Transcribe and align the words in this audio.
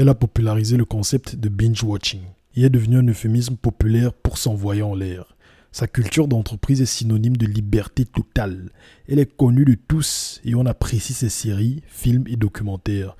Elle 0.00 0.08
a 0.08 0.14
popularisé 0.14 0.78
le 0.78 0.86
concept 0.86 1.36
de 1.36 1.50
binge-watching 1.50 2.22
et 2.56 2.62
est 2.62 2.70
devenu 2.70 2.96
un 2.96 3.06
euphémisme 3.06 3.56
populaire 3.56 4.14
pour 4.14 4.38
s'envoyer 4.38 4.80
en 4.80 4.94
l'air. 4.94 5.36
Sa 5.72 5.86
culture 5.88 6.26
d'entreprise 6.26 6.80
est 6.80 6.86
synonyme 6.86 7.36
de 7.36 7.44
liberté 7.44 8.06
totale. 8.06 8.70
Elle 9.06 9.18
est 9.18 9.36
connue 9.36 9.66
de 9.66 9.74
tous 9.74 10.40
et 10.42 10.54
on 10.54 10.64
apprécie 10.64 11.12
ses 11.12 11.28
séries, 11.28 11.82
films 11.86 12.24
et 12.28 12.36
documentaires. 12.36 13.14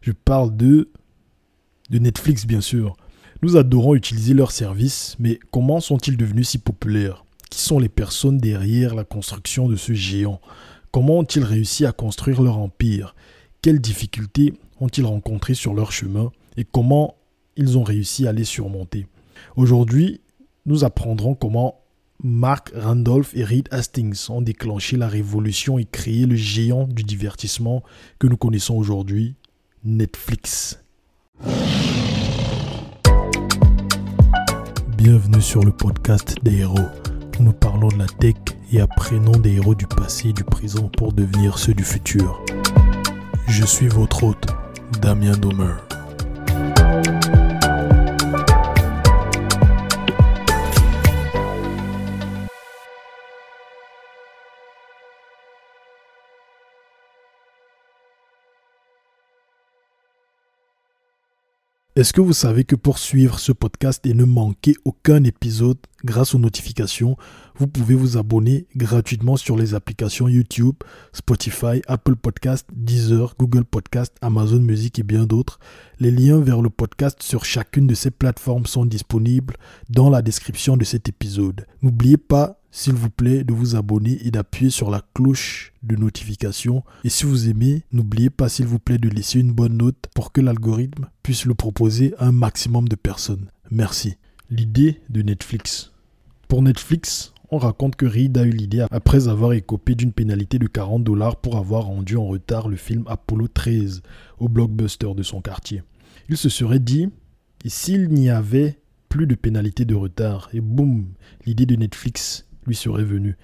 Je 0.00 0.12
parle 0.12 0.56
de 0.56 0.88
de 1.90 1.98
Netflix 1.98 2.46
bien 2.46 2.62
sûr. 2.62 2.96
Nous 3.42 3.58
adorons 3.58 3.94
utiliser 3.94 4.32
leurs 4.32 4.52
services, 4.52 5.16
mais 5.18 5.38
comment 5.50 5.80
sont-ils 5.80 6.16
devenus 6.16 6.48
si 6.48 6.56
populaires? 6.56 7.26
Qui 7.50 7.60
sont 7.60 7.78
les 7.78 7.90
personnes 7.90 8.38
derrière 8.38 8.94
la 8.94 9.04
construction 9.04 9.68
de 9.68 9.76
ce 9.76 9.92
géant? 9.92 10.40
Comment 10.90 11.18
ont-ils 11.18 11.44
réussi 11.44 11.84
à 11.84 11.92
construire 11.92 12.40
leur 12.40 12.56
empire? 12.56 13.14
Quelles 13.60 13.82
difficultés 13.82 14.54
ont-ils 14.80 15.06
rencontrées 15.06 15.54
sur 15.54 15.74
leur 15.74 15.92
chemin 15.92 16.32
et 16.56 16.64
comment 16.64 17.16
ils 17.56 17.78
ont 17.78 17.84
réussi 17.84 18.26
à 18.26 18.32
les 18.32 18.44
surmonter 18.44 19.06
Aujourd'hui, 19.56 20.20
nous 20.66 20.84
apprendrons 20.84 21.34
comment 21.34 21.80
Mark 22.22 22.72
Randolph 22.74 23.34
et 23.34 23.44
Reed 23.44 23.68
Hastings 23.70 24.30
ont 24.30 24.40
déclenché 24.40 24.96
la 24.96 25.08
révolution 25.08 25.78
et 25.78 25.84
créé 25.84 26.26
le 26.26 26.36
géant 26.36 26.86
du 26.86 27.02
divertissement 27.02 27.82
que 28.18 28.26
nous 28.26 28.36
connaissons 28.36 28.74
aujourd'hui, 28.74 29.34
Netflix. 29.84 30.80
Bienvenue 34.96 35.42
sur 35.42 35.62
le 35.64 35.72
podcast 35.72 36.36
des 36.42 36.60
héros. 36.60 36.78
Nous 37.40 37.52
parlons 37.52 37.88
de 37.88 37.98
la 37.98 38.06
tech 38.06 38.36
et 38.72 38.80
apprenons 38.80 39.38
des 39.38 39.56
héros 39.56 39.74
du 39.74 39.86
passé 39.86 40.30
et 40.30 40.32
du 40.32 40.44
présent 40.44 40.88
pour 40.88 41.12
devenir 41.12 41.58
ceux 41.58 41.74
du 41.74 41.84
futur. 41.84 42.42
Je 43.48 43.66
suis 43.66 43.88
votre 43.88 44.24
hôte, 44.24 44.46
Damien 45.00 45.36
Domer. 45.36 45.74
Est-ce 61.96 62.12
que 62.12 62.20
vous 62.20 62.32
savez 62.32 62.64
que 62.64 62.74
pour 62.74 62.98
suivre 62.98 63.38
ce 63.38 63.52
podcast 63.52 64.04
et 64.04 64.14
ne 64.14 64.24
manquer 64.24 64.74
aucun 64.84 65.22
épisode 65.22 65.78
grâce 66.04 66.34
aux 66.34 66.40
notifications, 66.40 67.16
vous 67.56 67.66
pouvez 67.66 67.94
vous 67.94 68.16
abonner 68.16 68.66
gratuitement 68.76 69.36
sur 69.36 69.56
les 69.56 69.74
applications 69.74 70.28
YouTube, 70.28 70.76
Spotify, 71.12 71.82
Apple 71.86 72.16
Podcast, 72.16 72.66
Deezer, 72.72 73.34
Google 73.38 73.64
Podcast, 73.64 74.14
Amazon 74.20 74.60
Music 74.60 74.98
et 74.98 75.02
bien 75.02 75.24
d'autres. 75.24 75.58
Les 76.00 76.10
liens 76.10 76.40
vers 76.40 76.62
le 76.62 76.70
podcast 76.70 77.22
sur 77.22 77.44
chacune 77.44 77.86
de 77.86 77.94
ces 77.94 78.10
plateformes 78.10 78.66
sont 78.66 78.86
disponibles 78.86 79.56
dans 79.88 80.10
la 80.10 80.22
description 80.22 80.76
de 80.76 80.84
cet 80.84 81.08
épisode. 81.08 81.66
N'oubliez 81.82 82.16
pas 82.16 82.60
s'il 82.74 82.94
vous 82.94 83.08
plaît, 83.08 83.44
de 83.44 83.54
vous 83.54 83.76
abonner 83.76 84.18
et 84.26 84.32
d'appuyer 84.32 84.68
sur 84.68 84.90
la 84.90 85.00
cloche 85.14 85.72
de 85.84 85.94
notification. 85.94 86.82
Et 87.04 87.08
si 87.08 87.24
vous 87.24 87.48
aimez, 87.48 87.84
n'oubliez 87.92 88.30
pas, 88.30 88.48
s'il 88.48 88.66
vous 88.66 88.80
plaît, 88.80 88.98
de 88.98 89.08
laisser 89.08 89.38
une 89.38 89.52
bonne 89.52 89.76
note 89.76 90.08
pour 90.12 90.32
que 90.32 90.40
l'algorithme 90.40 91.08
puisse 91.22 91.44
le 91.44 91.54
proposer 91.54 92.14
à 92.18 92.26
un 92.26 92.32
maximum 92.32 92.88
de 92.88 92.96
personnes. 92.96 93.48
Merci. 93.70 94.16
L'idée 94.50 95.00
de 95.08 95.22
Netflix. 95.22 95.92
Pour 96.48 96.62
Netflix, 96.62 97.32
on 97.54 97.58
raconte 97.58 97.94
que 97.94 98.04
Reed 98.04 98.36
a 98.36 98.44
eu 98.44 98.50
l'idée 98.50 98.84
après 98.90 99.28
avoir 99.28 99.52
écopé 99.52 99.94
d'une 99.94 100.12
pénalité 100.12 100.58
de 100.58 100.66
40 100.66 101.04
dollars 101.04 101.36
pour 101.36 101.56
avoir 101.56 101.84
rendu 101.84 102.16
en 102.16 102.26
retard 102.26 102.68
le 102.68 102.74
film 102.74 103.04
Apollo 103.06 103.46
13 103.46 104.02
au 104.40 104.48
blockbuster 104.48 105.14
de 105.14 105.22
son 105.22 105.40
quartier. 105.40 105.84
Il 106.28 106.36
se 106.36 106.48
serait 106.48 106.80
dit, 106.80 107.10
et 107.64 107.68
s'il 107.68 108.08
n'y 108.08 108.28
avait 108.28 108.80
plus 109.08 109.28
de 109.28 109.36
pénalité 109.36 109.84
de 109.84 109.94
retard, 109.94 110.48
et 110.52 110.60
boum, 110.60 111.06
l'idée 111.46 111.64
de 111.64 111.76
Netflix 111.76 112.48
lui 112.66 112.74
serait 112.74 113.04
venu. 113.04 113.36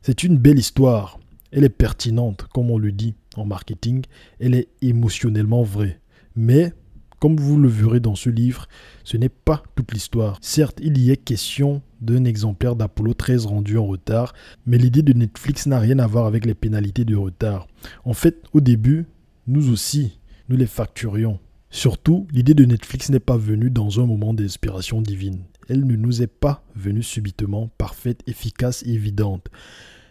C'est 0.00 0.22
une 0.22 0.38
belle 0.38 0.60
histoire. 0.60 1.18
Elle 1.50 1.64
est 1.64 1.68
pertinente, 1.68 2.46
comme 2.54 2.70
on 2.70 2.78
le 2.78 2.92
dit 2.92 3.16
en 3.34 3.46
marketing. 3.46 4.04
Elle 4.38 4.54
est 4.54 4.68
émotionnellement 4.80 5.64
vraie. 5.64 6.00
Mais, 6.36 6.72
comme 7.18 7.36
vous 7.36 7.58
le 7.58 7.68
verrez 7.68 7.98
dans 7.98 8.14
ce 8.14 8.30
livre, 8.30 8.68
ce 9.02 9.16
n'est 9.16 9.28
pas 9.28 9.64
toute 9.74 9.92
l'histoire. 9.92 10.38
Certes, 10.40 10.78
il 10.80 10.98
y 10.98 11.10
est 11.10 11.16
question 11.16 11.82
d'un 12.00 12.24
exemplaire 12.24 12.76
d'Apollo 12.76 13.14
13 13.14 13.46
rendu 13.46 13.78
en 13.78 13.86
retard, 13.86 14.34
mais 14.66 14.78
l'idée 14.78 15.02
de 15.02 15.12
Netflix 15.12 15.66
n'a 15.66 15.78
rien 15.78 15.98
à 15.98 16.06
voir 16.06 16.26
avec 16.26 16.44
les 16.46 16.54
pénalités 16.54 17.04
de 17.04 17.16
retard. 17.16 17.66
En 18.04 18.14
fait, 18.14 18.42
au 18.52 18.60
début, 18.60 19.06
nous 19.46 19.70
aussi, 19.70 20.18
nous 20.48 20.56
les 20.56 20.66
facturions. 20.66 21.38
Surtout, 21.70 22.26
l'idée 22.32 22.54
de 22.54 22.64
Netflix 22.64 23.10
n'est 23.10 23.20
pas 23.20 23.36
venue 23.36 23.70
dans 23.70 24.00
un 24.00 24.06
moment 24.06 24.34
d'inspiration 24.34 25.02
divine 25.02 25.42
elle 25.68 25.86
ne 25.86 25.96
nous 25.96 26.22
est 26.22 26.26
pas 26.26 26.62
venue 26.74 27.02
subitement, 27.02 27.70
parfaite, 27.78 28.22
efficace 28.26 28.82
et 28.86 28.92
évidente. 28.92 29.48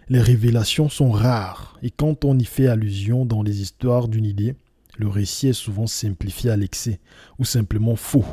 Les 0.09 0.21
révélations 0.21 0.89
sont 0.89 1.11
rares, 1.11 1.79
et 1.81 1.89
quand 1.89 2.25
on 2.25 2.37
y 2.37 2.45
fait 2.45 2.67
allusion 2.67 3.25
dans 3.25 3.41
les 3.41 3.61
histoires 3.61 4.07
d'une 4.07 4.25
idée, 4.25 4.55
le 4.97 5.07
récit 5.07 5.47
est 5.47 5.53
souvent 5.53 5.87
simplifié 5.87 6.49
à 6.49 6.57
l'excès, 6.57 6.99
ou 7.39 7.45
simplement 7.45 7.95
faux. 7.95 8.25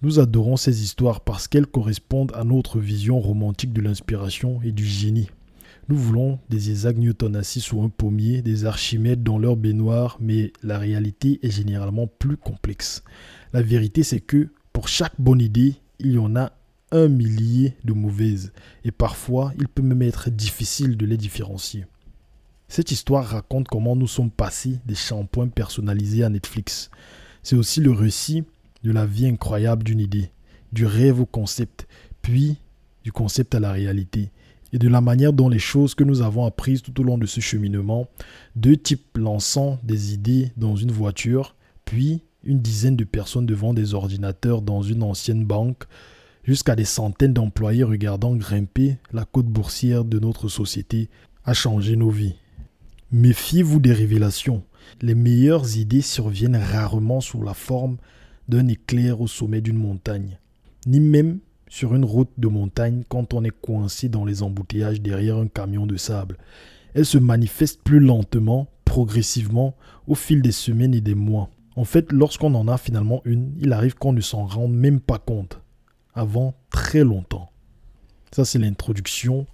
Nous 0.00 0.20
adorons 0.20 0.56
ces 0.56 0.84
histoires 0.84 1.22
parce 1.22 1.48
qu'elles 1.48 1.66
correspondent 1.66 2.30
à 2.36 2.44
notre 2.44 2.78
vision 2.78 3.18
romantique 3.18 3.72
de 3.72 3.80
l'inspiration 3.80 4.60
et 4.62 4.70
du 4.70 4.86
génie. 4.86 5.28
Nous 5.88 5.96
voulons 5.96 6.38
des 6.50 6.70
Isaac 6.70 6.96
Newton 6.98 7.34
assis 7.34 7.60
sous 7.60 7.82
un 7.82 7.88
pommier, 7.88 8.40
des 8.40 8.64
Archimèdes 8.64 9.24
dans 9.24 9.38
leur 9.38 9.56
baignoire, 9.56 10.16
mais 10.20 10.52
la 10.62 10.78
réalité 10.78 11.40
est 11.42 11.50
généralement 11.50 12.06
plus 12.06 12.36
complexe. 12.36 13.02
La 13.52 13.60
vérité, 13.60 14.04
c'est 14.04 14.20
que 14.20 14.50
pour 14.72 14.86
chaque 14.86 15.20
bonne 15.20 15.40
idée, 15.40 15.74
il 15.98 16.12
y 16.12 16.18
en 16.18 16.36
a 16.36 16.52
un 16.92 17.08
millier 17.08 17.74
de 17.82 17.92
mauvaises, 17.92 18.52
et 18.84 18.92
parfois 18.92 19.52
il 19.58 19.66
peut 19.66 19.82
même 19.82 20.02
être 20.02 20.30
difficile 20.30 20.96
de 20.96 21.06
les 21.06 21.16
différencier. 21.16 21.86
Cette 22.68 22.92
histoire 22.92 23.26
raconte 23.26 23.66
comment 23.66 23.96
nous 23.96 24.06
sommes 24.06 24.30
passés 24.30 24.78
des 24.86 24.94
shampoings 24.94 25.48
personnalisés 25.48 26.22
à 26.22 26.28
Netflix. 26.28 26.88
C'est 27.42 27.56
aussi 27.56 27.80
le 27.80 27.90
récit 27.90 28.44
de 28.84 28.92
la 28.92 29.06
vie 29.06 29.26
incroyable 29.26 29.84
d'une 29.84 30.00
idée, 30.00 30.30
du 30.72 30.86
rêve 30.86 31.20
au 31.20 31.26
concept, 31.26 31.86
puis 32.22 32.58
du 33.04 33.12
concept 33.12 33.54
à 33.54 33.60
la 33.60 33.72
réalité, 33.72 34.30
et 34.72 34.78
de 34.78 34.88
la 34.88 35.00
manière 35.00 35.32
dont 35.32 35.48
les 35.48 35.58
choses 35.58 35.94
que 35.94 36.04
nous 36.04 36.20
avons 36.22 36.44
apprises 36.44 36.82
tout 36.82 37.00
au 37.00 37.04
long 37.04 37.18
de 37.18 37.26
ce 37.26 37.40
cheminement, 37.40 38.08
deux 38.54 38.76
types 38.76 39.16
lançant 39.16 39.78
des 39.82 40.12
idées 40.12 40.52
dans 40.56 40.76
une 40.76 40.92
voiture, 40.92 41.54
puis 41.84 42.22
une 42.44 42.60
dizaine 42.60 42.96
de 42.96 43.04
personnes 43.04 43.46
devant 43.46 43.74
des 43.74 43.94
ordinateurs 43.94 44.62
dans 44.62 44.82
une 44.82 45.02
ancienne 45.02 45.44
banque, 45.44 45.84
jusqu'à 46.44 46.76
des 46.76 46.84
centaines 46.84 47.32
d'employés 47.32 47.84
regardant 47.84 48.34
grimper 48.36 48.98
la 49.12 49.24
côte 49.24 49.46
boursière 49.46 50.04
de 50.04 50.18
notre 50.18 50.48
société, 50.48 51.08
a 51.44 51.54
changé 51.54 51.96
nos 51.96 52.10
vies. 52.10 52.34
Méfiez-vous 53.10 53.80
des 53.80 53.92
révélations. 53.92 54.62
Les 55.00 55.14
meilleures 55.14 55.76
idées 55.76 56.02
surviennent 56.02 56.56
rarement 56.56 57.20
sous 57.20 57.42
la 57.42 57.54
forme 57.54 57.96
d'un 58.48 58.66
éclair 58.68 59.20
au 59.20 59.26
sommet 59.26 59.60
d'une 59.60 59.76
montagne, 59.76 60.38
ni 60.86 61.00
même 61.00 61.40
sur 61.68 61.94
une 61.94 62.04
route 62.04 62.32
de 62.38 62.48
montagne 62.48 63.02
quand 63.08 63.34
on 63.34 63.44
est 63.44 63.60
coincé 63.60 64.08
dans 64.08 64.24
les 64.24 64.42
embouteillages 64.42 65.00
derrière 65.00 65.36
un 65.36 65.48
camion 65.48 65.86
de 65.86 65.96
sable. 65.96 66.38
Elles 66.94 67.06
se 67.06 67.18
manifestent 67.18 67.82
plus 67.82 68.00
lentement, 68.00 68.68
progressivement, 68.84 69.76
au 70.06 70.14
fil 70.14 70.40
des 70.40 70.52
semaines 70.52 70.94
et 70.94 71.00
des 71.00 71.14
mois. 71.14 71.50
En 71.76 71.84
fait, 71.84 72.10
lorsqu'on 72.10 72.54
en 72.54 72.66
a 72.68 72.78
finalement 72.78 73.20
une, 73.24 73.52
il 73.60 73.72
arrive 73.72 73.94
qu'on 73.94 74.12
ne 74.12 74.20
s'en 74.20 74.46
rende 74.46 74.72
même 74.72 75.00
pas 75.00 75.18
compte 75.18 75.60
avant 76.14 76.54
très 76.70 77.04
longtemps. 77.04 77.50
Ça, 78.32 78.44
c'est 78.44 78.58
l'introduction 78.58 79.46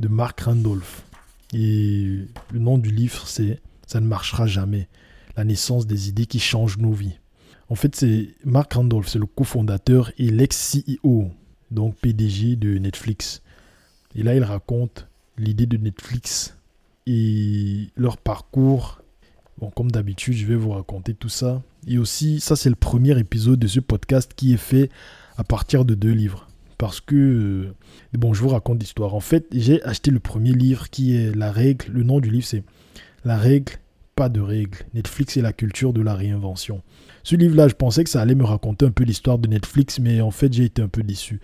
de 0.00 0.08
Mark 0.08 0.40
Randolph. 0.40 1.04
Et 1.52 2.26
le 2.52 2.58
nom 2.58 2.78
du 2.78 2.90
livre, 2.90 3.26
c'est 3.26 3.60
Ça 3.86 4.00
ne 4.00 4.06
marchera 4.06 4.46
jamais. 4.46 4.88
La 5.36 5.44
naissance 5.44 5.86
des 5.86 6.08
idées 6.08 6.26
qui 6.26 6.40
changent 6.40 6.78
nos 6.78 6.92
vies. 6.92 7.18
En 7.68 7.74
fait, 7.74 7.96
c'est 7.96 8.28
Mark 8.44 8.72
Randolph, 8.72 9.08
c'est 9.08 9.18
le 9.18 9.26
cofondateur 9.26 10.12
et 10.18 10.30
l'ex-CEO, 10.30 11.30
donc 11.70 11.96
PDG 11.96 12.56
de 12.56 12.78
Netflix. 12.78 13.42
Et 14.14 14.22
là, 14.22 14.34
il 14.34 14.44
raconte 14.44 15.08
l'idée 15.38 15.66
de 15.66 15.76
Netflix 15.76 16.56
et 17.06 17.88
leur 17.96 18.16
parcours. 18.16 19.00
Bon, 19.58 19.70
comme 19.70 19.90
d'habitude, 19.90 20.34
je 20.34 20.46
vais 20.46 20.56
vous 20.56 20.70
raconter 20.70 21.14
tout 21.14 21.28
ça. 21.28 21.62
Et 21.86 21.98
aussi, 21.98 22.40
ça, 22.40 22.56
c'est 22.56 22.68
le 22.68 22.76
premier 22.76 23.18
épisode 23.18 23.58
de 23.58 23.66
ce 23.66 23.80
podcast 23.80 24.32
qui 24.34 24.52
est 24.52 24.58
fait 24.58 24.90
à 25.36 25.44
partir 25.44 25.84
de 25.84 25.94
deux 25.94 26.12
livres. 26.12 26.48
Parce 26.78 27.00
que, 27.00 27.14
euh, 27.14 27.74
bon, 28.14 28.34
je 28.34 28.42
vous 28.42 28.48
raconte 28.48 28.80
l'histoire. 28.80 29.14
En 29.14 29.20
fait, 29.20 29.46
j'ai 29.52 29.82
acheté 29.84 30.10
le 30.10 30.20
premier 30.20 30.52
livre 30.52 30.90
qui 30.90 31.16
est 31.16 31.34
La 31.34 31.52
règle. 31.52 31.86
Le 31.92 32.02
nom 32.02 32.20
du 32.20 32.30
livre, 32.30 32.46
c'est 32.46 32.64
La 33.24 33.36
règle, 33.36 33.74
pas 34.16 34.28
de 34.28 34.40
règle. 34.40 34.78
Netflix 34.92 35.36
et 35.36 35.42
la 35.42 35.52
culture 35.52 35.92
de 35.92 36.02
la 36.02 36.14
réinvention. 36.14 36.82
Ce 37.24 37.36
livre-là, 37.36 37.68
je 37.68 37.74
pensais 37.74 38.04
que 38.04 38.10
ça 38.10 38.20
allait 38.20 38.34
me 38.34 38.44
raconter 38.44 38.84
un 38.84 38.90
peu 38.90 39.02
l'histoire 39.02 39.38
de 39.38 39.48
Netflix, 39.48 39.98
mais 39.98 40.20
en 40.20 40.30
fait, 40.30 40.52
j'ai 40.52 40.64
été 40.64 40.82
un 40.82 40.88
peu 40.88 41.02
déçu. 41.02 41.40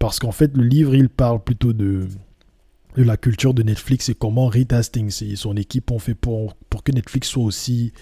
Parce 0.00 0.18
qu'en 0.18 0.32
fait, 0.32 0.56
le 0.56 0.64
livre, 0.64 0.94
il 0.96 1.08
parle 1.08 1.42
plutôt 1.42 1.72
de, 1.72 2.08
la 2.96 3.16
culture 3.16 3.54
de 3.54 3.62
Netflix 3.62 4.08
et 4.08 4.14
comment 4.14 4.48
Reed 4.48 4.72
Hastings 4.72 5.22
et 5.24 5.36
son 5.36 5.56
équipe 5.56 5.92
ont 5.92 6.00
fait 6.00 6.16
pour, 6.16 6.54
pour 6.68 6.82
que 6.82 6.90
Netflix 6.90 7.28
soit 7.28 7.44
aussi, 7.44 7.92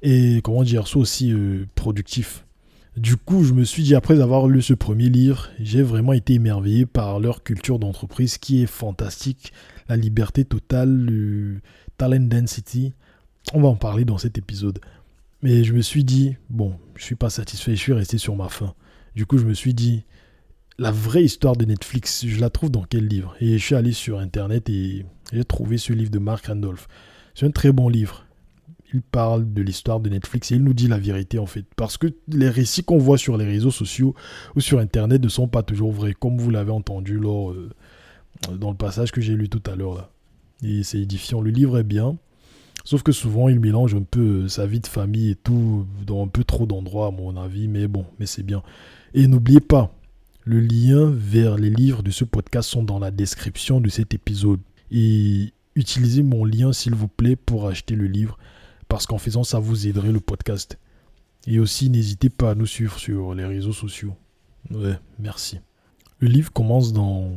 et 0.00 0.40
comment 0.42 0.62
dire, 0.62 0.86
soit 0.86 1.02
aussi 1.02 1.30
euh, 1.30 1.66
productif. 1.74 2.46
Du 2.96 3.16
coup, 3.16 3.44
je 3.44 3.52
me 3.52 3.64
suis 3.64 3.82
dit, 3.82 3.94
après 3.94 4.20
avoir 4.20 4.48
lu 4.48 4.62
ce 4.62 4.72
premier 4.72 5.10
livre, 5.10 5.50
j'ai 5.60 5.82
vraiment 5.82 6.14
été 6.14 6.34
émerveillé 6.34 6.86
par 6.86 7.20
leur 7.20 7.42
culture 7.42 7.78
d'entreprise 7.78 8.38
qui 8.38 8.62
est 8.62 8.66
fantastique, 8.66 9.52
la 9.90 9.96
liberté 9.96 10.46
totale, 10.46 10.90
le 10.90 11.60
talent 11.98 12.20
density. 12.20 12.94
On 13.52 13.60
va 13.60 13.68
en 13.68 13.76
parler 13.76 14.06
dans 14.06 14.18
cet 14.18 14.38
épisode. 14.38 14.78
Mais 15.42 15.64
je 15.64 15.72
me 15.72 15.82
suis 15.82 16.04
dit, 16.04 16.36
bon, 16.50 16.78
je 16.96 17.04
suis 17.04 17.16
pas 17.16 17.30
satisfait, 17.30 17.74
je 17.74 17.80
suis 17.80 17.92
resté 17.92 18.16
sur 18.16 18.36
ma 18.36 18.48
faim. 18.48 18.74
Du 19.14 19.26
coup, 19.26 19.38
je 19.38 19.44
me 19.44 19.54
suis 19.54 19.74
dit, 19.74 20.04
la 20.78 20.90
vraie 20.90 21.24
histoire 21.24 21.56
de 21.56 21.64
Netflix, 21.64 22.24
je 22.26 22.40
la 22.40 22.48
trouve 22.48 22.70
dans 22.70 22.84
quel 22.84 23.06
livre? 23.06 23.34
Et 23.40 23.58
je 23.58 23.64
suis 23.64 23.74
allé 23.74 23.92
sur 23.92 24.18
Internet 24.18 24.68
et 24.70 25.04
j'ai 25.32 25.44
trouvé 25.44 25.78
ce 25.78 25.92
livre 25.92 26.10
de 26.10 26.18
Mark 26.18 26.46
Randolph. 26.46 26.86
C'est 27.34 27.46
un 27.46 27.50
très 27.50 27.72
bon 27.72 27.88
livre. 27.88 28.24
Il 28.94 29.02
parle 29.02 29.52
de 29.52 29.62
l'histoire 29.62 30.00
de 30.00 30.10
Netflix 30.10 30.52
et 30.52 30.56
il 30.56 30.64
nous 30.64 30.74
dit 30.74 30.86
la 30.86 30.98
vérité 30.98 31.38
en 31.38 31.46
fait. 31.46 31.64
Parce 31.76 31.96
que 31.96 32.08
les 32.28 32.48
récits 32.48 32.84
qu'on 32.84 32.98
voit 32.98 33.18
sur 33.18 33.36
les 33.36 33.46
réseaux 33.46 33.70
sociaux 33.70 34.14
ou 34.54 34.60
sur 34.60 34.78
Internet 34.78 35.22
ne 35.22 35.28
sont 35.28 35.48
pas 35.48 35.62
toujours 35.62 35.92
vrais, 35.92 36.14
comme 36.14 36.38
vous 36.38 36.50
l'avez 36.50 36.72
entendu 36.72 37.18
lors, 37.18 37.52
euh, 37.52 37.70
dans 38.58 38.70
le 38.70 38.76
passage 38.76 39.10
que 39.10 39.20
j'ai 39.20 39.34
lu 39.34 39.48
tout 39.48 39.62
à 39.70 39.76
l'heure. 39.76 40.10
Et 40.62 40.82
c'est 40.82 41.00
édifiant. 41.00 41.40
Le 41.40 41.50
livre 41.50 41.78
est 41.78 41.84
bien. 41.84 42.16
Sauf 42.84 43.02
que 43.02 43.12
souvent, 43.12 43.48
il 43.48 43.60
mélange 43.60 43.94
un 43.94 44.02
peu 44.02 44.44
euh, 44.44 44.48
sa 44.48 44.66
vie 44.66 44.80
de 44.80 44.86
famille 44.86 45.30
et 45.30 45.36
tout 45.36 45.86
dans 46.04 46.24
un 46.24 46.28
peu 46.28 46.44
trop 46.44 46.66
d'endroits, 46.66 47.08
à 47.08 47.10
mon 47.10 47.36
avis. 47.36 47.68
Mais 47.68 47.86
bon, 47.86 48.04
mais 48.18 48.26
c'est 48.26 48.42
bien. 48.42 48.62
Et 49.14 49.26
n'oubliez 49.26 49.60
pas, 49.60 49.94
le 50.44 50.60
lien 50.60 51.10
vers 51.10 51.56
les 51.56 51.70
livres 51.70 52.02
de 52.02 52.10
ce 52.10 52.24
podcast 52.24 52.68
sont 52.68 52.82
dans 52.82 52.98
la 52.98 53.10
description 53.10 53.80
de 53.80 53.88
cet 53.88 54.14
épisode. 54.14 54.60
Et 54.90 55.52
utilisez 55.76 56.22
mon 56.22 56.44
lien, 56.44 56.72
s'il 56.72 56.94
vous 56.94 57.08
plaît, 57.08 57.36
pour 57.36 57.68
acheter 57.68 57.94
le 57.94 58.06
livre. 58.06 58.36
Parce 58.88 59.06
qu'en 59.06 59.18
faisant 59.18 59.44
ça, 59.44 59.58
vous 59.58 59.86
aiderez 59.86 60.12
le 60.12 60.20
podcast. 60.20 60.78
Et 61.46 61.58
aussi, 61.58 61.88
n'hésitez 61.88 62.30
pas 62.30 62.50
à 62.50 62.54
nous 62.54 62.66
suivre 62.66 62.98
sur 62.98 63.34
les 63.34 63.44
réseaux 63.44 63.72
sociaux. 63.72 64.14
Ouais, 64.70 64.98
merci. 65.18 65.60
Le 66.18 66.28
livre 66.28 66.52
commence 66.52 66.92
dans 66.92 67.30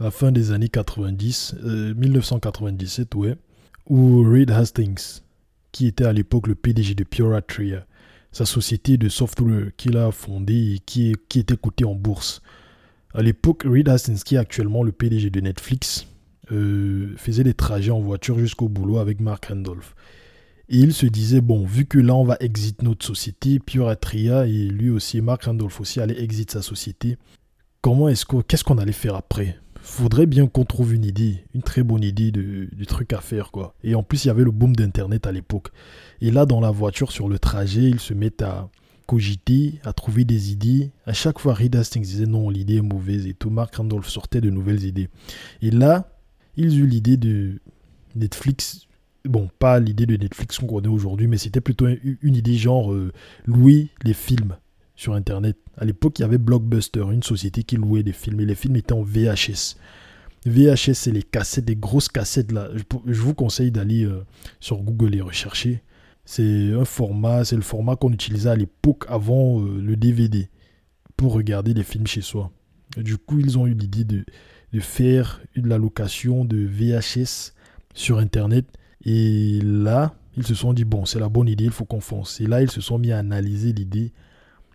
la 0.00 0.10
fin 0.10 0.32
des 0.32 0.52
années 0.52 0.68
90, 0.68 1.56
1997, 1.96 3.14
euh, 3.14 3.18
ouais 3.18 3.36
où 3.88 4.22
Reed 4.22 4.50
Hastings, 4.50 5.20
qui 5.72 5.86
était 5.86 6.04
à 6.04 6.12
l'époque 6.12 6.46
le 6.46 6.54
PDG 6.54 6.94
de 6.94 7.04
Pure 7.04 7.34
Atria, 7.34 7.86
sa 8.32 8.44
société 8.44 8.96
de 8.98 9.08
software 9.08 9.70
qu'il 9.76 9.96
a 9.96 10.12
fondée 10.12 10.74
et 10.74 10.78
qui, 10.78 11.14
était 11.34 11.56
cotée 11.56 11.84
en 11.84 11.94
bourse. 11.94 12.42
À 13.14 13.22
l'époque, 13.22 13.64
Reed 13.64 13.88
Hastings, 13.88 14.22
qui 14.22 14.34
est 14.34 14.38
actuellement 14.38 14.82
le 14.82 14.92
PDG 14.92 15.30
de 15.30 15.40
Netflix, 15.40 16.06
euh, 16.52 17.14
faisait 17.16 17.44
des 17.44 17.54
trajets 17.54 17.90
en 17.90 18.00
voiture 18.00 18.38
jusqu'au 18.38 18.68
boulot 18.68 18.98
avec 18.98 19.20
Mark 19.20 19.46
Randolph. 19.46 19.94
Et 20.68 20.78
il 20.78 20.92
se 20.92 21.06
disait, 21.06 21.40
bon, 21.40 21.64
vu 21.64 21.86
que 21.86 21.98
là 21.98 22.14
on 22.14 22.24
va 22.24 22.36
exit 22.40 22.82
notre 22.82 23.06
société, 23.06 23.58
Pure 23.58 23.88
Atria 23.88 24.46
et 24.46 24.68
lui 24.68 24.90
aussi, 24.90 25.22
Mark 25.22 25.44
Randolph 25.44 25.80
aussi 25.80 25.98
allait 26.00 26.22
exit 26.22 26.50
sa 26.50 26.60
société, 26.60 27.16
comment 27.80 28.08
est-ce 28.10 28.26
qu'est-ce 28.46 28.64
qu'on 28.64 28.76
allait 28.76 28.92
faire 28.92 29.14
après? 29.14 29.58
Faudrait 29.88 30.26
bien 30.26 30.46
qu'on 30.46 30.64
trouve 30.64 30.94
une 30.94 31.04
idée, 31.04 31.44
une 31.54 31.62
très 31.62 31.82
bonne 31.82 32.04
idée 32.04 32.30
de, 32.30 32.68
truc 32.84 33.12
à 33.12 33.20
faire, 33.20 33.50
quoi. 33.50 33.74
Et 33.82 33.94
en 33.94 34.02
plus, 34.02 34.24
il 34.24 34.28
y 34.28 34.30
avait 34.30 34.44
le 34.44 34.50
boom 34.50 34.76
d'Internet 34.76 35.26
à 35.26 35.32
l'époque. 35.32 35.68
Et 36.20 36.30
là, 36.30 36.46
dans 36.46 36.60
la 36.60 36.70
voiture, 36.70 37.10
sur 37.10 37.28
le 37.28 37.38
trajet, 37.38 37.84
ils 37.84 38.00
se 38.00 38.14
mettent 38.14 38.42
à 38.42 38.70
cogiter, 39.06 39.80
à 39.84 39.92
trouver 39.92 40.24
des 40.24 40.52
idées. 40.52 40.90
À 41.06 41.14
chaque 41.14 41.38
fois, 41.38 41.54
Reed 41.54 41.74
Hastings 41.74 42.02
disait 42.02 42.26
non, 42.26 42.50
l'idée 42.50 42.76
est 42.76 42.82
mauvaise 42.82 43.26
et 43.26 43.34
tout. 43.34 43.50
Mark 43.50 43.74
Randolph 43.74 44.08
sortait 44.08 44.40
de 44.40 44.50
nouvelles 44.50 44.84
idées. 44.84 45.08
Et 45.62 45.70
là, 45.70 46.12
ils 46.56 46.78
eurent 46.78 46.86
l'idée 46.86 47.16
de 47.16 47.60
Netflix. 48.14 48.86
Bon, 49.24 49.48
pas 49.58 49.80
l'idée 49.80 50.06
de 50.06 50.16
Netflix 50.16 50.58
qu'on 50.58 50.66
connaît 50.66 50.88
aujourd'hui, 50.88 51.26
mais 51.26 51.38
c'était 51.38 51.60
plutôt 51.60 51.86
une 52.22 52.36
idée 52.36 52.56
genre 52.56 52.92
euh, 52.92 53.12
louer 53.46 53.88
les 54.04 54.14
films 54.14 54.56
sur 54.94 55.14
Internet. 55.14 55.56
À 55.80 55.84
l'époque, 55.84 56.18
il 56.18 56.22
y 56.22 56.24
avait 56.24 56.38
Blockbuster, 56.38 57.04
une 57.12 57.22
société 57.22 57.62
qui 57.62 57.76
louait 57.76 58.02
des 58.02 58.12
films, 58.12 58.40
et 58.40 58.46
les 58.46 58.54
films 58.54 58.76
étaient 58.76 58.92
en 58.92 59.02
VHS. 59.02 59.76
VHS, 60.44 60.94
c'est 60.94 61.12
les 61.12 61.22
cassettes, 61.22 61.64
des 61.64 61.76
grosses 61.76 62.08
cassettes 62.08 62.52
là. 62.52 62.68
Je, 63.06 63.20
vous 63.20 63.34
conseille 63.34 63.70
d'aller 63.70 64.04
euh, 64.04 64.24
sur 64.60 64.78
Google 64.78 65.14
et 65.14 65.20
rechercher. 65.20 65.82
C'est 66.24 66.72
un 66.72 66.84
format, 66.84 67.44
c'est 67.44 67.56
le 67.56 67.62
format 67.62 67.96
qu'on 67.96 68.12
utilisait 68.12 68.50
à 68.50 68.56
l'époque 68.56 69.04
avant 69.08 69.60
euh, 69.60 69.80
le 69.80 69.96
DVD 69.96 70.48
pour 71.16 71.32
regarder 71.32 71.74
les 71.74 71.84
films 71.84 72.06
chez 72.06 72.20
soi. 72.20 72.50
Du 72.96 73.16
coup, 73.16 73.38
ils 73.38 73.58
ont 73.58 73.66
eu 73.66 73.74
l'idée 73.74 74.04
de, 74.04 74.24
de 74.72 74.80
faire 74.80 75.40
une 75.54 75.68
la 75.68 75.78
location 75.78 76.44
de 76.44 76.56
VHS 76.56 77.52
sur 77.94 78.18
Internet. 78.18 78.66
Et 79.04 79.60
là, 79.62 80.14
ils 80.36 80.46
se 80.46 80.54
sont 80.54 80.72
dit, 80.72 80.84
bon, 80.84 81.04
c'est 81.04 81.20
la 81.20 81.28
bonne 81.28 81.48
idée, 81.48 81.64
il 81.64 81.70
faut 81.70 81.84
qu'on 81.84 82.00
fonce. 82.00 82.40
Et 82.40 82.46
là, 82.46 82.62
ils 82.62 82.70
se 82.70 82.80
sont 82.80 82.98
mis 82.98 83.12
à 83.12 83.18
analyser 83.18 83.72
l'idée 83.72 84.12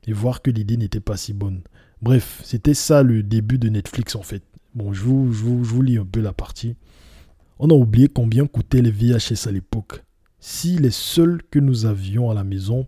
et 0.07 0.13
voir 0.13 0.41
que 0.41 0.51
l'idée 0.51 0.77
n'était 0.77 0.99
pas 0.99 1.17
si 1.17 1.33
bonne. 1.33 1.61
Bref, 2.01 2.41
c'était 2.43 2.73
ça 2.73 3.03
le 3.03 3.23
début 3.23 3.57
de 3.57 3.69
Netflix 3.69 4.15
en 4.15 4.23
fait. 4.23 4.43
Bon, 4.75 4.91
je 4.91 5.03
vous, 5.03 5.31
je 5.31 5.43
vous, 5.43 5.81
lis 5.81 5.97
un 5.97 6.05
peu 6.05 6.19
la 6.19 6.33
partie. 6.33 6.75
On 7.59 7.69
a 7.69 7.73
oublié 7.73 8.07
combien 8.07 8.47
coûtaient 8.47 8.81
les 8.81 8.91
VHS 8.91 9.47
à 9.47 9.51
l'époque. 9.51 10.03
Si 10.39 10.77
les 10.77 10.91
seuls 10.91 11.41
que 11.49 11.59
nous 11.59 11.85
avions 11.85 12.29
à 12.29 12.33
la 12.33 12.43
maison 12.43 12.87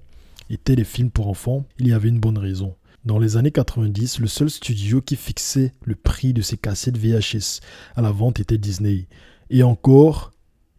étaient 0.50 0.76
les 0.76 0.84
films 0.84 1.12
pour 1.12 1.28
enfants, 1.28 1.66
il 1.80 1.88
y 1.88 1.94
avait 1.94 2.10
une 2.10 2.20
bonne 2.20 2.38
raison. 2.38 2.76
Dans 3.06 3.20
les 3.20 3.38
années 3.38 3.52
90, 3.52 4.20
le 4.20 4.28
seul 4.28 4.50
studio 4.50 5.00
qui 5.00 5.16
fixait 5.16 5.74
le 5.86 5.96
prix 5.96 6.34
de 6.34 6.42
ces 6.42 6.58
cassettes 6.58 6.98
VHS 6.98 7.62
à 7.96 8.02
la 8.02 8.12
vente 8.12 8.40
était 8.40 8.58
Disney. 8.58 9.08
Et 9.52 9.62
encore, 9.62 10.32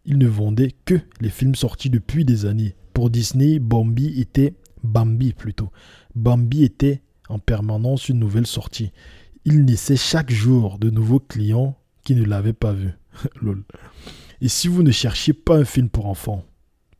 ils 0.04 0.18
ne 0.18 0.26
vendaient 0.26 0.74
que 0.84 1.00
les 1.20 1.30
films 1.30 1.54
sortis 1.54 1.88
depuis 1.88 2.24
des 2.24 2.44
années. 2.44 2.74
Pour 2.94 3.10
Disney, 3.10 3.60
Bambi 3.60 4.20
était 4.20 4.54
Bambi 4.82 5.32
plutôt, 5.32 5.70
Bambi 6.16 6.64
était 6.64 7.02
en 7.28 7.38
permanence 7.38 8.08
une 8.08 8.18
nouvelle 8.18 8.46
sortie. 8.46 8.90
Il 9.44 9.64
naissait 9.66 9.98
chaque 9.98 10.30
jour 10.30 10.78
de 10.78 10.88
nouveaux 10.88 11.20
clients 11.20 11.76
qui 12.04 12.14
ne 12.14 12.24
l'avaient 12.24 12.54
pas 12.54 12.72
vu. 12.72 12.92
Et 14.40 14.48
si 14.48 14.66
vous 14.66 14.82
ne 14.82 14.90
cherchiez 14.90 15.34
pas 15.34 15.58
un 15.58 15.64
film 15.64 15.90
pour 15.90 16.06
enfants, 16.06 16.44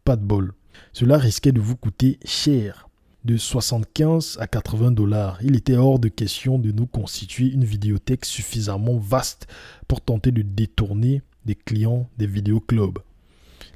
pas 0.04 0.16
de 0.16 0.24
bol. 0.24 0.52
Cela 0.92 1.16
risquait 1.16 1.52
de 1.52 1.60
vous 1.60 1.76
coûter 1.76 2.18
cher, 2.24 2.88
de 3.24 3.38
75 3.38 4.36
à 4.38 4.46
80 4.46 4.92
dollars. 4.92 5.38
Il 5.42 5.56
était 5.56 5.76
hors 5.76 5.98
de 5.98 6.08
question 6.08 6.58
de 6.58 6.70
nous 6.70 6.86
constituer 6.86 7.50
une 7.50 7.64
vidéothèque 7.64 8.26
suffisamment 8.26 8.98
vaste 8.98 9.46
pour 9.88 10.02
tenter 10.02 10.30
de 10.30 10.42
détourner 10.42 11.22
des 11.46 11.54
clients 11.54 12.08
des 12.18 12.26
vidéoclubs. 12.26 12.98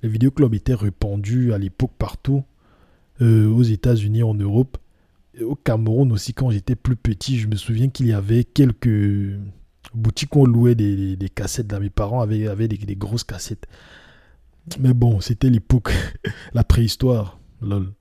Les 0.02 0.08
vidéoclubs 0.08 0.54
étaient 0.54 0.74
répandus 0.74 1.54
à 1.54 1.58
l'époque 1.58 1.92
partout, 1.98 2.44
euh, 3.22 3.48
aux 3.48 3.62
États-Unis, 3.62 4.22
en 4.22 4.34
Europe. 4.34 4.78
Au 5.40 5.54
Cameroun 5.54 6.12
aussi, 6.12 6.34
quand 6.34 6.50
j'étais 6.50 6.76
plus 6.76 6.96
petit, 6.96 7.38
je 7.38 7.46
me 7.46 7.56
souviens 7.56 7.88
qu'il 7.88 8.06
y 8.06 8.12
avait 8.12 8.44
quelques 8.44 9.38
boutiques 9.94 10.34
où 10.36 10.40
on 10.40 10.46
louait 10.46 10.74
des, 10.74 11.16
cassettes. 11.34 11.70
Là. 11.70 11.80
Mes 11.80 11.90
parents 11.90 12.20
avaient, 12.20 12.68
des, 12.68 12.96
grosses 12.96 13.24
cassettes. 13.24 13.66
Mais 14.78 14.94
bon, 14.94 15.20
c'était 15.20 15.50
l'époque, 15.50 15.92
la 16.54 16.64
préhistoire. 16.64 17.38
Lol. 17.60 17.92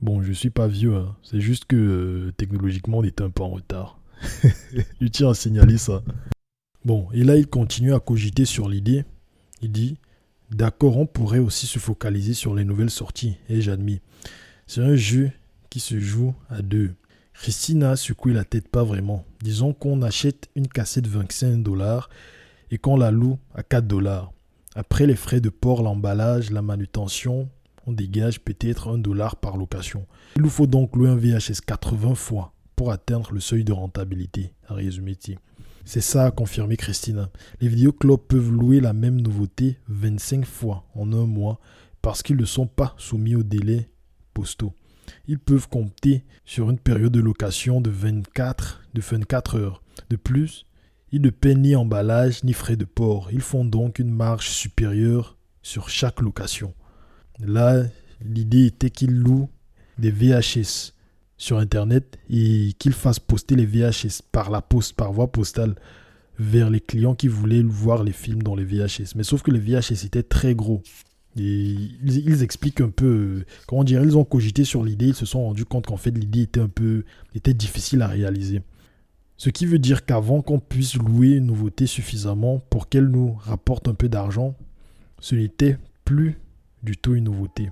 Bon, 0.00 0.22
je 0.22 0.32
suis 0.32 0.50
pas 0.50 0.68
vieux, 0.68 0.94
hein. 0.94 1.16
c'est 1.22 1.40
juste 1.40 1.64
que 1.64 1.76
euh, 1.76 2.32
technologiquement 2.36 2.98
on 2.98 3.04
était 3.04 3.24
un 3.24 3.30
peu 3.30 3.42
en 3.42 3.50
retard. 3.50 4.00
je 5.00 5.06
tiens 5.08 5.30
à 5.30 5.34
signaler 5.34 5.76
ça. 5.76 6.02
Bon, 6.84 7.08
et 7.12 7.24
là 7.24 7.36
il 7.36 7.48
continue 7.48 7.92
à 7.94 8.00
cogiter 8.00 8.44
sur 8.44 8.68
l'idée. 8.68 9.04
Il 9.60 9.72
dit 9.72 9.98
D'accord, 10.50 10.96
on 10.96 11.06
pourrait 11.06 11.40
aussi 11.40 11.66
se 11.66 11.80
focaliser 11.80 12.32
sur 12.32 12.54
les 12.54 12.64
nouvelles 12.64 12.90
sorties, 12.90 13.36
et 13.48 13.60
j'admets. 13.60 14.00
C'est 14.66 14.82
un 14.82 14.94
jeu 14.94 15.32
qui 15.70 15.80
se 15.80 15.98
joue 15.98 16.34
à 16.48 16.62
deux. 16.62 16.94
Christina 17.34 17.94
secoué 17.96 18.32
la 18.32 18.44
tête 18.44 18.68
pas 18.68 18.82
vraiment. 18.82 19.24
Disons 19.42 19.72
qu'on 19.72 20.02
achète 20.02 20.48
une 20.56 20.66
cassette 20.66 21.06
25 21.06 21.62
dollars 21.62 22.10
et 22.70 22.78
qu'on 22.78 22.96
la 22.96 23.10
loue 23.10 23.38
à 23.54 23.62
4 23.62 23.86
dollars. 23.86 24.32
Après 24.74 25.06
les 25.06 25.16
frais 25.16 25.40
de 25.40 25.48
port, 25.48 25.82
l'emballage, 25.82 26.50
la 26.50 26.62
manutention, 26.62 27.48
on 27.86 27.92
dégage 27.92 28.40
peut-être 28.40 28.88
1 28.88 28.98
dollar 28.98 29.36
par 29.36 29.56
location. 29.56 30.06
Il 30.36 30.42
nous 30.42 30.50
faut 30.50 30.66
donc 30.66 30.94
louer 30.96 31.08
un 31.08 31.16
VHS 31.16 31.60
80 31.66 32.14
fois 32.14 32.52
pour 32.76 32.92
atteindre 32.92 33.32
le 33.32 33.40
seuil 33.40 33.64
de 33.64 33.72
rentabilité, 33.72 34.52
a 34.68 34.74
résumé 34.74 35.16
C'est 35.84 36.00
ça, 36.00 36.26
a 36.26 36.30
confirmé 36.30 36.76
Christina. 36.76 37.30
Les 37.60 37.68
vidéoclubs 37.68 38.20
peuvent 38.20 38.52
louer 38.52 38.80
la 38.80 38.92
même 38.92 39.20
nouveauté 39.20 39.78
25 39.88 40.44
fois 40.44 40.84
en 40.94 41.12
un 41.12 41.26
mois 41.26 41.60
parce 42.02 42.22
qu'ils 42.22 42.36
ne 42.36 42.44
sont 42.44 42.66
pas 42.66 42.94
soumis 42.98 43.34
au 43.34 43.42
délai 43.42 43.88
ils 45.26 45.38
peuvent 45.38 45.68
compter 45.68 46.24
sur 46.44 46.70
une 46.70 46.78
période 46.78 47.12
de 47.12 47.20
location 47.20 47.80
de 47.80 47.90
24, 47.90 48.82
de 48.94 49.00
24 49.00 49.58
heures. 49.58 49.82
De 50.10 50.16
plus, 50.16 50.66
ils 51.12 51.22
ne 51.22 51.30
paient 51.30 51.54
ni 51.54 51.74
emballage 51.74 52.44
ni 52.44 52.52
frais 52.52 52.76
de 52.76 52.84
port. 52.84 53.30
Ils 53.32 53.40
font 53.40 53.64
donc 53.64 53.98
une 53.98 54.10
marge 54.10 54.48
supérieure 54.48 55.36
sur 55.62 55.88
chaque 55.88 56.20
location. 56.20 56.74
Là, 57.40 57.82
l'idée 58.20 58.66
était 58.66 58.90
qu'ils 58.90 59.14
louent 59.14 59.50
des 59.98 60.10
VHS 60.10 60.92
sur 61.36 61.58
Internet 61.58 62.18
et 62.28 62.72
qu'ils 62.78 62.92
fassent 62.92 63.20
poster 63.20 63.54
les 63.54 63.66
VHS 63.66 64.22
par 64.32 64.50
la 64.50 64.60
poste, 64.60 64.94
par 64.94 65.12
voie 65.12 65.30
postale, 65.30 65.76
vers 66.38 66.70
les 66.70 66.80
clients 66.80 67.14
qui 67.14 67.28
voulaient 67.28 67.62
voir 67.62 68.04
les 68.04 68.12
films 68.12 68.42
dans 68.42 68.54
les 68.54 68.64
VHS. 68.64 69.14
Mais 69.16 69.22
sauf 69.22 69.42
que 69.42 69.50
les 69.50 69.60
VHS 69.60 70.04
étaient 70.04 70.22
très 70.22 70.54
gros. 70.54 70.82
Ils, 71.38 72.42
expliquent 72.42 72.80
un 72.80 72.90
peu, 72.90 73.44
comment 73.66 73.84
dire, 73.84 74.02
ils 74.02 74.16
ont 74.16 74.24
cogité 74.24 74.64
sur 74.64 74.84
l'idée, 74.84 75.08
ils 75.08 75.14
se 75.14 75.26
sont 75.26 75.42
rendus 75.42 75.64
compte 75.64 75.86
qu'en 75.86 75.96
fait 75.96 76.10
l'idée 76.10 76.42
était 76.42 76.60
un 76.60 76.68
peu, 76.68 77.04
était 77.34 77.54
difficile 77.54 78.02
à 78.02 78.08
réaliser. 78.08 78.62
Ce 79.36 79.50
qui 79.50 79.66
veut 79.66 79.78
dire 79.78 80.04
qu'avant 80.04 80.42
qu'on 80.42 80.58
puisse 80.58 80.96
louer 80.96 81.36
une 81.36 81.46
nouveauté 81.46 81.86
suffisamment 81.86 82.60
pour 82.70 82.88
qu'elle 82.88 83.06
nous 83.06 83.34
rapporte 83.34 83.86
un 83.86 83.94
peu 83.94 84.08
d'argent, 84.08 84.56
ce 85.20 85.36
n'était 85.36 85.78
plus 86.04 86.38
du 86.82 86.96
tout 86.96 87.14
une 87.14 87.24
nouveauté. 87.24 87.70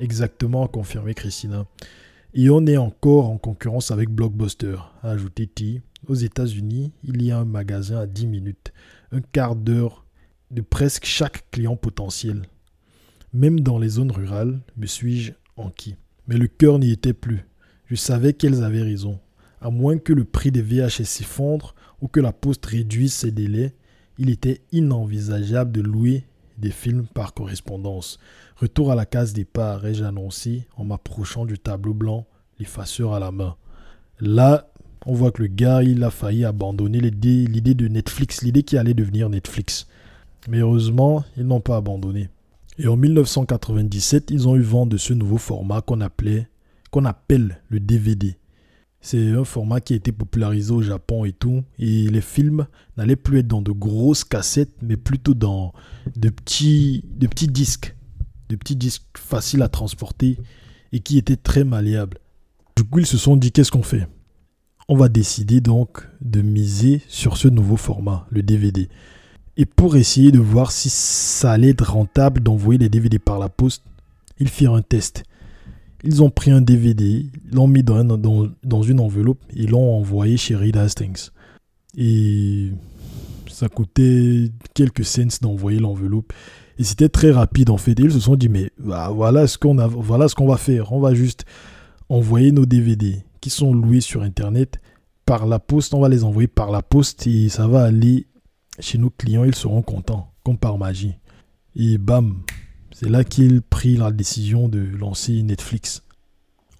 Exactement, 0.00 0.64
a 0.64 0.68
confirmé 0.68 1.14
Christina. 1.14 1.66
Et 2.34 2.48
on 2.50 2.66
est 2.66 2.76
encore 2.76 3.28
en 3.28 3.38
concurrence 3.38 3.90
avec 3.90 4.08
Blockbuster, 4.08 4.76
a 5.02 5.10
ajouté 5.10 5.46
T. 5.46 5.82
Aux 6.08 6.14
États-Unis, 6.14 6.92
il 7.04 7.22
y 7.22 7.30
a 7.30 7.38
un 7.38 7.44
magasin 7.44 7.98
à 7.98 8.06
10 8.06 8.26
minutes, 8.26 8.72
un 9.12 9.20
quart 9.20 9.56
d'heure 9.56 10.06
de 10.50 10.62
presque 10.62 11.04
chaque 11.04 11.50
client 11.50 11.76
potentiel. 11.76 12.42
Même 13.32 13.60
dans 13.60 13.78
les 13.78 13.90
zones 13.90 14.10
rurales, 14.10 14.60
me 14.76 14.86
suis-je 14.86 15.32
enquis. 15.56 15.94
Mais 16.26 16.36
le 16.36 16.48
cœur 16.48 16.78
n'y 16.78 16.90
était 16.90 17.12
plus. 17.12 17.44
Je 17.86 17.94
savais 17.94 18.32
qu'elles 18.32 18.64
avaient 18.64 18.82
raison. 18.82 19.20
À 19.60 19.70
moins 19.70 19.98
que 19.98 20.12
le 20.12 20.24
prix 20.24 20.50
des 20.50 20.62
VHS 20.62 21.04
s'effondre 21.04 21.74
ou 22.00 22.08
que 22.08 22.20
la 22.20 22.32
poste 22.32 22.66
réduise 22.66 23.12
ses 23.12 23.30
délais, 23.30 23.74
il 24.18 24.30
était 24.30 24.62
inenvisageable 24.72 25.72
de 25.72 25.80
louer 25.80 26.24
des 26.58 26.70
films 26.70 27.06
par 27.14 27.34
correspondance. 27.34 28.18
Retour 28.56 28.90
à 28.90 28.94
la 28.94 29.06
case 29.06 29.32
départ, 29.32 29.86
ai-je 29.86 30.04
annoncé 30.04 30.66
en 30.76 30.84
m'approchant 30.84 31.46
du 31.46 31.58
tableau 31.58 31.94
blanc, 31.94 32.26
l'effaceur 32.58 33.14
à 33.14 33.20
la 33.20 33.30
main. 33.32 33.56
Là, 34.20 34.70
on 35.06 35.14
voit 35.14 35.30
que 35.30 35.42
le 35.42 35.48
gars, 35.48 35.82
il 35.82 36.02
a 36.04 36.10
failli 36.10 36.44
abandonner 36.44 37.00
l'idée 37.00 37.74
de 37.74 37.88
Netflix, 37.88 38.42
l'idée 38.42 38.62
qui 38.62 38.76
allait 38.76 38.92
devenir 38.92 39.30
Netflix. 39.30 39.86
Mais 40.48 40.58
heureusement, 40.58 41.24
ils 41.36 41.46
n'ont 41.46 41.60
pas 41.60 41.76
abandonné. 41.76 42.28
Et 42.82 42.88
en 42.88 42.96
1997, 42.96 44.30
ils 44.30 44.48
ont 44.48 44.56
eu 44.56 44.62
vent 44.62 44.86
de 44.86 44.96
ce 44.96 45.12
nouveau 45.12 45.36
format 45.36 45.82
qu'on 45.82 46.00
appelait, 46.00 46.48
qu'on 46.90 47.04
appelle 47.04 47.60
le 47.68 47.78
DVD. 47.78 48.38
C'est 49.02 49.32
un 49.32 49.44
format 49.44 49.82
qui 49.82 49.92
a 49.92 49.96
été 49.96 50.12
popularisé 50.12 50.72
au 50.72 50.80
Japon 50.80 51.26
et 51.26 51.32
tout. 51.32 51.62
Et 51.78 52.08
les 52.08 52.22
films 52.22 52.66
n'allaient 52.96 53.16
plus 53.16 53.40
être 53.40 53.48
dans 53.48 53.60
de 53.60 53.70
grosses 53.70 54.24
cassettes, 54.24 54.72
mais 54.80 54.96
plutôt 54.96 55.34
dans 55.34 55.74
de 56.16 56.30
petits, 56.30 57.04
de 57.18 57.26
petits 57.26 57.48
disques. 57.48 57.94
De 58.48 58.56
petits 58.56 58.76
disques 58.76 59.04
faciles 59.14 59.60
à 59.60 59.68
transporter 59.68 60.38
et 60.92 61.00
qui 61.00 61.18
étaient 61.18 61.36
très 61.36 61.64
malléables. 61.64 62.16
Du 62.76 62.84
coup, 62.84 63.00
ils 63.00 63.06
se 63.06 63.18
sont 63.18 63.36
dit 63.36 63.52
qu'est-ce 63.52 63.70
qu'on 63.70 63.82
fait? 63.82 64.08
On 64.88 64.96
va 64.96 65.10
décider 65.10 65.60
donc 65.60 66.08
de 66.22 66.40
miser 66.40 67.02
sur 67.08 67.36
ce 67.36 67.48
nouveau 67.48 67.76
format, 67.76 68.26
le 68.30 68.42
DVD. 68.42 68.88
Et 69.56 69.66
pour 69.66 69.96
essayer 69.96 70.32
de 70.32 70.38
voir 70.38 70.72
si 70.72 70.88
ça 70.88 71.52
allait 71.52 71.70
être 71.70 71.92
rentable 71.92 72.40
d'envoyer 72.40 72.78
les 72.78 72.88
DVD 72.88 73.18
par 73.18 73.38
la 73.38 73.48
poste, 73.48 73.82
ils 74.38 74.48
firent 74.48 74.74
un 74.74 74.82
test. 74.82 75.24
Ils 76.02 76.22
ont 76.22 76.30
pris 76.30 76.50
un 76.50 76.62
DVD, 76.62 77.26
l'ont 77.52 77.68
mis 77.68 77.82
dans, 77.82 78.82
une 78.82 79.00
enveloppe 79.00 79.40
et 79.54 79.66
l'ont 79.66 79.94
envoyé 79.94 80.36
chez 80.36 80.56
Reed 80.56 80.76
Hastings. 80.76 81.28
Et 81.96 82.70
ça 83.48 83.68
coûtait 83.68 84.50
quelques 84.72 85.04
cents 85.04 85.38
d'envoyer 85.42 85.78
l'enveloppe. 85.78 86.32
Et 86.78 86.84
c'était 86.84 87.10
très 87.10 87.30
rapide 87.30 87.68
en 87.68 87.76
fait. 87.76 87.94
ils 87.98 88.12
se 88.12 88.20
sont 88.20 88.36
dit, 88.36 88.48
mais 88.48 88.70
bah, 88.78 89.10
voilà 89.14 89.46
ce 89.46 89.58
qu'on 89.58 89.74
voilà 89.88 90.28
ce 90.28 90.34
qu'on 90.34 90.46
va 90.46 90.56
faire. 90.56 90.92
On 90.92 91.00
va 91.00 91.12
juste 91.12 91.44
envoyer 92.08 92.52
nos 92.52 92.64
DVD 92.64 93.22
qui 93.42 93.50
sont 93.50 93.74
loués 93.74 94.00
sur 94.00 94.22
Internet 94.22 94.80
par 95.26 95.46
la 95.46 95.58
poste. 95.58 95.92
On 95.92 96.00
va 96.00 96.08
les 96.08 96.24
envoyer 96.24 96.48
par 96.48 96.70
la 96.70 96.80
poste 96.80 97.26
et 97.26 97.50
ça 97.50 97.66
va 97.66 97.84
aller 97.84 98.26
chez 98.80 98.98
nos 98.98 99.10
clients. 99.10 99.44
Ils 99.44 99.54
seront 99.54 99.82
contents, 99.82 100.32
comme 100.44 100.58
par 100.58 100.78
magie. 100.78 101.14
Et 101.76 101.98
bam, 101.98 102.42
c'est 102.92 103.08
là 103.08 103.24
qu'il 103.24 103.62
prit 103.62 103.96
la 103.96 104.10
décision 104.10 104.68
de 104.68 104.80
lancer 104.80 105.42
Netflix. 105.42 106.02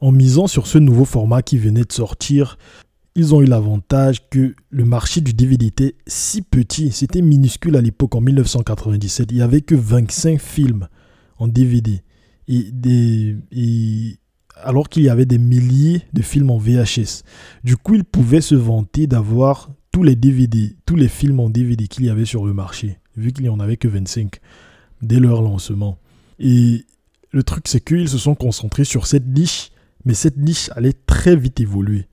En 0.01 0.13
misant 0.13 0.47
sur 0.47 0.67
ce 0.67 0.79
nouveau 0.79 1.05
format 1.05 1.43
qui 1.43 1.59
venait 1.59 1.85
de 1.85 1.93
sortir, 1.93 2.59
ils 3.15 3.35
ont 3.35 3.43
eu 3.43 3.47
l'avantage 3.47 4.29
que 4.31 4.55
le 4.71 4.85
marché 4.85 5.21
du 5.21 5.33
DVD 5.33 5.67
était 5.67 5.95
si 6.07 6.43
petit, 6.43 6.93
c'était 6.93 7.23
minuscule 7.23 7.77
à 7.77 7.81
l'époque 7.81 8.15
en 8.15 8.21
1997. 8.21 9.31
Il 9.31 9.37
n'y 9.37 9.43
avait 9.43 9.61
que 9.61 9.75
25 9.75 10.41
films 10.41 10.89
en 11.39 11.49
DVD. 11.49 12.03
Et 12.49 12.71
des, 12.73 13.37
alors 14.57 14.89
qu'il 14.89 15.03
y 15.03 15.09
avait 15.09 15.27
des 15.27 15.39
milliers 15.39 16.03
de 16.13 16.23
films 16.23 16.51
en 16.51 16.59
VHS. 16.59 17.23
Du 17.65 17.77
coup, 17.77 17.95
ils 17.95 18.05
pouvaient 18.05 18.41
se 18.41 18.55
vanter 18.55 19.07
d'avoir 19.07 19.71
tous 19.93 20.03
les 20.03 20.17
DVD, 20.17 20.77
tous 20.87 20.97
les 20.97 21.09
films 21.09 21.41
en 21.41 21.51
DVD 21.51 21.89
qu'il 21.89 22.05
y 22.05 22.11
avait 22.11 22.25
sur 22.25 22.45
le 22.45 22.53
marché, 22.53 22.99
vu 23.17 23.33
qu'il 23.33 23.45
n'y 23.45 23.49
en 23.49 23.61
avait 23.61 23.77
que 23.77 23.89
25 23.89 24.41
dès 25.03 25.19
leur 25.19 25.43
lancement. 25.43 25.99
Et 26.39 26.85
le 27.33 27.43
truc, 27.43 27.69
c'est 27.69 27.85
qu'ils 27.85 28.09
se 28.09 28.19
sont 28.19 28.35
concentrés 28.35 28.85
sur 28.85 29.07
cette 29.07 29.27
niche, 29.27 29.71
mais 30.05 30.15
cette 30.15 30.37
niche 30.37 30.71
allait 30.75 30.93
très 30.93 31.37
vite 31.37 31.61
évoluer. 31.61 32.07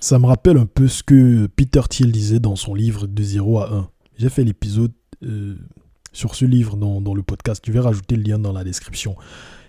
Ça 0.00 0.18
me 0.18 0.26
rappelle 0.26 0.58
un 0.58 0.66
peu 0.66 0.88
ce 0.88 1.02
que 1.02 1.46
Peter 1.46 1.80
Thiel 1.88 2.12
disait 2.12 2.40
dans 2.40 2.56
son 2.56 2.74
livre 2.74 3.06
De 3.06 3.22
0 3.22 3.60
à 3.60 3.72
1. 3.72 3.88
J'ai 4.18 4.28
fait 4.28 4.44
l'épisode 4.44 4.92
euh, 5.22 5.56
sur 6.12 6.34
ce 6.34 6.44
livre 6.44 6.76
dans, 6.76 7.00
dans, 7.00 7.14
le 7.14 7.22
podcast. 7.22 7.62
Je 7.66 7.72
vais 7.72 7.80
rajouter 7.80 8.16
le 8.16 8.22
lien 8.22 8.38
dans 8.38 8.52
la 8.52 8.64
description. 8.64 9.16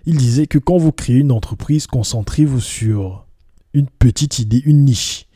Il 0.06 0.18
disait 0.18 0.46
que 0.46 0.58
quand 0.58 0.78
vous 0.78 0.92
créez 0.92 1.18
une 1.18 1.32
entreprise, 1.32 1.88
concentrez-vous 1.88 2.60
sur 2.60 3.26
une 3.74 3.88
petite 3.88 4.40
idée, 4.40 4.62
une 4.66 4.84
niche. 4.84 5.28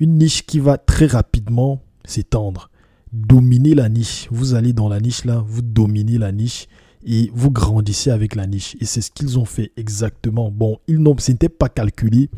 Une 0.00 0.18
niche 0.18 0.46
qui 0.46 0.60
va 0.60 0.78
très 0.78 1.06
rapidement 1.06 1.82
s'étendre. 2.04 2.70
Dominez 3.12 3.74
la 3.74 3.88
niche. 3.88 4.28
Vous 4.30 4.54
allez 4.54 4.72
dans 4.72 4.88
la 4.88 5.00
niche 5.00 5.24
là, 5.24 5.42
vous 5.46 5.62
dominez 5.62 6.18
la 6.18 6.32
niche 6.32 6.68
et 7.04 7.30
vous 7.34 7.50
grandissez 7.50 8.10
avec 8.10 8.34
la 8.34 8.46
niche. 8.46 8.76
Et 8.80 8.84
c'est 8.84 9.00
ce 9.00 9.10
qu'ils 9.10 9.38
ont 9.38 9.44
fait 9.44 9.72
exactement. 9.76 10.50
Bon, 10.50 10.78
ils 10.86 10.98
n'ont, 10.98 11.16
ce 11.18 11.32
n'était 11.32 11.48
pas 11.48 11.68
calculé, 11.68 12.30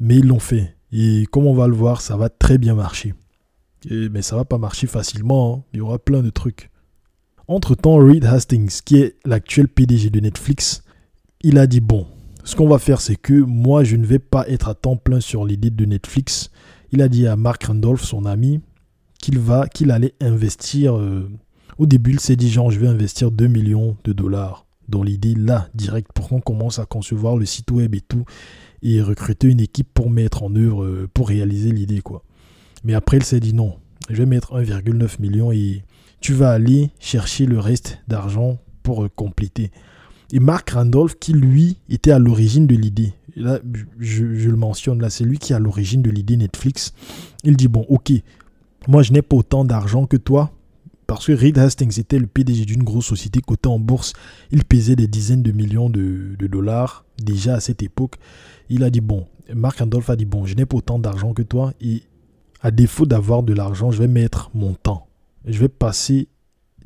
mais 0.00 0.16
ils 0.16 0.26
l'ont 0.26 0.38
fait. 0.38 0.76
Et 0.92 1.26
comme 1.30 1.46
on 1.46 1.54
va 1.54 1.68
le 1.68 1.74
voir, 1.74 2.00
ça 2.00 2.16
va 2.16 2.28
très 2.28 2.58
bien 2.58 2.74
marcher. 2.74 3.14
mais 3.90 4.22
ça 4.22 4.36
va 4.36 4.44
pas 4.44 4.58
marcher 4.58 4.86
facilement. 4.86 5.54
Hein. 5.54 5.64
Il 5.72 5.78
y 5.78 5.80
aura 5.80 5.98
plein 5.98 6.22
de 6.22 6.30
trucs. 6.30 6.70
Entre-temps, 7.48 7.96
Reed 7.96 8.24
Hastings, 8.24 8.80
qui 8.84 8.98
est 8.98 9.16
l'actuel 9.24 9.68
PDG 9.68 10.10
de 10.10 10.20
Netflix, 10.20 10.84
il 11.42 11.58
a 11.58 11.66
dit, 11.66 11.80
bon, 11.80 12.06
ce 12.44 12.56
qu'on 12.56 12.68
va 12.68 12.78
faire, 12.78 13.00
c'est 13.00 13.16
que 13.16 13.34
moi, 13.34 13.84
je 13.84 13.96
ne 13.96 14.06
vais 14.06 14.18
pas 14.18 14.48
être 14.48 14.68
à 14.68 14.74
temps 14.74 14.96
plein 14.96 15.20
sur 15.20 15.44
l'idée 15.44 15.70
de 15.70 15.84
Netflix. 15.84 16.50
Il 16.92 17.02
a 17.02 17.08
dit 17.08 17.26
à 17.26 17.36
Mark 17.36 17.64
Randolph, 17.64 18.02
son 18.02 18.26
ami, 18.26 18.60
qu'il 19.18 19.38
va, 19.38 19.66
qu'il 19.66 19.90
allait 19.90 20.14
investir 20.20 20.96
euh, 20.96 21.28
au 21.78 21.86
début, 21.86 22.12
il 22.12 22.20
s'est 22.20 22.36
dit, 22.36 22.50
genre, 22.50 22.70
je 22.70 22.78
vais 22.78 22.88
investir 22.88 23.30
2 23.30 23.46
millions 23.46 23.96
de 24.04 24.12
dollars 24.12 24.66
dans 24.88 25.02
l'idée 25.02 25.34
là, 25.34 25.68
direct, 25.74 26.10
pour 26.14 26.28
qu'on 26.28 26.40
commence 26.40 26.78
à 26.78 26.86
concevoir 26.86 27.36
le 27.36 27.46
site 27.46 27.70
web 27.70 27.94
et 27.94 28.00
tout, 28.00 28.24
et 28.82 29.00
recruter 29.00 29.48
une 29.48 29.60
équipe 29.60 29.88
pour 29.94 30.10
mettre 30.10 30.42
en 30.42 30.54
œuvre, 30.54 30.84
euh, 30.84 31.08
pour 31.12 31.28
réaliser 31.28 31.72
l'idée, 31.72 32.00
quoi. 32.00 32.22
Mais 32.84 32.94
après, 32.94 33.16
il 33.16 33.24
s'est 33.24 33.40
dit, 33.40 33.54
non, 33.54 33.76
je 34.10 34.16
vais 34.16 34.26
mettre 34.26 34.60
1,9 34.60 35.20
million 35.20 35.52
et 35.52 35.82
tu 36.20 36.34
vas 36.34 36.50
aller 36.50 36.90
chercher 37.00 37.46
le 37.46 37.58
reste 37.58 37.98
d'argent 38.06 38.58
pour 38.82 39.04
euh, 39.04 39.08
compléter. 39.08 39.70
Et 40.32 40.40
Mark 40.40 40.70
Randolph, 40.70 41.14
qui 41.18 41.32
lui 41.32 41.78
était 41.88 42.10
à 42.10 42.18
l'origine 42.18 42.66
de 42.66 42.74
l'idée, 42.74 43.12
là, 43.36 43.60
je, 43.98 44.34
je, 44.34 44.50
le 44.50 44.56
mentionne, 44.56 45.00
là, 45.00 45.10
c'est 45.10 45.24
lui 45.24 45.38
qui 45.38 45.54
à 45.54 45.58
l'origine 45.58 46.02
de 46.02 46.10
l'idée 46.10 46.36
Netflix. 46.36 46.92
Il 47.44 47.56
dit, 47.56 47.68
bon, 47.68 47.84
ok, 47.88 48.12
moi 48.88 49.02
je 49.02 49.12
n'ai 49.12 49.22
pas 49.22 49.36
autant 49.36 49.64
d'argent 49.64 50.06
que 50.06 50.16
toi, 50.16 50.52
parce 51.06 51.26
que 51.26 51.32
Reed 51.32 51.58
Hastings 51.58 52.00
était 52.00 52.18
le 52.18 52.26
PDG 52.26 52.64
d'une 52.64 52.84
grosse 52.84 53.06
société 53.06 53.40
cotée 53.40 53.68
en 53.68 53.78
bourse. 53.78 54.14
Il 54.50 54.64
pesait 54.64 54.96
des 54.96 55.08
dizaines 55.08 55.42
de 55.42 55.52
millions 55.52 55.90
de, 55.90 56.36
dollars 56.40 57.04
déjà 57.22 57.54
à 57.54 57.60
cette 57.60 57.82
époque. 57.82 58.16
Il 58.70 58.82
a 58.82 58.90
dit, 58.90 59.00
bon, 59.00 59.26
Mark 59.54 59.78
Randolph 59.78 60.08
a 60.08 60.16
dit, 60.16 60.24
bon, 60.24 60.46
je 60.46 60.54
n'ai 60.54 60.64
pas 60.64 60.76
autant 60.76 60.98
d'argent 60.98 61.34
que 61.34 61.42
toi 61.42 61.74
et 61.80 62.02
à 62.62 62.70
défaut 62.70 63.06
d'avoir 63.06 63.42
de 63.42 63.52
l'argent, 63.52 63.90
je 63.90 63.98
vais 63.98 64.08
mettre 64.08 64.50
mon 64.54 64.74
temps. 64.74 65.08
Je 65.44 65.58
vais 65.58 65.68
passer 65.68 66.28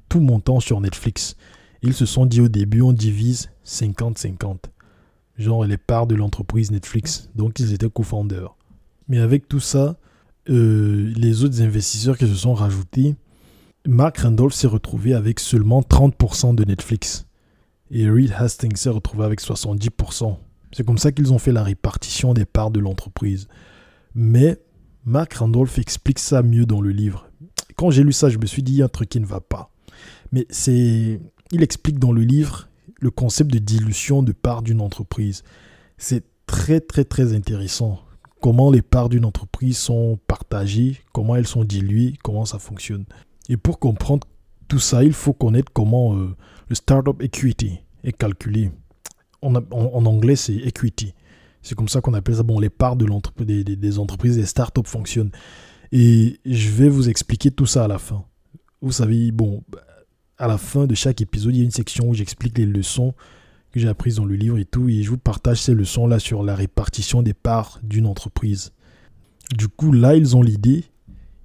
tout 0.08 0.20
mon 0.20 0.40
temps 0.40 0.60
sur 0.60 0.80
Netflix. 0.80 1.36
Ils 1.82 1.94
se 1.94 2.06
sont 2.06 2.26
dit 2.26 2.40
au 2.40 2.48
début, 2.48 2.80
on 2.80 2.92
divise 2.92 3.50
50-50. 3.64 4.56
Genre 5.38 5.64
les 5.64 5.76
parts 5.76 6.06
de 6.06 6.14
l'entreprise 6.14 6.70
Netflix. 6.70 7.28
Donc 7.34 7.58
ils 7.60 7.72
étaient 7.72 7.90
co-founders. 7.90 8.56
Mais 9.08 9.18
avec 9.18 9.48
tout 9.48 9.60
ça, 9.60 9.96
euh, 10.48 11.12
les 11.16 11.44
autres 11.44 11.60
investisseurs 11.62 12.16
qui 12.16 12.26
se 12.26 12.34
sont 12.34 12.54
rajoutés, 12.54 13.16
Mark 13.86 14.18
Randolph 14.18 14.54
s'est 14.54 14.66
retrouvé 14.66 15.14
avec 15.14 15.40
seulement 15.40 15.80
30% 15.82 16.54
de 16.54 16.64
Netflix. 16.64 17.26
Et 17.90 18.08
Reed 18.08 18.32
Hastings 18.36 18.76
s'est 18.76 18.90
retrouvé 18.90 19.24
avec 19.24 19.40
70%. 19.40 20.36
C'est 20.72 20.84
comme 20.84 20.98
ça 20.98 21.12
qu'ils 21.12 21.32
ont 21.32 21.38
fait 21.38 21.52
la 21.52 21.62
répartition 21.62 22.34
des 22.34 22.44
parts 22.44 22.70
de 22.70 22.80
l'entreprise. 22.80 23.46
Mais 24.14 24.58
Mark 25.04 25.34
Randolph 25.34 25.78
explique 25.78 26.18
ça 26.18 26.42
mieux 26.42 26.66
dans 26.66 26.80
le 26.80 26.90
livre. 26.90 27.30
Quand 27.76 27.90
j'ai 27.90 28.02
lu 28.02 28.12
ça, 28.12 28.28
je 28.28 28.38
me 28.38 28.46
suis 28.46 28.62
dit, 28.62 28.72
il 28.72 28.78
y 28.78 28.82
a 28.82 28.86
un 28.86 28.88
truc 28.88 29.08
qui 29.08 29.20
ne 29.20 29.26
va 29.26 29.40
pas. 29.40 29.70
Mais 30.32 30.46
c'est. 30.50 31.20
Il 31.52 31.62
explique 31.62 32.00
dans 32.00 32.12
le 32.12 32.22
livre 32.22 32.68
le 33.00 33.10
concept 33.10 33.52
de 33.52 33.58
dilution 33.58 34.22
de 34.22 34.32
parts 34.32 34.62
d'une 34.62 34.80
entreprise. 34.80 35.42
C'est 35.98 36.24
très, 36.46 36.80
très, 36.80 37.04
très 37.04 37.34
intéressant. 37.34 38.00
Comment 38.40 38.70
les 38.70 38.82
parts 38.82 39.08
d'une 39.08 39.24
entreprise 39.24 39.78
sont 39.78 40.18
partagées, 40.26 41.00
comment 41.12 41.36
elles 41.36 41.46
sont 41.46 41.64
diluées, 41.64 42.14
comment 42.22 42.44
ça 42.44 42.58
fonctionne. 42.58 43.04
Et 43.48 43.56
pour 43.56 43.78
comprendre 43.78 44.26
tout 44.68 44.78
ça, 44.78 45.04
il 45.04 45.12
faut 45.12 45.32
connaître 45.32 45.72
comment 45.72 46.16
euh, 46.16 46.34
le 46.68 46.74
Startup 46.74 47.20
Equity 47.22 47.80
est 48.04 48.12
calculé. 48.12 48.70
en, 49.42 49.54
anglais, 50.06 50.36
c'est 50.36 50.56
equity. 50.56 51.14
C'est 51.62 51.74
comme 51.74 51.88
ça 51.88 52.00
qu'on 52.00 52.14
appelle 52.14 52.36
ça. 52.36 52.42
Bon, 52.42 52.60
les 52.60 52.70
parts 52.70 52.96
de 52.96 53.06
des, 53.44 53.64
des, 53.64 53.76
des, 53.76 53.98
entreprises, 53.98 54.36
des 54.36 54.46
startups 54.46 54.86
fonctionnent. 54.86 55.32
Et 55.90 56.38
je 56.44 56.70
vais 56.70 56.88
vous 56.88 57.08
expliquer 57.08 57.50
tout 57.50 57.66
ça 57.66 57.84
à 57.84 57.88
la 57.88 57.98
fin. 57.98 58.24
Vous 58.80 58.92
savez, 58.92 59.32
bon, 59.32 59.64
à 60.38 60.46
la 60.46 60.58
fin 60.58 60.86
de 60.86 60.94
chaque 60.94 61.20
épisode, 61.20 61.54
il 61.54 61.58
y 61.58 61.60
a 61.62 61.64
une 61.64 61.70
section 61.70 62.08
où 62.08 62.14
j'explique 62.14 62.58
les 62.58 62.66
leçons 62.66 63.14
que 63.72 63.80
j'ai 63.80 63.88
apprises 63.88 64.16
dans 64.16 64.24
le 64.24 64.34
livre 64.34 64.58
et 64.58 64.64
tout. 64.64 64.88
Et 64.88 65.02
je 65.02 65.10
vous 65.10 65.18
partage 65.18 65.62
ces 65.62 65.74
leçons-là 65.74 66.18
sur 66.18 66.42
la 66.42 66.54
répartition 66.54 67.22
des 67.22 67.34
parts 67.34 67.80
d'une 67.82 68.06
entreprise. 68.06 68.72
Du 69.56 69.68
coup, 69.68 69.92
là, 69.92 70.16
ils 70.16 70.36
ont 70.36 70.42
l'idée. 70.42 70.84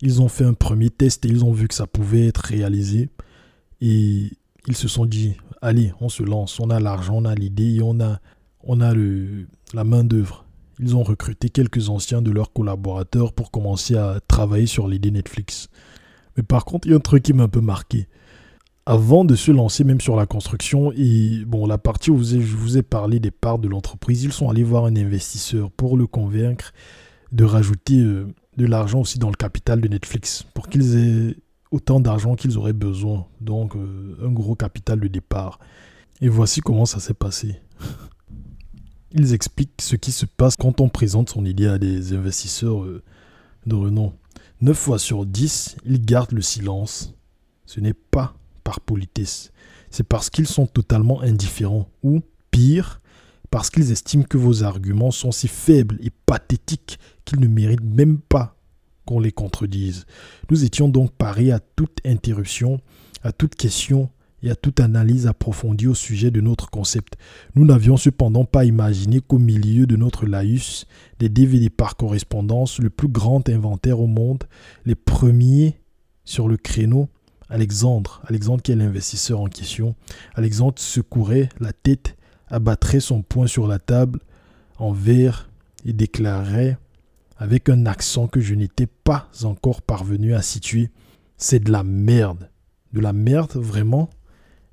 Ils 0.01 0.21
ont 0.21 0.27
fait 0.27 0.45
un 0.45 0.53
premier 0.53 0.89
test 0.89 1.25
et 1.25 1.29
ils 1.29 1.45
ont 1.45 1.51
vu 1.51 1.67
que 1.67 1.75
ça 1.75 1.87
pouvait 1.87 2.27
être 2.27 2.39
réalisé. 2.39 3.09
Et 3.79 4.31
ils 4.67 4.75
se 4.75 4.87
sont 4.87 5.05
dit, 5.05 5.35
allez, 5.61 5.93
on 6.01 6.09
se 6.09 6.23
lance. 6.23 6.59
On 6.59 6.69
a 6.69 6.79
l'argent, 6.79 7.15
on 7.17 7.25
a 7.25 7.35
l'idée 7.35 7.75
et 7.75 7.81
on 7.81 7.99
a, 7.99 8.19
on 8.63 8.81
a 8.81 8.93
le, 8.93 9.47
la 9.73 9.83
main-d'œuvre. 9.83 10.45
Ils 10.79 10.95
ont 10.95 11.03
recruté 11.03 11.49
quelques 11.49 11.89
anciens 11.89 12.21
de 12.21 12.31
leurs 12.31 12.51
collaborateurs 12.51 13.33
pour 13.33 13.51
commencer 13.51 13.95
à 13.95 14.19
travailler 14.27 14.65
sur 14.65 14.87
l'idée 14.87 15.11
Netflix. 15.11 15.69
Mais 16.35 16.43
par 16.43 16.65
contre, 16.65 16.87
il 16.87 16.91
y 16.91 16.93
a 16.93 16.97
un 16.97 17.01
truc 17.01 17.23
qui 17.23 17.33
m'a 17.33 17.43
un 17.43 17.49
peu 17.49 17.61
marqué. 17.61 18.07
Avant 18.85 19.25
de 19.25 19.35
se 19.35 19.51
lancer 19.51 19.83
même 19.83 20.01
sur 20.01 20.15
la 20.15 20.25
construction, 20.25 20.91
et 20.95 21.43
bon, 21.45 21.67
la 21.67 21.77
partie 21.77 22.09
où 22.09 22.23
je 22.23 22.37
vous 22.37 22.77
ai 22.77 22.81
parlé 22.81 23.19
des 23.19 23.29
parts 23.29 23.59
de 23.59 23.67
l'entreprise, 23.67 24.23
ils 24.23 24.33
sont 24.33 24.49
allés 24.49 24.63
voir 24.63 24.85
un 24.85 24.95
investisseur 24.95 25.69
pour 25.71 25.97
le 25.97 26.07
convaincre 26.07 26.73
de 27.31 27.43
rajouter 27.43 27.99
euh, 27.99 28.27
de 28.57 28.65
l'argent 28.65 29.01
aussi 29.01 29.19
dans 29.19 29.29
le 29.29 29.35
capital 29.35 29.81
de 29.81 29.87
Netflix 29.87 30.43
pour 30.55 30.67
qu'ils 30.67 30.97
aient 30.97 31.35
autant 31.69 31.99
d'argent 31.99 32.35
qu'ils 32.35 32.57
auraient 32.57 32.73
besoin. 32.73 33.27
Donc, 33.39 33.75
euh, 33.75 34.17
un 34.23 34.31
gros 34.31 34.55
capital 34.55 34.99
de 34.99 35.07
départ. 35.07 35.59
Et 36.19 36.27
voici 36.27 36.61
comment 36.61 36.85
ça 36.85 36.99
s'est 36.99 37.13
passé. 37.13 37.61
Ils 39.13 39.33
expliquent 39.33 39.81
ce 39.81 39.95
qui 39.95 40.11
se 40.11 40.25
passe 40.25 40.55
quand 40.55 40.81
on 40.81 40.89
présente 40.89 41.29
son 41.29 41.45
idée 41.45 41.67
à 41.67 41.77
des 41.77 42.13
investisseurs 42.13 42.83
euh, 42.83 43.03
de 43.65 43.75
renom. 43.75 44.13
9 44.61 44.77
fois 44.77 44.99
sur 44.99 45.25
10, 45.25 45.77
ils 45.85 46.05
gardent 46.05 46.33
le 46.33 46.41
silence. 46.41 47.13
Ce 47.65 47.79
n'est 47.79 47.93
pas 47.93 48.35
par 48.63 48.79
politesse, 48.79 49.51
c'est 49.89 50.07
parce 50.07 50.29
qu'ils 50.29 50.47
sont 50.47 50.67
totalement 50.67 51.21
indifférents 51.21 51.89
ou, 52.03 52.21
pire, 52.51 53.01
parce 53.49 53.69
qu'ils 53.69 53.91
estiment 53.91 54.23
que 54.23 54.37
vos 54.37 54.63
arguments 54.63 55.11
sont 55.11 55.31
si 55.31 55.47
faibles 55.47 55.97
et 56.01 56.11
pathétiques 56.25 56.97
qu'ils 57.25 57.41
ne 57.41 57.47
méritent 57.47 57.83
même 57.83 58.17
pas 58.17 58.55
qu'on 59.05 59.19
les 59.19 59.31
contredise. 59.31 60.05
Nous 60.49 60.63
étions 60.63 60.87
donc 60.87 61.11
parés 61.11 61.51
à 61.51 61.59
toute 61.59 61.99
interruption, 62.05 62.79
à 63.23 63.31
toute 63.31 63.55
question 63.55 64.09
et 64.43 64.49
à 64.49 64.55
toute 64.55 64.79
analyse 64.79 65.27
approfondie 65.27 65.87
au 65.87 65.93
sujet 65.93 66.31
de 66.31 66.41
notre 66.41 66.69
concept. 66.69 67.15
Nous 67.55 67.65
n'avions 67.65 67.97
cependant 67.97 68.45
pas 68.45 68.65
imaginé 68.65 69.19
qu'au 69.19 69.37
milieu 69.37 69.85
de 69.85 69.95
notre 69.95 70.25
laïus, 70.25 70.87
des 71.19 71.29
DVD 71.29 71.69
par 71.69 71.95
correspondance, 71.95 72.79
le 72.79 72.89
plus 72.89 73.07
grand 73.07 73.47
inventaire 73.49 73.99
au 73.99 74.07
monde, 74.07 74.45
les 74.85 74.95
premiers 74.95 75.79
sur 76.23 76.47
le 76.47 76.57
créneau, 76.57 77.09
Alexandre, 77.51 78.21
Alexandre 78.27 78.63
qui 78.63 78.71
est 78.71 78.75
l'investisseur 78.75 79.41
en 79.41 79.47
question, 79.47 79.93
Alexandre 80.35 80.79
secourait 80.79 81.49
la 81.59 81.73
tête, 81.73 82.15
abattrait 82.47 83.01
son 83.01 83.21
poing 83.21 83.45
sur 83.45 83.67
la 83.67 83.77
table 83.77 84.19
en 84.77 84.93
verre 84.93 85.49
et 85.85 85.91
déclarait 85.91 86.77
avec 87.37 87.67
un 87.67 87.85
accent 87.85 88.27
que 88.27 88.39
je 88.39 88.55
n'étais 88.55 88.87
pas 88.87 89.29
encore 89.43 89.81
parvenu 89.81 90.33
à 90.33 90.41
situer, 90.41 90.91
c'est 91.37 91.59
de 91.59 91.71
la 91.71 91.83
merde. 91.83 92.49
De 92.93 93.01
la 93.01 93.13
merde, 93.13 93.51
vraiment? 93.55 94.09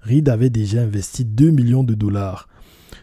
Reed 0.00 0.28
avait 0.28 0.50
déjà 0.50 0.82
investi 0.82 1.24
2 1.24 1.50
millions 1.50 1.82
de 1.82 1.94
dollars. 1.94 2.48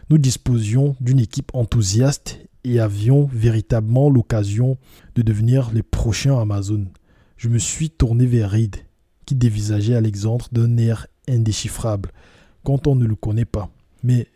Nous 0.08 0.18
disposions 0.18 0.96
d'une 1.00 1.20
équipe 1.20 1.54
enthousiaste 1.54 2.38
et 2.64 2.80
avions 2.80 3.28
véritablement 3.30 4.08
l'occasion 4.08 4.78
de 5.16 5.22
devenir 5.22 5.70
les 5.72 5.82
prochains 5.82 6.40
Amazon. 6.40 6.86
Je 7.36 7.48
me 7.48 7.58
suis 7.58 7.90
tourné 7.90 8.24
vers 8.24 8.50
Reed, 8.50 8.76
qui 9.26 9.34
dévisageait 9.34 9.94
Alexandre 9.94 10.46
d'un 10.52 10.78
air 10.78 11.06
indéchiffrable, 11.28 12.12
quand 12.64 12.86
on 12.86 12.94
ne 12.94 13.04
le 13.04 13.16
connaît 13.16 13.44
pas. 13.44 13.70
Mais 14.02 14.28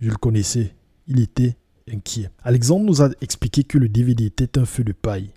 je 0.00 0.10
le 0.10 0.16
connaissais, 0.16 0.74
il 1.08 1.20
était 1.20 1.56
inquiet. 1.90 2.30
Alexandre 2.42 2.84
nous 2.84 3.02
a 3.02 3.10
expliqué 3.20 3.64
que 3.64 3.78
le 3.78 3.88
DVD 3.88 4.26
était 4.26 4.58
un 4.58 4.64
feu 4.64 4.84
de 4.84 4.92
paille. 4.92 5.30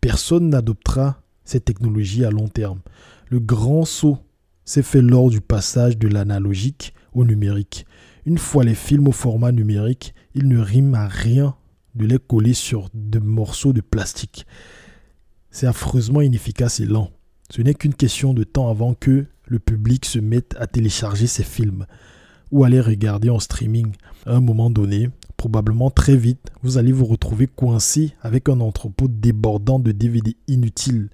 Personne 0.00 0.50
n'adoptera 0.50 1.22
cette 1.44 1.64
technologie 1.64 2.24
à 2.24 2.30
long 2.30 2.48
terme. 2.48 2.80
Le 3.28 3.40
grand 3.40 3.84
saut 3.84 4.18
s'est 4.64 4.82
fait 4.82 5.02
lors 5.02 5.30
du 5.30 5.40
passage 5.40 5.98
de 5.98 6.08
l'analogique 6.08 6.94
au 7.12 7.24
numérique. 7.24 7.86
Une 8.24 8.38
fois 8.38 8.64
les 8.64 8.74
films 8.74 9.08
au 9.08 9.12
format 9.12 9.52
numérique, 9.52 10.14
il 10.34 10.48
ne 10.48 10.58
rime 10.58 10.94
à 10.94 11.08
rien 11.08 11.56
de 11.94 12.06
les 12.06 12.18
coller 12.18 12.54
sur 12.54 12.88
de 12.94 13.18
morceaux 13.18 13.72
de 13.72 13.80
plastique. 13.80 14.46
C'est 15.50 15.66
affreusement 15.66 16.20
inefficace 16.20 16.80
et 16.80 16.86
lent. 16.86 17.10
Ce 17.50 17.62
n'est 17.62 17.74
qu'une 17.74 17.94
question 17.94 18.32
de 18.32 18.44
temps 18.44 18.70
avant 18.70 18.94
que 18.94 19.26
le 19.46 19.58
public 19.58 20.04
se 20.04 20.18
mette 20.18 20.54
à 20.58 20.66
télécharger 20.66 21.26
ces 21.26 21.42
films 21.42 21.86
ou 22.50 22.64
à 22.64 22.68
les 22.68 22.80
regarder 22.80 23.30
en 23.30 23.40
streaming. 23.40 23.92
À 24.26 24.34
un 24.34 24.40
moment 24.40 24.70
donné, 24.70 25.10
probablement 25.36 25.90
très 25.90 26.16
vite, 26.16 26.50
vous 26.62 26.78
allez 26.78 26.92
vous 26.92 27.06
retrouver 27.06 27.46
coincé 27.46 28.14
avec 28.22 28.48
un 28.48 28.60
entrepôt 28.60 29.08
débordant 29.08 29.78
de 29.78 29.92
DVD 29.92 30.36
inutiles 30.46 31.10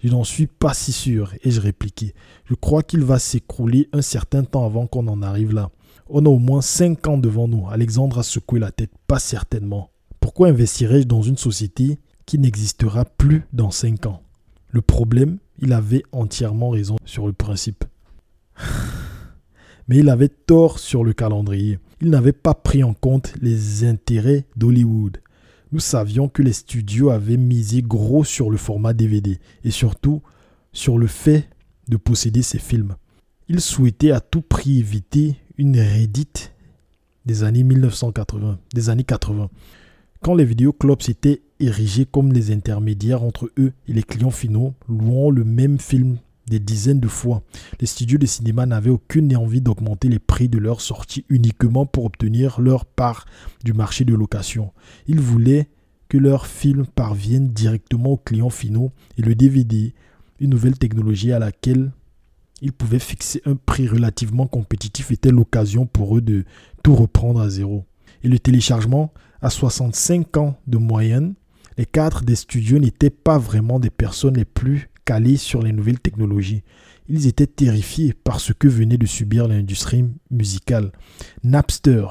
je 0.00 0.08
n'en 0.08 0.24
suis 0.24 0.46
pas 0.46 0.74
si 0.74 0.92
sûr. 0.92 1.34
Et 1.42 1.50
je 1.50 1.60
répliquais. 1.60 2.14
Je 2.44 2.54
crois 2.54 2.82
qu'il 2.82 3.04
va 3.04 3.18
s'écrouler 3.18 3.88
un 3.92 4.02
certain 4.02 4.44
temps 4.44 4.64
avant 4.64 4.86
qu'on 4.86 5.08
en 5.08 5.22
arrive 5.22 5.52
là. 5.52 5.70
On 6.08 6.24
a 6.24 6.28
au 6.28 6.38
moins 6.38 6.62
5 6.62 7.06
ans 7.08 7.18
devant 7.18 7.48
nous. 7.48 7.68
Alexandre 7.68 8.18
a 8.18 8.22
secoué 8.22 8.60
la 8.60 8.70
tête. 8.70 8.92
Pas 9.06 9.18
certainement. 9.18 9.90
Pourquoi 10.20 10.48
investirais-je 10.48 11.06
dans 11.06 11.22
une 11.22 11.36
société 11.36 11.98
qui 12.26 12.38
n'existera 12.38 13.04
plus 13.04 13.44
dans 13.52 13.70
5 13.70 14.06
ans? 14.06 14.22
Le 14.70 14.82
problème, 14.82 15.38
il 15.58 15.72
avait 15.72 16.02
entièrement 16.12 16.70
raison 16.70 16.96
sur 17.04 17.26
le 17.26 17.32
principe. 17.32 17.84
Mais 19.88 19.98
il 19.98 20.08
avait 20.10 20.28
tort 20.28 20.78
sur 20.78 21.02
le 21.04 21.12
calendrier. 21.12 21.78
Il 22.00 22.10
n'avait 22.10 22.32
pas 22.32 22.54
pris 22.54 22.84
en 22.84 22.92
compte 22.92 23.32
les 23.40 23.84
intérêts 23.84 24.44
d'Hollywood 24.56 25.18
nous 25.72 25.80
savions 25.80 26.28
que 26.28 26.42
les 26.42 26.52
studios 26.52 27.10
avaient 27.10 27.36
misé 27.36 27.82
gros 27.82 28.24
sur 28.24 28.50
le 28.50 28.56
format 28.56 28.94
DVD 28.94 29.38
et 29.64 29.70
surtout 29.70 30.22
sur 30.72 30.98
le 30.98 31.06
fait 31.06 31.48
de 31.88 31.96
posséder 31.96 32.42
ces 32.42 32.58
films. 32.58 32.96
Ils 33.48 33.60
souhaitaient 33.60 34.12
à 34.12 34.20
tout 34.20 34.42
prix 34.42 34.78
éviter 34.78 35.36
une 35.56 35.78
réédite 35.78 36.52
des 37.26 37.42
années 37.42 37.64
1980, 37.64 38.58
des 38.72 38.90
années 38.90 39.04
80, 39.04 39.50
quand 40.22 40.34
les 40.34 40.44
vidéoclubs 40.44 41.02
s'étaient 41.02 41.42
érigés 41.60 42.06
comme 42.06 42.32
les 42.32 42.52
intermédiaires 42.52 43.22
entre 43.22 43.50
eux 43.58 43.72
et 43.88 43.92
les 43.92 44.02
clients 44.02 44.30
finaux, 44.30 44.74
louant 44.88 45.30
le 45.30 45.44
même 45.44 45.78
film 45.78 46.18
des 46.48 46.58
dizaines 46.60 47.00
de 47.00 47.08
fois. 47.08 47.42
Les 47.80 47.86
studios 47.86 48.18
de 48.18 48.26
cinéma 48.26 48.66
n'avaient 48.66 48.90
aucune 48.90 49.34
envie 49.36 49.60
d'augmenter 49.60 50.08
les 50.08 50.18
prix 50.18 50.48
de 50.48 50.58
leurs 50.58 50.80
sorties 50.80 51.24
uniquement 51.28 51.86
pour 51.86 52.04
obtenir 52.04 52.60
leur 52.60 52.84
part 52.84 53.26
du 53.64 53.72
marché 53.72 54.04
de 54.04 54.14
location. 54.14 54.72
Ils 55.06 55.20
voulaient 55.20 55.68
que 56.08 56.18
leurs 56.18 56.46
films 56.46 56.86
parviennent 56.86 57.48
directement 57.48 58.12
aux 58.12 58.16
clients 58.16 58.50
finaux 58.50 58.92
et 59.18 59.22
le 59.22 59.34
DVD, 59.34 59.94
une 60.40 60.50
nouvelle 60.50 60.78
technologie 60.78 61.32
à 61.32 61.38
laquelle 61.38 61.92
ils 62.62 62.72
pouvaient 62.72 62.98
fixer 62.98 63.42
un 63.44 63.54
prix 63.54 63.86
relativement 63.86 64.46
compétitif, 64.46 65.10
était 65.10 65.30
l'occasion 65.30 65.86
pour 65.86 66.16
eux 66.16 66.20
de 66.20 66.44
tout 66.82 66.94
reprendre 66.94 67.40
à 67.40 67.50
zéro. 67.50 67.84
Et 68.24 68.28
le 68.28 68.38
téléchargement, 68.38 69.12
à 69.40 69.50
65 69.50 70.36
ans 70.38 70.58
de 70.66 70.78
moyenne, 70.78 71.34
les 71.78 71.86
cadres 71.86 72.22
des 72.22 72.34
studios 72.34 72.78
n'étaient 72.78 73.08
pas 73.08 73.38
vraiment 73.38 73.78
des 73.78 73.90
personnes 73.90 74.36
les 74.36 74.44
plus 74.44 74.90
calés 75.04 75.36
sur 75.36 75.62
les 75.62 75.72
nouvelles 75.72 76.00
technologies. 76.00 76.64
Ils 77.08 77.26
étaient 77.26 77.46
terrifiés 77.46 78.12
par 78.12 78.40
ce 78.40 78.52
que 78.52 78.68
venait 78.68 78.98
de 78.98 79.06
subir 79.06 79.48
l'industrie 79.48 80.04
musicale. 80.30 80.92
Napster 81.44 82.04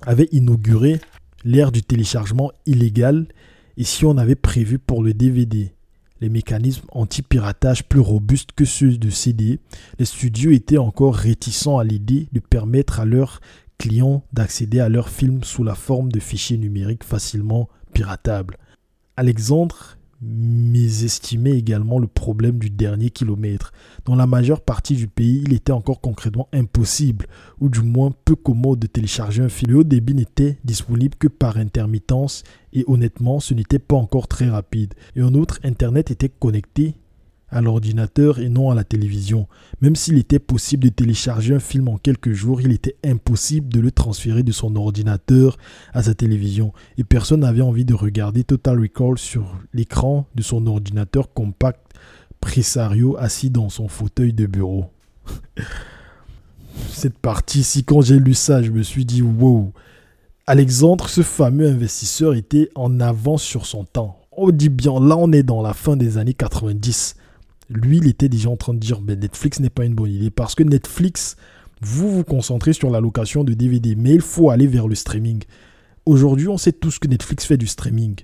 avait 0.00 0.28
inauguré 0.32 1.00
l'ère 1.44 1.70
du 1.70 1.82
téléchargement 1.82 2.50
illégal 2.64 3.28
et 3.76 3.84
si 3.84 4.04
on 4.06 4.16
avait 4.16 4.34
prévu 4.34 4.78
pour 4.78 5.02
le 5.02 5.14
DVD 5.14 5.72
les 6.22 6.30
mécanismes 6.30 6.86
anti-piratage 6.92 7.84
plus 7.84 8.00
robustes 8.00 8.52
que 8.52 8.64
ceux 8.64 8.96
de 8.96 9.10
CD, 9.10 9.60
les 9.98 10.06
studios 10.06 10.50
étaient 10.50 10.78
encore 10.78 11.14
réticents 11.14 11.78
à 11.78 11.84
l'idée 11.84 12.28
de 12.32 12.40
permettre 12.40 13.00
à 13.00 13.04
leurs 13.04 13.42
clients 13.76 14.24
d'accéder 14.32 14.80
à 14.80 14.88
leurs 14.88 15.10
films 15.10 15.44
sous 15.44 15.62
la 15.62 15.74
forme 15.74 16.10
de 16.10 16.18
fichiers 16.18 16.56
numériques 16.56 17.04
facilement 17.04 17.68
piratables. 17.92 18.56
Alexandre 19.16 19.96
mésestimait 20.22 21.58
également 21.58 21.98
le 21.98 22.06
problème 22.06 22.58
du 22.58 22.70
dernier 22.70 23.10
kilomètre. 23.10 23.72
Dans 24.04 24.14
la 24.14 24.26
majeure 24.26 24.60
partie 24.60 24.94
du 24.94 25.08
pays, 25.08 25.42
il 25.46 25.52
était 25.52 25.72
encore 25.72 26.00
concrètement 26.00 26.48
impossible, 26.52 27.26
ou 27.60 27.68
du 27.68 27.80
moins 27.80 28.12
peu 28.24 28.34
commode 28.34 28.78
de 28.78 28.86
télécharger 28.86 29.42
un 29.42 29.48
film. 29.48 29.72
Le 29.72 29.78
haut 29.78 29.84
débit 29.84 30.14
n'était 30.14 30.58
disponible 30.64 31.16
que 31.18 31.28
par 31.28 31.56
intermittence, 31.58 32.44
et 32.72 32.84
honnêtement, 32.86 33.40
ce 33.40 33.54
n'était 33.54 33.78
pas 33.78 33.96
encore 33.96 34.28
très 34.28 34.48
rapide. 34.48 34.94
Et 35.14 35.22
en 35.22 35.34
outre, 35.34 35.60
Internet 35.64 36.10
était 36.10 36.28
connecté 36.30 36.94
à 37.48 37.60
l'ordinateur 37.60 38.38
et 38.38 38.48
non 38.48 38.70
à 38.70 38.74
la 38.74 38.84
télévision. 38.84 39.46
Même 39.80 39.96
s'il 39.96 40.18
était 40.18 40.38
possible 40.38 40.84
de 40.84 40.88
télécharger 40.88 41.54
un 41.54 41.60
film 41.60 41.88
en 41.88 41.96
quelques 41.96 42.32
jours, 42.32 42.60
il 42.60 42.72
était 42.72 42.96
impossible 43.04 43.68
de 43.68 43.80
le 43.80 43.90
transférer 43.90 44.42
de 44.42 44.52
son 44.52 44.74
ordinateur 44.76 45.56
à 45.92 46.02
sa 46.02 46.14
télévision. 46.14 46.72
Et 46.98 47.04
personne 47.04 47.40
n'avait 47.40 47.62
envie 47.62 47.84
de 47.84 47.94
regarder 47.94 48.44
Total 48.44 48.80
Recall 48.80 49.18
sur 49.18 49.56
l'écran 49.72 50.26
de 50.34 50.42
son 50.42 50.66
ordinateur 50.66 51.32
compact 51.32 51.80
Presario 52.40 53.16
assis 53.18 53.50
dans 53.50 53.68
son 53.68 53.88
fauteuil 53.88 54.32
de 54.32 54.46
bureau. 54.46 54.86
Cette 56.90 57.18
partie-ci, 57.18 57.84
quand 57.84 58.02
j'ai 58.02 58.18
lu 58.18 58.34
ça, 58.34 58.62
je 58.62 58.70
me 58.70 58.82
suis 58.82 59.06
dit, 59.06 59.22
wow, 59.22 59.72
Alexandre, 60.46 61.08
ce 61.08 61.22
fameux 61.22 61.68
investisseur, 61.68 62.34
était 62.34 62.68
en 62.74 63.00
avance 63.00 63.42
sur 63.42 63.66
son 63.66 63.84
temps. 63.84 64.20
On 64.32 64.50
dit 64.50 64.68
bien, 64.68 65.00
là 65.00 65.16
on 65.16 65.32
est 65.32 65.42
dans 65.42 65.62
la 65.62 65.72
fin 65.72 65.96
des 65.96 66.18
années 66.18 66.34
90 66.34 67.16
lui, 67.68 67.98
il 67.98 68.08
était 68.08 68.28
déjà 68.28 68.50
en 68.50 68.56
train 68.56 68.74
de 68.74 68.78
dire 68.78 69.00
ben, 69.00 69.18
Netflix 69.18 69.60
n'est 69.60 69.70
pas 69.70 69.84
une 69.84 69.94
bonne 69.94 70.10
idée 70.10 70.30
parce 70.30 70.54
que 70.54 70.62
Netflix, 70.62 71.36
vous 71.80 72.10
vous 72.10 72.24
concentrez 72.24 72.72
sur 72.72 72.90
la 72.90 73.00
location 73.00 73.44
de 73.44 73.54
DVD, 73.54 73.96
mais 73.96 74.14
il 74.14 74.20
faut 74.20 74.50
aller 74.50 74.66
vers 74.66 74.88
le 74.88 74.94
streaming. 74.94 75.42
Aujourd'hui, 76.06 76.48
on 76.48 76.58
sait 76.58 76.72
tous 76.72 76.98
que 76.98 77.08
Netflix 77.08 77.44
fait 77.44 77.56
du 77.56 77.66
streaming, 77.66 78.14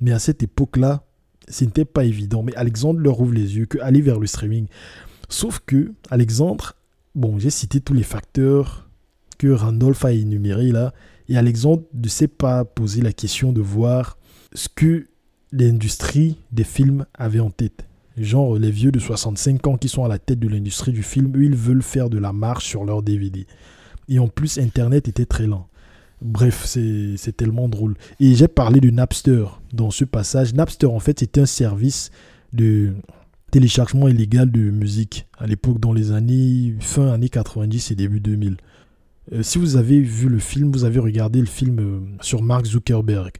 mais 0.00 0.12
à 0.12 0.18
cette 0.18 0.42
époque-là, 0.42 1.04
ce 1.48 1.64
n'était 1.64 1.84
pas 1.84 2.04
évident. 2.04 2.42
Mais 2.42 2.54
Alexandre 2.54 3.00
leur 3.00 3.20
ouvre 3.20 3.34
les 3.34 3.56
yeux 3.56 3.66
que 3.66 3.78
aller 3.80 4.00
vers 4.00 4.18
le 4.18 4.26
streaming. 4.26 4.66
Sauf 5.28 5.60
que 5.66 5.92
Alexandre, 6.10 6.74
bon, 7.14 7.38
j'ai 7.38 7.50
cité 7.50 7.80
tous 7.80 7.94
les 7.94 8.02
facteurs 8.02 8.88
que 9.38 9.48
Randolph 9.48 10.04
a 10.04 10.12
énumérés 10.12 10.70
là, 10.70 10.94
et 11.28 11.36
Alexandre 11.36 11.82
ne 11.92 12.08
s'est 12.08 12.28
pas 12.28 12.64
posé 12.64 13.02
la 13.02 13.12
question 13.12 13.52
de 13.52 13.60
voir 13.60 14.18
ce 14.52 14.68
que 14.68 15.06
l'industrie 15.52 16.38
des 16.52 16.64
films 16.64 17.06
avait 17.14 17.40
en 17.40 17.50
tête. 17.50 17.84
Genre 18.16 18.58
les 18.58 18.70
vieux 18.70 18.92
de 18.92 18.98
65 18.98 19.66
ans 19.66 19.76
qui 19.76 19.88
sont 19.88 20.04
à 20.04 20.08
la 20.08 20.18
tête 20.18 20.38
de 20.38 20.48
l'industrie 20.48 20.92
du 20.92 21.02
film, 21.02 21.32
eux, 21.36 21.44
ils 21.44 21.56
veulent 21.56 21.82
faire 21.82 22.10
de 22.10 22.18
la 22.18 22.32
marche 22.32 22.66
sur 22.66 22.84
leur 22.84 23.02
DVD. 23.02 23.46
Et 24.08 24.18
en 24.18 24.28
plus, 24.28 24.58
Internet 24.58 25.08
était 25.08 25.26
très 25.26 25.46
lent. 25.46 25.68
Bref, 26.22 26.64
c'est 26.64 27.36
tellement 27.36 27.68
drôle. 27.68 27.96
Et 28.20 28.34
j'ai 28.34 28.48
parlé 28.48 28.80
de 28.80 28.90
Napster 28.90 29.44
dans 29.72 29.90
ce 29.90 30.04
passage. 30.04 30.54
Napster, 30.54 30.86
en 30.86 31.00
fait, 31.00 31.18
c'était 31.18 31.40
un 31.40 31.46
service 31.46 32.10
de 32.52 32.94
téléchargement 33.50 34.08
illégal 34.08 34.50
de 34.50 34.70
musique 34.70 35.26
à 35.38 35.46
l'époque, 35.46 35.80
dans 35.80 35.92
les 35.92 36.12
années 36.12 36.74
fin 36.80 37.12
années 37.12 37.28
90 37.28 37.90
et 37.90 37.94
début 37.94 38.20
2000. 38.20 38.56
Euh, 39.32 39.42
si 39.42 39.58
vous 39.58 39.76
avez 39.76 40.00
vu 40.00 40.28
le 40.28 40.38
film, 40.38 40.72
vous 40.72 40.84
avez 40.84 40.98
regardé 40.98 41.40
le 41.40 41.46
film 41.46 41.78
euh, 41.78 42.00
sur 42.20 42.42
Mark 42.42 42.66
Zuckerberg 42.66 43.32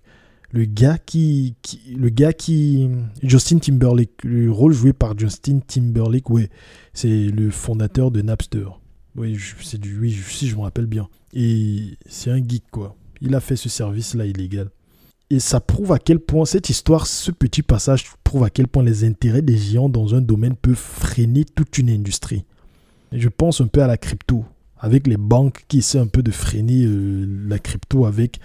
le 0.55 0.67
gars 0.67 0.99
qui, 0.99 1.57
le 1.97 2.11
gars 2.11 2.33
qui 2.33 2.89
Justin 3.25 3.59
Timberlake 3.59 4.23
le 4.23 4.53
rôle 4.53 4.73
joué 4.73 4.93
par 4.93 5.19
Justin 5.19 5.59
Timberlake 5.67 6.31
ouais 6.31 6.49
c'est 6.93 7.09
le 7.09 7.51
fondateur 7.51 8.13
de 8.13 8.23
Napster. 8.23 8.69
Oui 9.17 9.37
c'est 9.63 9.81
du 9.81 9.99
oui 9.99 10.13
si 10.13 10.47
je 10.47 10.55
me 10.55 10.61
rappelle 10.61 10.87
bien. 10.87 11.09
Et 11.33 11.99
c'est 12.07 12.31
un 12.31 12.37
geek 12.39 12.63
quoi. 12.71 12.95
Il 13.21 13.35
a 13.35 13.41
fait 13.41 13.57
ce 13.57 13.69
service 13.69 14.15
là 14.15 14.27
illégal. 14.27 14.71
Et 15.29 15.41
ça 15.41 15.59
prouve 15.59 15.91
à 15.91 15.99
quel 15.99 16.21
point 16.21 16.45
cette 16.45 16.71
histoire 16.71 17.09
ce 17.09 17.33
petit 17.33 17.63
passage 17.63 18.05
prouve 18.23 18.45
à 18.45 18.51
quel 18.51 18.69
point 18.69 18.85
les 18.85 19.03
intérêts 19.03 19.43
des 19.43 19.57
géants 19.57 19.89
dans 19.89 20.15
un 20.15 20.21
domaine 20.21 20.55
peuvent 20.55 20.77
freiner 20.77 21.45
toute 21.45 21.79
une 21.79 21.91
industrie. 21.91 22.45
Je 23.11 23.29
pense 23.29 23.61
un 23.61 23.67
peu 23.67 23.83
à 23.83 23.89
la 23.89 23.97
crypto. 23.97 24.45
Avec 24.79 25.09
les 25.09 25.17
banques 25.17 25.65
qui 25.67 25.79
essaient 25.79 25.99
un 25.99 26.07
peu 26.07 26.23
de 26.23 26.31
freiner 26.31 26.85
euh, 26.85 27.27
la 27.49 27.59
crypto 27.59 28.05
avec 28.05 28.39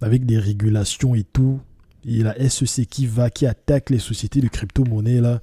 avec 0.00 0.26
des 0.26 0.38
régulations 0.38 1.14
et 1.14 1.24
tout. 1.24 1.60
Et 2.06 2.22
la 2.22 2.48
SEC 2.48 2.88
qui 2.88 3.06
va, 3.06 3.30
qui 3.30 3.46
attaque 3.46 3.90
les 3.90 3.98
sociétés 3.98 4.40
de 4.40 4.48
crypto-monnaie 4.48 5.20
là. 5.20 5.40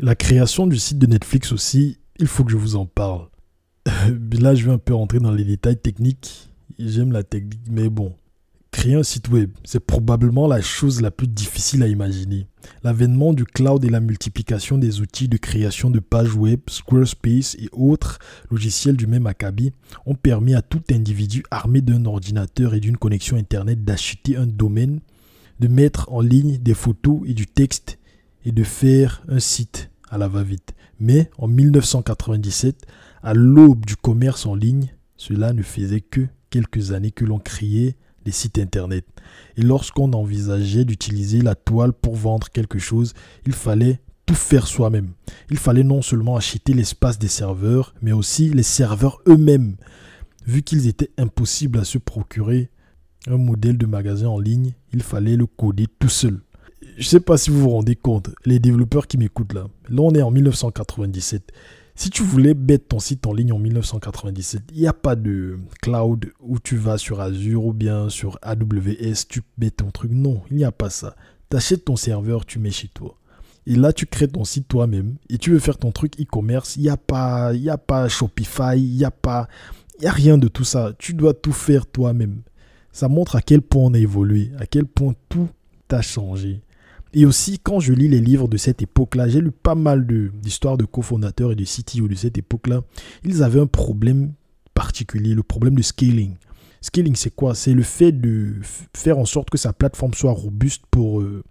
La 0.00 0.16
création 0.16 0.66
du 0.66 0.76
site 0.76 0.98
de 0.98 1.06
Netflix 1.06 1.52
aussi, 1.52 1.98
il 2.18 2.26
faut 2.26 2.44
que 2.44 2.50
je 2.50 2.56
vous 2.56 2.74
en 2.74 2.86
parle. 2.86 3.28
là, 4.40 4.54
je 4.54 4.64
vais 4.64 4.72
un 4.72 4.78
peu 4.78 4.94
rentrer 4.94 5.20
dans 5.20 5.30
les 5.30 5.44
détails 5.44 5.76
techniques. 5.76 6.50
J'aime 6.78 7.12
la 7.12 7.22
technique, 7.22 7.60
mais 7.70 7.88
bon. 7.88 8.14
Créer 8.74 8.96
un 8.96 9.04
site 9.04 9.28
web, 9.28 9.52
c'est 9.62 9.78
probablement 9.78 10.48
la 10.48 10.60
chose 10.60 11.00
la 11.00 11.12
plus 11.12 11.28
difficile 11.28 11.84
à 11.84 11.86
imaginer. 11.86 12.48
L'avènement 12.82 13.32
du 13.32 13.44
cloud 13.44 13.84
et 13.84 13.88
la 13.88 14.00
multiplication 14.00 14.78
des 14.78 15.00
outils 15.00 15.28
de 15.28 15.36
création 15.36 15.90
de 15.90 16.00
pages 16.00 16.34
web, 16.34 16.58
Squarespace 16.68 17.54
et 17.54 17.68
autres 17.70 18.18
logiciels 18.50 18.96
du 18.96 19.06
même 19.06 19.28
acabit 19.28 19.70
ont 20.06 20.16
permis 20.16 20.56
à 20.56 20.60
tout 20.60 20.82
individu 20.90 21.44
armé 21.52 21.82
d'un 21.82 22.04
ordinateur 22.04 22.74
et 22.74 22.80
d'une 22.80 22.96
connexion 22.96 23.36
Internet 23.36 23.84
d'acheter 23.84 24.36
un 24.36 24.48
domaine, 24.48 24.98
de 25.60 25.68
mettre 25.68 26.12
en 26.12 26.20
ligne 26.20 26.58
des 26.58 26.74
photos 26.74 27.20
et 27.26 27.32
du 27.32 27.46
texte 27.46 28.00
et 28.44 28.50
de 28.50 28.64
faire 28.64 29.22
un 29.28 29.38
site 29.38 29.88
à 30.10 30.18
la 30.18 30.26
va-vite. 30.26 30.74
Mais 30.98 31.30
en 31.38 31.46
1997, 31.46 32.86
à 33.22 33.34
l'aube 33.34 33.86
du 33.86 33.94
commerce 33.94 34.46
en 34.46 34.56
ligne, 34.56 34.92
cela 35.16 35.52
ne 35.52 35.62
faisait 35.62 36.00
que 36.00 36.26
quelques 36.50 36.90
années 36.90 37.12
que 37.12 37.24
l'on 37.24 37.38
criait 37.38 37.94
les 38.24 38.32
sites 38.32 38.58
internet. 38.58 39.06
Et 39.56 39.62
lorsqu'on 39.62 40.12
envisageait 40.12 40.84
d'utiliser 40.84 41.40
la 41.40 41.54
toile 41.54 41.92
pour 41.92 42.14
vendre 42.14 42.48
quelque 42.50 42.78
chose, 42.78 43.14
il 43.46 43.52
fallait 43.52 44.00
tout 44.26 44.34
faire 44.34 44.66
soi-même. 44.66 45.12
Il 45.50 45.58
fallait 45.58 45.84
non 45.84 46.02
seulement 46.02 46.36
acheter 46.36 46.72
l'espace 46.72 47.18
des 47.18 47.28
serveurs, 47.28 47.94
mais 48.02 48.12
aussi 48.12 48.48
les 48.48 48.62
serveurs 48.62 49.18
eux-mêmes. 49.28 49.76
Vu 50.46 50.62
qu'ils 50.62 50.88
étaient 50.88 51.10
impossibles 51.18 51.78
à 51.78 51.84
se 51.84 51.98
procurer 51.98 52.70
un 53.26 53.38
modèle 53.38 53.78
de 53.78 53.86
magasin 53.86 54.28
en 54.28 54.38
ligne, 54.38 54.74
il 54.92 55.02
fallait 55.02 55.36
le 55.36 55.46
coder 55.46 55.86
tout 55.98 56.08
seul. 56.08 56.40
Je 56.96 57.02
ne 57.02 57.08
sais 57.08 57.20
pas 57.20 57.38
si 57.38 57.50
vous 57.50 57.60
vous 57.60 57.70
rendez 57.70 57.96
compte, 57.96 58.30
les 58.44 58.58
développeurs 58.58 59.06
qui 59.06 59.16
m'écoutent 59.16 59.54
là. 59.54 59.66
Là, 59.88 60.02
on 60.02 60.14
est 60.14 60.22
en 60.22 60.30
1997. 60.30 61.50
Si 61.96 62.10
tu 62.10 62.24
voulais 62.24 62.54
mettre 62.54 62.88
ton 62.88 62.98
site 62.98 63.24
en 63.26 63.32
ligne 63.32 63.52
en 63.52 63.58
1997, 63.58 64.62
il 64.72 64.80
n'y 64.80 64.86
a 64.88 64.92
pas 64.92 65.14
de 65.14 65.58
cloud 65.80 66.32
où 66.40 66.58
tu 66.58 66.76
vas 66.76 66.98
sur 66.98 67.20
Azure 67.20 67.64
ou 67.64 67.72
bien 67.72 68.08
sur 68.08 68.36
AWS, 68.42 69.26
tu 69.28 69.42
mets 69.58 69.70
ton 69.70 69.92
truc. 69.92 70.10
Non, 70.12 70.42
il 70.50 70.56
n'y 70.56 70.64
a 70.64 70.72
pas 70.72 70.90
ça. 70.90 71.14
Tu 71.50 71.56
achètes 71.56 71.84
ton 71.84 71.94
serveur, 71.94 72.46
tu 72.46 72.58
mets 72.58 72.72
chez 72.72 72.88
toi. 72.88 73.16
Et 73.66 73.76
là, 73.76 73.92
tu 73.92 74.06
crées 74.06 74.26
ton 74.26 74.44
site 74.44 74.66
toi-même 74.66 75.14
et 75.30 75.38
tu 75.38 75.52
veux 75.52 75.60
faire 75.60 75.78
ton 75.78 75.92
truc 75.92 76.20
e-commerce. 76.20 76.76
Il 76.76 76.82
n'y 76.82 76.88
a, 76.88 76.96
pas, 76.96 77.52
Shopify, 78.08 78.76
il 78.76 78.96
n'y 78.96 79.04
a, 79.04 79.12
a 79.24 79.46
rien 80.02 80.36
de 80.36 80.48
tout 80.48 80.64
ça. 80.64 80.92
Tu 80.98 81.14
dois 81.14 81.32
tout 81.32 81.52
faire 81.52 81.86
toi-même. 81.86 82.42
Ça 82.90 83.08
montre 83.08 83.36
à 83.36 83.40
quel 83.40 83.62
point 83.62 83.84
on 83.84 83.94
a 83.94 83.98
évolué, 83.98 84.50
à 84.58 84.66
quel 84.66 84.84
point 84.84 85.14
tout 85.28 85.48
a 85.90 86.02
changé. 86.02 86.60
Et 87.16 87.26
aussi, 87.26 87.60
quand 87.60 87.78
je 87.78 87.92
lis 87.92 88.08
les 88.08 88.20
livres 88.20 88.48
de 88.48 88.56
cette 88.56 88.82
époque-là, 88.82 89.28
j'ai 89.28 89.40
lu 89.40 89.52
pas 89.52 89.76
mal 89.76 90.04
d'histoires 90.04 90.76
de, 90.76 90.84
cofondateurs 90.84 91.52
et 91.52 91.54
de 91.54 91.64
CTO 91.64 92.08
de 92.08 92.16
cette 92.16 92.36
époque-là. 92.36 92.82
Ils 93.24 93.44
avaient 93.44 93.60
un 93.60 93.68
problème 93.68 94.32
particulier, 94.74 95.32
le 95.34 95.44
problème 95.44 95.76
de 95.76 95.82
scaling. 95.82 96.34
Scaling, 96.80 97.14
c'est 97.14 97.34
quoi? 97.34 97.54
C'est 97.54 97.72
le 97.72 97.84
fait 97.84 98.10
de 98.10 98.56
faire 98.96 99.18
en 99.18 99.26
sorte 99.26 99.48
que 99.48 99.56
sa 99.56 99.72
plateforme 99.72 100.12
soit 100.12 100.32
robuste 100.32 100.82
pour 100.90 101.20
euh, 101.20 101.44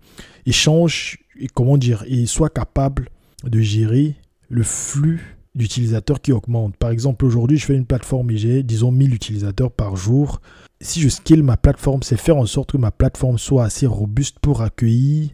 échange 0.45 1.19
et 1.39 1.47
comment 1.47 1.77
dire 1.77 2.03
et 2.07 2.25
soit 2.25 2.49
capable 2.49 3.07
de 3.45 3.61
gérer 3.61 4.15
le 4.49 4.63
flux 4.63 5.37
d'utilisateurs 5.55 6.21
qui 6.21 6.33
augmente. 6.33 6.75
Par 6.75 6.89
exemple, 6.89 7.23
aujourd'hui, 7.23 7.57
je 7.57 7.65
fais 7.65 7.75
une 7.75 7.85
plateforme 7.85 8.31
et 8.31 8.37
j'ai, 8.37 8.63
disons, 8.63 8.91
1000 8.91 9.13
utilisateurs 9.13 9.71
par 9.71 9.95
jour. 9.95 10.41
Si 10.81 10.99
je 10.99 11.07
scale 11.07 11.41
ma 11.41 11.55
plateforme, 11.55 12.03
c'est 12.03 12.17
faire 12.17 12.37
en 12.37 12.45
sorte 12.45 12.73
que 12.73 12.77
ma 12.77 12.91
plateforme 12.91 13.37
soit 13.37 13.63
assez 13.63 13.87
robuste 13.87 14.39
pour 14.39 14.61
accueillir 14.61 15.29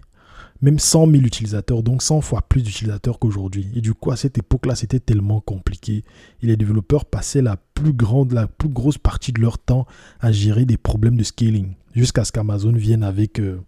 même 0.61 0.79
100 0.79 1.11
000 1.11 1.23
utilisateurs, 1.23 1.83
donc 1.83 2.01
100 2.01 2.21
fois 2.21 2.41
plus 2.41 2.61
d'utilisateurs 2.61 3.19
qu'aujourd'hui. 3.19 3.69
Et 3.75 3.81
du 3.81 3.93
coup, 3.93 4.11
à 4.11 4.17
cette 4.17 4.37
époque-là, 4.37 4.75
c'était 4.75 4.99
tellement 4.99 5.39
compliqué. 5.39 6.03
Et 6.41 6.47
les 6.47 6.57
développeurs 6.57 7.05
passaient 7.05 7.41
la 7.41 7.57
plus 7.73 7.93
grande, 7.93 8.33
la 8.33 8.47
plus 8.47 8.69
grosse 8.69 8.97
partie 8.97 9.31
de 9.31 9.41
leur 9.41 9.57
temps 9.57 9.87
à 10.19 10.31
gérer 10.31 10.65
des 10.65 10.77
problèmes 10.77 11.15
de 11.15 11.23
scaling, 11.23 11.73
jusqu'à 11.93 12.25
ce 12.25 12.31
qu'Amazon 12.31 12.73
vienne 12.73 13.03
avec 13.03 13.39
euh, 13.39 13.61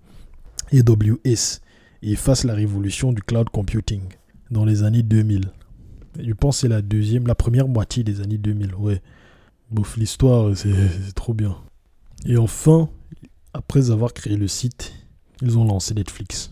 AWS 0.74 1.62
et 2.04 2.16
fasse 2.16 2.44
la 2.44 2.54
révolution 2.54 3.14
du 3.14 3.22
cloud 3.22 3.50
computing 3.50 4.02
dans 4.50 4.66
les 4.66 4.84
années 4.84 5.04
2000. 5.04 5.50
je 6.20 6.34
pense 6.34 6.58
que 6.58 6.62
c'est 6.62 6.68
la 6.68 6.82
deuxième, 6.82 7.26
la 7.26 7.36
première 7.36 7.68
moitié 7.68 8.04
des 8.04 8.20
années 8.20 8.38
2000. 8.38 8.76
Ouais. 8.76 9.02
Bouf, 9.70 9.96
l'histoire, 9.96 10.58
c'est 10.58 10.74
trop 11.16 11.34
bien. 11.34 11.56
Et 12.26 12.36
enfin, 12.36 12.90
après 13.54 13.92
avoir 13.92 14.14
créé 14.14 14.36
le 14.36 14.50
site, 14.50 14.94
ils 15.42 15.58
ont 15.58 15.64
lancé 15.64 15.94
Netflix. 15.94 16.51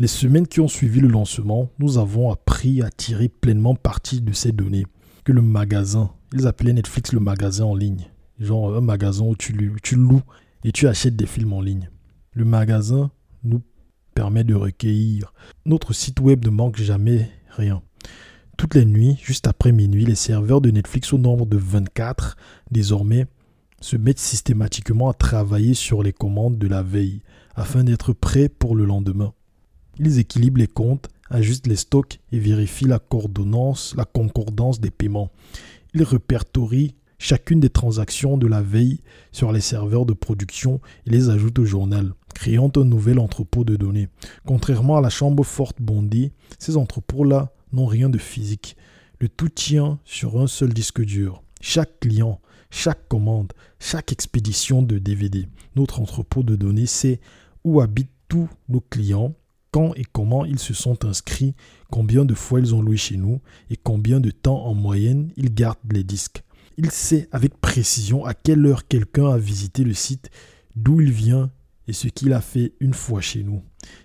Les 0.00 0.06
semaines 0.06 0.46
qui 0.46 0.60
ont 0.60 0.68
suivi 0.68 1.00
le 1.00 1.08
lancement, 1.08 1.70
nous 1.80 1.98
avons 1.98 2.30
appris 2.30 2.82
à 2.82 2.90
tirer 2.90 3.28
pleinement 3.28 3.74
parti 3.74 4.20
de 4.20 4.32
ces 4.32 4.52
données. 4.52 4.86
Que 5.24 5.32
le 5.32 5.42
magasin, 5.42 6.12
ils 6.32 6.46
appelaient 6.46 6.72
Netflix 6.72 7.12
le 7.12 7.18
magasin 7.18 7.64
en 7.64 7.74
ligne. 7.74 8.06
Genre 8.38 8.76
un 8.76 8.80
magasin 8.80 9.24
où 9.24 9.34
tu, 9.34 9.72
tu 9.82 9.96
loues 9.96 10.22
et 10.62 10.70
tu 10.70 10.86
achètes 10.86 11.16
des 11.16 11.26
films 11.26 11.52
en 11.52 11.60
ligne. 11.60 11.90
Le 12.32 12.44
magasin 12.44 13.10
nous 13.42 13.60
permet 14.14 14.44
de 14.44 14.54
recueillir. 14.54 15.32
Notre 15.66 15.92
site 15.92 16.20
web 16.20 16.44
ne 16.44 16.50
manque 16.50 16.76
jamais 16.76 17.28
rien. 17.50 17.82
Toutes 18.56 18.76
les 18.76 18.84
nuits, 18.84 19.16
juste 19.20 19.48
après 19.48 19.72
minuit, 19.72 20.04
les 20.04 20.14
serveurs 20.14 20.60
de 20.60 20.70
Netflix 20.70 21.12
au 21.12 21.18
nombre 21.18 21.44
de 21.44 21.56
24 21.56 22.36
désormais 22.70 23.26
se 23.80 23.96
mettent 23.96 24.20
systématiquement 24.20 25.10
à 25.10 25.14
travailler 25.14 25.74
sur 25.74 26.04
les 26.04 26.12
commandes 26.12 26.56
de 26.56 26.68
la 26.68 26.84
veille 26.84 27.22
afin 27.56 27.82
d'être 27.82 28.12
prêts 28.12 28.48
pour 28.48 28.76
le 28.76 28.84
lendemain. 28.84 29.32
Ils 29.98 30.18
équilibrent 30.18 30.58
les 30.58 30.66
comptes 30.66 31.08
ajuste 31.30 31.66
les 31.66 31.76
stocks 31.76 32.20
et 32.32 32.38
vérifie 32.38 32.86
la 32.86 32.98
coordonnance, 32.98 33.94
la 33.96 34.04
concordance 34.04 34.80
des 34.80 34.90
paiements. 34.90 35.30
Il 35.94 36.02
répertorie 36.02 36.94
chacune 37.18 37.60
des 37.60 37.70
transactions 37.70 38.38
de 38.38 38.46
la 38.46 38.62
veille 38.62 39.00
sur 39.32 39.52
les 39.52 39.60
serveurs 39.60 40.06
de 40.06 40.12
production 40.12 40.80
et 41.06 41.10
les 41.10 41.30
ajoute 41.30 41.58
au 41.58 41.64
journal, 41.64 42.12
créant 42.34 42.70
un 42.76 42.84
nouvel 42.84 43.18
entrepôt 43.18 43.64
de 43.64 43.76
données. 43.76 44.08
Contrairement 44.46 44.96
à 44.96 45.00
la 45.00 45.10
chambre 45.10 45.44
forte 45.44 45.80
bondée, 45.80 46.32
ces 46.58 46.76
entrepôts-là 46.76 47.52
n'ont 47.72 47.86
rien 47.86 48.08
de 48.08 48.18
physique. 48.18 48.76
Le 49.20 49.28
tout 49.28 49.48
tient 49.48 49.98
sur 50.04 50.40
un 50.40 50.46
seul 50.46 50.72
disque 50.72 51.04
dur. 51.04 51.42
Chaque 51.60 51.98
client, 51.98 52.40
chaque 52.70 53.08
commande, 53.08 53.52
chaque 53.80 54.12
expédition 54.12 54.82
de 54.82 54.98
DVD, 54.98 55.48
notre 55.74 56.00
entrepôt 56.00 56.44
de 56.44 56.54
données 56.54 56.86
sait 56.86 57.20
où 57.64 57.80
habitent 57.80 58.12
tous 58.28 58.48
nos 58.68 58.80
clients, 58.80 59.34
quand 59.70 59.94
et 59.94 60.04
comment 60.04 60.44
ils 60.44 60.58
se 60.58 60.74
sont 60.74 61.04
inscrits, 61.04 61.54
combien 61.90 62.24
de 62.24 62.34
fois 62.34 62.60
ils 62.60 62.74
ont 62.74 62.82
loué 62.82 62.96
chez 62.96 63.16
nous 63.16 63.40
et 63.70 63.76
combien 63.76 64.20
de 64.20 64.30
temps 64.30 64.66
en 64.66 64.74
moyenne 64.74 65.30
ils 65.36 65.54
gardent 65.54 65.92
les 65.92 66.04
disques. 66.04 66.42
Il 66.76 66.90
sait 66.90 67.28
avec 67.32 67.60
précision 67.60 68.24
à 68.24 68.34
quelle 68.34 68.64
heure 68.64 68.86
quelqu'un 68.86 69.30
a 69.30 69.38
visité 69.38 69.84
le 69.84 69.94
site, 69.94 70.30
d'où 70.76 71.00
il 71.00 71.10
vient 71.10 71.50
et 71.88 71.92
ce 71.92 72.06
qu'il 72.06 72.32
a 72.34 72.40
fait 72.40 72.74
une 72.80 72.94
fois 72.94 73.20
chez 73.20 73.42
nous. 73.42 73.62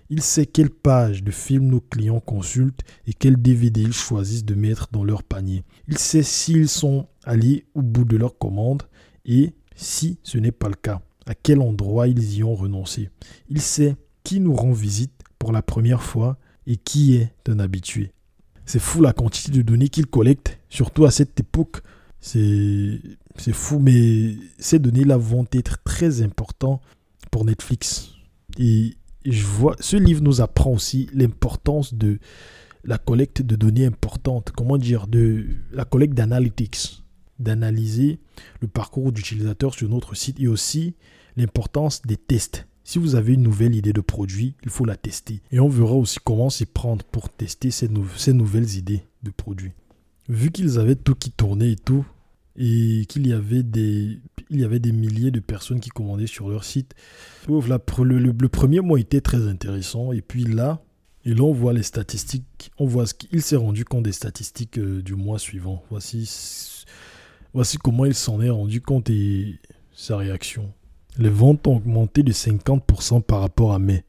Il 0.08 0.22
sait 0.22 0.46
quelle 0.46 0.70
page 0.70 1.22
de 1.22 1.30
film 1.30 1.66
nos 1.66 1.80
clients 1.80 2.20
consultent 2.20 2.80
et 3.06 3.12
quel 3.12 3.40
DVD 3.40 3.82
ils 3.82 3.92
choisissent 3.92 4.44
de 4.44 4.54
mettre 4.54 4.88
dans 4.90 5.04
leur 5.04 5.22
panier. 5.22 5.62
Il 5.86 5.98
sait 5.98 6.22
s'ils 6.22 6.68
sont 6.68 7.06
allés 7.24 7.66
au 7.74 7.82
bout 7.82 8.04
de 8.04 8.16
leur 8.16 8.38
commande 8.38 8.82
et, 9.26 9.52
si 9.76 10.18
ce 10.22 10.38
n'est 10.38 10.52
pas 10.52 10.68
le 10.68 10.74
cas, 10.74 11.02
à 11.26 11.34
quel 11.34 11.60
endroit 11.60 12.08
ils 12.08 12.36
y 12.36 12.42
ont 12.42 12.54
renoncé. 12.54 13.10
Il 13.48 13.60
sait 13.60 13.96
qui 14.22 14.40
nous 14.40 14.54
rend 14.54 14.72
visite 14.72 15.23
pour 15.44 15.52
la 15.52 15.60
première 15.60 16.02
fois 16.02 16.38
et 16.66 16.78
qui 16.78 17.16
est 17.16 17.30
un 17.50 17.58
habitué. 17.58 18.12
C'est 18.64 18.78
fou 18.78 19.02
la 19.02 19.12
quantité 19.12 19.52
de 19.52 19.60
données 19.60 19.90
qu'il 19.90 20.06
collecte, 20.06 20.58
surtout 20.70 21.04
à 21.04 21.10
cette 21.10 21.38
époque. 21.38 21.82
C'est 22.18 22.98
fou, 23.52 23.78
mais 23.78 24.36
ces 24.58 24.78
données-là 24.78 25.18
vont 25.18 25.44
être 25.52 25.82
très 25.84 26.22
importantes 26.22 26.80
pour 27.30 27.44
Netflix. 27.44 28.12
Et 28.58 28.96
je 29.26 29.44
vois, 29.44 29.76
ce 29.80 29.98
livre 29.98 30.22
nous 30.22 30.40
apprend 30.40 30.72
aussi 30.72 31.10
l'importance 31.12 31.92
de 31.92 32.18
la 32.82 32.96
collecte 32.96 33.42
de 33.42 33.54
données 33.54 33.84
importantes, 33.84 34.50
comment 34.50 34.78
dire, 34.78 35.06
de 35.08 35.44
la 35.72 35.84
collecte 35.84 36.14
d'analytics, 36.14 37.02
d'analyser 37.38 38.18
le 38.62 38.68
parcours 38.68 39.12
d'utilisateur 39.12 39.74
sur 39.74 39.90
notre 39.90 40.14
site 40.14 40.40
et 40.40 40.48
aussi 40.48 40.94
l'importance 41.36 42.00
des 42.00 42.16
tests. 42.16 42.66
Si 42.86 42.98
vous 42.98 43.14
avez 43.14 43.32
une 43.32 43.42
nouvelle 43.42 43.74
idée 43.74 43.94
de 43.94 44.02
produit, 44.02 44.54
il 44.62 44.68
faut 44.68 44.84
la 44.84 44.96
tester. 44.96 45.40
Et 45.50 45.58
on 45.58 45.70
verra 45.70 45.94
aussi 45.94 46.18
comment 46.22 46.50
s'y 46.50 46.66
prendre 46.66 47.02
pour 47.06 47.30
tester 47.30 47.70
ces, 47.70 47.88
nouvelles 47.88 48.76
idées 48.76 49.02
de 49.22 49.30
produits. 49.30 49.72
Vu 50.28 50.50
qu'ils 50.50 50.78
avaient 50.78 50.94
tout 50.94 51.14
qui 51.14 51.30
tournait 51.30 51.72
et 51.72 51.76
tout, 51.76 52.06
et 52.56 53.06
qu'il 53.08 53.26
y 53.26 53.32
avait 53.32 53.62
des 53.62 54.18
y 54.50 54.64
avait 54.64 54.78
des 54.78 54.92
milliers 54.92 55.32
de 55.32 55.40
personnes 55.40 55.80
qui 55.80 55.90
commandaient 55.90 56.28
sur 56.28 56.48
leur 56.48 56.62
site. 56.62 56.94
le, 57.48 58.46
premier 58.46 58.80
mois 58.80 59.00
était 59.00 59.20
très 59.20 59.48
intéressant 59.48 60.12
et 60.12 60.20
puis 60.20 60.44
là 60.44 60.80
là 61.24 61.42
on 61.42 61.52
voit 61.52 61.72
les 61.72 61.82
statistiques, 61.82 62.70
on 62.78 62.86
voit 62.86 63.06
ce 63.06 63.14
qu'il 63.14 63.42
s'est 63.42 63.56
rendu 63.56 63.84
compte 63.84 64.04
des 64.04 64.12
statistiques 64.12 64.78
euh, 64.78 65.02
du 65.02 65.16
mois 65.16 65.40
suivant. 65.40 65.82
Voici 65.90 66.84
voici 67.52 67.78
comment 67.78 68.04
il 68.04 68.14
s'en 68.14 68.40
est 68.40 68.50
rendu 68.50 68.80
compte 68.80 69.10
et 69.10 69.58
sa 69.92 70.16
réaction. 70.16 70.72
Les 71.16 71.28
ventes 71.28 71.68
ont 71.68 71.76
augmenté 71.76 72.24
de 72.24 72.32
50% 72.32 73.22
par 73.22 73.40
rapport 73.40 73.72
à 73.72 73.78
mai, 73.78 74.04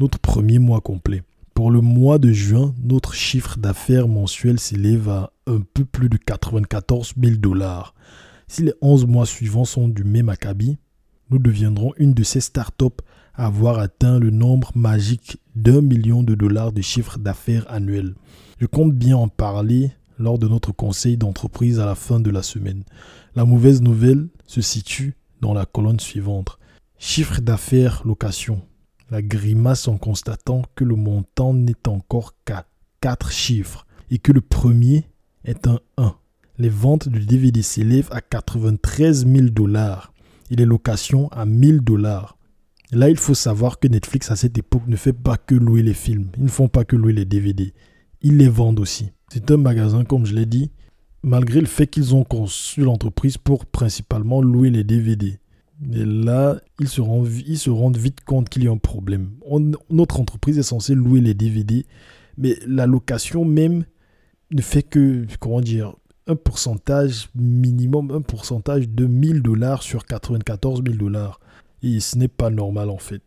notre 0.00 0.18
premier 0.18 0.58
mois 0.58 0.80
complet. 0.80 1.22
Pour 1.54 1.70
le 1.70 1.80
mois 1.80 2.18
de 2.18 2.32
juin, 2.32 2.74
notre 2.82 3.14
chiffre 3.14 3.58
d'affaires 3.58 4.08
mensuel 4.08 4.58
s'élève 4.58 5.08
à 5.08 5.32
un 5.46 5.60
peu 5.60 5.84
plus 5.84 6.08
de 6.08 6.16
94 6.16 7.14
000 7.20 7.36
dollars. 7.36 7.94
Si 8.48 8.64
les 8.64 8.72
11 8.80 9.06
mois 9.06 9.26
suivants 9.26 9.64
sont 9.64 9.86
du 9.86 10.02
même 10.02 10.28
acabit, 10.28 10.78
nous 11.30 11.38
deviendrons 11.38 11.92
une 11.96 12.12
de 12.12 12.24
ces 12.24 12.40
startups 12.40 13.02
à 13.34 13.46
avoir 13.46 13.78
atteint 13.78 14.18
le 14.18 14.30
nombre 14.30 14.72
magique 14.74 15.38
d'un 15.54 15.80
million 15.80 16.24
de 16.24 16.34
dollars 16.34 16.72
de 16.72 16.82
chiffre 16.82 17.18
d'affaires 17.18 17.66
annuel. 17.68 18.14
Je 18.60 18.66
compte 18.66 18.94
bien 18.94 19.16
en 19.16 19.28
parler 19.28 19.92
lors 20.18 20.40
de 20.40 20.48
notre 20.48 20.72
conseil 20.72 21.16
d'entreprise 21.16 21.78
à 21.78 21.86
la 21.86 21.94
fin 21.94 22.18
de 22.18 22.30
la 22.30 22.42
semaine. 22.42 22.82
La 23.36 23.44
mauvaise 23.44 23.80
nouvelle 23.80 24.26
se 24.46 24.60
situe 24.60 25.14
dans 25.40 25.54
la 25.54 25.66
colonne 25.66 26.00
suivante. 26.00 26.58
Chiffre 26.98 27.40
d'affaires 27.40 28.02
location 28.04 28.62
la 29.10 29.22
grimace 29.22 29.88
en 29.88 29.96
constatant 29.96 30.62
que 30.74 30.84
le 30.84 30.94
montant 30.94 31.54
n'est 31.54 31.88
encore 31.88 32.34
qu'à 32.44 32.66
4 33.00 33.30
chiffres 33.30 33.86
et 34.10 34.18
que 34.18 34.32
le 34.32 34.40
premier 34.40 35.04
est 35.44 35.66
un 35.66 35.80
1. 35.96 36.14
Les 36.58 36.68
ventes 36.68 37.08
de 37.08 37.18
DVD 37.18 37.62
s'élèvent 37.62 38.10
à 38.10 38.20
93 38.20 39.26
000 39.26 39.48
dollars 39.48 40.12
et 40.50 40.56
les 40.56 40.66
locations 40.66 41.28
à 41.28 41.46
1000 41.46 41.80
dollars. 41.80 42.36
Là, 42.90 43.10
il 43.10 43.18
faut 43.18 43.34
savoir 43.34 43.78
que 43.78 43.88
Netflix 43.88 44.30
à 44.30 44.36
cette 44.36 44.58
époque 44.58 44.86
ne 44.86 44.96
fait 44.96 45.12
pas 45.12 45.36
que 45.36 45.54
louer 45.54 45.82
les 45.82 45.94
films. 45.94 46.30
Ils 46.36 46.44
ne 46.44 46.48
font 46.48 46.68
pas 46.68 46.84
que 46.84 46.96
louer 46.96 47.12
les 47.12 47.26
DVD. 47.26 47.74
Ils 48.22 48.38
les 48.38 48.48
vendent 48.48 48.80
aussi. 48.80 49.12
C'est 49.30 49.50
un 49.50 49.58
magasin, 49.58 50.04
comme 50.04 50.24
je 50.24 50.34
l'ai 50.34 50.46
dit, 50.46 50.70
malgré 51.22 51.60
le 51.60 51.66
fait 51.66 51.86
qu'ils 51.86 52.14
ont 52.14 52.24
conçu 52.24 52.82
l'entreprise 52.82 53.38
pour 53.38 53.66
principalement 53.66 54.40
louer 54.40 54.70
les 54.70 54.84
DVD. 54.84 55.38
Et 55.92 56.04
là, 56.04 56.60
ils 56.80 56.88
se, 56.88 57.00
rendent, 57.00 57.96
vite 57.96 58.24
compte 58.24 58.48
qu'il 58.48 58.64
y 58.64 58.68
a 58.68 58.70
un 58.70 58.78
problème. 58.78 59.30
notre 59.90 60.20
entreprise 60.20 60.58
est 60.58 60.64
censée 60.64 60.94
louer 60.94 61.20
les 61.20 61.34
DVD, 61.34 61.86
mais 62.36 62.56
la 62.66 62.86
location 62.86 63.44
même 63.44 63.84
ne 64.50 64.62
fait 64.62 64.82
que, 64.82 65.26
comment 65.38 65.60
dire, 65.60 65.94
un 66.26 66.36
pourcentage 66.36 67.28
minimum, 67.34 68.10
un 68.10 68.20
pourcentage 68.20 68.88
de 68.88 69.06
1000 69.06 69.42
dollars 69.42 69.82
sur 69.82 70.04
94 70.04 70.82
000 70.84 70.96
dollars. 70.96 71.40
Et 71.82 72.00
ce 72.00 72.18
n'est 72.18 72.28
pas 72.28 72.50
normal 72.50 72.90
en 72.90 72.98
fait. 72.98 73.22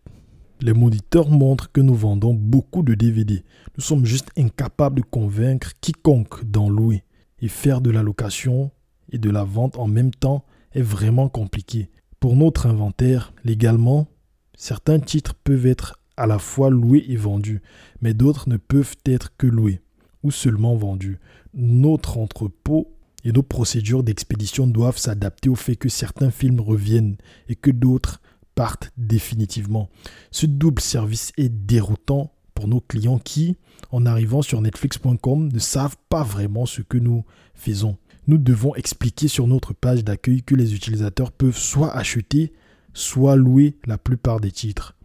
Les 0.59 0.73
moniteurs 0.73 1.29
montrent 1.29 1.71
que 1.71 1.81
nous 1.81 1.95
vendons 1.95 2.33
beaucoup 2.33 2.83
de 2.83 2.93
DVD. 2.93 3.43
Nous 3.77 3.83
sommes 3.83 4.05
juste 4.05 4.29
incapables 4.37 4.97
de 4.97 5.05
convaincre 5.05 5.71
quiconque 5.81 6.45
d'en 6.45 6.69
louer. 6.69 7.03
Et 7.41 7.47
faire 7.47 7.81
de 7.81 7.89
la 7.89 8.03
location 8.03 8.71
et 9.11 9.17
de 9.17 9.29
la 9.29 9.43
vente 9.43 9.77
en 9.77 9.87
même 9.87 10.11
temps 10.11 10.45
est 10.73 10.81
vraiment 10.81 11.29
compliqué. 11.29 11.89
Pour 12.19 12.35
notre 12.35 12.67
inventaire, 12.67 13.33
légalement, 13.43 14.07
certains 14.55 14.99
titres 14.99 15.33
peuvent 15.33 15.65
être 15.65 15.99
à 16.17 16.27
la 16.27 16.39
fois 16.39 16.69
loués 16.69 17.05
et 17.07 17.15
vendus, 17.15 17.61
mais 18.01 18.13
d'autres 18.13 18.47
ne 18.47 18.57
peuvent 18.57 18.95
être 19.05 19.35
que 19.37 19.47
loués 19.47 19.81
ou 20.23 20.31
seulement 20.31 20.75
vendus. 20.75 21.19
Notre 21.53 22.17
entrepôt 22.17 22.95
et 23.23 23.31
nos 23.31 23.43
procédures 23.43 24.03
d'expédition 24.03 24.67
doivent 24.67 24.97
s'adapter 24.97 25.49
au 25.49 25.55
fait 25.55 25.75
que 25.75 25.89
certains 25.89 26.31
films 26.31 26.59
reviennent 26.59 27.17
et 27.49 27.55
que 27.55 27.71
d'autres 27.71 28.21
partent 28.55 28.91
définitivement. 28.97 29.89
Ce 30.31 30.45
double 30.45 30.81
service 30.81 31.31
est 31.37 31.49
déroutant 31.49 32.33
pour 32.53 32.67
nos 32.67 32.81
clients 32.81 33.19
qui, 33.19 33.57
en 33.91 34.05
arrivant 34.05 34.41
sur 34.41 34.61
netflix.com, 34.61 35.49
ne 35.51 35.59
savent 35.59 35.97
pas 36.09 36.23
vraiment 36.23 36.65
ce 36.65 36.81
que 36.81 36.97
nous 36.97 37.23
faisons 37.53 37.97
nous 38.27 38.37
devons 38.37 38.75
expliquer 38.75 39.27
sur 39.27 39.47
notre 39.47 39.73
page 39.73 40.03
d'accueil 40.03 40.43
que 40.43 40.55
les 40.55 40.73
utilisateurs 40.75 41.31
peuvent 41.31 41.57
soit 41.57 41.95
acheter, 41.95 42.53
soit 42.93 43.35
louer 43.35 43.75
la 43.85 43.97
plupart 43.97 44.39
des 44.39 44.51
titres. 44.51 44.95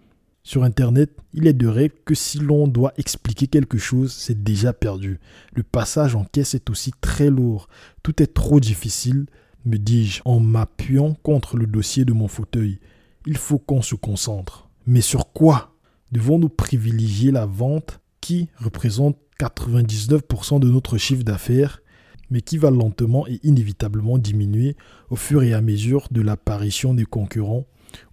Sur 0.43 0.63
Internet, 0.63 1.11
il 1.33 1.49
est 1.49 1.53
de 1.53 1.67
règle 1.67 1.97
que 2.05 2.15
si 2.15 2.39
l'on 2.39 2.69
doit 2.69 2.93
expliquer 2.99 3.49
quelque 3.49 3.79
chose, 3.79 4.13
c'est 4.13 4.45
déjà 4.45 4.73
perdu. 4.73 5.19
Le 5.55 5.65
passage 5.65 6.15
en 6.15 6.25
caisse 6.25 6.55
est 6.55 6.71
aussi 6.71 6.93
très 7.01 7.31
lourd. 7.31 7.69
Tout 8.05 8.23
est 8.23 8.33
trop 8.33 8.61
difficile, 8.61 9.27
me 9.65 9.77
dis-je 9.77 10.23
en 10.25 10.39
m'appuyant 10.39 11.15
contre 11.15 11.57
le 11.57 11.67
dossier 11.67 12.05
de 12.05 12.13
mon 12.13 12.29
fauteuil. 12.29 12.79
Il 13.27 13.39
faut 13.39 13.59
qu'on 13.59 13.83
se 13.83 13.97
concentre. 13.97 14.69
Mais 14.87 15.01
sur 15.01 15.33
quoi? 15.33 15.75
Devons-nous 16.13 16.49
privilégier 16.49 17.33
la 17.33 17.47
vente 17.47 17.99
qui 18.27 18.49
représente 18.57 19.17
99% 19.39 20.59
de 20.59 20.69
notre 20.69 20.99
chiffre 20.99 21.23
d'affaires 21.23 21.81
mais 22.29 22.41
qui 22.41 22.59
va 22.59 22.73
lentement 22.73 23.25
et 23.29 23.39
inévitablement 23.45 24.19
diminuer 24.19 24.75
au 25.11 25.15
fur 25.15 25.45
et 25.45 25.55
à 25.55 25.61
mesure 25.61 26.09
de 26.11 26.23
l'apparition 26.23 26.93
des 26.93 27.05
concurrents, 27.05 27.67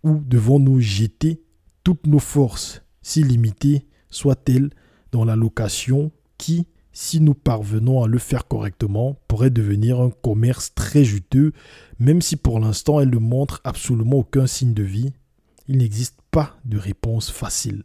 ou 0.03 0.21
devons-nous 0.23 0.79
jeter 0.81 1.41
toutes 1.83 2.05
nos 2.05 2.19
forces, 2.19 2.83
si 3.01 3.23
limitées 3.23 3.87
soient-elles, 4.11 4.69
dans 5.11 5.25
la 5.25 5.35
location 5.35 6.11
qui, 6.37 6.67
si 6.91 7.19
nous 7.19 7.33
parvenons 7.33 8.03
à 8.03 8.07
le 8.07 8.19
faire 8.19 8.47
correctement, 8.47 9.19
pourrait 9.27 9.49
devenir 9.49 9.99
un 9.99 10.11
commerce 10.11 10.75
très 10.75 11.03
juteux, 11.03 11.53
même 11.97 12.21
si 12.21 12.35
pour 12.35 12.59
l'instant 12.59 12.99
elle 12.99 13.09
ne 13.09 13.17
montre 13.17 13.61
absolument 13.63 14.17
aucun 14.17 14.45
signe 14.45 14.75
de 14.75 14.83
vie? 14.83 15.11
Il 15.67 15.79
n'existe 15.79 16.19
pas 16.29 16.55
de 16.65 16.77
réponse 16.77 17.31
facile. 17.31 17.83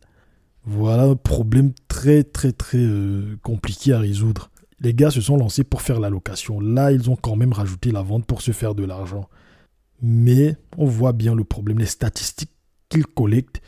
Voilà 0.68 1.04
un 1.04 1.16
problème 1.16 1.72
très 1.88 2.24
très 2.24 2.52
très 2.52 2.78
euh, 2.78 3.36
compliqué 3.42 3.92
à 3.92 3.98
résoudre 3.98 4.50
les 4.80 4.94
gars 4.94 5.10
se 5.10 5.20
sont 5.20 5.36
lancés 5.36 5.64
pour 5.64 5.82
faire 5.82 6.00
la 6.00 6.10
location. 6.10 6.60
Là, 6.60 6.92
ils 6.92 7.10
ont 7.10 7.16
quand 7.16 7.36
même 7.36 7.52
rajouté 7.52 7.90
la 7.90 8.02
vente 8.02 8.26
pour 8.26 8.42
se 8.42 8.52
faire 8.52 8.74
de 8.74 8.84
l'argent. 8.84 9.28
Mais 10.00 10.56
on 10.76 10.86
voit 10.86 11.12
bien 11.12 11.34
le 11.34 11.44
problème. 11.44 11.78
Les 11.78 11.86
statistiques 11.86 12.52
qu'ils 12.88 13.06
collectent 13.06 13.60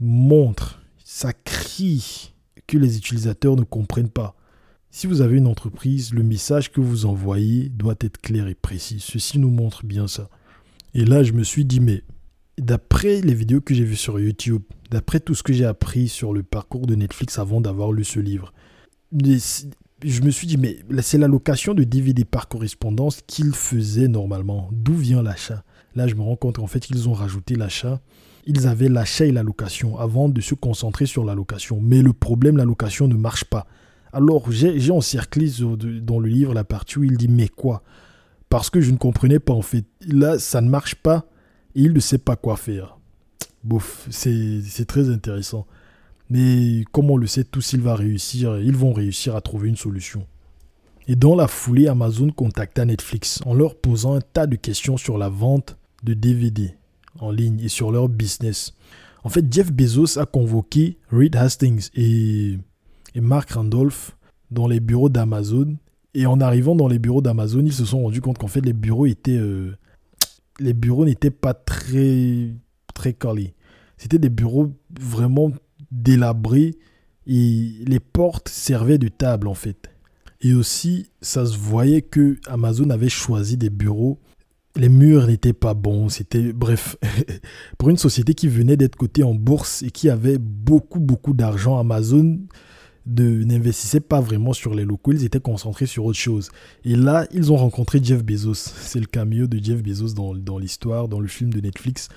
montrent, 0.00 0.80
ça 1.04 1.32
crie 1.32 2.34
que 2.66 2.78
les 2.78 2.96
utilisateurs 2.96 3.56
ne 3.56 3.64
comprennent 3.64 4.10
pas. 4.10 4.34
Si 4.90 5.06
vous 5.06 5.20
avez 5.20 5.36
une 5.36 5.46
entreprise, 5.46 6.14
le 6.14 6.22
message 6.22 6.72
que 6.72 6.80
vous 6.80 7.04
envoyez 7.04 7.68
doit 7.68 7.96
être 8.00 8.18
clair 8.18 8.48
et 8.48 8.54
précis. 8.54 8.98
Ceci 8.98 9.38
nous 9.38 9.50
montre 9.50 9.84
bien 9.84 10.08
ça. 10.08 10.30
Et 10.94 11.04
là, 11.04 11.22
je 11.22 11.32
me 11.32 11.44
suis 11.44 11.66
dit, 11.66 11.80
mais 11.80 12.02
d'après 12.56 13.20
les 13.20 13.34
vidéos 13.34 13.60
que 13.60 13.74
j'ai 13.74 13.84
vues 13.84 13.96
sur 13.96 14.18
YouTube, 14.18 14.62
d'après 14.90 15.20
tout 15.20 15.34
ce 15.34 15.42
que 15.42 15.52
j'ai 15.52 15.64
appris 15.64 16.08
sur 16.08 16.32
le 16.32 16.42
parcours 16.42 16.86
de 16.86 16.94
Netflix 16.94 17.38
avant 17.38 17.60
d'avoir 17.60 17.92
lu 17.92 18.04
ce 18.04 18.20
livre, 18.20 18.52
je 19.12 20.20
me 20.22 20.30
suis 20.30 20.46
dit, 20.46 20.58
mais 20.58 20.78
c'est 21.00 21.18
la 21.18 21.28
location 21.28 21.74
de 21.74 21.84
DVD 21.84 22.24
par 22.24 22.48
correspondance 22.48 23.20
qu'ils 23.26 23.54
faisaient 23.54 24.08
normalement. 24.08 24.68
D'où 24.72 24.94
vient 24.94 25.22
l'achat? 25.22 25.64
Là, 25.94 26.06
je 26.06 26.14
me 26.14 26.22
rends 26.22 26.36
compte 26.36 26.56
qu'en 26.56 26.66
fait, 26.66 26.90
ils 26.90 27.08
ont 27.08 27.14
rajouté 27.14 27.54
l'achat. 27.54 28.00
Ils 28.44 28.66
avaient 28.66 28.90
l'achat 28.90 29.24
et 29.24 29.32
la 29.32 29.42
location 29.42 29.98
avant 29.98 30.28
de 30.28 30.40
se 30.40 30.54
concentrer 30.54 31.06
sur 31.06 31.24
la 31.24 31.34
location. 31.34 31.80
Mais 31.80 32.02
le 32.02 32.12
problème, 32.12 32.58
la 32.58 32.64
location 32.64 33.08
ne 33.08 33.14
marche 33.14 33.44
pas. 33.44 33.66
Alors, 34.12 34.50
j'ai 34.52 34.90
encerclé 34.90 35.50
dans 36.02 36.20
le 36.20 36.28
livre 36.28 36.54
la 36.54 36.64
partie 36.64 36.98
où 36.98 37.04
il 37.04 37.16
dit, 37.16 37.28
mais 37.28 37.48
quoi? 37.48 37.82
Parce 38.48 38.70
que 38.70 38.80
je 38.80 38.90
ne 38.90 38.98
comprenais 38.98 39.40
pas 39.40 39.54
en 39.54 39.62
fait. 39.62 39.86
Là, 40.06 40.38
ça 40.38 40.60
ne 40.60 40.68
marche 40.68 40.94
pas 40.94 41.26
et 41.74 41.82
il 41.82 41.92
ne 41.92 42.00
sait 42.00 42.18
pas 42.18 42.36
quoi 42.36 42.56
faire. 42.56 42.95
C'est 44.10 44.86
très 44.86 45.10
intéressant. 45.10 45.66
Mais 46.28 46.84
comme 46.92 47.10
on 47.10 47.16
le 47.16 47.26
sait 47.26 47.44
tous, 47.44 47.72
il 47.72 47.80
va 47.80 47.94
réussir, 47.94 48.58
ils 48.58 48.76
vont 48.76 48.92
réussir 48.92 49.36
à 49.36 49.40
trouver 49.40 49.68
une 49.68 49.76
solution. 49.76 50.26
Et 51.08 51.14
dans 51.14 51.36
la 51.36 51.46
foulée, 51.46 51.86
Amazon 51.86 52.30
contacta 52.30 52.84
Netflix 52.84 53.40
en 53.46 53.54
leur 53.54 53.76
posant 53.76 54.14
un 54.14 54.20
tas 54.20 54.46
de 54.46 54.56
questions 54.56 54.96
sur 54.96 55.18
la 55.18 55.28
vente 55.28 55.76
de 56.02 56.14
DVD 56.14 56.74
en 57.20 57.30
ligne 57.30 57.60
et 57.60 57.68
sur 57.68 57.92
leur 57.92 58.08
business. 58.08 58.74
En 59.22 59.28
fait, 59.28 59.52
Jeff 59.52 59.72
Bezos 59.72 60.18
a 60.18 60.26
convoqué 60.26 60.98
Reed 61.10 61.36
Hastings 61.36 61.90
et, 61.94 62.58
et 63.14 63.20
Mark 63.20 63.50
Randolph 63.50 64.16
dans 64.50 64.66
les 64.66 64.80
bureaux 64.80 65.08
d'Amazon. 65.08 65.76
Et 66.14 66.26
en 66.26 66.40
arrivant 66.40 66.74
dans 66.74 66.88
les 66.88 66.98
bureaux 66.98 67.22
d'Amazon, 67.22 67.64
ils 67.64 67.72
se 67.72 67.84
sont 67.84 68.02
rendus 68.02 68.20
compte 68.20 68.38
qu'en 68.38 68.48
fait, 68.48 68.64
les 68.64 68.72
bureaux 68.72 69.06
étaient. 69.06 69.36
Euh, 69.36 69.76
les 70.58 70.72
bureaux 70.72 71.04
n'étaient 71.04 71.30
pas 71.30 71.52
très, 71.52 72.54
très. 72.96 73.16
C'était 73.96 74.18
des 74.18 74.30
bureaux 74.30 74.72
vraiment 74.98 75.52
délabrés 75.90 76.74
et 77.26 77.72
les 77.86 78.00
portes 78.00 78.48
servaient 78.48 78.98
de 78.98 79.08
table 79.08 79.48
en 79.48 79.54
fait. 79.54 79.90
Et 80.40 80.52
aussi, 80.52 81.10
ça 81.20 81.46
se 81.46 81.56
voyait 81.56 82.02
que 82.02 82.36
Amazon 82.46 82.90
avait 82.90 83.08
choisi 83.08 83.56
des 83.56 83.70
bureaux. 83.70 84.18
Les 84.76 84.90
murs 84.90 85.26
n'étaient 85.26 85.54
pas 85.54 85.72
bons. 85.72 86.10
C'était, 86.10 86.52
bref, 86.52 86.96
pour 87.78 87.88
une 87.88 87.96
société 87.96 88.34
qui 88.34 88.46
venait 88.46 88.76
d'être 88.76 88.96
cotée 88.96 89.22
en 89.22 89.34
bourse 89.34 89.82
et 89.82 89.90
qui 89.90 90.10
avait 90.10 90.38
beaucoup, 90.38 91.00
beaucoup 91.00 91.32
d'argent, 91.32 91.78
Amazon 91.78 92.38
n'investissait 93.06 94.00
pas 94.00 94.20
vraiment 94.20 94.52
sur 94.52 94.74
les 94.74 94.84
locaux. 94.84 95.12
Ils 95.12 95.24
étaient 95.24 95.40
concentrés 95.40 95.86
sur 95.86 96.04
autre 96.04 96.18
chose. 96.18 96.50
Et 96.84 96.96
là, 96.96 97.26
ils 97.32 97.50
ont 97.50 97.56
rencontré 97.56 98.00
Jeff 98.02 98.22
Bezos. 98.22 98.54
C'est 98.54 99.00
le 99.00 99.06
cameo 99.06 99.46
de 99.46 99.62
Jeff 99.62 99.82
Bezos 99.82 100.12
dans, 100.12 100.34
dans 100.34 100.58
l'histoire, 100.58 101.08
dans 101.08 101.20
le 101.20 101.28
film 101.28 101.52
de 101.52 101.60
Netflix. 101.60 102.08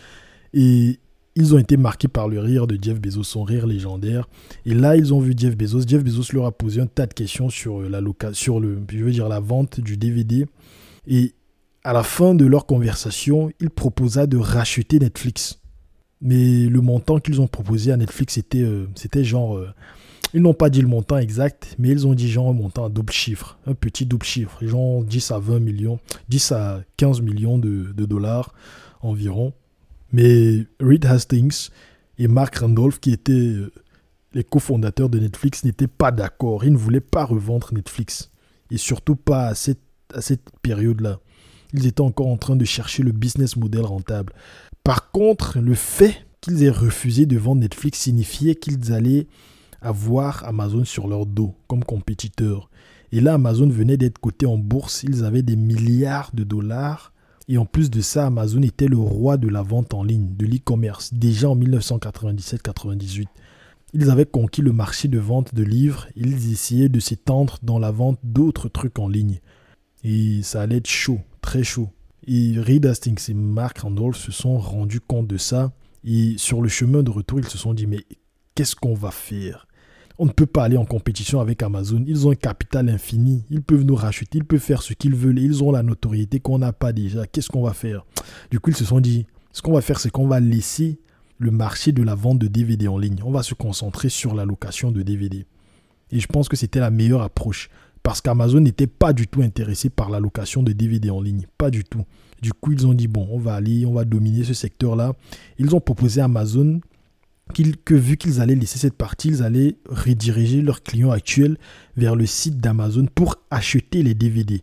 Et 0.54 1.00
ils 1.36 1.56
ont 1.56 1.58
été 1.58 1.78
marqués 1.78 2.08
par 2.08 2.28
le 2.28 2.40
rire 2.40 2.68
de 2.68 2.78
Jeff 2.82 3.00
Bezos, 3.00 3.24
son 3.24 3.44
rire 3.44 3.66
légendaire. 3.66 4.28
Et 4.66 4.74
là, 4.74 4.96
ils 4.96 5.14
ont 5.14 5.20
vu 5.20 5.34
Jeff 5.38 5.56
Bezos. 5.56 5.88
Jeff 5.88 6.04
Bezos 6.04 6.34
leur 6.34 6.46
a 6.46 6.52
posé 6.52 6.82
un 6.82 6.86
tas 6.86 7.06
de 7.06 7.14
questions 7.14 7.50
sur 7.50 7.82
euh, 7.82 7.90
la 7.90 8.02
sur 8.34 8.60
le, 8.60 8.80
je 8.92 9.04
veux 9.04 9.12
dire 9.12 9.30
la 9.30 9.40
vente 9.40 9.80
du 9.80 9.96
DVD. 9.96 10.46
Et 11.08 11.34
à 11.84 11.94
la 11.94 12.04
fin 12.04 12.36
de 12.36 12.46
leur 12.46 12.66
conversation, 12.66 13.52
il 13.60 13.70
proposa 13.70 14.28
de 14.28 14.38
racheter 14.38 15.00
Netflix. 15.00 15.60
Mais 16.22 16.66
le 16.66 16.82
montant 16.82 17.20
qu'ils 17.20 17.40
ont 17.40 17.48
proposé 17.48 17.94
à 17.94 17.98
Netflix, 17.98 18.34
c'était 18.34 18.62
euh, 18.62 18.88
c'était 18.96 19.24
genre. 19.24 19.58
Euh, 19.58 19.70
ils 20.34 20.42
n'ont 20.42 20.54
pas 20.54 20.70
dit 20.70 20.82
le 20.82 20.88
montant 20.88 21.18
exact, 21.18 21.76
mais 21.80 21.88
ils 21.88 22.06
ont 22.06 22.14
dit 22.14 22.30
genre 22.30 22.50
un 22.50 22.54
montant 22.54 22.86
à 22.86 22.90
double 22.90 23.14
chiffre, 23.14 23.58
un 23.66 23.74
petit 23.74 24.06
double 24.06 24.26
chiffre, 24.26 24.64
genre 24.64 25.04
10 25.04 25.32
à 25.32 25.40
20 25.40 25.60
millions, 25.60 26.00
10 26.28 26.52
à 26.52 26.82
15 26.98 27.22
millions 27.22 27.58
de 27.58 28.06
dollars 28.06 28.54
environ. 29.02 29.54
Mais 30.12 30.66
Reed 30.80 31.06
Hastings 31.06 31.70
et 32.18 32.28
Mark 32.28 32.56
Randolph, 32.56 33.00
qui 33.00 33.12
étaient 33.12 33.32
euh, 33.34 33.72
les 34.34 34.44
cofondateurs 34.44 35.10
de 35.10 35.20
Netflix, 35.20 35.64
n'étaient 35.64 35.88
pas 35.88 36.12
d'accord. 36.12 36.64
Ils 36.64 36.74
ne 36.74 36.78
voulaient 36.78 37.00
pas 37.00 37.26
revendre 37.26 37.74
Netflix. 37.74 38.32
Et 38.72 38.78
surtout 38.78 39.16
pas 39.16 39.48
à 39.48 39.56
cette, 39.56 39.80
période-là. 40.62 41.20
Ils 41.74 41.86
étaient 41.86 42.02
encore 42.02 42.28
en 42.28 42.38
train 42.38 42.56
de 42.56 42.66
chercher 42.66 43.04
le 43.04 43.12
business 43.12 43.56
model 43.56 43.82
rentable. 43.82 44.34
Par 44.84 45.12
contre, 45.12 45.60
le 45.60 45.76
fait 45.76 46.26
qu'ils 46.42 46.64
aient 46.64 46.70
refusé 46.70 47.26
de 47.26 47.38
vendre 47.38 47.62
Netflix 47.62 48.00
signifiait 48.00 48.56
qu'ils 48.56 48.92
allaient 48.92 49.28
avoir 49.82 50.44
Amazon 50.46 50.84
sur 50.84 51.08
leur 51.08 51.26
dos 51.26 51.56
comme 51.68 51.84
compétiteur. 51.84 52.70
Et 53.12 53.22
là, 53.22 53.36
Amazon 53.36 53.70
venait 53.70 53.98
d'être 53.98 54.20
coté 54.20 54.46
en 54.46 54.58
bourse. 54.58 55.04
Ils 55.04 55.24
avaient 55.24 55.42
des 55.44 55.56
milliards 55.56 56.32
de 56.34 56.44
dollars 56.44 57.14
et 57.52 57.58
en 57.58 57.66
plus 57.66 57.90
de 57.90 58.00
ça, 58.00 58.28
Amazon 58.28 58.62
était 58.62 58.88
le 58.88 59.00
roi 59.00 59.38
de 59.38 59.48
la 59.48 59.64
vente 59.64 59.96
en 59.96 60.04
ligne, 60.04 60.36
de 60.38 60.46
l'e-commerce, 60.46 61.16
déjà 61.16 61.50
en 61.50 61.58
1997-98. 61.58 63.26
Ils 63.94 64.12
avaient 64.12 64.28
conquis 64.28 64.62
le 64.62 64.72
marché 64.72 65.08
de 65.08 65.18
vente 65.18 65.56
de 65.56 65.64
livres, 65.64 66.06
ils 66.16 66.52
essayaient 66.52 66.90
de 66.90 67.00
s'étendre 67.00 67.58
dans 67.64 67.80
la 67.80 67.90
vente 67.90 68.20
d'autres 68.24 68.70
trucs 68.70 69.00
en 69.00 69.08
ligne. 69.08 69.40
Et 70.04 70.44
ça 70.44 70.62
allait 70.62 70.78
être 70.78 70.88
chaud, 70.88 71.22
très 71.42 71.64
chaud. 71.64 71.90
Et 72.28 72.54
Reed 72.60 72.86
Hastings 72.86 73.32
et 73.32 73.34
Mark 73.34 73.80
Randolph 73.80 74.18
se 74.18 74.32
sont 74.32 74.60
rendus 74.60 75.02
compte 75.02 75.28
de 75.28 75.38
ça. 75.38 75.72
Et 76.04 76.36
sur 76.38 76.62
le 76.62 76.70
chemin 76.70 77.02
de 77.02 77.10
retour, 77.10 77.40
ils 77.40 77.48
se 77.48 77.58
sont 77.58 77.74
dit, 77.74 77.88
mais 77.88 78.06
qu'est-ce 78.54 78.76
qu'on 78.76 78.94
va 78.94 79.10
faire? 79.10 79.68
On 80.20 80.26
ne 80.26 80.32
peut 80.32 80.46
pas 80.46 80.66
aller 80.66 80.76
en 80.76 80.86
compétition 80.86 81.40
avec 81.40 81.64
Amazon. 81.64 82.04
Ils 82.06 82.28
ont 82.28 82.32
un 82.32 82.36
capital 82.36 82.90
infini. 82.90 83.46
Ils 83.50 83.62
peuvent 83.62 83.86
nous 83.86 83.96
racheter. 83.96 84.40
Ils 84.40 84.44
peuvent 84.44 84.60
faire 84.60 84.82
ce 84.82 84.94
qu'ils 84.94 85.16
veulent. 85.16 85.40
Ils 85.40 85.64
ont 85.64 85.72
la 85.72 85.82
notoriété 85.82 86.42
qu'on 86.42 86.60
n'a 86.60 86.74
pas 86.74 86.92
déjà. 86.92 87.26
Qu'est-ce 87.26 87.48
qu'on 87.48 87.64
va 87.64 87.72
faire? 87.72 88.06
Du 88.52 88.60
coup, 88.60 88.70
ils 88.70 88.76
se 88.76 88.84
sont 88.84 89.00
dit, 89.00 89.26
ce 89.54 89.62
qu'on 89.62 89.72
va 89.72 89.82
faire, 89.82 89.98
c'est 89.98 90.12
qu'on 90.12 90.28
va 90.28 90.42
laisser 90.42 91.00
le 91.38 91.52
marché 91.52 91.94
de 91.94 92.04
la 92.04 92.16
vente 92.16 92.38
de 92.38 92.48
DVD 92.48 92.90
en 92.90 92.98
ligne. 92.98 93.22
On 93.24 93.32
va 93.32 93.44
se 93.44 93.54
concentrer 93.54 94.10
sur 94.10 94.36
la 94.36 94.44
location 94.44 94.92
de 94.92 95.02
DVD. 95.04 95.46
Et 96.12 96.20
je 96.20 96.28
pense 96.28 96.50
que 96.50 96.58
c'était 96.58 96.82
la 96.82 96.92
meilleure 96.92 97.22
approche. 97.22 97.70
Parce 98.04 98.20
qu'Amazon 98.20 98.60
n'était 98.60 98.88
pas 98.88 99.14
du 99.14 99.26
tout 99.26 99.42
intéressé 99.42 99.90
par 99.90 100.10
la 100.10 100.20
location 100.20 100.64
de 100.64 100.74
DVD 100.74 101.10
en 101.12 101.22
ligne. 101.22 101.48
Pas 101.58 101.72
du 101.72 101.86
tout. 101.86 102.04
Du 102.42 102.52
coup, 102.52 102.74
ils 102.74 102.86
ont 102.86 102.94
dit, 102.94 103.08
bon, 103.08 103.26
on 103.32 103.40
va 103.40 103.54
aller, 103.54 103.86
on 103.86 103.94
va 103.94 104.04
dominer 104.04 104.44
ce 104.44 104.54
secteur-là. 104.54 105.14
Ils 105.58 105.74
ont 105.76 105.80
proposé 105.80 106.20
à 106.20 106.26
Amazon 106.26 106.82
que 107.54 107.96
vu 107.96 108.18
qu'ils 108.18 108.42
allaient 108.42 108.56
laisser 108.56 108.80
cette 108.80 108.96
partie, 108.96 109.30
ils 109.30 109.44
allaient 109.44 109.76
rediriger 109.88 110.62
leurs 110.62 110.84
clients 110.84 111.12
actuels 111.12 111.58
vers 111.98 112.16
le 112.16 112.26
site 112.26 112.58
d'Amazon 112.58 113.08
pour 113.14 113.38
acheter 113.50 114.04
les 114.04 114.14
DVD. 114.14 114.62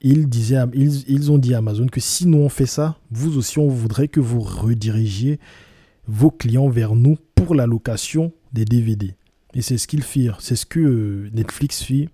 Ils, 0.00 0.28
disaient, 0.28 0.62
ils, 0.74 1.32
ont 1.32 1.38
dit 1.38 1.54
à 1.54 1.58
Amazon 1.58 1.86
que 1.86 2.00
si 2.00 2.26
nous 2.26 2.38
on 2.38 2.48
fait 2.48 2.66
ça, 2.66 2.98
vous 3.10 3.38
aussi 3.38 3.58
on 3.58 3.68
voudrait 3.68 4.08
que 4.08 4.20
vous 4.20 4.40
redirigiez 4.40 5.38
vos 6.06 6.30
clients 6.30 6.68
vers 6.68 6.94
nous 6.94 7.16
pour 7.34 7.54
la 7.54 7.66
location 7.66 8.32
des 8.52 8.64
DVD. 8.64 9.14
Et 9.54 9.62
c'est 9.62 9.78
ce 9.78 9.86
qu'ils 9.86 10.02
firent, 10.02 10.40
c'est 10.40 10.56
ce 10.56 10.66
que 10.66 10.80
euh, 10.80 11.30
Netflix 11.32 11.82
fit. 11.82 12.08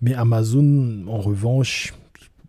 Mais 0.00 0.14
Amazon, 0.14 1.04
en 1.06 1.20
revanche, 1.20 1.94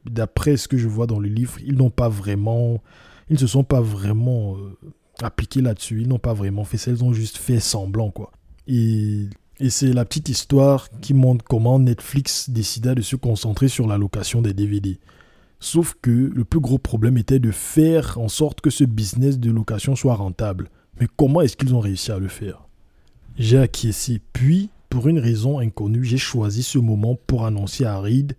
d'après 0.06 0.58
ce 0.58 0.67
que 0.67 0.77
je 0.77 0.88
vois 0.88 1.08
dans 1.08 1.19
le 1.19 1.30
livre, 1.30 1.58
ils 1.65 1.75
n'ont 1.75 1.89
pas 1.89 2.10
vraiment, 2.10 2.82
ils 3.30 3.34
ne 3.34 3.39
se 3.39 3.47
sont 3.47 3.63
pas 3.63 3.82
vraiment 3.82 4.58
euh, 4.58 4.75
appliqué 5.23 5.62
là-dessus. 5.62 6.01
Ils 6.01 6.08
n'ont 6.08 6.19
pas 6.19 6.34
vraiment 6.34 6.63
fait 6.63 6.77
ça, 6.77 6.91
ils 6.91 7.03
ont 7.03 7.13
juste 7.13 7.38
fait 7.38 7.60
semblant, 7.60 8.12
quoi. 8.12 8.32
Et, 8.67 9.27
et 9.60 9.69
c'est 9.69 9.93
la 9.93 10.06
petite 10.06 10.30
histoire 10.30 10.89
qui 11.01 11.13
montre 11.13 11.43
comment 11.45 11.80
Netflix 11.80 12.49
décida 12.49 12.95
de 12.95 13.01
se 13.01 13.15
concentrer 13.15 13.67
sur 13.67 13.88
la 13.88 13.97
location 13.97 14.41
des 14.41 14.53
DVD. 14.53 14.99
Sauf 15.60 15.95
que 16.01 16.12
le 16.12 16.43
plus 16.43 16.60
gros 16.60 16.77
problème 16.77 17.17
était 17.17 17.39
de 17.39 17.51
faire 17.51 18.17
en 18.19 18.27
sorte 18.27 18.62
que 18.62 18.69
ce 18.69 18.84
business 18.84 19.39
de 19.39 19.51
location 19.51 19.95
soit 19.95 20.15
rentable. 20.15 20.69
Mais 20.99 21.08
comment 21.15 21.41
est-ce 21.41 21.58
qu'ils 21.58 21.73
ont 21.73 21.80
réussi 21.80 22.12
à 22.12 22.19
le 22.19 22.27
faire? 22.27 22.67
J'ai 23.38 23.58
acquiescé, 23.58 24.21
puis, 24.34 24.69
pour 24.89 25.08
une 25.08 25.19
raison 25.19 25.60
inconnue, 25.60 26.03
j'ai 26.03 26.17
choisi 26.17 26.63
ce 26.63 26.77
moment 26.77 27.17
pour 27.27 27.45
annoncer 27.45 27.86
à 27.86 27.99
Reed 27.99 28.36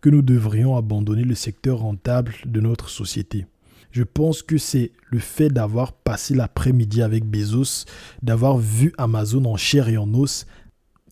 que 0.00 0.10
nous 0.10 0.22
devrions 0.22 0.76
abandonner 0.76 1.24
le 1.24 1.34
secteur 1.34 1.78
rentable 1.78 2.34
de 2.44 2.60
notre 2.60 2.90
société. 2.90 3.46
Je 3.92 4.02
pense 4.02 4.42
que 4.42 4.56
c'est 4.56 4.92
le 5.10 5.18
fait 5.18 5.50
d'avoir 5.50 5.92
passé 5.92 6.34
l'après-midi 6.34 7.02
avec 7.02 7.24
Bezos, 7.26 7.84
d'avoir 8.22 8.56
vu 8.56 8.94
Amazon 8.96 9.44
en 9.44 9.58
chair 9.58 9.88
et 9.88 9.98
en 9.98 10.12
os, 10.14 10.46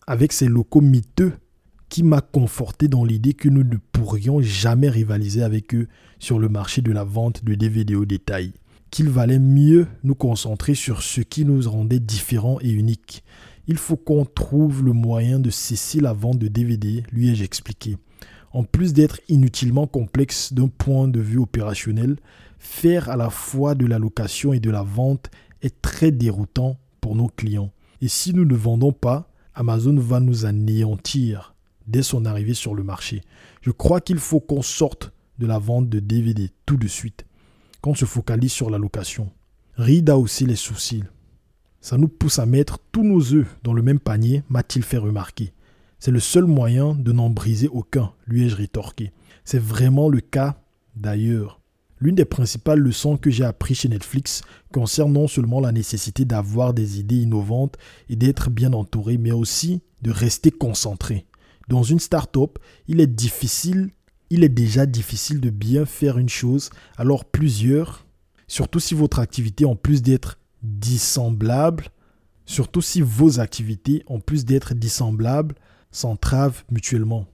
avec 0.07 0.33
ses 0.33 0.47
locaux 0.47 0.81
miteux, 0.81 1.33
qui 1.89 2.01
m'a 2.01 2.21
conforté 2.21 2.87
dans 2.87 3.05
l'idée 3.05 3.33
que 3.33 3.49
nous 3.49 3.63
ne 3.63 3.75
pourrions 3.91 4.41
jamais 4.41 4.89
rivaliser 4.89 5.43
avec 5.43 5.75
eux 5.75 5.87
sur 6.17 6.39
le 6.39 6.49
marché 6.49 6.81
de 6.81 6.91
la 6.91 7.03
vente 7.03 7.43
de 7.45 7.53
DVD 7.53 7.93
au 7.95 8.05
détail. 8.05 8.53
Qu'il 8.89 9.09
valait 9.09 9.39
mieux 9.39 9.87
nous 10.03 10.15
concentrer 10.15 10.73
sur 10.73 11.03
ce 11.03 11.21
qui 11.21 11.45
nous 11.45 11.69
rendait 11.69 11.99
différents 11.99 12.59
et 12.61 12.71
uniques. 12.71 13.23
Il 13.67 13.77
faut 13.77 13.97
qu'on 13.97 14.25
trouve 14.25 14.83
le 14.83 14.93
moyen 14.93 15.39
de 15.39 15.49
cesser 15.51 15.99
la 15.99 16.13
vente 16.13 16.39
de 16.39 16.47
DVD, 16.47 17.03
lui 17.11 17.29
ai-je 17.29 17.43
expliqué. 17.43 17.97
En 18.53 18.63
plus 18.63 18.93
d'être 18.93 19.21
inutilement 19.29 19.85
complexe 19.85 20.51
d'un 20.51 20.67
point 20.67 21.07
de 21.07 21.19
vue 21.19 21.37
opérationnel, 21.37 22.17
faire 22.61 23.09
à 23.09 23.17
la 23.17 23.31
fois 23.31 23.73
de 23.73 23.87
la 23.87 23.97
location 23.97 24.53
et 24.53 24.59
de 24.59 24.69
la 24.69 24.83
vente 24.83 25.31
est 25.63 25.81
très 25.81 26.11
déroutant 26.11 26.77
pour 27.01 27.15
nos 27.15 27.27
clients. 27.27 27.71
Et 28.01 28.07
si 28.07 28.35
nous 28.35 28.45
ne 28.45 28.55
vendons 28.55 28.93
pas, 28.93 29.27
Amazon 29.55 29.95
va 29.97 30.19
nous 30.19 30.45
anéantir 30.45 31.55
dès 31.87 32.03
son 32.03 32.23
arrivée 32.23 32.53
sur 32.53 32.75
le 32.75 32.83
marché. 32.83 33.23
Je 33.61 33.71
crois 33.71 33.99
qu'il 33.99 34.19
faut 34.19 34.39
qu'on 34.39 34.61
sorte 34.61 35.11
de 35.39 35.47
la 35.47 35.57
vente 35.57 35.89
de 35.89 35.99
DVD 35.99 36.51
tout 36.67 36.77
de 36.77 36.87
suite, 36.87 37.25
qu'on 37.81 37.95
se 37.95 38.05
focalise 38.05 38.51
sur 38.51 38.69
la 38.69 38.77
location. 38.77 39.31
Reed 39.75 40.11
a 40.11 40.17
aussi 40.17 40.45
les 40.45 40.55
soucis. 40.55 41.03
Ça 41.79 41.97
nous 41.97 42.09
pousse 42.09 42.37
à 42.37 42.45
mettre 42.45 42.77
tous 42.91 43.03
nos 43.03 43.33
œufs 43.33 43.57
dans 43.63 43.73
le 43.73 43.81
même 43.81 43.99
panier, 43.99 44.43
m'a-t-il 44.49 44.85
fait 44.85 44.97
remarquer. 44.97 45.51
C'est 45.97 46.11
le 46.11 46.19
seul 46.19 46.45
moyen 46.45 46.93
de 46.93 47.11
n'en 47.11 47.31
briser 47.31 47.69
aucun, 47.69 48.13
lui 48.27 48.45
ai-je 48.45 48.55
rétorqué. 48.55 49.11
C'est 49.45 49.61
vraiment 49.61 50.09
le 50.09 50.19
cas 50.19 50.61
d'ailleurs. 50.95 51.60
L'une 52.01 52.15
des 52.15 52.25
principales 52.25 52.79
leçons 52.79 53.15
que 53.15 53.29
j'ai 53.29 53.43
apprises 53.43 53.81
chez 53.81 53.87
Netflix 53.87 54.41
concerne 54.73 55.13
non 55.13 55.27
seulement 55.27 55.59
la 55.59 55.71
nécessité 55.71 56.25
d'avoir 56.25 56.73
des 56.73 56.99
idées 56.99 57.21
innovantes 57.21 57.77
et 58.09 58.15
d'être 58.15 58.49
bien 58.49 58.73
entouré, 58.73 59.19
mais 59.19 59.31
aussi 59.31 59.83
de 60.01 60.09
rester 60.09 60.49
concentré. 60.49 61.27
Dans 61.67 61.83
une 61.83 61.99
start-up, 61.99 62.57
il 62.87 63.01
est 63.01 63.07
difficile, 63.07 63.91
il 64.31 64.43
est 64.43 64.49
déjà 64.49 64.87
difficile 64.87 65.39
de 65.39 65.51
bien 65.51 65.85
faire 65.85 66.17
une 66.17 66.27
chose, 66.27 66.71
alors 66.97 67.23
plusieurs, 67.23 68.07
surtout 68.47 68.79
si 68.79 68.95
votre 68.95 69.19
activité 69.19 69.65
en 69.65 69.75
plus 69.75 70.01
d'être 70.01 70.39
dissemblable, 70.63 71.89
surtout 72.47 72.81
si 72.81 73.01
vos 73.01 73.39
activités 73.39 74.01
en 74.07 74.19
plus 74.19 74.43
d'être 74.43 74.73
dissemblables, 74.73 75.53
s'entravent 75.91 76.63
mutuellement 76.71 77.27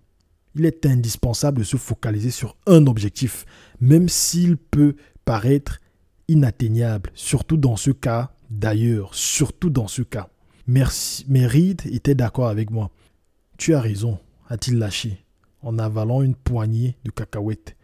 il 0.58 0.66
est 0.66 0.86
indispensable 0.86 1.60
de 1.60 1.64
se 1.64 1.78
focaliser 1.78 2.32
sur 2.32 2.58
un 2.66 2.88
objectif, 2.88 3.46
même 3.80 4.10
s'il 4.10 4.58
peut 4.58 4.96
paraître 5.26 5.80
inatteignable, 6.28 7.12
surtout 7.14 7.58
dans 7.58 7.76
ce 7.76 7.92
cas 7.92 8.32
d'ailleurs, 8.50 9.14
surtout 9.16 9.70
dans 9.70 9.88
ce 9.88 10.02
cas. 10.02 10.30
Merci, 10.68 11.26
était 11.86 12.16
d'accord 12.16 12.48
avec 12.48 12.72
moi. 12.72 12.92
Tu 13.58 13.74
as 13.74 13.82
raison, 13.82 14.20
a-t-il 14.50 14.78
lâché, 14.78 15.24
en 15.62 15.80
avalant 15.80 16.22
une 16.22 16.36
poignée 16.36 16.98
de 17.06 17.12
cacahuètes. 17.12 17.76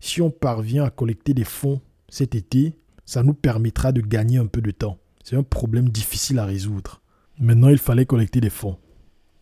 Si 0.00 0.22
on 0.22 0.30
parvient 0.30 0.84
à 0.84 0.90
collecter 0.90 1.34
des 1.34 1.44
fonds 1.44 1.80
cet 2.08 2.34
été, 2.34 2.74
ça 3.04 3.22
nous 3.22 3.34
permettra 3.34 3.92
de 3.92 4.00
gagner 4.00 4.38
un 4.38 4.46
peu 4.46 4.60
de 4.62 4.70
temps. 4.70 4.98
C'est 5.22 5.36
un 5.36 5.42
problème 5.42 5.88
difficile 5.88 6.38
à 6.38 6.46
résoudre. 6.46 7.02
Maintenant, 7.38 7.68
il 7.68 7.78
fallait 7.78 8.06
collecter 8.06 8.40
des 8.40 8.50
fonds. 8.50 8.78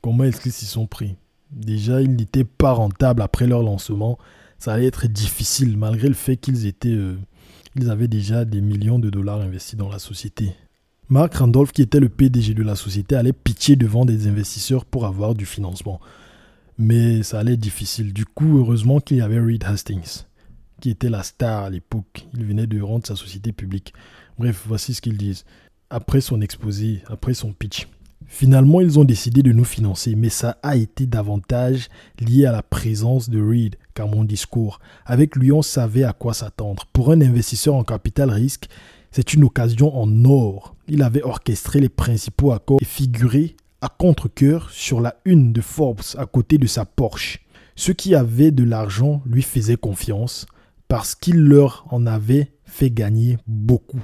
Comment 0.03 0.25
est-ce 0.25 0.41
qu'ils 0.41 0.53
s'y 0.53 0.67
sont 0.67 0.87
pris? 0.87 1.17
Déjà, 1.51 2.01
ils 2.01 2.15
n'étaient 2.15 2.45
pas 2.45 2.73
rentables 2.73 3.23
après 3.23 3.47
leur 3.47 3.63
lancement. 3.63 4.19
Ça 4.59 4.73
allait 4.73 4.87
être 4.87 5.07
difficile 5.07 5.77
malgré 5.77 6.09
le 6.09 6.15
fait 6.15 6.37
qu'ils 6.37 6.73
euh, 6.87 7.17
avaient 7.87 8.09
déjà 8.09 8.45
des 8.45 8.61
millions 8.61 8.99
de 8.99 9.09
dollars 9.09 9.41
investis 9.41 9.77
dans 9.77 9.89
la 9.89 10.01
société. 10.01 10.53
Mark 11.09 11.35
Randolph, 11.35 11.73
qui 11.73 11.81
était 11.81 12.01
le 12.01 12.09
PDG 12.09 12.55
de 12.55 12.63
la 12.63 12.77
société, 12.77 13.15
allait 13.15 13.33
pitcher 13.33 13.77
devant 13.77 14.05
des 14.05 14.27
investisseurs 14.27 14.85
pour 14.85 15.07
avoir 15.07 15.35
du 15.35 15.47
financement. 15.47 16.01
Mais 16.77 17.23
ça 17.23 17.39
allait 17.39 17.55
être 17.55 17.61
difficile. 17.61 18.13
Du 18.13 18.27
coup, 18.27 18.59
heureusement 18.59 19.01
qu'il 19.01 19.17
y 19.17 19.21
avait 19.23 19.41
Reed 19.41 19.65
Hastings, 19.65 20.25
qui 20.81 20.91
était 20.91 21.09
la 21.09 21.23
star 21.23 21.65
à 21.65 21.71
l'époque. 21.71 22.27
Il 22.35 22.45
venait 22.45 22.67
de 22.67 22.81
rendre 22.81 23.07
sa 23.07 23.17
société 23.17 23.53
publique. 23.53 23.95
Bref, 24.39 24.65
voici 24.67 24.93
ce 24.93 25.01
qu'ils 25.01 25.17
disent. 25.17 25.45
Après 25.89 26.21
son 26.21 26.41
exposé, 26.41 27.03
après 27.07 27.33
son 27.33 27.53
pitch. 27.53 27.89
Finalement, 28.27 28.83
ils 28.83 28.99
ont 28.99 29.05
décidé 29.05 29.43
de 29.43 29.53
nous 29.53 29.65
financer, 29.65 30.15
mais 30.15 30.29
ça 30.29 30.59
a 30.63 30.77
été 30.77 31.07
davantage 31.07 31.89
lié 32.21 32.45
à 32.45 32.53
la 32.53 32.63
présence 32.63 33.31
de 33.31 33.41
Reed 33.41 33.77
mon 34.07 34.25
discours. 34.25 34.79
Avec 35.05 35.37
lui, 35.37 35.53
on 35.53 35.63
savait 35.63 36.05
à 36.05 36.13
quoi 36.13 36.35
s'attendre. 36.35 36.87
Pour 36.93 37.11
un 37.11 37.21
investisseur 37.21 37.75
en 37.75 37.85
capital 37.85 38.31
risque, 38.31 38.69
c'est 39.11 39.35
une 39.35 39.45
occasion 39.45 39.97
en 39.97 40.25
or. 40.25 40.75
Il 40.87 41.03
avait 41.03 41.23
orchestré 41.23 41.81
les 41.81 41.89
principaux 41.89 42.53
accords 42.53 42.79
et 42.81 42.85
figuré 42.85 43.57
à 43.81 43.89
contre-coeur 43.89 44.71
sur 44.71 45.01
la 45.01 45.17
une 45.25 45.53
de 45.53 45.61
Forbes 45.61 46.03
à 46.17 46.27
côté 46.27 46.59
de 46.59 46.67
sa 46.67 46.85
Porsche. 46.85 47.41
Ceux 47.77 47.93
qui 47.93 48.15
avaient 48.15 48.51
de 48.51 48.65
l'argent 48.65 49.23
lui 49.25 49.43
faisaient 49.43 49.77
confiance 49.77 50.47
parce 50.89 51.15
qu'il 51.15 51.37
leur 51.37 51.87
en 51.91 52.07
avait 52.07 52.53
fait 52.65 52.91
gagner 52.91 53.39
beaucoup. 53.47 54.03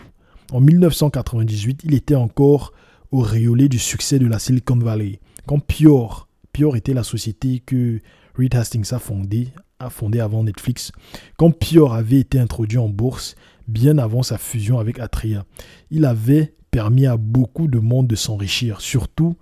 En 0.53 0.61
1998, 0.61 1.83
il 1.85 1.95
était 1.95 2.15
encore 2.15 2.73
auréolé 3.11 3.69
du 3.69 3.79
succès 3.79 4.19
de 4.19 4.27
la 4.27 4.39
Silicon 4.39 4.77
Valley. 4.77 5.21
Quand 5.47 5.59
Pure, 5.59 6.29
Pure 6.53 6.77
était 6.77 6.95
la 6.95 7.03
société 7.03 7.61
que 7.65 8.01
Reed 8.37 8.55
Hastings 8.55 8.93
a 8.93 8.99
fondée, 8.99 9.49
a 9.79 9.91
fondé 9.91 10.21
avant 10.21 10.45
Netflix, 10.45 10.93
quand 11.37 11.51
Pure 11.51 11.93
avait 11.93 12.21
été 12.21 12.39
introduit 12.39 12.79
en 12.79 12.89
bourse 12.89 13.35
bien 13.69 13.99
avant 13.99 14.23
sa 14.23 14.39
fusion 14.39 14.79
avec 14.79 14.99
Atria, 14.99 15.45
il 15.91 16.05
avait 16.05 16.55
permis 16.71 17.07
à 17.07 17.17
beaucoup 17.17 17.69
de 17.69 17.79
monde 17.79 18.07
de 18.07 18.17
s'enrichir. 18.17 18.81
Surtout, 18.81 19.37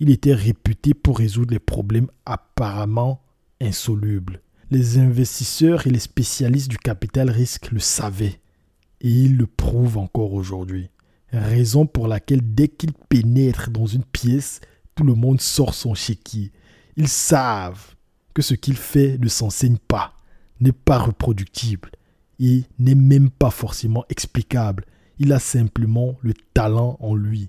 il 0.00 0.10
était 0.10 0.34
réputé 0.34 0.94
pour 0.94 1.18
résoudre 1.18 1.52
les 1.52 1.58
problèmes 1.58 2.08
apparemment 2.26 3.22
insolubles. 3.60 4.40
Les 4.70 4.98
investisseurs 4.98 5.86
et 5.86 5.90
les 5.90 5.98
spécialistes 5.98 6.70
du 6.70 6.78
capital 6.78 7.30
risque 7.30 7.70
le 7.70 7.78
savaient 7.78 8.40
et 9.00 9.08
ils 9.08 9.36
le 9.36 9.46
prouvent 9.46 9.98
encore 9.98 10.32
aujourd'hui. 10.32 10.88
Raison 11.32 11.86
pour 11.86 12.08
laquelle 12.08 12.40
dès 12.42 12.68
qu'il 12.68 12.92
pénètre 12.92 13.70
dans 13.70 13.86
une 13.86 14.04
pièce, 14.04 14.60
tout 14.94 15.04
le 15.04 15.14
monde 15.14 15.40
sort 15.40 15.74
son 15.74 15.94
chéquier. 15.94 16.52
Ils 16.96 17.08
savent 17.08 17.94
que 18.34 18.42
ce 18.42 18.54
qu'il 18.54 18.76
fait 18.76 19.16
ne 19.18 19.28
s'enseigne 19.28 19.78
pas, 19.78 20.14
n'est 20.60 20.72
pas 20.72 20.98
reproductible 20.98 21.90
et 22.40 22.64
n'est 22.78 22.94
même 22.94 23.30
pas 23.30 23.50
forcément 23.50 24.04
explicable. 24.08 24.84
Il 25.18 25.32
a 25.32 25.38
simplement 25.38 26.16
le 26.20 26.34
talent 26.52 26.96
en 27.00 27.14
lui. 27.14 27.48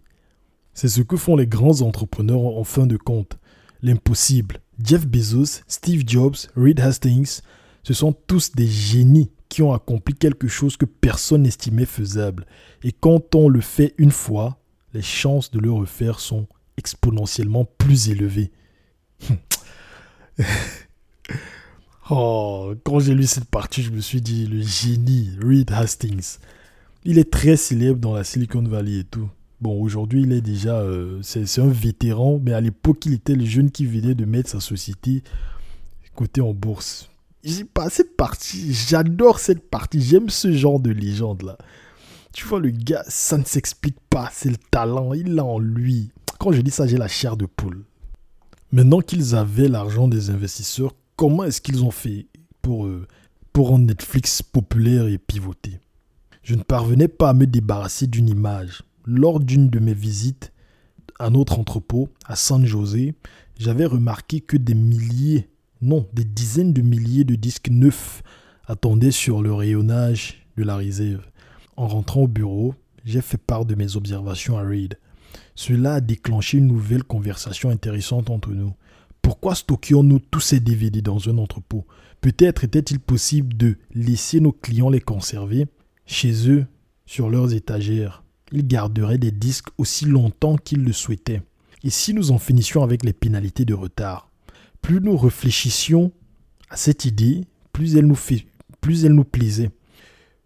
C'est 0.74 0.88
ce 0.88 1.02
que 1.02 1.18
font 1.18 1.36
les 1.36 1.48
grands 1.48 1.82
entrepreneurs 1.82 2.58
en 2.58 2.64
fin 2.64 2.86
de 2.86 2.98
compte. 2.98 3.38
L'impossible. 3.82 4.60
Jeff 4.84 5.08
Bezos, 5.08 5.62
Steve 5.68 6.04
Jobs, 6.06 6.36
Reed 6.56 6.80
Hastings, 6.80 7.42
ce 7.84 7.94
sont 7.94 8.14
tous 8.14 8.52
des 8.52 8.68
génies 8.68 9.32
qui 9.48 9.62
ont 9.62 9.74
accompli 9.74 10.14
quelque 10.16 10.48
chose 10.48 10.76
que 10.76 10.86
personne 10.86 11.44
n'estimait 11.44 11.86
faisable. 11.86 12.46
Et 12.84 12.92
quand 12.92 13.36
on 13.36 13.48
le 13.48 13.62
fait 13.62 13.94
une 13.98 14.12
fois, 14.12 14.60
les 14.94 15.02
chances 15.02 15.52
de 15.52 15.60
le 15.60 15.72
refaire 15.72 16.20
sont 16.20 16.48
exponentiellement 16.78 17.66
plus 17.66 18.10
élevées. 18.10 18.52
oh, 22.10 22.74
quand 22.84 23.00
j'ai 23.00 23.14
lu 23.14 23.26
cette 23.26 23.50
partie, 23.50 23.84
je 23.84 23.92
me 23.92 24.02
suis 24.02 24.22
dit, 24.22 24.48
le 24.48 24.62
génie, 24.62 25.32
Reed 25.42 25.72
Hastings. 25.72 26.38
Il 27.04 27.20
est 27.20 27.32
très 27.32 27.56
célèbre 27.56 28.00
dans 28.00 28.14
la 28.14 28.24
Silicon 28.24 28.64
Valley 28.64 29.00
et 29.00 29.04
tout. 29.04 29.30
Bon, 29.62 29.82
aujourd'hui, 29.82 30.24
il 30.24 30.34
est 30.34 30.42
déjà, 30.42 30.80
euh, 30.80 31.20
c'est 31.22 31.60
un 31.60 31.68
vétéran, 31.68 32.40
mais 32.44 32.54
à 32.54 32.62
l'époque, 32.62 33.06
il 33.06 33.14
était 33.14 33.36
le 33.36 33.46
jeune 33.46 33.72
qui 33.72 33.86
venait 33.86 34.16
de 34.16 34.26
mettre 34.26 34.50
sa 34.50 34.60
société 34.60 35.24
côté 36.16 36.40
en 36.40 36.54
bourse 36.54 37.10
j'ai 37.46 37.64
pas 37.64 37.90
cette 37.90 38.18
partie, 38.18 38.74
j'adore 38.74 39.40
cette 39.40 39.70
partie, 39.70 40.02
j'aime 40.02 40.30
ce 40.30 40.52
genre 40.52 40.80
de 40.80 40.90
légende 40.90 41.44
là. 41.44 41.58
Tu 42.34 42.46
vois, 42.46 42.60
le 42.60 42.72
gars, 42.72 43.04
ça 43.08 43.38
ne 43.38 43.46
s'explique 43.46 44.00
pas, 44.10 44.30
c'est 44.34 44.50
le 44.50 44.58
talent, 44.58 45.14
il 45.14 45.36
l'a 45.36 45.46
en 45.46 45.60
lui. 45.60 46.10
Quand 46.38 46.52
je 46.52 46.60
dis 46.60 46.72
ça, 46.72 46.86
j'ai 46.86 46.98
la 46.98 47.08
chair 47.08 47.38
de 47.38 47.46
poule. 47.46 47.86
Maintenant 48.72 49.02
qu'ils 49.02 49.36
avaient 49.36 49.68
l'argent 49.68 50.08
des 50.08 50.30
investisseurs, 50.30 50.94
comment 51.16 51.44
est-ce 51.44 51.62
qu'ils 51.62 51.84
ont 51.84 51.92
fait 51.92 52.28
pour, 52.62 52.86
euh, 52.86 53.08
pour 53.54 53.70
rendre 53.70 53.86
Netflix 53.86 54.42
populaire 54.42 55.08
et 55.08 55.18
pivoter? 55.18 55.80
Je 56.44 56.56
ne 56.56 56.64
parvenais 56.64 57.08
pas 57.08 57.30
à 57.30 57.34
me 57.34 57.48
débarrasser 57.48 58.08
d'une 58.08 58.30
image. 58.30 58.84
Lors 59.06 59.40
d'une 59.40 59.70
de 59.70 59.80
mes 59.80 59.94
visites 59.94 60.52
à 61.20 61.30
notre 61.30 61.60
entrepôt 61.60 62.10
à 62.26 62.36
San 62.36 62.66
José, 62.66 63.16
j'avais 63.58 63.86
remarqué 63.86 64.42
que 64.42 64.58
des 64.58 64.76
milliers 64.76 65.48
non, 65.82 66.08
des 66.14 66.24
dizaines 66.24 66.74
de 66.74 66.82
milliers 66.82 67.24
de 67.24 67.36
disques 67.36 67.70
neufs 67.70 68.24
attendaient 68.66 69.12
sur 69.12 69.42
le 69.42 69.54
rayonnage 69.54 70.46
de 70.58 70.64
la 70.64 70.76
réserve. 70.76 71.26
En 71.78 71.88
rentrant 71.88 72.22
au 72.22 72.28
bureau, 72.28 72.74
j'ai 73.04 73.22
fait 73.22 73.38
part 73.38 73.66
de 73.66 73.76
mes 73.76 73.96
observations 73.96 74.58
à 74.58 74.64
Reed. 74.64 74.98
Cela 75.56 75.96
a 75.96 76.02
déclenché 76.02 76.58
une 76.58 76.68
nouvelle 76.68 77.04
conversation 77.04 77.70
intéressante 77.70 78.30
entre 78.30 78.52
nous. 78.52 78.74
Pourquoi 79.22 79.56
stockions-nous 79.56 80.20
tous 80.20 80.42
ces 80.42 80.60
DVD 80.60 81.02
dans 81.02 81.30
un 81.30 81.38
entrepôt? 81.38 81.86
Peut-être 82.22 82.64
était-il 82.64 83.00
possible 83.00 83.56
de 83.56 83.78
laisser 83.94 84.40
nos 84.40 84.52
clients 84.52 84.90
les 84.90 85.02
conserver 85.02 85.66
chez 86.06 86.50
eux, 86.50 86.66
sur 87.06 87.30
leurs 87.30 87.54
étagères. 87.54 88.24
Ils 88.52 88.68
garderaient 88.68 89.18
des 89.18 89.32
disques 89.32 89.70
aussi 89.78 90.06
longtemps 90.06 90.58
qu'ils 90.58 90.84
le 90.84 90.94
souhaitaient. 90.94 91.42
Et 91.84 91.90
si 91.90 92.14
nous 92.14 92.32
en 92.32 92.38
finissions 92.38 92.84
avec 92.84 93.04
les 93.04 93.14
pénalités 93.14 93.66
de 93.66 93.74
retard? 93.74 94.30
Plus 94.82 95.02
nous 95.02 95.18
réfléchissions 95.18 96.12
à 96.70 96.78
cette 96.78 97.06
idée, 97.06 97.42
plus 97.74 97.96
elle 97.96 98.08
nous, 98.08 98.16
fait, 98.16 98.46
plus 98.82 99.06
elle 99.06 99.14
nous 99.14 99.24
plaisait. 99.24 99.72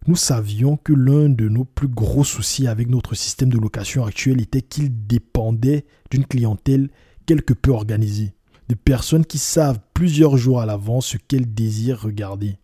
Nous 0.06 0.16
savions 0.16 0.78
que 0.78 0.94
l'un 0.94 1.28
de 1.28 1.48
nos 1.50 1.66
plus 1.66 1.88
gros 1.88 2.24
soucis 2.24 2.66
avec 2.66 2.88
notre 2.88 3.14
système 3.14 3.50
de 3.50 3.58
location 3.58 4.06
actuel 4.06 4.40
était 4.40 4.62
qu'il 4.62 5.06
dépendait 5.06 5.84
d'une 6.10 6.24
clientèle 6.24 6.88
quelque 7.26 7.52
peu 7.52 7.70
organisée, 7.70 8.32
de 8.70 8.74
personnes 8.74 9.26
qui 9.26 9.36
savent 9.36 9.78
plusieurs 9.92 10.38
jours 10.38 10.60
à 10.60 10.66
l'avance 10.66 11.06
ce 11.06 11.18
qu'elles 11.18 11.52
désirent 11.52 12.00
regarder. 12.00 12.56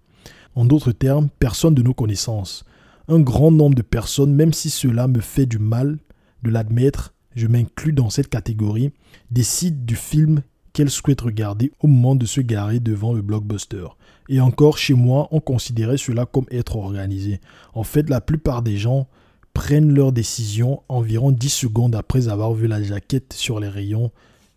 En 0.55 0.65
d'autres 0.65 0.93
termes, 0.93 1.29
personne 1.39 1.75
de 1.75 1.83
nos 1.83 1.93
connaissances. 1.93 2.65
Un 3.07 3.21
grand 3.21 3.51
nombre 3.51 3.75
de 3.77 3.83
personnes, 3.83 4.35
même 4.35 4.55
si 4.55 4.71
cela 4.71 5.07
me 5.07 5.21
fait 5.21 5.47
du 5.47 5.59
mal 5.59 5.99
de 6.43 6.51
l'admettre, 6.51 7.13
je 7.35 7.47
m'inclus 7.47 7.93
dans 7.93 8.09
cette 8.09 8.31
catégorie, 8.31 8.93
décident 9.31 9.85
du 9.85 9.95
film 9.95 10.41
qu'elles 10.73 10.91
souhaitent 10.91 11.21
regarder 11.21 11.71
au 11.81 11.87
moment 11.87 12.15
de 12.15 12.25
se 12.25 12.41
garer 12.41 12.81
devant 12.81 13.13
le 13.13 13.21
blockbuster. 13.21 13.87
Et 14.29 14.41
encore, 14.41 14.79
chez 14.79 14.95
moi, 14.95 15.29
on 15.31 15.41
considérait 15.41 15.99
cela 15.99 16.27
comme 16.27 16.47
être 16.51 16.77
organisé. 16.77 17.41
En 17.75 17.85
fait, 17.85 18.09
la 18.11 18.21
plupart 18.21 18.63
des 18.63 18.77
gens 18.77 19.07
prennent 19.55 19.95
leur 19.95 20.13
décision 20.13 20.83
environ 20.89 21.31
10 21.31 21.49
secondes 21.49 21.95
après 21.95 22.29
avoir 22.29 22.53
vu 22.53 22.67
la 22.67 22.83
jaquette 22.83 23.33
sur 23.33 23.61
les 23.61 23.69
rayons 23.69 24.11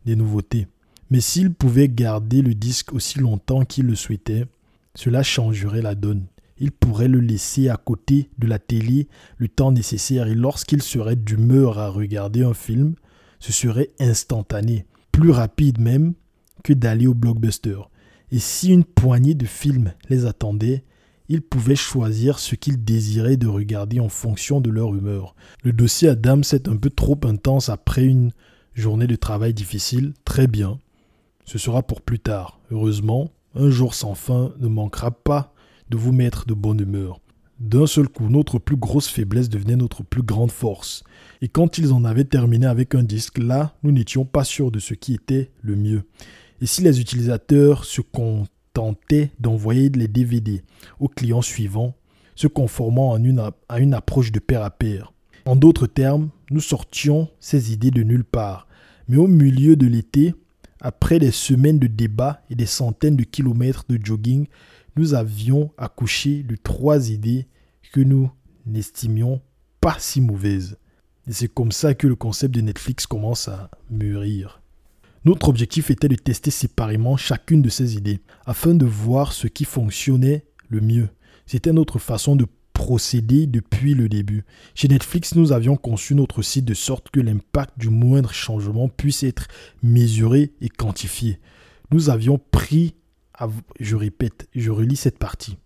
des 0.05 0.15
nouveautés. 0.15 0.67
Mais 1.09 1.21
s'ils 1.21 1.53
pouvaient 1.53 1.89
garder 1.89 2.41
le 2.41 2.53
disque 2.53 2.93
aussi 2.93 3.19
longtemps 3.19 3.65
qu'ils 3.65 3.85
le 3.85 3.95
souhaitaient, 3.95 4.45
cela 4.95 5.23
changerait 5.23 5.81
la 5.81 5.95
donne. 5.95 6.25
Ils 6.57 6.71
pourraient 6.71 7.07
le 7.07 7.19
laisser 7.19 7.69
à 7.69 7.77
côté 7.77 8.29
de 8.37 8.47
la 8.47 8.59
télé 8.59 9.07
le 9.37 9.47
temps 9.47 9.71
nécessaire 9.71 10.27
et 10.27 10.35
lorsqu'ils 10.35 10.83
seraient 10.83 11.15
d'humeur 11.15 11.79
à 11.79 11.89
regarder 11.89 12.43
un 12.43 12.53
film, 12.53 12.95
ce 13.39 13.53
serait 13.53 13.91
instantané, 13.99 14.85
plus 15.11 15.31
rapide 15.31 15.79
même 15.79 16.13
que 16.63 16.73
d'aller 16.73 17.07
au 17.07 17.13
blockbuster. 17.13 17.77
Et 18.31 18.39
si 18.39 18.69
une 18.71 18.83
poignée 18.83 19.33
de 19.33 19.45
films 19.45 19.93
les 20.09 20.25
attendait, 20.25 20.83
ils 21.29 21.41
pouvaient 21.41 21.75
choisir 21.75 22.39
ce 22.39 22.55
qu'ils 22.55 22.83
désiraient 22.83 23.37
de 23.37 23.47
regarder 23.47 23.99
en 23.99 24.09
fonction 24.09 24.61
de 24.61 24.69
leur 24.69 24.95
humeur. 24.95 25.35
Le 25.63 25.73
dossier 25.73 26.09
Adam 26.09 26.41
est 26.41 26.67
un 26.67 26.75
peu 26.75 26.89
trop 26.89 27.19
intense 27.23 27.69
après 27.69 28.03
une 28.03 28.31
journée 28.73 29.07
de 29.07 29.15
travail 29.15 29.53
difficile, 29.53 30.13
très 30.25 30.47
bien. 30.47 30.79
Ce 31.45 31.57
sera 31.57 31.83
pour 31.83 32.01
plus 32.01 32.19
tard. 32.19 32.59
Heureusement, 32.71 33.31
un 33.55 33.69
jour 33.69 33.93
sans 33.93 34.15
fin 34.15 34.53
ne 34.59 34.67
manquera 34.67 35.11
pas 35.11 35.53
de 35.89 35.97
vous 35.97 36.11
mettre 36.11 36.45
de 36.45 36.53
bonne 36.53 36.79
humeur. 36.79 37.19
D'un 37.59 37.87
seul 37.87 38.07
coup, 38.07 38.29
notre 38.29 38.57
plus 38.57 38.77
grosse 38.77 39.09
faiblesse 39.09 39.49
devenait 39.49 39.75
notre 39.75 40.03
plus 40.03 40.23
grande 40.23 40.51
force. 40.51 41.03
Et 41.41 41.49
quand 41.49 41.77
ils 41.77 41.91
en 41.91 42.05
avaient 42.05 42.23
terminé 42.23 42.65
avec 42.65 42.95
un 42.95 43.03
disque, 43.03 43.37
là, 43.37 43.75
nous 43.83 43.91
n'étions 43.91 44.23
pas 44.23 44.45
sûrs 44.45 44.71
de 44.71 44.79
ce 44.79 44.93
qui 44.93 45.13
était 45.13 45.51
le 45.61 45.75
mieux. 45.75 46.03
Et 46.61 46.65
si 46.65 46.81
les 46.81 46.99
utilisateurs 46.99 47.85
se 47.85 48.01
comptent 48.01 48.49
tentait 48.73 49.31
d'envoyer 49.39 49.89
les 49.89 50.07
DVD 50.07 50.63
aux 50.99 51.07
clients 51.07 51.41
suivants, 51.41 51.95
se 52.35 52.47
conformant 52.47 53.13
à 53.13 53.19
une, 53.19 53.51
à 53.67 53.79
une 53.79 53.93
approche 53.93 54.31
de 54.31 54.39
pair 54.39 54.63
à 54.63 54.69
pair. 54.69 55.11
En 55.45 55.55
d'autres 55.55 55.87
termes, 55.87 56.29
nous 56.51 56.61
sortions 56.61 57.27
ces 57.39 57.73
idées 57.73 57.91
de 57.91 58.03
nulle 58.03 58.23
part. 58.23 58.67
Mais 59.07 59.17
au 59.17 59.27
milieu 59.27 59.75
de 59.75 59.87
l'été, 59.87 60.33
après 60.79 61.19
des 61.19 61.31
semaines 61.31 61.79
de 61.79 61.87
débats 61.87 62.41
et 62.49 62.55
des 62.55 62.65
centaines 62.65 63.17
de 63.17 63.23
kilomètres 63.23 63.83
de 63.89 63.99
jogging, 64.01 64.47
nous 64.95 65.13
avions 65.13 65.71
accouché 65.77 66.43
de 66.43 66.55
trois 66.55 67.09
idées 67.09 67.47
que 67.91 67.99
nous 67.99 68.31
n'estimions 68.65 69.41
pas 69.81 69.97
si 69.99 70.21
mauvaises. 70.21 70.77
Et 71.27 71.33
c'est 71.33 71.53
comme 71.53 71.71
ça 71.71 71.93
que 71.93 72.07
le 72.07 72.15
concept 72.15 72.55
de 72.55 72.61
Netflix 72.61 73.05
commence 73.05 73.49
à 73.49 73.69
mûrir. 73.89 74.61
Notre 75.25 75.49
objectif 75.49 75.89
était 75.89 76.07
de 76.07 76.15
tester 76.15 76.51
séparément 76.51 77.17
chacune 77.17 77.61
de 77.61 77.69
ces 77.69 77.95
idées 77.95 78.19
afin 78.45 78.73
de 78.73 78.85
voir 78.85 79.33
ce 79.33 79.47
qui 79.47 79.65
fonctionnait 79.65 80.45
le 80.69 80.81
mieux. 80.81 81.09
C'était 81.45 81.73
notre 81.73 81.99
façon 81.99 82.35
de 82.35 82.45
procéder 82.73 83.45
depuis 83.45 83.93
le 83.93 84.07
début. 84.07 84.45
Chez 84.73 84.87
Netflix, 84.87 85.35
nous 85.35 85.51
avions 85.51 85.75
conçu 85.75 86.15
notre 86.15 86.41
site 86.41 86.63
de 86.63 86.73
sorte 86.73 87.09
que 87.09 87.19
l'impact 87.19 87.77
du 87.77 87.89
moindre 87.89 88.31
changement 88.31 88.87
puisse 88.87 89.23
être 89.23 89.47
mesuré 89.83 90.53
et 90.61 90.69
quantifié. 90.69 91.39
Nous 91.91 92.09
avions 92.09 92.39
pris, 92.51 92.95
je 93.79 93.95
répète, 93.97 94.47
je 94.55 94.71
relis 94.71 94.95
cette 94.95 95.19
partie. 95.19 95.57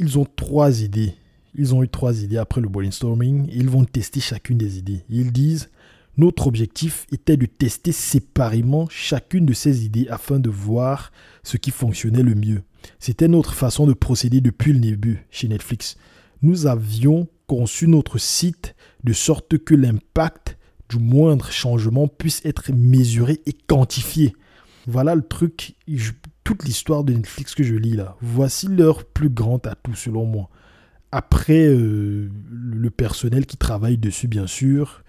Ils 0.00 0.18
ont 0.18 0.26
trois 0.26 0.82
idées. 0.82 1.14
Ils 1.54 1.74
ont 1.74 1.82
eu 1.82 1.88
trois 1.88 2.22
idées 2.22 2.36
après 2.36 2.60
le 2.60 2.68
brainstorming. 2.68 3.48
Ils 3.52 3.70
vont 3.70 3.84
tester 3.84 4.20
chacune 4.20 4.58
des 4.58 4.78
idées. 4.78 5.04
Ils 5.08 5.32
disent 5.32 5.70
notre 6.16 6.46
objectif 6.46 7.06
était 7.12 7.36
de 7.36 7.46
tester 7.46 7.92
séparément 7.92 8.88
chacune 8.88 9.44
de 9.46 9.52
ces 9.52 9.84
idées 9.84 10.08
afin 10.08 10.38
de 10.40 10.48
voir 10.48 11.12
ce 11.42 11.56
qui 11.56 11.70
fonctionnait 11.70 12.22
le 12.22 12.34
mieux. 12.34 12.62
C'était 12.98 13.28
notre 13.28 13.54
façon 13.54 13.86
de 13.86 13.92
procéder 13.92 14.40
depuis 14.40 14.72
le 14.72 14.80
début 14.80 15.26
chez 15.30 15.48
Netflix. 15.48 15.96
Nous 16.42 16.66
avions 16.66 17.28
conçu 17.46 17.86
notre 17.86 18.18
site 18.18 18.74
de 19.04 19.12
sorte 19.12 19.58
que 19.58 19.74
l'impact 19.74 20.56
du 20.88 20.98
moindre 20.98 21.50
changement 21.50 22.08
puisse 22.08 22.44
être 22.44 22.72
mesuré 22.72 23.40
et 23.46 23.52
quantifié. 23.52 24.34
Voilà 24.86 25.14
le 25.14 25.22
truc, 25.22 25.76
toute 26.44 26.64
l'histoire 26.64 27.04
de 27.04 27.12
Netflix 27.12 27.54
que 27.54 27.64
je 27.64 27.74
lis 27.74 27.96
là. 27.96 28.16
Voici 28.20 28.68
leur 28.68 29.04
plus 29.04 29.30
grand 29.30 29.66
atout 29.66 29.94
selon 29.94 30.24
moi. 30.24 30.48
Après 31.12 31.66
euh, 31.66 32.30
le 32.50 32.90
personnel 32.90 33.46
qui 33.46 33.56
travaille 33.56 33.98
dessus 33.98 34.28
bien 34.28 34.46
sûr, 34.46 35.02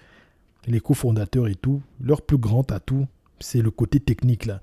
les 0.67 0.79
cofondateurs 0.79 1.47
et 1.47 1.55
tout, 1.55 1.81
leur 2.01 2.21
plus 2.21 2.37
grand 2.37 2.71
atout, 2.71 3.07
c'est 3.39 3.61
le 3.61 3.71
côté 3.71 3.99
technique 3.99 4.45
là. 4.45 4.61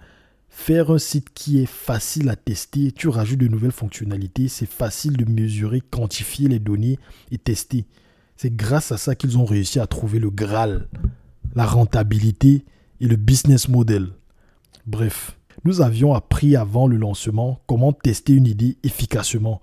Faire 0.48 0.92
un 0.92 0.98
site 0.98 1.30
qui 1.34 1.60
est 1.60 1.66
facile 1.66 2.28
à 2.28 2.36
tester, 2.36 2.92
tu 2.92 3.08
rajoutes 3.08 3.40
de 3.40 3.48
nouvelles 3.48 3.72
fonctionnalités, 3.72 4.46
c'est 4.46 4.70
facile 4.70 5.16
de 5.16 5.28
mesurer, 5.28 5.80
quantifier 5.80 6.48
les 6.48 6.60
données 6.60 6.98
et 7.32 7.38
tester. 7.38 7.86
C'est 8.36 8.54
grâce 8.54 8.92
à 8.92 8.96
ça 8.96 9.16
qu'ils 9.16 9.36
ont 9.36 9.44
réussi 9.44 9.80
à 9.80 9.88
trouver 9.88 10.20
le 10.20 10.30
Graal, 10.30 10.88
la 11.56 11.66
rentabilité 11.66 12.64
et 13.00 13.06
le 13.08 13.16
business 13.16 13.68
model. 13.68 14.10
Bref, 14.86 15.36
nous 15.64 15.80
avions 15.80 16.14
appris 16.14 16.54
avant 16.54 16.86
le 16.86 16.98
lancement 16.98 17.60
comment 17.66 17.92
tester 17.92 18.34
une 18.34 18.46
idée 18.46 18.76
efficacement. 18.84 19.60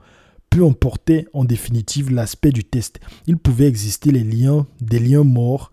Peu 0.49 0.65
importait 0.65 1.27
en 1.33 1.45
définitive 1.45 2.11
l'aspect 2.11 2.51
du 2.51 2.65
test, 2.65 2.99
il 3.27 3.37
pouvait 3.37 3.67
exister 3.67 4.11
les 4.11 4.23
liens, 4.23 4.67
des 4.81 4.99
liens 4.99 5.23
morts, 5.23 5.70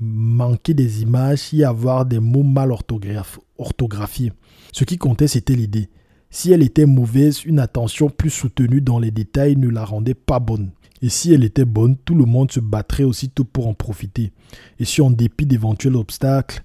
manquer 0.00 0.74
des 0.74 1.02
images, 1.02 1.52
y 1.52 1.62
avoir 1.62 2.06
des 2.06 2.20
mots 2.20 2.42
mal 2.42 2.72
orthographiés. 2.72 4.32
Ce 4.72 4.84
qui 4.84 4.98
comptait, 4.98 5.28
c'était 5.28 5.54
l'idée. 5.54 5.88
Si 6.30 6.52
elle 6.52 6.62
était 6.62 6.86
mauvaise, 6.86 7.44
une 7.44 7.58
attention 7.58 8.08
plus 8.08 8.30
soutenue 8.30 8.80
dans 8.80 8.98
les 8.98 9.10
détails 9.10 9.56
ne 9.56 9.68
la 9.68 9.84
rendait 9.84 10.14
pas 10.14 10.38
bonne. 10.38 10.70
Et 11.02 11.08
si 11.08 11.32
elle 11.32 11.44
était 11.44 11.64
bonne, 11.64 11.96
tout 11.96 12.14
le 12.14 12.24
monde 12.24 12.52
se 12.52 12.60
battrait 12.60 13.04
aussitôt 13.04 13.44
pour 13.44 13.66
en 13.66 13.74
profiter. 13.74 14.32
Et 14.78 14.84
si 14.84 15.00
en 15.00 15.10
dépit 15.10 15.46
d'éventuels 15.46 15.96
obstacles 15.96 16.62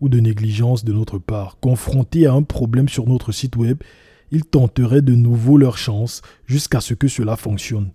ou 0.00 0.08
de 0.08 0.20
négligence 0.20 0.84
de 0.84 0.92
notre 0.92 1.18
part, 1.18 1.58
confrontés 1.60 2.26
à 2.26 2.34
un 2.34 2.42
problème 2.42 2.88
sur 2.88 3.08
notre 3.08 3.32
site 3.32 3.56
web, 3.56 3.78
ils 4.30 4.44
tenteraient 4.44 5.02
de 5.02 5.14
nouveau 5.14 5.56
leur 5.56 5.78
chance 5.78 6.20
jusqu'à 6.46 6.80
ce 6.80 6.94
que 6.94 7.08
cela 7.08 7.36
fonctionne 7.36 7.90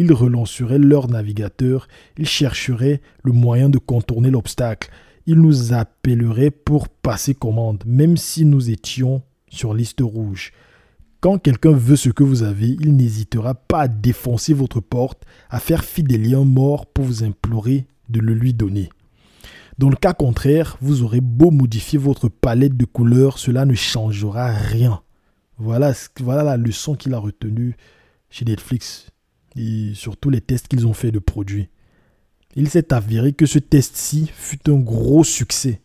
ils 0.00 0.14
relanceraient 0.14 0.78
leur 0.78 1.08
navigateur, 1.08 1.86
ils 2.16 2.26
chercheraient 2.26 3.02
le 3.22 3.32
moyen 3.32 3.68
de 3.68 3.76
contourner 3.76 4.30
l'obstacle, 4.30 4.90
ils 5.26 5.38
nous 5.38 5.74
appelleraient 5.74 6.50
pour 6.50 6.88
passer 6.88 7.34
commande, 7.34 7.84
même 7.84 8.16
si 8.16 8.46
nous 8.46 8.70
étions 8.70 9.20
sur 9.50 9.74
liste 9.74 10.00
rouge. 10.00 10.52
Quand 11.20 11.36
quelqu'un 11.36 11.72
veut 11.72 11.96
ce 11.96 12.08
que 12.08 12.24
vous 12.24 12.42
avez, 12.42 12.78
il 12.80 12.96
n'hésitera 12.96 13.54
pas 13.54 13.82
à 13.82 13.88
défoncer 13.88 14.54
votre 14.54 14.80
porte, 14.80 15.24
à 15.50 15.60
faire 15.60 15.84
fi 15.84 16.02
des 16.02 16.16
liens 16.16 16.44
morts 16.44 16.86
pour 16.86 17.04
vous 17.04 17.22
implorer 17.22 17.86
de 18.08 18.20
le 18.20 18.32
lui 18.32 18.54
donner. 18.54 18.88
Dans 19.76 19.90
le 19.90 19.96
cas 19.96 20.14
contraire, 20.14 20.78
vous 20.80 21.02
aurez 21.02 21.20
beau 21.20 21.50
modifier 21.50 21.98
votre 21.98 22.30
palette 22.30 22.78
de 22.78 22.86
couleurs, 22.86 23.38
cela 23.38 23.66
ne 23.66 23.74
changera 23.74 24.50
rien. 24.50 25.02
Voilà, 25.58 25.92
voilà 26.20 26.42
la 26.42 26.56
leçon 26.56 26.94
qu'il 26.94 27.12
a 27.12 27.18
retenue 27.18 27.76
chez 28.30 28.46
Netflix 28.46 29.10
et 29.56 29.92
surtout 29.94 30.30
les 30.30 30.40
tests 30.40 30.68
qu'ils 30.68 30.86
ont 30.86 30.92
fait 30.92 31.10
de 31.10 31.18
produits. 31.18 31.68
Il 32.56 32.68
s'est 32.68 32.92
avéré 32.92 33.32
que 33.32 33.46
ce 33.46 33.58
test-ci 33.58 34.30
fut 34.34 34.68
un 34.68 34.78
gros 34.78 35.24
succès. 35.24 35.80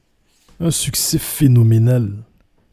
Un 0.59 0.71
succès 0.71 1.19
phénoménal. 1.19 2.11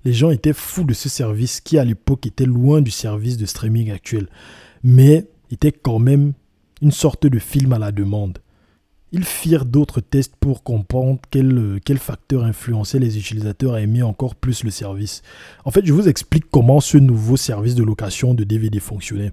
Les 0.04 0.12
gens 0.12 0.30
étaient 0.30 0.54
fous 0.54 0.84
de 0.84 0.94
ce 0.94 1.08
service 1.08 1.60
qui 1.60 1.78
à 1.78 1.84
l'époque 1.84 2.26
était 2.26 2.46
loin 2.46 2.80
du 2.80 2.90
service 2.90 3.36
de 3.36 3.46
streaming 3.46 3.90
actuel, 3.90 4.28
mais 4.82 5.26
était 5.50 5.72
quand 5.72 5.98
même 5.98 6.32
une 6.80 6.90
sorte 6.90 7.26
de 7.26 7.38
film 7.38 7.72
à 7.72 7.78
la 7.78 7.92
demande. 7.92 8.38
Ils 9.14 9.24
firent 9.24 9.66
d'autres 9.66 10.00
tests 10.00 10.34
pour 10.40 10.62
comprendre 10.62 11.20
quel, 11.30 11.78
quel 11.84 11.98
facteur 11.98 12.44
influençait 12.44 12.98
les 12.98 13.18
utilisateurs 13.18 13.74
à 13.74 13.82
aimer 13.82 14.02
encore 14.02 14.34
plus 14.34 14.64
le 14.64 14.70
service. 14.70 15.22
En 15.66 15.70
fait, 15.70 15.84
je 15.84 15.92
vous 15.92 16.08
explique 16.08 16.46
comment 16.50 16.80
ce 16.80 16.96
nouveau 16.96 17.36
service 17.36 17.74
de 17.74 17.84
location 17.84 18.32
de 18.32 18.42
DVD 18.42 18.80
fonctionnait 18.80 19.32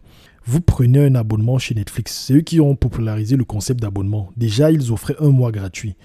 vous 0.50 0.62
prenez 0.62 1.06
un 1.06 1.14
abonnement 1.14 1.60
chez 1.60 1.76
Netflix. 1.76 2.24
C'est 2.26 2.34
eux 2.34 2.42
qui 2.42 2.60
ont 2.60 2.76
popularisé 2.76 3.36
le 3.36 3.46
concept 3.46 3.80
d'abonnement. 3.82 4.32
Déjà, 4.36 4.72
ils 4.72 4.92
offraient 4.92 5.16
un 5.20 5.30
mois 5.30 5.52
gratuit. 5.52 5.96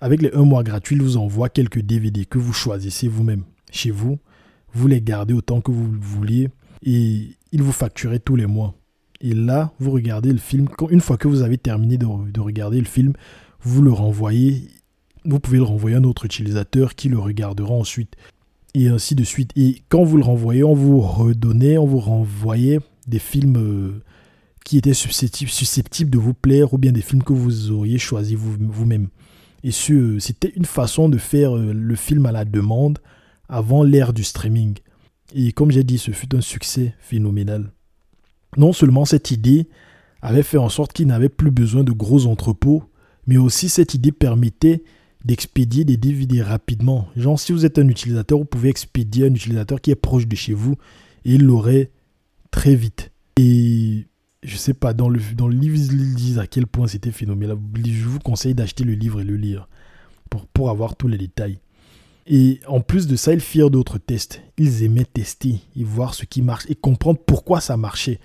Avec 0.00 0.22
les 0.22 0.32
un 0.32 0.44
mois 0.44 0.62
gratuits, 0.62 0.94
ils 0.94 1.02
vous 1.02 1.16
envoient 1.16 1.48
quelques 1.48 1.80
DVD 1.80 2.24
que 2.24 2.38
vous 2.38 2.52
choisissez 2.52 3.08
vous-même 3.08 3.42
chez 3.72 3.90
vous. 3.90 4.20
Vous 4.72 4.86
les 4.86 5.02
gardez 5.02 5.34
autant 5.34 5.60
que 5.60 5.72
vous 5.72 5.90
vouliez 6.00 6.50
et 6.84 7.30
ils 7.50 7.62
vous 7.64 7.72
facturaient 7.72 8.20
tous 8.20 8.36
les 8.36 8.46
mois. 8.46 8.74
Et 9.20 9.34
là, 9.34 9.72
vous 9.80 9.90
regardez 9.90 10.30
le 10.30 10.38
film. 10.38 10.68
Une 10.88 11.00
fois 11.00 11.16
que 11.16 11.26
vous 11.26 11.42
avez 11.42 11.58
terminé 11.58 11.98
de, 11.98 12.06
de 12.30 12.40
regarder 12.40 12.78
le 12.78 12.86
film, 12.86 13.14
vous 13.60 13.82
le 13.82 13.90
renvoyez. 13.90 14.68
Vous 15.24 15.40
pouvez 15.40 15.58
le 15.58 15.64
renvoyer 15.64 15.96
à 15.96 15.98
un 15.98 16.04
autre 16.04 16.26
utilisateur 16.26 16.94
qui 16.94 17.08
le 17.08 17.18
regardera 17.18 17.74
ensuite. 17.74 18.14
Et 18.74 18.86
ainsi 18.86 19.16
de 19.16 19.24
suite. 19.24 19.50
Et 19.56 19.82
quand 19.88 20.04
vous 20.04 20.16
le 20.16 20.22
renvoyez, 20.22 20.62
on 20.62 20.74
vous 20.74 21.00
redonnait, 21.00 21.76
on 21.76 21.86
vous 21.86 21.98
renvoyait 21.98 22.78
des 23.10 23.18
films 23.18 23.56
euh, 23.56 24.02
qui 24.64 24.78
étaient 24.78 24.94
susceptibles, 24.94 26.10
de 26.10 26.18
vous 26.18 26.34
plaire 26.34 26.72
ou 26.72 26.78
bien 26.78 26.92
des 26.92 27.02
films 27.02 27.22
que 27.22 27.32
vous 27.32 27.70
auriez 27.70 27.98
choisi 27.98 28.34
vous-même. 28.36 29.08
Et 29.62 29.72
c'était 29.72 30.52
une 30.56 30.64
façon 30.64 31.08
de 31.08 31.18
faire 31.18 31.56
euh, 31.56 31.72
le 31.72 31.94
film 31.96 32.24
à 32.26 32.32
la 32.32 32.44
demande 32.44 32.98
avant 33.48 33.82
l'ère 33.82 34.12
du 34.12 34.24
streaming. 34.24 34.78
Et 35.34 35.52
comme 35.52 35.70
j'ai 35.70 35.84
dit, 35.84 35.98
ce 35.98 36.12
fut 36.12 36.34
un 36.34 36.40
succès 36.40 36.94
phénoménal. 37.00 37.72
Non 38.56 38.72
seulement 38.72 39.04
cette 39.04 39.30
idée 39.30 39.68
avait 40.22 40.42
fait 40.42 40.58
en 40.58 40.68
sorte 40.68 40.92
qu'il 40.92 41.06
n'avait 41.06 41.28
plus 41.28 41.50
besoin 41.50 41.84
de 41.84 41.92
gros 41.92 42.26
entrepôts, 42.26 42.82
mais 43.26 43.36
aussi 43.36 43.68
cette 43.68 43.94
idée 43.94 44.12
permettait 44.12 44.82
d'expédier 45.24 45.84
des 45.84 45.96
DVD 45.96 46.42
rapidement. 46.42 47.08
Genre, 47.16 47.38
si 47.38 47.52
vous 47.52 47.66
êtes 47.66 47.78
un 47.78 47.88
utilisateur, 47.88 48.38
vous 48.38 48.44
pouvez 48.44 48.70
expédier 48.70 49.26
un 49.26 49.34
utilisateur 49.34 49.80
qui 49.80 49.90
est 49.90 49.96
proche 49.96 50.26
de 50.26 50.36
chez 50.36 50.54
vous 50.54 50.76
et 51.24 51.34
il 51.34 51.44
l'aurait 51.44 51.90
très 52.50 52.74
vite. 52.74 53.10
Et 53.36 54.06
je 54.42 54.56
sais 54.56 54.74
pas, 54.74 54.92
dans 54.92 55.08
le, 55.08 55.20
dans 55.34 55.48
le 55.48 55.56
livre, 55.56 55.76
ils 55.76 56.14
disent 56.14 56.38
à 56.38 56.46
quel 56.46 56.66
point 56.66 56.86
c'était 56.86 57.12
phénoménal. 57.12 57.58
Je 57.84 58.04
vous 58.04 58.18
conseille 58.18 58.54
d'acheter 58.54 58.84
le 58.84 58.94
livre 58.94 59.20
et 59.20 59.24
le 59.24 59.36
lire 59.36 59.68
pour, 60.28 60.46
pour 60.46 60.70
avoir 60.70 60.96
tous 60.96 61.08
les 61.08 61.18
détails. 61.18 61.58
Et 62.26 62.60
en 62.66 62.80
plus 62.80 63.06
de 63.06 63.16
ça, 63.16 63.32
ils 63.32 63.40
firent 63.40 63.70
d'autres 63.70 63.98
tests. 63.98 64.40
Ils 64.56 64.82
aimaient 64.84 65.04
tester 65.04 65.60
et 65.76 65.84
voir 65.84 66.14
ce 66.14 66.24
qui 66.24 66.42
marche 66.42 66.64
et 66.68 66.74
comprendre 66.74 67.18
pourquoi 67.24 67.60
ça 67.60 67.76
marchait. 67.76 68.20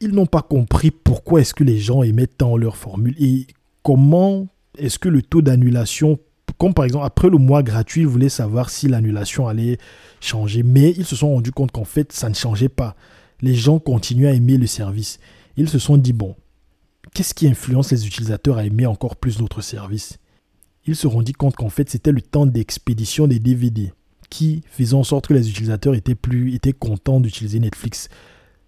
Ils 0.00 0.10
n'ont 0.10 0.26
pas 0.26 0.42
compris 0.42 0.90
pourquoi 0.90 1.40
est-ce 1.40 1.54
que 1.54 1.64
les 1.64 1.78
gens 1.78 2.02
aimaient 2.02 2.26
tant 2.26 2.56
leur 2.56 2.76
formule 2.76 3.14
et 3.18 3.46
comment 3.82 4.48
est-ce 4.78 4.98
que 4.98 5.08
le 5.08 5.22
taux 5.22 5.42
d'annulation, 5.42 6.18
comme 6.58 6.74
par 6.74 6.84
exemple 6.84 7.06
après 7.06 7.30
le 7.30 7.38
mois 7.38 7.62
gratuit, 7.62 8.02
ils 8.02 8.06
voulaient 8.06 8.28
savoir 8.28 8.68
si 8.68 8.88
l'annulation 8.88 9.48
allait 9.48 9.78
changer. 10.20 10.62
Mais 10.62 10.90
ils 10.90 11.06
se 11.06 11.16
sont 11.16 11.28
rendus 11.28 11.52
compte 11.52 11.72
qu'en 11.72 11.84
fait, 11.84 12.12
ça 12.12 12.28
ne 12.28 12.34
changeait 12.34 12.68
pas. 12.68 12.96
Les 13.40 13.54
gens 13.54 13.78
continuaient 13.78 14.28
à 14.28 14.32
aimer 14.32 14.56
le 14.56 14.66
service 14.66 15.18
ils 15.56 15.68
se 15.68 15.78
sont 15.78 15.96
dit, 15.96 16.12
bon, 16.12 16.36
qu'est-ce 17.14 17.34
qui 17.34 17.48
influence 17.48 17.90
les 17.90 18.06
utilisateurs 18.06 18.58
à 18.58 18.64
aimer 18.64 18.86
encore 18.86 19.16
plus 19.16 19.40
notre 19.40 19.62
service? 19.62 20.18
Ils 20.86 20.96
se 20.96 21.08
sont 21.08 21.22
dit 21.22 21.32
compte 21.32 21.56
qu'en 21.56 21.70
fait, 21.70 21.88
c'était 21.90 22.12
le 22.12 22.20
temps 22.20 22.46
d'expédition 22.46 23.26
des 23.26 23.38
DVD 23.38 23.92
qui 24.28 24.62
faisait 24.70 24.94
en 24.94 25.02
sorte 25.02 25.28
que 25.28 25.34
les 25.34 25.48
utilisateurs 25.48 25.94
étaient, 25.94 26.14
plus, 26.14 26.54
étaient 26.54 26.72
contents 26.72 27.20
d'utiliser 27.20 27.58
Netflix. 27.58 28.08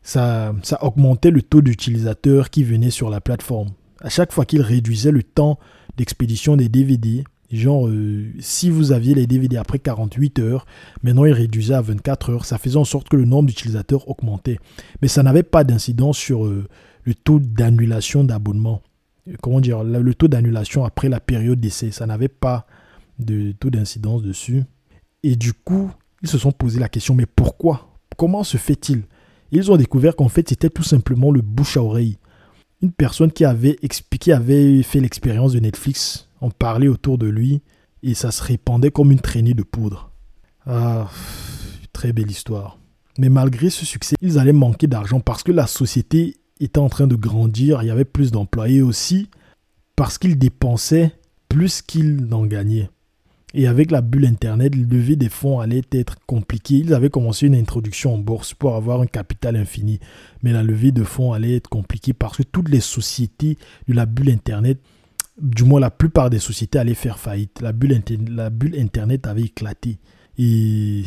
Ça, 0.02 0.54
ça 0.62 0.82
augmentait 0.82 1.30
le 1.30 1.42
taux 1.42 1.60
d'utilisateurs 1.60 2.50
qui 2.50 2.64
venaient 2.64 2.90
sur 2.90 3.10
la 3.10 3.20
plateforme. 3.20 3.68
À 4.00 4.08
chaque 4.08 4.32
fois 4.32 4.44
qu'ils 4.46 4.62
réduisaient 4.62 5.10
le 5.10 5.22
temps 5.22 5.58
d'expédition 5.96 6.56
des 6.56 6.68
DVD, 6.68 7.24
Genre, 7.50 7.88
euh, 7.88 8.30
si 8.40 8.68
vous 8.68 8.92
aviez 8.92 9.14
les 9.14 9.26
DVD 9.26 9.56
après 9.56 9.78
48 9.78 10.38
heures, 10.40 10.66
maintenant 11.02 11.24
ils 11.24 11.32
réduisaient 11.32 11.74
à 11.74 11.80
24 11.80 12.30
heures. 12.30 12.44
Ça 12.44 12.58
faisait 12.58 12.76
en 12.76 12.84
sorte 12.84 13.08
que 13.08 13.16
le 13.16 13.24
nombre 13.24 13.48
d'utilisateurs 13.48 14.08
augmentait. 14.08 14.58
Mais 15.00 15.08
ça 15.08 15.22
n'avait 15.22 15.42
pas 15.42 15.64
d'incidence 15.64 16.18
sur 16.18 16.44
euh, 16.44 16.66
le 17.04 17.14
taux 17.14 17.38
d'annulation 17.38 18.22
d'abonnement. 18.22 18.82
Euh, 19.28 19.34
comment 19.40 19.60
dire 19.60 19.82
Le 19.82 20.14
taux 20.14 20.28
d'annulation 20.28 20.84
après 20.84 21.08
la 21.08 21.20
période 21.20 21.58
d'essai. 21.58 21.90
Ça 21.90 22.04
n'avait 22.04 22.28
pas 22.28 22.66
de 23.18 23.52
taux 23.52 23.70
d'incidence 23.70 24.22
dessus. 24.22 24.64
Et 25.22 25.34
du 25.34 25.54
coup, 25.54 25.90
ils 26.22 26.28
se 26.28 26.36
sont 26.36 26.52
posé 26.52 26.78
la 26.78 26.88
question 26.90 27.14
mais 27.14 27.26
pourquoi? 27.26 27.88
Comment 28.18 28.44
se 28.44 28.58
fait-il? 28.58 29.04
Ils 29.52 29.72
ont 29.72 29.76
découvert 29.76 30.16
qu'en 30.16 30.28
fait, 30.28 30.46
c'était 30.50 30.68
tout 30.68 30.82
simplement 30.82 31.30
le 31.30 31.40
bouche 31.40 31.78
à 31.78 31.82
oreille. 31.82 32.18
Une 32.82 32.92
personne 32.92 33.32
qui 33.32 33.46
avait 33.46 33.78
expliqué, 33.82 34.32
avait 34.32 34.82
fait 34.82 35.00
l'expérience 35.00 35.52
de 35.52 35.60
Netflix 35.60 36.27
on 36.40 36.50
parlait 36.50 36.88
autour 36.88 37.18
de 37.18 37.26
lui 37.26 37.62
et 38.02 38.14
ça 38.14 38.30
se 38.30 38.42
répandait 38.42 38.90
comme 38.90 39.12
une 39.12 39.20
traînée 39.20 39.54
de 39.54 39.62
poudre. 39.62 40.10
Ah, 40.66 41.08
très 41.92 42.12
belle 42.12 42.30
histoire. 42.30 42.78
Mais 43.18 43.28
malgré 43.28 43.70
ce 43.70 43.84
succès, 43.84 44.16
ils 44.20 44.38
allaient 44.38 44.52
manquer 44.52 44.86
d'argent 44.86 45.20
parce 45.20 45.42
que 45.42 45.52
la 45.52 45.66
société 45.66 46.36
était 46.60 46.78
en 46.78 46.88
train 46.88 47.06
de 47.06 47.16
grandir, 47.16 47.82
il 47.82 47.86
y 47.86 47.90
avait 47.90 48.04
plus 48.04 48.30
d'employés 48.30 48.82
aussi, 48.82 49.28
parce 49.96 50.18
qu'ils 50.18 50.38
dépensaient 50.38 51.12
plus 51.48 51.82
qu'ils 51.82 52.16
n'en 52.16 52.46
gagnaient. 52.46 52.90
Et 53.54 53.66
avec 53.66 53.90
la 53.90 54.02
bulle 54.02 54.26
Internet, 54.26 54.74
lever 54.74 55.16
des 55.16 55.30
fonds 55.30 55.58
allait 55.58 55.82
être 55.92 56.16
compliqué. 56.26 56.76
Ils 56.76 56.92
avaient 56.92 57.08
commencé 57.08 57.46
une 57.46 57.54
introduction 57.54 58.14
en 58.14 58.18
bourse 58.18 58.52
pour 58.52 58.76
avoir 58.76 59.00
un 59.00 59.06
capital 59.06 59.56
infini. 59.56 60.00
Mais 60.42 60.52
la 60.52 60.62
levée 60.62 60.92
de 60.92 61.02
fonds 61.02 61.32
allait 61.32 61.56
être 61.56 61.68
compliquée 61.68 62.12
parce 62.12 62.36
que 62.36 62.42
toutes 62.42 62.68
les 62.68 62.80
sociétés 62.80 63.56
de 63.88 63.94
la 63.94 64.04
bulle 64.04 64.30
Internet 64.30 64.78
du 65.40 65.64
moins 65.64 65.80
la 65.80 65.90
plupart 65.90 66.30
des 66.30 66.38
sociétés 66.38 66.78
allaient 66.78 66.94
faire 66.94 67.18
faillite. 67.18 67.60
La 67.60 67.72
bulle, 67.72 68.00
Internet 68.76 69.26
avait 69.26 69.42
éclaté. 69.42 69.98
Et 70.38 71.04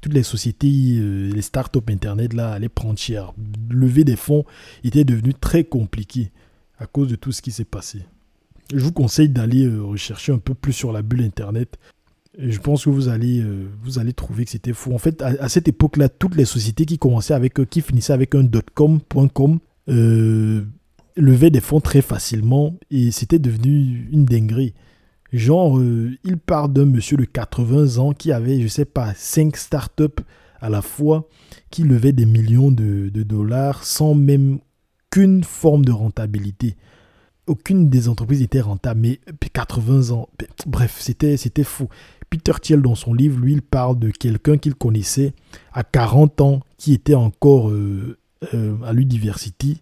toutes 0.00 0.14
les 0.14 0.22
sociétés, 0.22 0.98
euh, 0.98 1.30
les 1.32 1.42
startups 1.42 1.78
Internet, 1.88 2.32
là, 2.32 2.52
allaient 2.52 2.68
prendre 2.68 2.98
cher. 2.98 3.32
Lever 3.70 4.04
des 4.04 4.16
fonds 4.16 4.44
était 4.84 5.04
devenu 5.04 5.34
très 5.34 5.64
compliqué 5.64 6.30
à 6.78 6.86
cause 6.86 7.08
de 7.08 7.16
tout 7.16 7.32
ce 7.32 7.42
qui 7.42 7.52
s'est 7.52 7.64
passé. 7.64 8.00
Je 8.72 8.78
vous 8.78 8.92
conseille 8.92 9.28
d'aller 9.28 9.66
euh, 9.66 9.82
rechercher 9.82 10.32
un 10.32 10.38
peu 10.38 10.54
plus 10.54 10.72
sur 10.72 10.92
la 10.92 11.02
bulle 11.02 11.22
Internet. 11.22 11.76
je 12.38 12.58
pense 12.58 12.84
que 12.84 12.90
vous 12.90 13.08
allez, 13.08 13.40
euh, 13.40 13.68
vous 13.82 13.98
allez 13.98 14.12
trouver 14.12 14.44
que 14.44 14.50
c'était 14.52 14.72
fou. 14.72 14.94
En 14.94 14.98
fait, 14.98 15.20
à, 15.22 15.48
cette 15.48 15.66
époque-là, 15.66 16.08
toutes 16.08 16.36
les 16.36 16.44
sociétés 16.44 16.86
qui 16.86 16.98
commençaient 16.98 17.34
avec, 17.34 17.68
qui 17.68 17.80
finissaient 17.80 18.12
avec 18.12 18.34
un 18.34 18.48
.com, 18.74 19.00
.com, 19.34 19.58
levait 21.20 21.50
des 21.50 21.60
fonds 21.60 21.80
très 21.80 22.02
facilement 22.02 22.74
et 22.90 23.10
c'était 23.10 23.38
devenu 23.38 24.08
une 24.12 24.24
dinguerie. 24.24 24.74
Genre, 25.32 25.78
euh, 25.78 26.16
il 26.24 26.38
part 26.38 26.68
d'un 26.68 26.86
monsieur 26.86 27.16
de 27.16 27.24
80 27.24 27.98
ans 27.98 28.12
qui 28.12 28.32
avait, 28.32 28.60
je 28.60 28.68
sais 28.68 28.84
pas, 28.84 29.14
5 29.14 29.56
startups 29.56 30.22
à 30.60 30.68
la 30.68 30.82
fois, 30.82 31.28
qui 31.70 31.84
levait 31.84 32.12
des 32.12 32.26
millions 32.26 32.70
de, 32.70 33.08
dollars 33.08 33.84
sans 33.84 34.14
même 34.14 34.58
qu'une 35.10 35.44
forme 35.44 35.84
de 35.84 35.92
rentabilité. 35.92 36.76
Aucune 37.46 37.88
des 37.88 38.08
entreprises 38.08 38.40
n'était 38.40 38.60
rentable, 38.60 39.00
mais 39.00 39.20
80 39.52 40.10
ans, 40.10 40.28
bref, 40.66 40.98
c'était, 41.00 41.36
c'était 41.36 41.64
fou. 41.64 41.88
Peter 42.28 42.52
Thiel, 42.60 42.82
dans 42.82 42.94
son 42.94 43.12
livre, 43.12 43.40
lui, 43.40 43.54
il 43.54 43.62
parle 43.62 43.98
de 43.98 44.10
quelqu'un 44.10 44.56
qu'il 44.56 44.74
connaissait 44.74 45.32
à 45.72 45.82
40 45.82 46.40
ans, 46.40 46.60
qui 46.76 46.92
était 46.92 47.14
encore 47.14 47.70
euh, 47.70 48.18
euh, 48.54 48.76
à 48.84 48.92
l'université, 48.92 49.78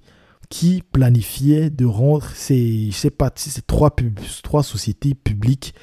qui 0.49 0.83
planifiait 0.83 1.71
de 1.71 1.85
rendre 1.85 2.27
ces, 2.35 2.91
ces 2.93 3.11
trois, 3.67 3.95
trois 4.43 4.63
sociétés 4.63 5.15
publiques. 5.15 5.75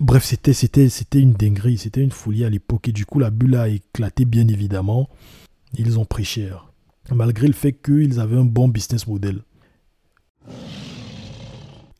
Bref, 0.00 0.24
c'était, 0.24 0.52
c'était, 0.52 0.88
c'était 0.88 1.20
une 1.20 1.34
dinguerie, 1.34 1.78
c'était 1.78 2.02
une 2.02 2.10
folie 2.10 2.44
à 2.44 2.50
l'époque. 2.50 2.88
Et 2.88 2.92
du 2.92 3.06
coup, 3.06 3.18
la 3.18 3.30
bulle 3.30 3.56
a 3.56 3.68
éclaté, 3.68 4.24
bien 4.24 4.48
évidemment. 4.48 5.08
Ils 5.76 5.98
ont 5.98 6.04
pris 6.04 6.24
cher. 6.24 6.72
Malgré 7.12 7.46
le 7.46 7.52
fait 7.52 7.72
qu'ils 7.72 8.18
avaient 8.20 8.38
un 8.38 8.44
bon 8.44 8.68
business 8.68 9.06
model. 9.06 9.42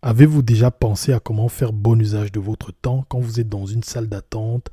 Avez-vous 0.03 0.43
déjà 0.43 0.71
pensé 0.71 1.13
à 1.13 1.21
comment 1.21 1.49
faire 1.49 1.73
bon 1.73 1.99
usage 2.01 2.33
de 2.33 2.41
votre 2.41 2.73
temps 2.73 3.05
quand 3.09 3.21
vous 3.21 3.41
êtes 3.41 3.49
dans 3.49 3.67
une 3.67 3.83
salle 3.83 4.09
d'attente, 4.09 4.69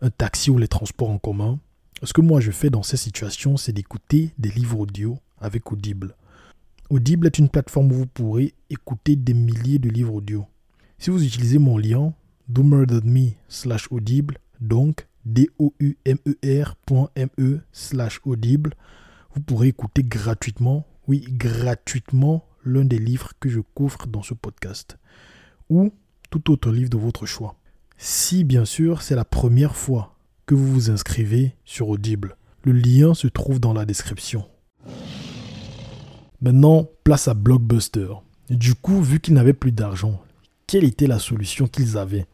un 0.00 0.10
taxi 0.10 0.50
ou 0.50 0.58
les 0.58 0.68
transports 0.68 1.10
en 1.10 1.18
commun? 1.18 1.58
Ce 2.02 2.14
que 2.14 2.22
moi 2.22 2.40
je 2.40 2.50
fais 2.50 2.70
dans 2.70 2.82
ces 2.82 2.96
situations, 2.96 3.58
c'est 3.58 3.72
d'écouter 3.72 4.32
des 4.38 4.48
livres 4.48 4.80
audio 4.80 5.18
avec 5.38 5.70
Audible. 5.70 6.14
Audible 6.90 7.28
est 7.28 7.38
une 7.38 7.48
plateforme 7.48 7.92
où 7.92 7.94
vous 7.94 8.06
pourrez 8.06 8.52
écouter 8.68 9.14
des 9.14 9.32
milliers 9.32 9.78
de 9.78 9.88
livres 9.88 10.14
audio. 10.14 10.44
Si 10.98 11.10
vous 11.10 11.24
utilisez 11.24 11.60
mon 11.60 11.78
lien 11.78 12.12
doomer.me 12.48 13.30
slash 13.46 13.86
audible, 13.92 14.38
donc 14.60 15.06
d-o-u-m-e-r.me 15.24 17.28
e 17.38 17.60
slash 17.70 18.20
audible, 18.24 18.74
vous 19.32 19.40
pourrez 19.40 19.68
écouter 19.68 20.02
gratuitement, 20.02 20.84
oui, 21.06 21.24
gratuitement, 21.28 22.44
l'un 22.64 22.84
des 22.84 22.98
livres 22.98 23.34
que 23.38 23.48
je 23.48 23.60
couvre 23.60 24.08
dans 24.08 24.24
ce 24.24 24.34
podcast. 24.34 24.98
Ou 25.68 25.92
tout 26.28 26.50
autre 26.50 26.72
livre 26.72 26.90
de 26.90 26.98
votre 26.98 27.24
choix. 27.24 27.54
Si 27.98 28.42
bien 28.42 28.64
sûr 28.64 29.02
c'est 29.02 29.14
la 29.14 29.24
première 29.24 29.76
fois 29.76 30.16
que 30.44 30.56
vous 30.56 30.66
vous 30.66 30.90
inscrivez 30.90 31.54
sur 31.64 31.88
Audible, 31.88 32.34
le 32.64 32.72
lien 32.72 33.14
se 33.14 33.28
trouve 33.28 33.60
dans 33.60 33.74
la 33.74 33.84
description. 33.84 34.44
Maintenant, 36.42 36.88
place 37.04 37.28
à 37.28 37.34
Blockbuster. 37.34 38.08
du 38.48 38.74
coup, 38.74 39.02
vu 39.02 39.20
qu'ils 39.20 39.34
n'avaient 39.34 39.52
plus 39.52 39.72
d'argent, 39.72 40.22
quelle 40.66 40.84
était 40.84 41.06
la 41.06 41.18
solution 41.18 41.66
qu'ils 41.66 41.98
avaient? 41.98 42.26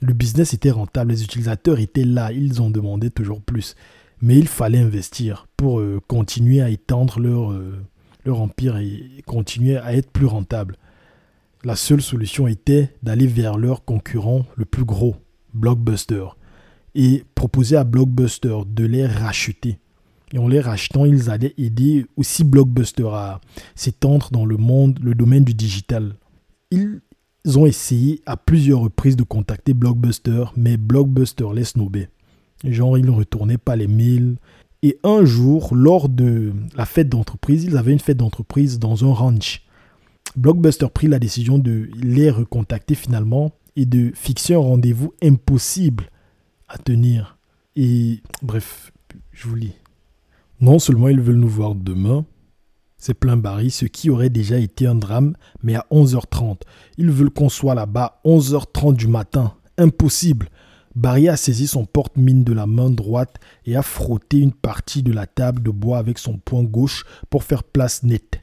Le 0.00 0.12
business 0.12 0.54
était 0.54 0.70
rentable, 0.70 1.10
les 1.10 1.24
utilisateurs 1.24 1.80
étaient 1.80 2.04
là, 2.04 2.30
ils 2.30 2.62
ont 2.62 2.70
demandé 2.70 3.10
toujours 3.10 3.40
plus. 3.40 3.74
Mais 4.20 4.36
il 4.38 4.46
fallait 4.46 4.78
investir 4.78 5.48
pour 5.56 5.80
euh, 5.80 6.00
continuer 6.06 6.60
à 6.60 6.70
étendre 6.70 7.18
leur, 7.18 7.52
euh, 7.52 7.74
leur 8.24 8.40
empire 8.40 8.76
et 8.76 9.22
continuer 9.26 9.78
à 9.78 9.94
être 9.94 10.10
plus 10.10 10.26
rentable. 10.26 10.76
La 11.64 11.74
seule 11.74 12.02
solution 12.02 12.46
était 12.46 12.94
d'aller 13.02 13.26
vers 13.26 13.58
leur 13.58 13.84
concurrent 13.84 14.46
le 14.54 14.64
plus 14.64 14.84
gros, 14.84 15.16
Blockbuster, 15.54 16.26
et 16.94 17.24
proposer 17.34 17.76
à 17.76 17.84
Blockbuster 17.84 18.58
de 18.66 18.84
les 18.84 19.06
racheter 19.06 19.78
et 20.34 20.38
en 20.38 20.48
les 20.48 20.60
rachetant, 20.60 21.04
ils 21.04 21.30
allaient 21.30 21.54
aider 21.58 22.06
aussi 22.16 22.42
Blockbuster 22.42 23.06
à 23.06 23.40
s'étendre 23.76 24.30
dans 24.32 24.44
le 24.44 24.56
monde, 24.56 24.98
le 25.00 25.14
domaine 25.14 25.44
du 25.44 25.54
digital. 25.54 26.16
Ils 26.72 27.00
ont 27.54 27.66
essayé 27.66 28.20
à 28.26 28.36
plusieurs 28.36 28.80
reprises 28.80 29.14
de 29.14 29.22
contacter 29.22 29.74
Blockbuster, 29.74 30.46
mais 30.56 30.76
Blockbuster 30.76 31.46
les 31.54 31.62
snobait. 31.62 32.10
Genre, 32.64 32.98
ils 32.98 33.06
ne 33.06 33.12
retournaient 33.12 33.58
pas 33.58 33.76
les 33.76 33.86
mails. 33.86 34.34
Et 34.82 34.98
un 35.04 35.24
jour, 35.24 35.72
lors 35.76 36.08
de 36.08 36.52
la 36.76 36.84
fête 36.84 37.08
d'entreprise, 37.08 37.62
ils 37.62 37.76
avaient 37.76 37.92
une 37.92 38.00
fête 38.00 38.16
d'entreprise 38.16 38.80
dans 38.80 39.08
un 39.08 39.14
ranch. 39.14 39.62
Blockbuster 40.34 40.88
prit 40.92 41.06
la 41.06 41.20
décision 41.20 41.58
de 41.58 41.88
les 42.02 42.28
recontacter 42.28 42.96
finalement 42.96 43.52
et 43.76 43.86
de 43.86 44.10
fixer 44.16 44.54
un 44.54 44.58
rendez-vous 44.58 45.14
impossible 45.22 46.10
à 46.66 46.76
tenir. 46.76 47.38
Et 47.76 48.20
bref, 48.42 48.92
je 49.30 49.46
vous 49.46 49.54
lis. 49.54 49.74
Non 50.64 50.78
seulement 50.78 51.08
ils 51.08 51.20
veulent 51.20 51.36
nous 51.36 51.46
voir 51.46 51.74
demain, 51.74 52.24
c'est 52.96 53.12
plein 53.12 53.36
Barry, 53.36 53.70
ce 53.70 53.84
qui 53.84 54.08
aurait 54.08 54.30
déjà 54.30 54.56
été 54.56 54.86
un 54.86 54.94
drame, 54.94 55.34
mais 55.62 55.74
à 55.74 55.84
11h30. 55.90 56.62
Ils 56.96 57.10
veulent 57.10 57.28
qu'on 57.28 57.50
soit 57.50 57.74
là-bas 57.74 58.22
11h30 58.24 58.96
du 58.96 59.06
matin. 59.06 59.52
Impossible. 59.76 60.48
Barry 60.94 61.28
a 61.28 61.36
saisi 61.36 61.66
son 61.66 61.84
porte-mine 61.84 62.44
de 62.44 62.54
la 62.54 62.64
main 62.64 62.88
droite 62.88 63.36
et 63.66 63.76
a 63.76 63.82
frotté 63.82 64.38
une 64.38 64.54
partie 64.54 65.02
de 65.02 65.12
la 65.12 65.26
table 65.26 65.62
de 65.62 65.70
bois 65.70 65.98
avec 65.98 66.16
son 66.16 66.38
poing 66.38 66.62
gauche 66.62 67.04
pour 67.28 67.44
faire 67.44 67.62
place 67.62 68.02
nette. 68.02 68.40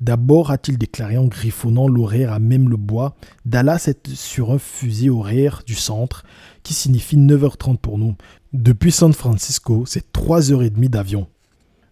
D'abord, 0.00 0.52
a-t-il 0.52 0.78
déclaré 0.78 1.18
en 1.18 1.26
griffonnant 1.26 1.88
l'horaire 1.88 2.32
à 2.32 2.38
même 2.38 2.68
le 2.68 2.76
bois, 2.76 3.16
Dallas 3.46 3.86
est 3.88 4.14
sur 4.14 4.52
un 4.52 4.58
fusil 4.58 5.10
horaire 5.10 5.64
du 5.66 5.74
centre, 5.74 6.22
qui 6.62 6.72
signifie 6.72 7.16
9h30 7.16 7.78
pour 7.78 7.98
nous. 7.98 8.14
Depuis 8.52 8.92
San 8.92 9.12
Francisco, 9.12 9.82
c'est 9.86 10.12
3h30 10.12 10.88
d'avion. 10.88 11.26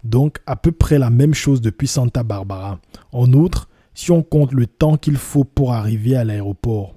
Donc 0.05 0.39
à 0.47 0.57
peu 0.57 0.73
près 0.73 0.99
la 0.99 1.11
même 1.11 1.35
chose 1.35 1.61
depuis 1.61 1.87
Santa 1.87 2.23
Barbara. 2.23 2.81
En 3.13 3.33
outre, 3.33 3.69
si 3.95 4.11
on 4.11 4.23
compte 4.23 4.53
le 4.53 4.67
temps 4.67 4.97
qu'il 4.97 5.17
faut 5.17 5.45
pour 5.45 5.73
arriver 5.73 6.17
à 6.17 6.25
l'aéroport. 6.25 6.95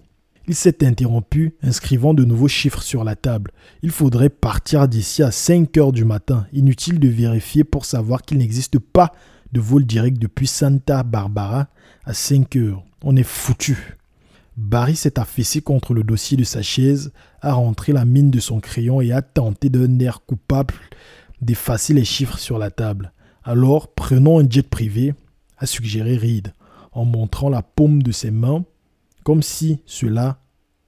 Il 0.47 0.55
s'est 0.55 0.85
interrompu, 0.85 1.55
inscrivant 1.63 2.13
de 2.13 2.23
nouveaux 2.23 2.47
chiffres 2.47 2.83
sur 2.83 3.03
la 3.03 3.15
table. 3.15 3.51
Il 3.81 3.89
faudrait 3.89 4.29
partir 4.29 4.87
d'ici 4.87 5.23
à 5.23 5.31
5 5.31 5.75
heures 5.77 5.91
du 5.91 6.05
matin. 6.05 6.45
Inutile 6.53 6.99
de 6.99 7.07
vérifier 7.07 7.63
pour 7.63 7.85
savoir 7.85 8.21
qu'il 8.21 8.37
n'existe 8.37 8.77
pas 8.77 9.11
de 9.53 9.59
vol 9.59 9.85
direct 9.85 10.19
depuis 10.19 10.47
Santa 10.47 11.01
Barbara 11.01 11.67
à 12.05 12.13
5 12.13 12.55
heures. 12.57 12.83
On 13.03 13.15
est 13.15 13.23
foutu. 13.23 13.97
Barry 14.55 14.95
s'est 14.95 15.19
affaissé 15.19 15.61
contre 15.61 15.93
le 15.93 16.03
dossier 16.03 16.37
de 16.37 16.43
sa 16.43 16.61
chaise, 16.61 17.11
a 17.41 17.53
rentré 17.53 17.91
la 17.91 18.05
mine 18.05 18.31
de 18.31 18.39
son 18.39 18.59
crayon 18.59 19.01
et 19.01 19.11
a 19.11 19.21
tenté 19.21 19.69
d'un 19.69 19.99
air 19.99 20.21
coupable 20.25 20.75
d'effacer 21.45 21.93
les 21.93 22.05
chiffres 22.05 22.39
sur 22.39 22.57
la 22.57 22.71
table. 22.71 23.13
Alors, 23.43 23.93
prenons 23.93 24.39
un 24.39 24.49
jet 24.49 24.67
privé, 24.67 25.13
a 25.57 25.65
suggéré 25.65 26.17
Reed, 26.17 26.53
en 26.91 27.05
montrant 27.05 27.49
la 27.49 27.61
paume 27.61 28.01
de 28.01 28.11
ses 28.11 28.31
mains, 28.31 28.65
comme 29.23 29.43
si 29.43 29.79
cela 29.85 30.39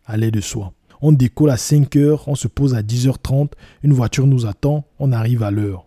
allait 0.05 0.31
de 0.31 0.41
soi. 0.41 0.73
On 1.01 1.11
décolle 1.11 1.51
à 1.51 1.57
5 1.57 1.95
heures, 1.97 2.27
on 2.27 2.35
se 2.35 2.47
pose 2.47 2.73
à 2.73 2.81
10h30, 2.81 3.51
une 3.83 3.93
voiture 3.93 4.25
nous 4.25 4.47
attend, 4.47 4.85
on 4.99 5.11
arrive 5.11 5.43
à 5.43 5.51
l'heure. 5.51 5.85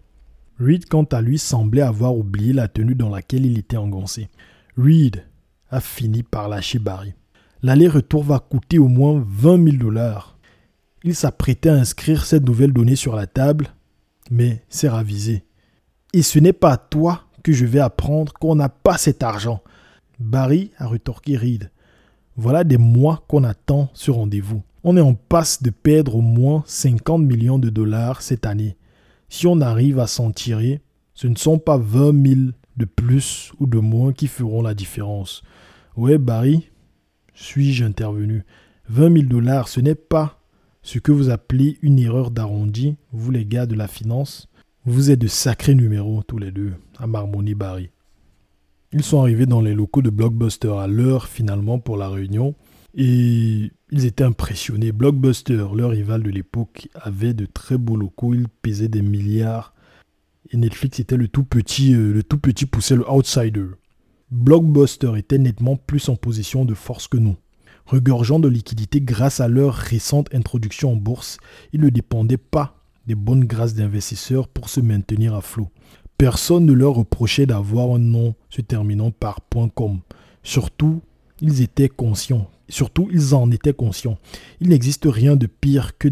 Reed, 0.61 0.87
quant 0.87 1.05
à 1.05 1.21
lui, 1.21 1.39
semblait 1.39 1.83
avoir 1.83 2.17
oublié 2.17 2.53
la 2.53 2.69
tenue 2.69 2.95
dans 2.95 3.09
laquelle 3.09 3.47
il 3.47 3.59
était 3.59 3.77
engoncé. 3.77 4.29
Reed 4.77 5.25
a 5.71 5.81
fini 5.81 6.23
par 6.23 6.49
lâcher 6.49 6.79
Barry. 6.79 7.15
L'aller-retour 7.63 8.23
va 8.23 8.39
coûter 8.39 8.79
au 8.79 8.89
moins 8.89 9.25
20 9.27 9.65
000 9.65 9.77
dollars. 9.79 10.39
Il 11.03 11.15
s'apprêtait 11.15 11.71
à 11.71 11.75
inscrire 11.75 12.25
cette 12.25 12.45
nouvelle 12.45 12.73
donnée 12.73 12.97
sur 12.97 13.17
la 13.17 13.27
table, 13.27 13.69
mais 14.31 14.63
c'est 14.69 14.89
ravisé. 14.89 15.45
Et 16.13 16.23
ce 16.23 16.39
n'est 16.39 16.53
pas 16.53 16.73
à 16.73 16.77
toi 16.77 17.25
que 17.43 17.53
je 17.53 17.67
vais 17.67 17.81
apprendre 17.81 18.33
qu'on 18.33 18.55
n'a 18.55 18.69
pas 18.69 18.99
cet 18.99 19.23
argent. 19.23 19.63
Barry 20.19 20.71
a 20.79 20.87
retorqué 20.87 21.37
Reed. 21.37 21.71
Voilà 22.37 22.65
des 22.65 22.79
mois 22.79 23.25
qu'on 23.29 23.45
attend 23.45 23.91
ce 23.93 24.11
rendez-vous. 24.11 24.63
On 24.85 24.97
est 24.97 25.03
en 25.03 25.15
passe 25.15 25.63
de 25.63 25.71
perdre 25.71 26.17
au 26.17 26.21
moins 26.21 26.63
50 26.67 27.23
millions 27.23 27.59
de 27.59 27.71
dollars 27.71 28.23
cette 28.23 28.47
année. 28.47 28.77
Si 29.29 29.47
on 29.47 29.61
arrive 29.61 29.99
à 29.99 30.07
s'en 30.07 30.31
tirer, 30.31 30.81
ce 31.15 31.27
ne 31.27 31.37
sont 31.37 31.59
pas 31.59 31.77
20 31.77 32.27
000 32.27 32.41
de 32.77 32.85
plus 32.85 33.53
ou 33.61 33.67
de 33.67 33.79
moins 33.79 34.13
qui 34.13 34.27
feront 34.27 34.63
la 34.63 34.75
différence. 34.75 35.43
Ouais, 35.97 36.19
Barry, 36.19 36.71
suis-je 37.35 37.85
intervenu? 37.85 38.45
20 38.89 39.13
000 39.13 39.27
dollars, 39.27 39.69
ce 39.69 39.81
n'est 39.81 39.95
pas 39.95 40.40
ce 40.83 40.99
que 40.99 41.13
vous 41.13 41.31
appelez 41.31 41.79
une 41.83 41.99
erreur 41.99 42.31
d'arrondi, 42.31 42.97
vous 43.13 43.31
les 43.31 43.45
gars 43.45 43.67
de 43.67 43.75
la 43.75 43.89
finance. 43.89 44.49
Vous 44.87 45.11
êtes 45.11 45.19
de 45.19 45.27
sacrés 45.27 45.75
numéros 45.75 46.23
tous 46.23 46.39
les 46.39 46.51
deux, 46.51 46.73
à 46.99 47.07
Marmoni 47.07 47.55
Barry. 47.55 47.91
Ils 48.93 49.05
sont 49.05 49.21
arrivés 49.21 49.47
dans 49.47 49.61
les 49.61 49.75
locaux 49.75 50.03
de 50.03 50.11
Blockbuster 50.11 50.73
à 50.79 50.87
l'heure 50.87 51.29
finalement 51.29 51.79
pour 51.79 51.97
la 51.97 52.09
réunion 52.09 52.55
et 52.95 53.71
ils 53.91 54.05
étaient 54.05 54.25
impressionnés. 54.25 54.93
Blockbuster, 54.93 55.67
leur 55.75 55.91
rival 55.91 56.23
de 56.23 56.31
l'époque, 56.31 56.89
avait 56.95 57.35
de 57.35 57.47
très 57.47 57.79
beaux 57.79 57.97
locaux. 57.97 58.35
Ils 58.35 58.49
pesaient 58.49 58.89
des 58.89 59.03
milliards. 59.03 59.75
Et 60.51 60.57
Netflix 60.57 60.99
était 60.99 61.17
le 61.17 61.29
tout 61.29 61.45
petit, 61.45 61.95
euh, 61.95 62.13
le 62.13 62.23
tout 62.23 62.39
petit 62.39 62.67
poussait 62.67 62.97
le 62.97 63.09
outsider. 63.09 63.67
Blockbuster 64.31 65.13
était 65.17 65.39
nettement 65.39 65.77
plus 65.77 66.09
en 66.09 66.17
position 66.17 66.65
de 66.65 66.75
force 66.75 67.07
que 67.07 67.19
nous. 67.19 67.37
Regorgeant 67.91 68.39
de 68.39 68.47
liquidités 68.47 69.01
grâce 69.01 69.41
à 69.41 69.49
leur 69.49 69.75
récente 69.75 70.33
introduction 70.33 70.93
en 70.93 70.97
bourse, 70.97 71.39
ils 71.73 71.81
ne 71.81 71.89
dépendaient 71.89 72.37
pas 72.37 72.77
des 73.09 73.17
bonnes 73.17 73.45
grâces 73.45 73.75
d'investisseurs 73.75 74.47
pour 74.47 74.69
se 74.69 74.81
maintenir 74.81 75.35
à 75.35 75.41
flot. 75.41 75.71
Personne 76.17 76.67
ne 76.67 76.73
leur 76.73 76.95
reprochait 76.95 77.47
d'avoir 77.47 77.93
un 77.93 77.99
nom 77.99 78.37
se 78.49 78.61
terminant 78.61 79.11
par 79.11 79.41
.com. 79.75 79.99
Surtout, 80.45 81.03
ils 81.41 81.63
étaient 81.63 81.89
conscients 81.89 82.49
Surtout, 82.69 83.09
ils 83.11 83.35
en 83.35 83.51
étaient 83.51 83.75
conscients. 83.75 84.19
Il 84.61 84.69
n'existe 84.69 85.09
rien 85.11 85.35
de 85.35 85.47
pire 85.47 85.99
que 85.99 86.07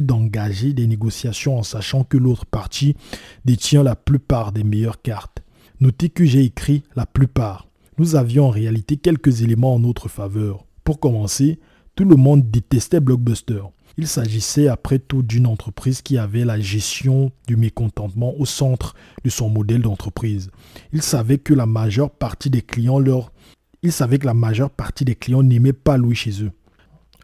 d'engager 0.00 0.72
des 0.72 0.88
négociations 0.88 1.58
en 1.58 1.62
sachant 1.62 2.02
que 2.02 2.16
l'autre 2.16 2.44
partie 2.44 2.96
détient 3.44 3.84
la 3.84 3.94
plupart 3.94 4.50
des 4.50 4.64
meilleures 4.64 5.00
cartes. 5.00 5.44
Notez 5.80 6.08
que 6.08 6.24
j'ai 6.24 6.42
écrit 6.42 6.82
la 6.96 7.06
plupart. 7.06 7.68
Nous 7.98 8.16
avions 8.16 8.46
en 8.46 8.50
réalité 8.50 8.96
quelques 8.96 9.42
éléments 9.42 9.76
en 9.76 9.78
notre 9.78 10.08
faveur. 10.08 10.64
Pour 10.88 11.00
commencer, 11.00 11.58
tout 11.96 12.06
le 12.06 12.16
monde 12.16 12.50
détestait 12.50 13.00
Blockbuster. 13.00 13.60
Il 13.98 14.06
s'agissait 14.06 14.68
après 14.68 14.98
tout 14.98 15.20
d'une 15.20 15.46
entreprise 15.46 16.00
qui 16.00 16.16
avait 16.16 16.46
la 16.46 16.58
gestion 16.58 17.30
du 17.46 17.58
mécontentement 17.58 18.32
au 18.38 18.46
centre 18.46 18.94
de 19.22 19.28
son 19.28 19.50
modèle 19.50 19.82
d'entreprise. 19.82 20.50
Il 20.94 21.02
savait 21.02 21.36
que 21.36 21.52
la 21.52 21.66
majeure 21.66 22.10
partie 22.10 22.48
des 22.48 22.62
clients 22.62 22.98
leur 22.98 23.32
ils 23.82 23.92
savaient 23.92 24.18
que 24.18 24.24
la 24.24 24.32
majeure 24.32 24.70
partie 24.70 25.04
des 25.04 25.14
clients 25.14 25.42
n'aimaient 25.42 25.74
pas 25.74 25.98
louer 25.98 26.14
chez 26.14 26.42
eux. 26.42 26.52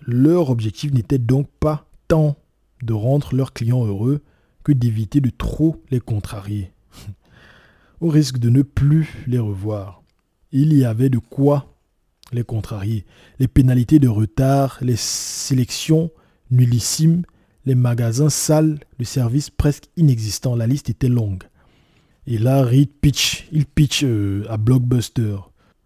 Leur 0.07 0.51
objectif 0.51 0.93
n'était 0.93 1.17
donc 1.17 1.49
pas 1.59 1.89
tant 2.07 2.37
de 2.83 2.93
rendre 2.93 3.35
leurs 3.35 3.55
clients 3.55 3.87
heureux 3.87 4.21
que 4.63 4.73
d'éviter 4.73 5.23
de 5.23 5.31
trop 5.31 5.83
les 5.91 6.01
contrarier, 6.01 6.71
au 8.03 8.09
risque 8.09 8.37
de 8.37 8.51
ne 8.51 8.61
plus 8.61 9.25
les 9.27 9.39
revoir. 9.39 10.03
Il 10.53 10.75
y 10.75 10.85
avait 10.85 11.09
de 11.09 11.17
quoi 11.19 11.74
les 12.33 12.45
contrarier. 12.45 13.05
Les 13.39 13.49
pénalités 13.49 13.99
de 13.99 14.09
retard, 14.09 14.79
les 14.81 14.97
sélections 14.97 16.11
nullissimes, 16.51 17.23
les 17.67 17.75
magasins 17.75 18.31
sales, 18.31 18.79
le 18.99 19.05
service 19.05 19.51
presque 19.51 19.85
inexistant. 19.97 20.57
La 20.57 20.67
liste 20.67 20.91
était 20.91 21.09
longue. 21.09 21.45
Et 22.27 22.39
là, 22.39 22.63
Reed 22.63 22.91
pitch, 23.01 23.47
il 23.53 23.67
pitch 23.67 24.03
euh, 24.05 24.45
à 24.49 24.57
Blockbuster 24.57 25.37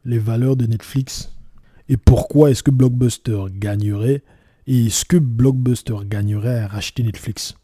les 0.04 0.18
valeurs 0.18 0.56
de 0.56 0.66
Netflix 0.66 1.30
et 1.88 1.96
pourquoi 1.96 2.50
est-ce 2.50 2.62
que 2.62 2.70
Blockbuster 2.70 3.44
gagnerait 3.50 4.22
et 4.66 4.86
est-ce 4.86 5.04
que 5.04 5.16
Blockbuster 5.16 5.96
gagnerait 6.04 6.60
à 6.60 6.68
racheter 6.68 7.02
Netflix? 7.02 7.54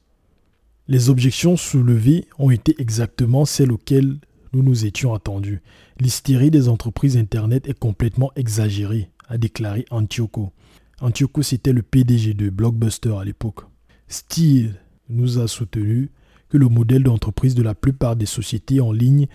Les 0.89 1.11
objections 1.11 1.57
soulevées 1.57 2.27
ont 2.39 2.51
été 2.51 2.75
exactement 2.79 3.45
celles 3.45 3.73
auxquelles 3.73 4.17
nous 4.55 4.63
nous 4.63 4.87
étions 4.87 5.15
attendus. 5.15 5.63
L'hystérie 6.01 6.51
des 6.51 6.69
entreprises 6.69 7.17
Internet 7.17 7.69
est 7.69 7.79
complètement 7.79 8.31
exagérée, 8.37 9.11
a 9.29 9.37
déclaré 9.37 9.85
Antioco. 9.91 10.53
Antioco, 11.01 11.43
c'était 11.43 11.73
le 11.73 11.83
PDG 11.83 12.35
de 12.35 12.51
Blockbuster 12.51 13.17
à 13.21 13.25
l'époque. 13.25 13.61
Steele 14.09 14.77
nous 15.09 15.39
a 15.39 15.49
soutenu 15.49 16.11
que 16.49 16.57
le 16.57 16.69
modèle 16.69 17.03
d'entreprise 17.03 17.55
de 17.55 17.63
la 17.63 17.75
plupart 17.75 18.17
des 18.17 18.27
sociétés 18.27 18.81
en 18.81 18.93
ligne 18.93 19.27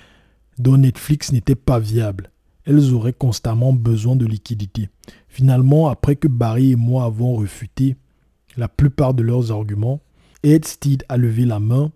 dont 0.57 0.78
Netflix 0.78 1.32
n'était 1.32 1.55
pas 1.55 1.80
viable 1.80 2.32
elles 2.70 2.93
auraient 2.93 3.13
constamment 3.13 3.74
besoin 3.74 4.15
de 4.15 4.26
liquidités. 4.26 4.89
Finalement, 5.28 5.88
après 5.88 6.15
que 6.15 6.28
Barry 6.28 6.72
et 6.74 6.76
moi 6.76 7.05
avons 7.05 7.36
refuté 7.36 7.95
la 8.57 8.67
plupart 8.67 9.13
de 9.13 9.24
leurs 9.24 9.51
arguments, 9.51 10.01
Ed 10.43 10.65
Steed 10.65 11.03
a 11.09 11.17
levé 11.17 11.45
la 11.45 11.59
main 11.59 11.91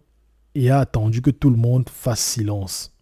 et 0.56 0.72
a 0.72 0.80
attendu 0.80 1.22
que 1.22 1.30
tout 1.30 1.50
le 1.50 1.58
monde 1.58 1.90
fasse 1.90 2.22
silence. 2.22 2.93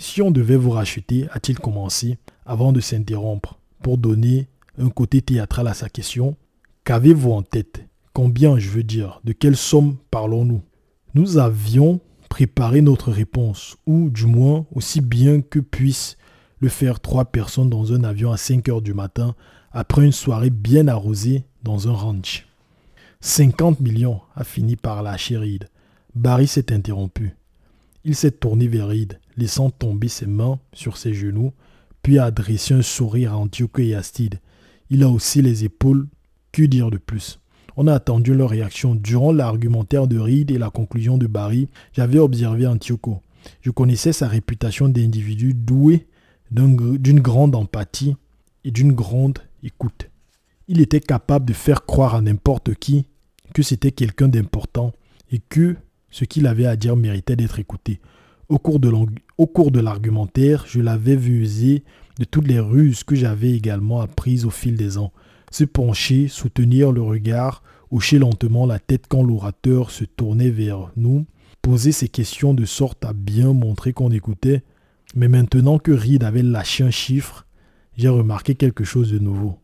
Si 0.00 0.22
on 0.22 0.30
devait 0.30 0.56
vous 0.56 0.70
racheter, 0.70 1.26
a-t-il 1.32 1.58
commencé, 1.58 2.18
avant 2.46 2.72
de 2.72 2.78
s'interrompre, 2.78 3.58
pour 3.82 3.98
donner 3.98 4.46
un 4.78 4.90
côté 4.90 5.20
théâtral 5.20 5.66
à 5.66 5.74
sa 5.74 5.88
question, 5.88 6.36
qu'avez-vous 6.84 7.32
en 7.32 7.42
tête? 7.42 7.84
Combien, 8.12 8.60
je 8.60 8.70
veux 8.70 8.84
dire, 8.84 9.20
de 9.24 9.32
quelle 9.32 9.56
somme 9.56 9.96
parlons-nous? 10.12 10.62
Nous 11.14 11.38
avions 11.38 12.00
préparé 12.28 12.80
notre 12.80 13.10
réponse, 13.10 13.76
ou 13.86 14.08
du 14.08 14.26
moins 14.26 14.66
aussi 14.72 15.00
bien 15.00 15.40
que 15.40 15.58
puisse 15.58 16.16
le 16.60 16.68
faire 16.68 17.00
trois 17.00 17.24
personnes 17.24 17.70
dans 17.70 17.92
un 17.92 18.04
avion 18.04 18.30
à 18.30 18.36
5 18.36 18.68
heures 18.68 18.82
du 18.82 18.94
matin 18.94 19.34
après 19.72 20.04
une 20.04 20.12
soirée 20.12 20.50
bien 20.50 20.86
arrosée 20.86 21.44
dans 21.64 21.88
un 21.88 21.92
ranch. 21.92 22.46
50 23.20 23.80
millions 23.80 24.20
a 24.36 24.44
fini 24.44 24.76
par 24.76 25.02
lâcher 25.02 25.38
Reed. 25.38 25.68
Barry 26.14 26.46
s'est 26.46 26.72
interrompu. 26.72 27.36
Il 28.04 28.14
s'est 28.14 28.30
tourné 28.30 28.68
vers 28.68 28.86
Reed, 28.86 29.18
laissant 29.38 29.70
tomber 29.70 30.08
ses 30.08 30.26
mains 30.26 30.58
sur 30.74 30.98
ses 30.98 31.14
genoux, 31.14 31.52
puis 32.02 32.18
a 32.18 32.24
adressé 32.24 32.74
un 32.74 32.82
sourire 32.82 33.32
à 33.32 33.36
Antioche 33.36 33.70
et 33.78 33.94
Astide. 33.94 34.40
Il 34.90 35.02
a 35.02 35.08
aussi 35.08 35.40
les 35.40 35.64
épaules. 35.64 36.06
Que 36.52 36.62
dire 36.62 36.90
de 36.90 36.98
plus? 36.98 37.38
On 37.76 37.86
a 37.86 37.94
attendu 37.94 38.34
leur 38.34 38.50
réaction. 38.50 38.94
Durant 38.94 39.32
l'argumentaire 39.32 40.08
de 40.08 40.18
Reed 40.18 40.50
et 40.50 40.58
la 40.58 40.70
conclusion 40.70 41.18
de 41.18 41.26
Barry, 41.26 41.68
j'avais 41.92 42.18
observé 42.18 42.66
Antioco. 42.66 43.22
Je 43.60 43.70
connaissais 43.70 44.12
sa 44.12 44.26
réputation 44.26 44.88
d'individu 44.88 45.54
doué 45.54 46.06
d'une 46.50 47.20
grande 47.20 47.54
empathie 47.54 48.16
et 48.64 48.70
d'une 48.70 48.92
grande 48.92 49.38
écoute. 49.62 50.10
Il 50.66 50.80
était 50.80 51.00
capable 51.00 51.44
de 51.46 51.52
faire 51.52 51.86
croire 51.86 52.14
à 52.14 52.20
n'importe 52.20 52.74
qui 52.74 53.06
que 53.54 53.62
c'était 53.62 53.92
quelqu'un 53.92 54.28
d'important 54.28 54.92
et 55.30 55.38
que 55.38 55.76
ce 56.10 56.24
qu'il 56.24 56.46
avait 56.46 56.66
à 56.66 56.76
dire 56.76 56.96
méritait 56.96 57.36
d'être 57.36 57.58
écouté. 57.58 58.00
Au 58.48 58.58
cours 58.58 58.80
de 58.80 58.88
l'argumentaire, 59.80 60.64
je 60.66 60.80
l'avais 60.80 61.16
vu 61.16 61.42
user 61.42 61.84
de 62.18 62.24
toutes 62.24 62.48
les 62.48 62.60
ruses 62.60 63.04
que 63.04 63.14
j'avais 63.14 63.52
également 63.52 64.00
apprises 64.00 64.44
au 64.44 64.50
fil 64.50 64.76
des 64.76 64.98
ans. 64.98 65.12
Se 65.50 65.64
pencher, 65.64 66.28
soutenir 66.28 66.92
le 66.92 67.02
regard, 67.02 67.62
hocher 67.90 68.18
lentement 68.18 68.66
la 68.66 68.78
tête 68.78 69.06
quand 69.08 69.22
l'orateur 69.22 69.90
se 69.90 70.04
tournait 70.04 70.50
vers 70.50 70.90
nous, 70.96 71.26
poser 71.62 71.92
ses 71.92 72.08
questions 72.08 72.54
de 72.54 72.64
sorte 72.64 73.04
à 73.04 73.12
bien 73.12 73.52
montrer 73.52 73.92
qu'on 73.92 74.10
écoutait. 74.10 74.62
Mais 75.14 75.28
maintenant 75.28 75.78
que 75.78 75.92
Reed 75.92 76.24
avait 76.24 76.42
lâché 76.42 76.84
un 76.84 76.90
chiffre, 76.90 77.46
j'ai 77.96 78.08
remarqué 78.08 78.54
quelque 78.54 78.84
chose 78.84 79.10
de 79.10 79.18
nouveau, 79.18 79.58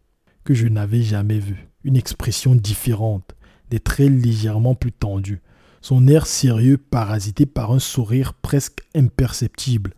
que 0.45 0.55
je 0.55 0.69
n'avais 0.69 1.03
jamais 1.03 1.39
vu. 1.39 1.69
Une 1.83 1.97
expression 1.97 2.55
différente, 2.55 3.35
des 3.71 3.81
traits 3.81 4.11
légèrement 4.11 4.75
plus 4.75 4.93
tendus 4.93 5.43
son 5.85 6.07
air 6.07 6.27
sérieux 6.27 6.79
parasité 6.79 7.45
par 7.45 7.71
un 7.71 7.79
sourire 7.79 8.33
presque 8.33 8.79
imperceptible, 8.95 9.93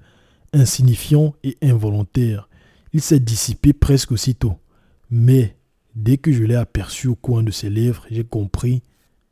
insignifiant 0.52 1.36
et 1.44 1.56
involontaire. 1.62 2.48
Il 2.92 3.00
s'est 3.00 3.20
dissipé 3.20 3.72
presque 3.72 4.10
aussitôt. 4.10 4.56
Mais 5.12 5.56
dès 5.94 6.16
que 6.16 6.32
je 6.32 6.42
l'ai 6.42 6.56
aperçu 6.56 7.06
au 7.06 7.14
coin 7.14 7.44
de 7.44 7.52
ses 7.52 7.70
lèvres, 7.70 8.04
j'ai 8.10 8.24
compris 8.24 8.82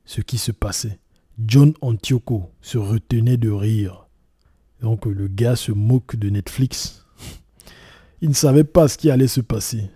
ce 0.05 0.21
qui 0.21 0.39
se 0.39 0.53
passait. 0.53 1.01
John 1.45 1.75
Antioco 1.81 2.53
se 2.61 2.79
retenait 2.79 3.37
de 3.37 3.51
rire. 3.51 4.07
Donc 4.81 5.07
le 5.07 5.27
gars 5.27 5.57
se 5.57 5.73
moque 5.73 6.15
de 6.15 6.31
Netflix. 6.31 7.05
Il 8.23 8.29
ne 8.29 8.35
savait 8.35 8.63
pas 8.63 8.87
ce 8.87 8.97
qui 8.97 9.11
allait 9.11 9.27
se 9.27 9.41
passer. 9.41 9.91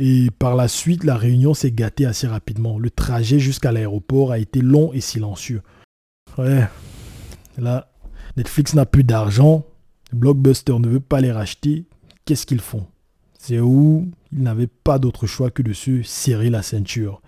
Et 0.00 0.30
par 0.30 0.54
la 0.54 0.68
suite, 0.68 1.02
la 1.02 1.16
réunion 1.16 1.54
s'est 1.54 1.72
gâtée 1.72 2.06
assez 2.06 2.28
rapidement. 2.28 2.78
Le 2.78 2.88
trajet 2.88 3.40
jusqu'à 3.40 3.72
l'aéroport 3.72 4.30
a 4.30 4.38
été 4.38 4.60
long 4.60 4.92
et 4.92 5.00
silencieux. 5.00 5.60
Ouais, 6.38 6.68
là, 7.58 7.90
Netflix 8.36 8.74
n'a 8.74 8.86
plus 8.86 9.02
d'argent, 9.02 9.66
Blockbuster 10.12 10.78
ne 10.78 10.88
veut 10.88 11.00
pas 11.00 11.20
les 11.20 11.32
racheter. 11.32 11.86
Qu'est-ce 12.24 12.46
qu'ils 12.46 12.60
font? 12.60 12.86
C'est 13.38 13.58
où? 13.58 14.08
Ils 14.32 14.42
n'avaient 14.42 14.68
pas 14.68 15.00
d'autre 15.00 15.26
choix 15.26 15.50
que 15.50 15.62
de 15.62 15.72
se 15.72 16.02
serrer 16.02 16.48
la 16.48 16.62
ceinture. 16.62 17.20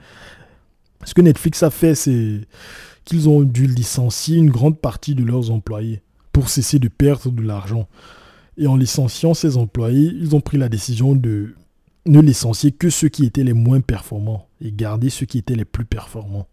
Ce 1.04 1.12
que 1.12 1.22
Netflix 1.22 1.64
a 1.64 1.70
fait, 1.70 1.96
c'est 1.96 2.42
qu'ils 3.04 3.28
ont 3.28 3.42
dû 3.42 3.66
licencier 3.66 4.36
une 4.36 4.50
grande 4.50 4.78
partie 4.78 5.16
de 5.16 5.24
leurs 5.24 5.50
employés 5.50 6.02
pour 6.32 6.48
cesser 6.48 6.78
de 6.78 6.88
perdre 6.88 7.32
de 7.32 7.42
l'argent. 7.42 7.88
Et 8.56 8.68
en 8.68 8.76
licenciant 8.76 9.34
ces 9.34 9.56
employés, 9.56 10.12
ils 10.14 10.36
ont 10.36 10.40
pris 10.40 10.58
la 10.58 10.68
décision 10.68 11.16
de 11.16 11.54
ne 12.06 12.20
licencier 12.20 12.72
que 12.72 12.90
ceux 12.90 13.08
qui 13.08 13.24
étaient 13.24 13.44
les 13.44 13.52
moins 13.52 13.80
performants 13.80 14.48
et 14.60 14.72
garder 14.72 15.10
ceux 15.10 15.26
qui 15.26 15.38
étaient 15.38 15.54
les 15.54 15.64
plus 15.64 15.84
performants. 15.84 16.48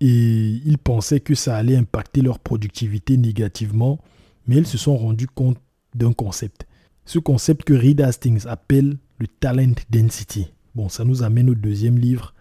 Et 0.00 0.60
ils 0.64 0.78
pensaient 0.78 1.20
que 1.20 1.34
ça 1.34 1.56
allait 1.56 1.76
impacter 1.76 2.20
leur 2.20 2.38
productivité 2.38 3.16
négativement, 3.16 3.98
mais 4.46 4.56
ils 4.56 4.66
se 4.66 4.78
sont 4.78 4.96
rendus 4.96 5.26
compte 5.26 5.58
d'un 5.94 6.12
concept. 6.12 6.66
Ce 7.04 7.18
concept 7.18 7.64
que 7.64 7.74
Reed 7.74 8.00
Hastings 8.00 8.46
appelle 8.46 8.98
le 9.18 9.26
talent 9.26 9.74
density. 9.90 10.48
Bon, 10.74 10.88
ça 10.88 11.04
nous 11.04 11.22
amène 11.22 11.50
au 11.50 11.54
deuxième 11.54 11.98
livre. 11.98 12.34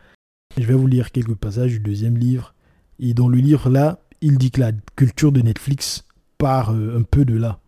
Je 0.58 0.64
vais 0.64 0.74
vous 0.74 0.88
lire 0.88 1.12
quelques 1.12 1.36
passages 1.36 1.72
du 1.72 1.80
deuxième 1.80 2.18
livre. 2.18 2.54
Et 3.00 3.14
dans 3.14 3.30
le 3.30 3.38
livre 3.38 3.70
là, 3.70 4.00
il 4.22 4.38
dit 4.38 4.52
que 4.52 4.60
la 4.60 4.72
culture 4.96 5.32
de 5.32 5.42
Netflix 5.42 6.04
part 6.38 6.72
euh, 6.72 7.00
un 7.00 7.04
peu 7.04 7.26
de 7.26 7.36
là. 7.36 7.60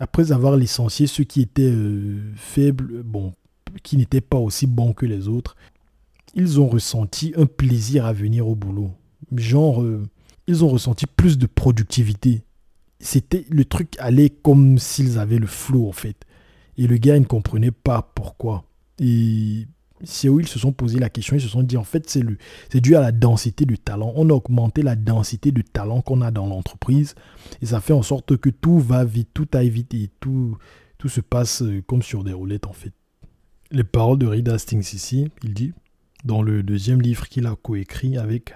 Après 0.00 0.32
avoir 0.32 0.56
licencié 0.56 1.06
ceux 1.06 1.24
qui 1.24 1.42
étaient 1.42 1.62
euh, 1.62 2.32
faibles, 2.36 3.02
bon, 3.02 3.32
qui 3.82 3.96
n'étaient 3.96 4.20
pas 4.20 4.38
aussi 4.38 4.66
bons 4.66 4.92
que 4.92 5.06
les 5.06 5.28
autres, 5.28 5.56
ils 6.34 6.60
ont 6.60 6.68
ressenti 6.68 7.32
un 7.36 7.46
plaisir 7.46 8.06
à 8.06 8.12
venir 8.12 8.46
au 8.48 8.54
boulot. 8.54 8.92
Genre, 9.34 9.82
euh, 9.82 10.02
ils 10.46 10.64
ont 10.64 10.68
ressenti 10.68 11.06
plus 11.06 11.38
de 11.38 11.46
productivité. 11.46 12.42
C'était 13.00 13.44
le 13.50 13.64
truc 13.64 13.94
allait 13.98 14.30
comme 14.30 14.78
s'ils 14.78 15.18
avaient 15.18 15.38
le 15.38 15.46
flow 15.46 15.88
en 15.88 15.92
fait. 15.92 16.24
Et 16.76 16.86
le 16.86 16.96
gars, 16.96 17.16
il 17.16 17.20
ne 17.20 17.26
comprenait 17.26 17.70
pas 17.70 18.10
pourquoi. 18.14 18.64
Et 19.00 19.66
c'est 20.04 20.28
où 20.28 20.40
ils 20.40 20.48
se 20.48 20.58
sont 20.58 20.72
posé 20.72 20.98
la 20.98 21.10
question, 21.10 21.36
ils 21.36 21.40
se 21.40 21.48
sont 21.48 21.62
dit 21.62 21.76
en 21.76 21.84
fait 21.84 22.08
c'est 22.08 22.22
c'est 22.70 22.80
dû 22.80 22.94
à 22.96 23.00
la 23.00 23.12
densité 23.12 23.64
de 23.64 23.76
talent. 23.76 24.12
On 24.16 24.30
a 24.30 24.32
augmenté 24.32 24.82
la 24.82 24.96
densité 24.96 25.52
de 25.52 25.62
talent 25.62 26.02
qu'on 26.02 26.22
a 26.22 26.30
dans 26.30 26.46
l'entreprise 26.46 27.14
et 27.62 27.66
ça 27.66 27.80
fait 27.80 27.92
en 27.92 28.02
sorte 28.02 28.36
que 28.36 28.50
tout 28.50 28.78
va 28.78 29.04
vite, 29.04 29.30
tout 29.34 29.48
aille 29.54 29.70
vite 29.70 29.94
et 29.94 30.10
tout, 30.20 30.56
tout 30.98 31.08
se 31.08 31.20
passe 31.20 31.62
euh, 31.62 31.82
comme 31.86 32.02
sur 32.02 32.24
des 32.24 32.32
roulettes 32.32 32.66
en 32.66 32.72
fait 32.72 32.92
les 33.70 33.84
paroles 33.84 34.18
de 34.18 34.26
Reed 34.26 34.48
Hastings 34.48 34.94
ici, 34.94 35.30
il 35.42 35.54
dit, 35.54 35.72
dans 36.24 36.42
le 36.42 36.62
deuxième 36.62 37.02
livre 37.02 37.28
qu'il 37.28 37.46
a 37.46 37.54
coécrit 37.56 38.16
avec 38.16 38.54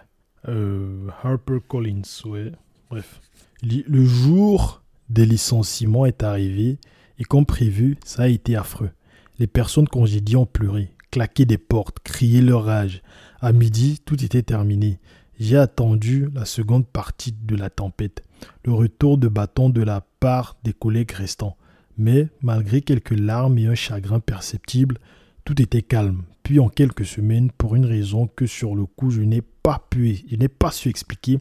euh, 0.48 1.08
Harper 1.22 1.58
Collins. 1.66 2.02
Ouais, 2.24 2.52
bref. 2.90 3.20
Le 3.62 4.04
jour 4.04 4.82
des 5.08 5.26
licenciements 5.26 6.06
est 6.06 6.22
arrivé 6.22 6.78
et 7.18 7.24
comme 7.24 7.46
prévu, 7.46 7.96
ça 8.04 8.22
a 8.22 8.28
été 8.28 8.56
affreux. 8.56 8.90
Les 9.38 9.46
personnes 9.46 9.86
congédiées 9.86 10.36
ont 10.36 10.46
pleuré, 10.46 10.90
claqué 11.10 11.44
des 11.44 11.58
portes, 11.58 11.98
crié 12.00 12.40
leur 12.40 12.64
rage. 12.64 13.02
À 13.40 13.52
midi, 13.52 14.00
tout 14.04 14.22
était 14.24 14.42
terminé. 14.42 14.98
J'ai 15.38 15.56
attendu 15.56 16.28
la 16.34 16.44
seconde 16.44 16.86
partie 16.86 17.32
de 17.32 17.56
la 17.56 17.70
tempête, 17.70 18.22
le 18.64 18.72
retour 18.72 19.18
de 19.18 19.28
bâton 19.28 19.70
de 19.70 19.82
la 19.82 20.00
part 20.20 20.56
des 20.64 20.72
collègues 20.72 21.12
restants. 21.12 21.56
Mais, 21.98 22.28
malgré 22.40 22.80
quelques 22.80 23.18
larmes 23.18 23.58
et 23.58 23.66
un 23.66 23.74
chagrin 23.74 24.20
perceptible, 24.20 24.98
tout 25.44 25.60
était 25.60 25.82
calme. 25.82 26.22
Puis 26.42 26.58
en 26.58 26.68
quelques 26.68 27.06
semaines, 27.06 27.50
pour 27.50 27.76
une 27.76 27.86
raison 27.86 28.26
que 28.26 28.46
sur 28.46 28.74
le 28.74 28.86
coup 28.86 29.10
je 29.10 29.22
n'ai 29.22 29.42
pas 29.42 29.86
pu, 29.90 30.24
je 30.28 30.36
n'ai 30.36 30.48
pas 30.48 30.72
su 30.72 30.88
expliquer, 30.88 31.38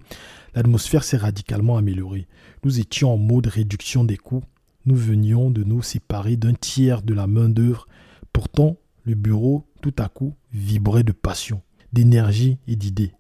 l'atmosphère 0.53 1.03
s'est 1.03 1.17
radicalement 1.17 1.77
améliorée. 1.77 2.27
Nous 2.63 2.79
étions 2.79 3.13
en 3.13 3.17
mode 3.17 3.47
réduction 3.47 4.03
des 4.03 4.17
coûts. 4.17 4.43
Nous 4.85 4.95
venions 4.95 5.51
de 5.51 5.63
nous 5.63 5.81
séparer 5.81 6.37
d'un 6.37 6.53
tiers 6.53 7.01
de 7.01 7.13
la 7.13 7.27
main-d'œuvre. 7.27 7.87
Pourtant, 8.33 8.77
le 9.03 9.15
bureau, 9.15 9.65
tout 9.81 9.93
à 9.97 10.09
coup, 10.09 10.35
vibrait 10.53 11.03
de 11.03 11.11
passion, 11.11 11.61
d'énergie 11.93 12.57
et 12.67 12.75
d'idées. 12.75 13.13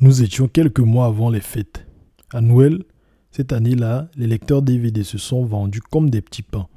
Nous 0.00 0.22
étions 0.22 0.48
quelques 0.48 0.80
mois 0.80 1.06
avant 1.06 1.30
les 1.30 1.40
fêtes. 1.40 1.86
À 2.32 2.40
Noël, 2.40 2.82
cette 3.32 3.54
année-là, 3.54 4.08
les 4.14 4.26
lecteurs 4.26 4.60
DVD 4.60 5.02
se 5.02 5.16
sont 5.16 5.42
vendus 5.46 5.80
comme 5.80 6.10
des 6.10 6.20
petits 6.20 6.42
pains. 6.42 6.68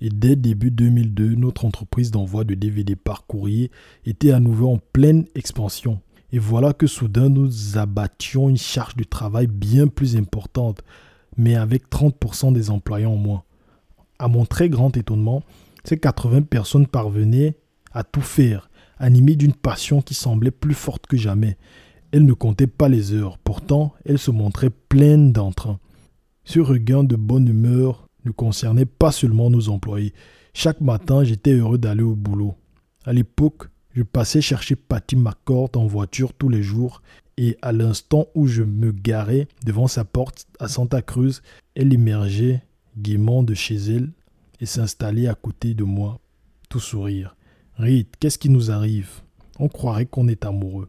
Et 0.00 0.10
dès 0.10 0.36
début 0.36 0.70
2002, 0.70 1.34
notre 1.34 1.64
entreprise 1.64 2.12
d'envoi 2.12 2.44
de 2.44 2.54
DVD 2.54 2.94
par 2.94 3.26
courrier 3.26 3.72
était 4.06 4.30
à 4.30 4.38
nouveau 4.38 4.72
en 4.72 4.78
pleine 4.92 5.26
expansion. 5.34 6.00
Et 6.30 6.38
voilà 6.38 6.72
que 6.72 6.86
soudain 6.86 7.28
nous 7.28 7.78
abattions 7.78 8.48
une 8.48 8.56
charge 8.56 8.94
de 8.94 9.02
travail 9.02 9.48
bien 9.48 9.88
plus 9.88 10.16
importante, 10.16 10.82
mais 11.36 11.56
avec 11.56 11.90
30% 11.90 12.52
des 12.52 12.70
employés 12.70 13.06
en 13.06 13.16
moins. 13.16 13.42
À 14.20 14.28
mon 14.28 14.44
très 14.44 14.68
grand 14.68 14.96
étonnement, 14.96 15.42
ces 15.82 15.98
80 15.98 16.42
personnes 16.42 16.86
parvenaient 16.86 17.56
à 17.92 18.04
tout 18.04 18.20
faire, 18.20 18.70
animées 18.98 19.34
d'une 19.34 19.52
passion 19.52 20.00
qui 20.00 20.14
semblait 20.14 20.52
plus 20.52 20.74
forte 20.74 21.08
que 21.08 21.16
jamais. 21.16 21.56
Elles 22.12 22.24
ne 22.24 22.32
comptaient 22.34 22.68
pas 22.68 22.88
les 22.88 23.12
heures, 23.12 23.38
pourtant 23.38 23.94
elles 24.04 24.20
se 24.20 24.30
montraient 24.30 24.70
pleines 24.70 25.32
d'entrain. 25.32 25.80
Ce 26.44 26.60
regain 26.60 27.04
de 27.04 27.16
bonne 27.16 27.48
humeur 27.48 28.06
ne 28.24 28.30
concernait 28.30 28.86
pas 28.86 29.12
seulement 29.12 29.50
nos 29.50 29.68
employés. 29.68 30.12
Chaque 30.52 30.80
matin, 30.80 31.24
j'étais 31.24 31.52
heureux 31.52 31.78
d'aller 31.78 32.02
au 32.02 32.14
boulot. 32.14 32.54
À 33.04 33.12
l'époque, 33.12 33.68
je 33.92 34.02
passais 34.02 34.40
chercher 34.40 34.76
Patty 34.76 35.16
McCord 35.16 35.70
en 35.76 35.86
voiture 35.86 36.32
tous 36.32 36.48
les 36.48 36.62
jours 36.62 37.02
et 37.36 37.56
à 37.62 37.72
l'instant 37.72 38.26
où 38.34 38.46
je 38.46 38.62
me 38.62 38.92
garais 38.92 39.48
devant 39.64 39.88
sa 39.88 40.04
porte 40.04 40.46
à 40.60 40.68
Santa 40.68 41.02
Cruz, 41.02 41.40
elle 41.74 41.92
émergeait 41.92 42.62
gaiement 42.96 43.42
de 43.42 43.54
chez 43.54 43.76
elle 43.76 44.10
et 44.60 44.66
s'installait 44.66 45.26
à 45.26 45.34
côté 45.34 45.74
de 45.74 45.84
moi, 45.84 46.20
tout 46.68 46.80
sourire. 46.80 47.36
Reed, 47.76 48.06
qu'est-ce 48.20 48.38
qui 48.38 48.50
nous 48.50 48.70
arrive? 48.70 49.22
On 49.58 49.68
croirait 49.68 50.06
qu'on 50.06 50.28
est 50.28 50.44
amoureux. 50.44 50.88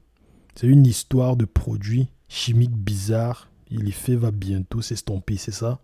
C'est 0.56 0.68
une 0.68 0.86
histoire 0.86 1.36
de 1.36 1.46
produits 1.46 2.08
chimiques 2.28 2.76
bizarres 2.76 3.50
fait 3.92 4.16
va 4.16 4.32
bientôt 4.32 4.82
s'estomper, 4.82 5.38
c'est 5.38 5.52
ça? 5.54 5.80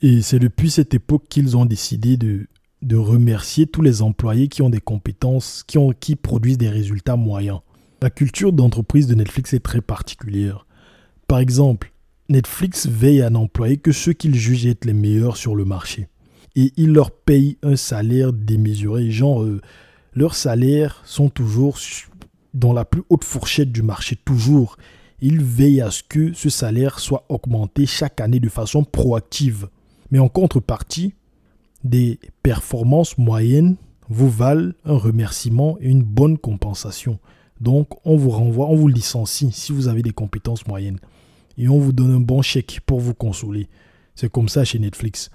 Et 0.00 0.22
c'est 0.22 0.38
depuis 0.38 0.70
cette 0.70 0.94
époque 0.94 1.24
qu'ils 1.28 1.56
ont 1.56 1.64
décidé 1.64 2.16
de, 2.16 2.46
de 2.82 2.96
remercier 2.96 3.66
tous 3.66 3.82
les 3.82 4.02
employés 4.02 4.48
qui 4.48 4.62
ont 4.62 4.70
des 4.70 4.80
compétences, 4.80 5.64
qui, 5.66 5.78
ont, 5.78 5.92
qui 5.92 6.14
produisent 6.16 6.58
des 6.58 6.68
résultats 6.68 7.16
moyens. 7.16 7.60
La 8.00 8.10
culture 8.10 8.52
d'entreprise 8.52 9.08
de 9.08 9.16
Netflix 9.16 9.52
est 9.54 9.60
très 9.60 9.80
particulière. 9.80 10.66
Par 11.26 11.40
exemple, 11.40 11.92
Netflix 12.28 12.86
veille 12.86 13.22
à 13.22 13.30
n'employer 13.30 13.78
que 13.78 13.90
ceux 13.90 14.12
qu'ils 14.12 14.36
jugent 14.36 14.66
être 14.66 14.84
les 14.84 14.92
meilleurs 14.92 15.36
sur 15.36 15.56
le 15.56 15.64
marché. 15.64 16.08
et 16.58 16.72
ils 16.76 16.92
leur 16.92 17.10
payent 17.12 17.56
un 17.62 17.76
salaire 17.76 18.32
démesuré. 18.32 19.10
Genre, 19.10 19.42
euh, 19.42 19.60
leurs 20.14 20.34
salaires 20.34 21.02
sont 21.04 21.28
toujours 21.28 21.78
dans 22.52 22.72
la 22.72 22.84
plus 22.84 23.02
haute 23.10 23.24
fourchette 23.24 23.70
du 23.70 23.82
marché, 23.82 24.16
toujours. 24.16 24.76
Ils 25.20 25.42
veillent 25.42 25.80
à 25.80 25.90
ce 25.90 26.02
que 26.02 26.32
ce 26.32 26.48
salaire 26.48 27.00
soit 27.00 27.24
augmenté 27.28 27.86
chaque 27.86 28.20
année 28.20 28.40
de 28.40 28.48
façon 28.48 28.84
proactive. 28.84 29.68
Mais 30.10 30.18
en 30.18 30.28
contrepartie, 30.28 31.14
des 31.84 32.18
performances 32.42 33.18
moyennes 33.18 33.76
vous 34.08 34.30
valent 34.30 34.72
un 34.84 34.96
remerciement 34.96 35.76
et 35.80 35.88
une 35.88 36.02
bonne 36.02 36.38
compensation. 36.38 37.18
Donc, 37.60 37.88
on 38.06 38.16
vous 38.16 38.30
renvoie, 38.30 38.68
on 38.68 38.76
vous 38.76 38.88
licencie 38.88 39.50
si 39.52 39.72
vous 39.72 39.88
avez 39.88 40.02
des 40.02 40.12
compétences 40.12 40.66
moyennes. 40.66 40.98
Et 41.56 41.68
on 41.68 41.78
vous 41.78 41.92
donne 41.92 42.12
un 42.12 42.20
bon 42.20 42.40
chèque 42.40 42.80
pour 42.86 43.00
vous 43.00 43.14
consoler. 43.14 43.68
C'est 44.14 44.30
comme 44.30 44.48
ça 44.48 44.64
chez 44.64 44.78
Netflix. 44.78 45.30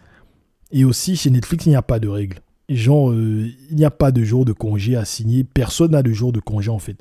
Et 0.71 0.85
aussi, 0.85 1.15
chez 1.15 1.29
Netflix, 1.29 1.65
il 1.65 1.69
n'y 1.69 1.75
a 1.75 1.81
pas 1.81 1.99
de 1.99 2.07
règles. 2.07 2.39
Genre, 2.69 3.11
euh, 3.11 3.49
il 3.69 3.75
n'y 3.75 3.85
a 3.85 3.91
pas 3.91 4.11
de 4.11 4.23
jour 4.23 4.45
de 4.45 4.53
congé 4.53 4.95
à 4.95 5.05
signer. 5.05 5.43
Personne 5.43 5.91
n'a 5.91 6.01
de 6.01 6.13
jour 6.13 6.31
de 6.31 6.39
congé, 6.39 6.69
en 6.69 6.79
fait. 6.79 6.97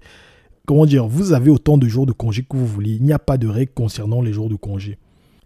Comment 0.67 0.87
dire 0.87 1.07
Vous 1.07 1.33
avez 1.33 1.51
autant 1.51 1.79
de 1.79 1.89
jours 1.89 2.07
de 2.07 2.13
congé 2.13 2.43
que 2.43 2.57
vous 2.57 2.67
voulez. 2.67 2.93
Il 2.93 3.03
n'y 3.03 3.13
a 3.13 3.19
pas 3.19 3.39
de 3.39 3.49
règles 3.49 3.73
concernant 3.73 4.23
les 4.23 4.33
jours 4.33 4.49
de 4.49 4.57
congé. 4.57 4.99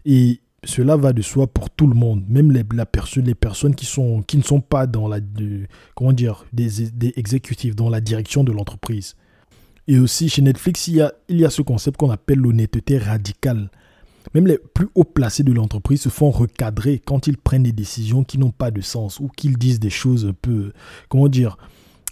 Et 0.05 0.41
cela 0.63 0.97
va 0.97 1.13
de 1.13 1.21
soi 1.21 1.47
pour 1.47 1.69
tout 1.69 1.87
le 1.87 1.95
monde, 1.95 2.23
même 2.27 2.51
les, 2.51 2.63
la 2.73 2.85
les 3.17 3.35
personnes 3.35 3.75
qui, 3.75 3.85
sont, 3.85 4.21
qui 4.21 4.37
ne 4.37 4.43
sont 4.43 4.61
pas 4.61 4.87
dans 4.87 5.07
la, 5.07 5.19
comment 5.95 6.13
dire, 6.13 6.45
des, 6.53 6.89
des 6.93 7.13
exécutifs, 7.15 7.75
dans 7.75 7.89
la 7.89 8.01
direction 8.01 8.43
de 8.43 8.51
l'entreprise. 8.51 9.15
Et 9.87 9.99
aussi 9.99 10.29
chez 10.29 10.41
Netflix, 10.41 10.87
il 10.87 10.95
y 10.95 11.01
a, 11.01 11.13
il 11.29 11.39
y 11.39 11.45
a 11.45 11.49
ce 11.49 11.61
concept 11.61 11.97
qu'on 11.97 12.09
appelle 12.09 12.39
l'honnêteté 12.39 12.97
radicale. 12.97 13.69
Même 14.33 14.47
les 14.47 14.57
plus 14.57 14.89
hauts 14.95 15.05
placés 15.05 15.43
de 15.43 15.53
l'entreprise 15.53 16.01
se 16.01 16.09
font 16.09 16.31
recadrer 16.31 16.99
quand 16.99 17.27
ils 17.27 17.37
prennent 17.37 17.63
des 17.63 17.71
décisions 17.71 18.25
qui 18.25 18.37
n'ont 18.37 18.51
pas 18.51 18.71
de 18.71 18.81
sens 18.81 19.21
ou 19.21 19.29
qu'ils 19.29 19.57
disent 19.57 19.79
des 19.79 19.89
choses 19.89 20.25
un 20.25 20.33
peu, 20.33 20.73
comment 21.07 21.29
dire, 21.29 21.57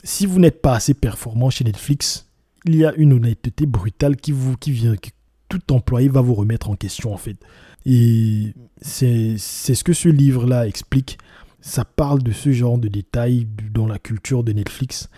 si 0.03 0.25
vous 0.25 0.39
n'êtes 0.39 0.61
pas 0.61 0.75
assez 0.75 0.93
performant 0.93 1.49
chez 1.49 1.65
Netflix, 1.65 2.24
il 2.65 2.75
y 2.75 2.85
a 2.85 2.93
une 2.95 3.13
honnêteté 3.13 3.65
brutale 3.65 4.15
qui 4.15 4.31
vous, 4.31 4.57
qui 4.57 4.71
vient, 4.71 4.95
que 4.95 5.09
tout 5.49 5.73
employé 5.73 6.09
va 6.09 6.21
vous 6.21 6.33
remettre 6.33 6.69
en 6.69 6.75
question 6.75 7.13
en 7.13 7.17
fait. 7.17 7.37
Et 7.85 8.53
c'est 8.81 9.37
ce 9.37 9.83
que 9.83 9.93
ce 9.93 10.09
livre-là 10.09 10.67
explique. 10.67 11.19
Ça 11.61 11.85
parle 11.85 12.21
de 12.23 12.31
ce 12.31 12.51
genre 12.51 12.77
de 12.77 12.87
détails 12.87 13.47
dans 13.71 13.87
la 13.87 13.99
culture 13.99 14.43
de 14.43 14.53
Netflix. 14.53 15.09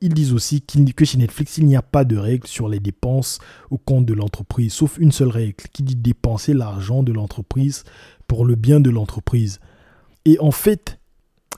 Ils 0.00 0.14
disent 0.14 0.32
aussi 0.32 0.62
que 0.62 1.04
chez 1.04 1.18
Netflix, 1.18 1.58
il 1.58 1.66
n'y 1.66 1.76
a 1.76 1.82
pas 1.82 2.04
de 2.04 2.16
règle 2.16 2.46
sur 2.46 2.68
les 2.68 2.80
dépenses 2.80 3.38
au 3.70 3.78
compte 3.78 4.04
de 4.04 4.14
l'entreprise, 4.14 4.72
sauf 4.72 4.98
une 4.98 5.10
seule 5.10 5.30
règle 5.30 5.54
qui 5.72 5.82
dit 5.82 5.96
dépenser 5.96 6.54
l'argent 6.54 7.02
de 7.02 7.12
l'entreprise 7.12 7.84
pour 8.28 8.44
le 8.44 8.54
bien 8.54 8.78
de 8.78 8.90
l'entreprise. 8.90 9.58
Et 10.24 10.38
en 10.38 10.50
fait, 10.50 10.98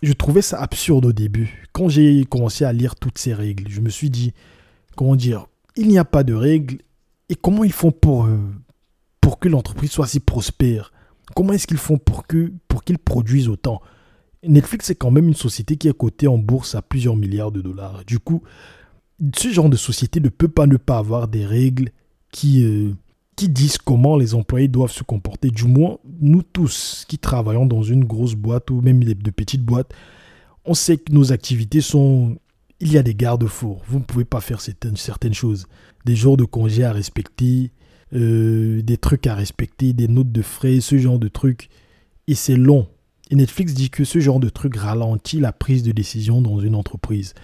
je 0.03 0.13
trouvais 0.13 0.43
ça 0.43 0.61
absurde 0.61 1.07
au 1.07 1.13
début. 1.13 1.67
Quand 1.73 1.89
j'ai 1.89 2.25
commencé 2.25 2.65
à 2.65 2.73
lire 2.73 2.95
toutes 2.95 3.19
ces 3.19 3.35
règles, 3.35 3.69
je 3.69 3.81
me 3.81 3.91
suis 3.91 4.11
dit, 4.11 4.33
comment 4.99 5.15
dire, 5.15 5.47
il 5.77 5.87
n'y 5.87 5.97
a 5.97 6.05
pas 6.05 6.25
de 6.25 6.35
règles. 6.35 6.79
Et 7.29 7.37
comment 7.37 7.63
ils 7.63 7.73
font 7.73 7.93
pour, 7.93 8.27
euh, 8.27 8.37
pour 9.21 9.39
que 9.39 9.49
l'entreprise 9.49 9.93
soit 9.93 10.09
si 10.09 10.19
prospère? 10.19 10.93
Comment 11.37 11.53
est-ce 11.53 11.69
qu'ils 11.69 11.79
font 11.79 11.99
pour 11.99 12.27
qu'ils 12.27 12.53
pour 12.67 12.83
qu'ils 12.83 12.99
produisent 12.99 13.49
autant? 13.49 13.81
Netflix, 14.43 14.87
c'est 14.87 14.97
quand 14.97 15.13
même 15.13 15.29
une 15.29 15.35
société 15.35 15.77
qui 15.77 15.87
est 15.87 15.97
cotée 15.97 16.27
en 16.27 16.37
bourse 16.37 16.75
à 16.75 16.83
plusieurs 16.83 17.15
milliards 17.15 17.53
de 17.53 17.61
dollars. 17.61 18.05
Du 18.07 18.19
coup, 18.19 18.43
ce 19.37 19.51
genre 19.51 19.69
de 19.69 19.77
société 19.77 20.19
ne 20.19 20.31
peut 20.31 20.49
pas 20.49 20.67
ne 20.67 20.77
pas 20.77 20.99
avoir 20.99 21.29
des 21.29 21.47
règles 21.47 21.91
qui, 22.33 22.65
euh, 22.65 22.93
qui 23.37 23.49
disent 23.49 23.79
comment 23.79 24.17
les 24.17 24.35
employés 24.35 24.69
doivent 24.69 24.91
se 24.91 25.05
comporter. 25.05 25.51
Du 25.51 25.65
moins, 25.65 25.99
nous 26.21 26.43
tous 26.43 27.05
qui 27.07 27.19
travaillons 27.19 27.67
dans 27.67 27.85
une 27.85 28.05
grosse 28.05 28.35
boîte 28.35 28.69
ou 28.71 28.81
même 28.81 29.05
de 29.05 29.31
petites 29.31 29.63
boîtes, 29.63 29.93
on 30.65 30.75
sait 30.75 30.99
que 30.99 31.13
nos 31.13 31.31
activités 31.31 31.83
sont... 31.83 32.37
Il 32.81 32.93
y 32.93 32.99
a 32.99 33.03
des 33.03 33.15
garde-fous. 33.15 33.79
Vous 33.89 33.99
ne 33.99 34.05
pouvez 34.05 34.25
pas 34.25 34.41
faire 34.41 34.61
certaines, 34.61 35.35
choses. 35.35 35.67
Des 36.05 36.15
jours 36.15 36.37
de 36.37 36.45
congé 36.45 36.85
à 36.85 36.93
respecter, 36.93 37.73
euh, 38.15 38.83
des 38.83 38.97
trucs 38.97 39.27
à 39.27 39.35
respecter, 39.35 39.93
des 39.93 40.07
notes 40.07 40.31
de 40.31 40.43
frais, 40.43 40.81
ce 40.81 40.97
genre 40.97 41.19
de 41.19 41.29
trucs. 41.29 41.69
Et 42.29 42.35
c'est 42.35 42.57
long. 42.57 42.89
Et 43.31 43.35
Netflix 43.35 43.75
dit 43.75 43.91
que 43.91 44.05
ce 44.05 44.21
genre 44.21 44.41
de 44.41 44.49
truc 44.49 44.77
ralentit 44.77 45.41
la 45.41 45.53
prise 45.53 45.83
de 45.83 45.93
décision 45.93 46.41
dans 46.41 46.61
une 46.61 46.75
entreprise. 46.75 47.35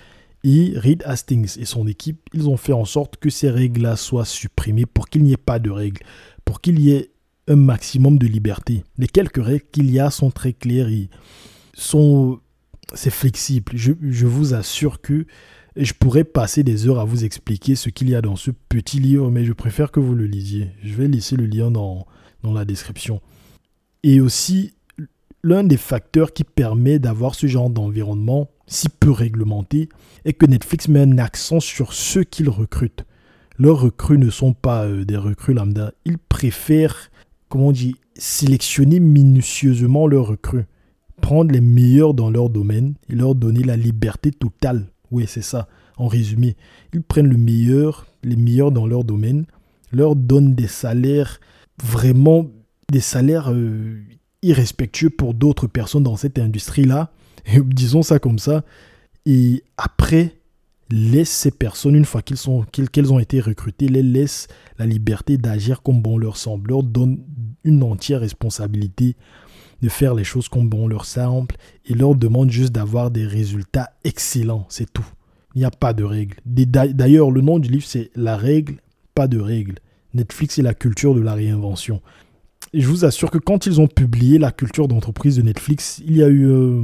Et 0.44 0.74
Reed 0.76 1.02
Hastings 1.04 1.58
et 1.58 1.64
son 1.64 1.86
équipe, 1.86 2.20
ils 2.32 2.48
ont 2.48 2.56
fait 2.56 2.72
en 2.72 2.84
sorte 2.84 3.16
que 3.16 3.30
ces 3.30 3.50
règles-là 3.50 3.96
soient 3.96 4.24
supprimées 4.24 4.86
pour 4.86 5.08
qu'il 5.08 5.22
n'y 5.22 5.32
ait 5.32 5.38
pas 5.38 5.58
de 5.58 5.70
règles, 5.70 6.02
pour 6.44 6.60
qu'il 6.60 6.78
y 6.78 6.92
ait 6.92 7.10
un 7.48 7.56
maximum 7.56 8.18
de 8.18 8.26
liberté. 8.26 8.84
Les 8.98 9.06
quelques 9.06 9.42
règles 9.42 9.64
qu'il 9.72 9.90
y 9.90 9.98
a 9.98 10.10
sont 10.10 10.30
très 10.30 10.52
claires 10.52 10.88
et 10.88 11.08
sont... 11.74 12.40
C'est 12.94 13.10
flexible. 13.10 13.72
Je, 13.74 14.26
vous 14.26 14.54
assure 14.54 15.00
que 15.00 15.26
je 15.76 15.92
pourrais 15.92 16.24
passer 16.24 16.62
des 16.62 16.88
heures 16.88 17.00
à 17.00 17.04
vous 17.04 17.24
expliquer 17.24 17.74
ce 17.74 17.88
qu'il 17.90 18.08
y 18.08 18.14
a 18.14 18.22
dans 18.22 18.36
ce 18.36 18.50
petit 18.50 19.00
livre, 19.00 19.30
mais 19.30 19.44
je 19.44 19.52
préfère 19.52 19.90
que 19.90 20.00
vous 20.00 20.14
le 20.14 20.26
lisiez. 20.26 20.70
Je 20.82 20.94
vais 20.94 21.08
laisser 21.08 21.36
le 21.36 21.46
lien 21.46 21.70
dans, 21.70 22.06
dans 22.42 22.52
la 22.52 22.64
description. 22.64 23.20
Et 24.02 24.20
aussi, 24.20 24.74
l'un 25.42 25.64
des 25.64 25.76
facteurs 25.76 26.32
qui 26.32 26.44
permet 26.44 26.98
d'avoir 26.98 27.34
ce 27.34 27.46
genre 27.46 27.70
d'environnement 27.70 28.50
si 28.66 28.88
peu 28.88 29.10
réglementé 29.10 29.88
est 30.24 30.32
que 30.32 30.46
Netflix 30.46 30.88
met 30.88 31.00
un 31.00 31.18
accent 31.18 31.60
sur 31.60 31.92
ceux 31.92 32.24
qu'ils 32.24 32.48
recrutent. 32.48 33.04
Leurs 33.58 33.80
recrues 33.80 34.18
ne 34.18 34.30
sont 34.30 34.52
pas 34.52 34.86
euh, 34.86 35.04
des 35.04 35.16
recrues 35.16 35.54
lambda. 35.54 35.92
Ils 36.04 36.18
préfèrent, 36.18 37.10
comment 37.48 37.68
on 37.68 37.72
dit, 37.72 37.94
sélectionner 38.16 39.00
minutieusement 39.00 40.06
leurs 40.06 40.26
recrues. 40.26 40.64
Prendre 41.20 41.52
les 41.52 41.60
meilleurs 41.60 42.14
dans 42.14 42.30
leur 42.30 42.50
domaine 42.50 42.94
et 43.08 43.14
leur 43.14 43.34
donner 43.34 43.62
la 43.62 43.76
liberté 43.76 44.30
totale. 44.30 44.86
Oui, 45.10 45.24
c'est 45.28 45.42
ça, 45.42 45.68
en 45.96 46.08
résumé. 46.08 46.56
Ils 46.92 47.02
prennent 47.02 47.28
le 47.28 47.36
meilleur, 47.36 48.06
les 48.22 48.36
meilleurs 48.36 48.72
dans 48.72 48.86
leur 48.86 49.04
domaine, 49.04 49.46
leur 49.92 50.16
donnent 50.16 50.54
des 50.54 50.66
salaires 50.66 51.40
vraiment, 51.82 52.46
des 52.90 53.00
salaires 53.00 53.52
euh, 53.52 54.00
irrespectueux 54.42 55.10
pour 55.10 55.34
d'autres 55.34 55.66
personnes 55.66 56.02
dans 56.02 56.16
cette 56.16 56.38
industrie-là, 56.38 57.12
disons 57.64 58.02
ça 58.02 58.18
comme 58.18 58.38
ça, 58.38 58.64
et 59.26 59.62
après, 59.76 60.34
laisse 60.90 61.30
ces 61.30 61.50
personnes, 61.50 61.94
une 61.94 62.04
fois 62.04 62.22
qu'elles 62.22 63.12
ont 63.12 63.18
été 63.18 63.40
recrutées, 63.40 63.88
les 63.88 64.02
laisse 64.02 64.48
la 64.78 64.86
liberté 64.86 65.38
d'agir 65.38 65.82
comme 65.82 66.02
bon 66.02 66.18
leur 66.18 66.36
semble, 66.36 66.70
leur 66.70 66.82
donne 66.82 67.20
une 67.64 67.82
entière 67.82 68.20
responsabilité 68.20 69.16
de 69.82 69.88
faire 69.88 70.14
les 70.14 70.24
choses 70.24 70.48
comme 70.48 70.68
bon 70.68 70.88
leur 70.88 71.04
semble 71.04 71.54
et 71.86 71.94
leur 71.94 72.14
demande 72.14 72.50
juste 72.50 72.72
d'avoir 72.72 73.10
des 73.10 73.26
résultats 73.26 73.90
excellents, 74.04 74.66
c'est 74.68 74.92
tout. 74.92 75.06
Il 75.54 75.58
n'y 75.58 75.64
a 75.64 75.70
pas 75.70 75.92
de 75.92 76.04
règles. 76.04 76.36
D'ailleurs, 76.44 77.30
le 77.30 77.40
nom 77.40 77.58
du 77.58 77.68
livre, 77.68 77.86
c'est 77.86 78.10
La 78.16 78.36
règle, 78.36 78.76
pas 79.14 79.28
de 79.28 79.38
règles. 79.38 79.76
Netflix 80.14 80.58
et 80.58 80.62
la 80.62 80.74
culture 80.74 81.14
de 81.14 81.20
la 81.20 81.34
réinvention. 81.34 82.00
Et 82.72 82.80
je 82.80 82.88
vous 82.88 83.04
assure 83.04 83.30
que 83.30 83.38
quand 83.38 83.66
ils 83.66 83.80
ont 83.80 83.86
publié 83.86 84.38
la 84.38 84.50
culture 84.50 84.88
d'entreprise 84.88 85.36
de 85.36 85.42
Netflix, 85.42 86.00
il 86.04 86.16
y 86.16 86.22
a 86.22 86.28
eu, 86.28 86.46
euh, 86.46 86.82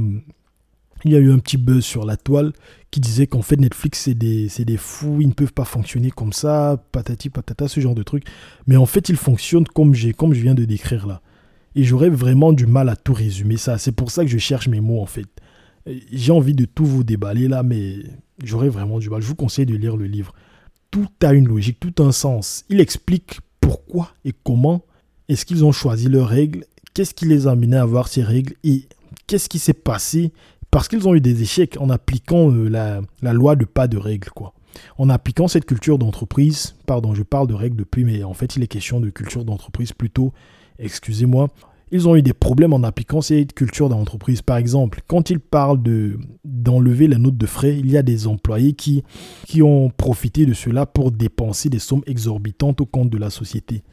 il 1.03 1.11
y 1.11 1.15
a 1.15 1.19
eu 1.19 1.31
un 1.31 1.39
petit 1.39 1.57
buzz 1.57 1.83
sur 1.83 2.05
la 2.05 2.17
toile 2.17 2.53
qui 2.91 2.99
disait 2.99 3.27
qu'en 3.27 3.41
fait 3.41 3.57
Netflix 3.57 4.01
c'est 4.01 4.13
des, 4.13 4.47
des 4.59 4.77
fous, 4.77 5.17
ils 5.21 5.27
ne 5.27 5.33
peuvent 5.33 5.53
pas 5.53 5.65
fonctionner 5.65 6.11
comme 6.11 6.33
ça, 6.33 6.81
patati 6.91 7.29
patata, 7.29 7.67
ce 7.67 7.79
genre 7.79 7.95
de 7.95 8.03
truc. 8.03 8.25
Mais 8.67 8.77
en 8.77 8.85
fait 8.85 9.09
ils 9.09 9.17
fonctionnent 9.17 9.67
comme, 9.67 9.93
comme 10.17 10.33
je 10.33 10.41
viens 10.41 10.55
de 10.55 10.65
décrire 10.65 11.07
là. 11.07 11.21
Et 11.75 11.83
j'aurais 11.83 12.09
vraiment 12.09 12.53
du 12.53 12.65
mal 12.65 12.89
à 12.89 12.95
tout 12.95 13.13
résumer 13.13 13.57
ça. 13.57 13.77
C'est 13.77 13.91
pour 13.91 14.11
ça 14.11 14.23
que 14.23 14.29
je 14.29 14.37
cherche 14.37 14.67
mes 14.67 14.81
mots 14.81 15.01
en 15.01 15.05
fait. 15.05 15.27
J'ai 16.11 16.31
envie 16.31 16.53
de 16.53 16.65
tout 16.65 16.85
vous 16.85 17.03
déballer 17.03 17.47
là, 17.47 17.63
mais 17.63 17.97
j'aurais 18.43 18.69
vraiment 18.69 18.99
du 18.99 19.09
mal. 19.09 19.21
Je 19.21 19.27
vous 19.27 19.35
conseille 19.35 19.65
de 19.65 19.75
lire 19.75 19.97
le 19.97 20.05
livre. 20.05 20.33
Tout 20.91 21.07
a 21.23 21.33
une 21.33 21.47
logique, 21.47 21.79
tout 21.79 22.03
un 22.03 22.11
sens. 22.11 22.65
Il 22.69 22.79
explique 22.79 23.39
pourquoi 23.61 24.11
et 24.25 24.33
comment 24.43 24.83
est-ce 25.29 25.45
qu'ils 25.45 25.63
ont 25.63 25.71
choisi 25.71 26.09
leurs 26.09 26.27
règles, 26.27 26.65
qu'est-ce 26.93 27.13
qui 27.13 27.25
les 27.25 27.47
a 27.47 27.51
amenés 27.51 27.77
à 27.77 27.83
avoir 27.83 28.09
ces 28.09 28.21
règles 28.21 28.53
et 28.63 28.87
qu'est-ce 29.27 29.47
qui 29.47 29.59
s'est 29.59 29.73
passé 29.73 30.33
parce 30.71 30.87
qu'ils 30.87 31.07
ont 31.07 31.13
eu 31.13 31.21
des 31.21 31.41
échecs 31.41 31.77
en 31.79 31.89
appliquant 31.89 32.49
euh, 32.49 32.69
la, 32.69 33.01
la, 33.21 33.33
loi 33.33 33.57
de 33.57 33.65
pas 33.65 33.89
de 33.89 33.97
règles. 33.97 34.29
Quoi. 34.29 34.53
En 34.97 35.09
appliquant 35.09 35.49
cette 35.49 35.65
culture 35.65 35.97
d'entreprise, 35.97 36.75
pardon, 36.85 37.13
je 37.13 37.23
parle 37.23 37.47
de 37.47 37.53
règles 37.53 37.75
depuis, 37.75 38.05
mais 38.05 38.23
en 38.23 38.33
fait 38.33 38.55
il 38.55 38.63
est 38.63 38.67
question 38.67 39.01
de 39.01 39.09
culture 39.09 39.43
d'entreprise 39.43 39.91
plutôt 39.91 40.33
excusez-moi, 40.81 41.49
ils 41.91 42.07
ont 42.07 42.15
eu 42.15 42.21
des 42.21 42.33
problèmes 42.33 42.73
en 42.73 42.83
appliquant 42.83 43.21
cette 43.21 43.53
culture 43.53 43.89
d'entreprise. 43.89 44.41
Par 44.41 44.57
exemple, 44.57 45.01
quand 45.07 45.29
ils 45.29 45.41
parlent 45.41 45.81
de, 45.81 46.17
d'enlever 46.45 47.07
la 47.07 47.17
note 47.17 47.37
de 47.37 47.45
frais, 47.45 47.77
il 47.77 47.91
y 47.91 47.97
a 47.97 48.03
des 48.03 48.27
employés 48.27 48.73
qui, 48.73 49.03
qui 49.45 49.61
ont 49.61 49.89
profité 49.89 50.45
de 50.45 50.53
cela 50.53 50.85
pour 50.85 51.11
dépenser 51.11 51.69
des 51.69 51.79
sommes 51.79 52.03
exorbitantes 52.07 52.79
au 52.79 52.85
compte 52.85 53.09
de 53.09 53.17
la 53.17 53.29
société. 53.29 53.83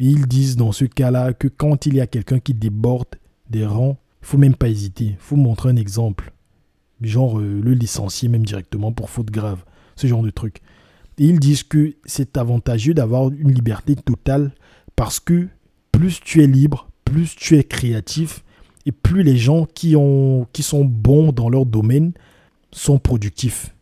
ils 0.00 0.26
disent 0.26 0.56
dans 0.56 0.72
ce 0.72 0.84
cas-là 0.84 1.32
que 1.32 1.46
quand 1.46 1.86
il 1.86 1.94
y 1.94 2.00
a 2.00 2.08
quelqu'un 2.08 2.40
qui 2.40 2.54
déborde 2.54 3.14
des 3.48 3.64
rangs, 3.64 3.98
il 4.22 4.26
faut 4.26 4.38
même 4.38 4.56
pas 4.56 4.68
hésiter, 4.68 5.04
il 5.04 5.16
faut 5.18 5.36
montrer 5.36 5.70
un 5.70 5.76
exemple. 5.76 6.32
Genre 7.02 7.38
euh, 7.38 7.60
le 7.62 7.74
licencier 7.74 8.28
même 8.28 8.44
directement 8.44 8.90
pour 8.90 9.10
faute 9.10 9.30
grave, 9.30 9.64
ce 9.94 10.06
genre 10.06 10.22
de 10.22 10.30
truc. 10.30 10.60
Et 11.18 11.26
ils 11.26 11.38
disent 11.38 11.62
que 11.62 11.94
c'est 12.04 12.36
avantageux 12.36 12.94
d'avoir 12.94 13.30
une 13.30 13.52
liberté 13.52 13.94
totale 13.94 14.52
parce 14.96 15.20
que 15.20 15.48
plus 15.94 16.20
tu 16.20 16.42
es 16.42 16.46
libre, 16.48 16.88
plus 17.04 17.36
tu 17.36 17.56
es 17.56 17.62
créatif 17.62 18.42
Et 18.84 18.90
plus 18.92 19.22
les 19.22 19.36
gens 19.36 19.64
qui, 19.64 19.94
ont, 19.94 20.46
qui 20.52 20.64
sont 20.64 20.84
bons 20.84 21.32
dans 21.32 21.48
leur 21.48 21.66
domaine 21.66 22.12
sont 22.72 22.98
productifs. 22.98 23.74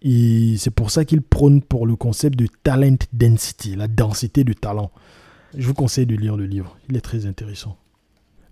Et 0.00 0.56
c'est 0.56 0.70
pour 0.70 0.90
ça 0.90 1.04
qu'ils 1.04 1.20
prônent 1.20 1.62
pour 1.62 1.86
le 1.86 1.94
concept 1.94 2.38
de 2.38 2.48
talent 2.64 2.96
density, 3.12 3.76
la 3.76 3.86
densité 3.86 4.44
de 4.44 4.54
talent. 4.54 4.90
Je 5.56 5.68
vous 5.68 5.74
conseille 5.74 6.06
de 6.06 6.16
lire 6.16 6.36
le 6.36 6.46
livre, 6.46 6.76
il 6.88 6.96
est 6.96 7.02
très 7.02 7.26
intéressant. 7.26 7.76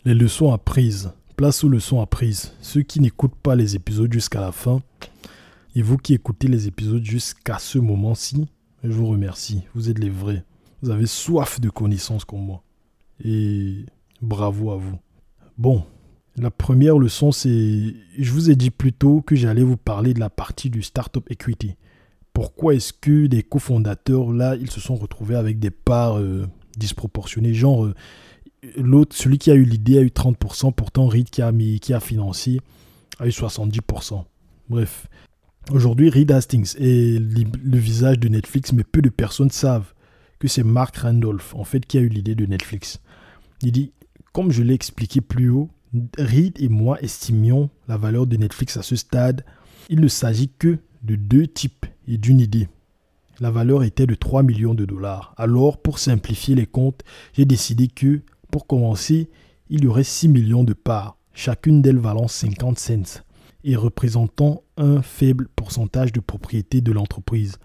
Les 0.04 0.14
leçons 0.14 0.52
apprises. 0.52 1.10
Place 1.36 1.64
aux 1.64 1.70
leçons 1.70 2.02
apprises. 2.02 2.52
Ceux 2.60 2.82
qui 2.82 3.00
n'écoutent 3.00 3.34
pas 3.34 3.56
les 3.56 3.74
épisodes 3.74 4.12
jusqu'à 4.12 4.40
la 4.40 4.52
fin, 4.52 4.82
et 5.74 5.80
vous 5.80 5.96
qui 5.96 6.12
écoutez 6.12 6.48
les 6.48 6.66
épisodes 6.66 7.04
jusqu'à 7.04 7.58
ce 7.58 7.78
moment-ci, 7.78 8.46
je 8.84 8.92
vous 8.92 9.06
remercie. 9.06 9.62
Vous 9.74 9.88
êtes 9.88 9.98
les 9.98 10.10
vrais. 10.10 10.44
Vous 10.82 10.90
avez 10.90 11.06
soif 11.06 11.60
de 11.60 11.70
connaissances 11.70 12.26
comme 12.26 12.44
moi. 12.44 12.62
Et 13.24 13.84
bravo 14.22 14.70
à 14.70 14.76
vous. 14.76 14.98
Bon, 15.58 15.84
la 16.36 16.50
première 16.50 16.98
leçon, 16.98 17.32
c'est... 17.32 17.94
Je 18.18 18.32
vous 18.32 18.50
ai 18.50 18.56
dit 18.56 18.70
plus 18.70 18.92
tôt 18.92 19.22
que 19.22 19.36
j'allais 19.36 19.62
vous 19.62 19.76
parler 19.76 20.14
de 20.14 20.20
la 20.20 20.30
partie 20.30 20.70
du 20.70 20.82
Startup 20.82 21.24
Equity. 21.30 21.76
Pourquoi 22.32 22.74
est-ce 22.74 22.92
que 22.92 23.26
des 23.26 23.42
cofondateurs, 23.42 24.32
là, 24.32 24.56
ils 24.56 24.70
se 24.70 24.80
sont 24.80 24.94
retrouvés 24.94 25.34
avec 25.34 25.58
des 25.58 25.70
parts 25.70 26.18
euh, 26.18 26.46
disproportionnées? 26.78 27.52
Genre, 27.52 27.86
euh, 27.86 27.94
l'autre, 28.76 29.16
celui 29.16 29.38
qui 29.38 29.50
a 29.50 29.54
eu 29.54 29.64
l'idée 29.64 29.98
a 29.98 30.02
eu 30.02 30.08
30%, 30.08 30.72
pourtant 30.72 31.08
Reed 31.08 31.28
qui 31.28 31.42
a, 31.42 31.52
mis, 31.52 31.80
qui 31.80 31.92
a 31.92 32.00
financé 32.00 32.60
a 33.18 33.26
eu 33.26 33.30
70%. 33.30 34.24
Bref, 34.68 35.06
aujourd'hui, 35.70 36.08
Reed 36.08 36.32
Hastings 36.32 36.74
est 36.78 37.20
le 37.20 37.78
visage 37.78 38.18
de 38.18 38.28
Netflix, 38.28 38.72
mais 38.72 38.84
peu 38.84 39.02
de 39.02 39.10
personnes 39.10 39.50
savent 39.50 39.92
que 40.38 40.48
c'est 40.48 40.62
Mark 40.62 40.96
Randolph, 40.96 41.54
en 41.54 41.64
fait, 41.64 41.84
qui 41.84 41.98
a 41.98 42.00
eu 42.00 42.08
l'idée 42.08 42.34
de 42.34 42.46
Netflix. 42.46 43.00
Il 43.62 43.72
dit, 43.72 43.92
comme 44.32 44.50
je 44.50 44.62
l'ai 44.62 44.74
expliqué 44.74 45.20
plus 45.20 45.50
haut, 45.50 45.68
Reed 46.18 46.60
et 46.60 46.68
moi 46.68 47.00
estimions 47.02 47.68
la 47.88 47.96
valeur 47.96 48.26
de 48.26 48.36
Netflix 48.36 48.76
à 48.76 48.82
ce 48.82 48.96
stade. 48.96 49.44
Il 49.88 50.00
ne 50.00 50.08
s'agit 50.08 50.50
que 50.58 50.78
de 51.02 51.16
deux 51.16 51.46
types 51.46 51.86
et 52.06 52.16
d'une 52.16 52.40
idée. 52.40 52.68
La 53.40 53.50
valeur 53.50 53.82
était 53.82 54.06
de 54.06 54.14
3 54.14 54.42
millions 54.42 54.74
de 54.74 54.84
dollars. 54.84 55.34
Alors, 55.36 55.78
pour 55.78 55.98
simplifier 55.98 56.54
les 56.54 56.66
comptes, 56.66 57.02
j'ai 57.32 57.44
décidé 57.44 57.88
que, 57.88 58.20
pour 58.50 58.66
commencer, 58.66 59.30
il 59.70 59.84
y 59.84 59.86
aurait 59.86 60.04
6 60.04 60.28
millions 60.28 60.64
de 60.64 60.74
parts, 60.74 61.16
chacune 61.32 61.80
d'elles 61.80 61.98
valant 61.98 62.28
50 62.28 62.78
cents 62.78 63.22
et 63.64 63.76
représentant 63.76 64.62
un 64.76 65.02
faible 65.02 65.48
pourcentage 65.56 66.12
de 66.12 66.20
propriété 66.20 66.80
de 66.80 66.92
l'entreprise. 66.92 67.56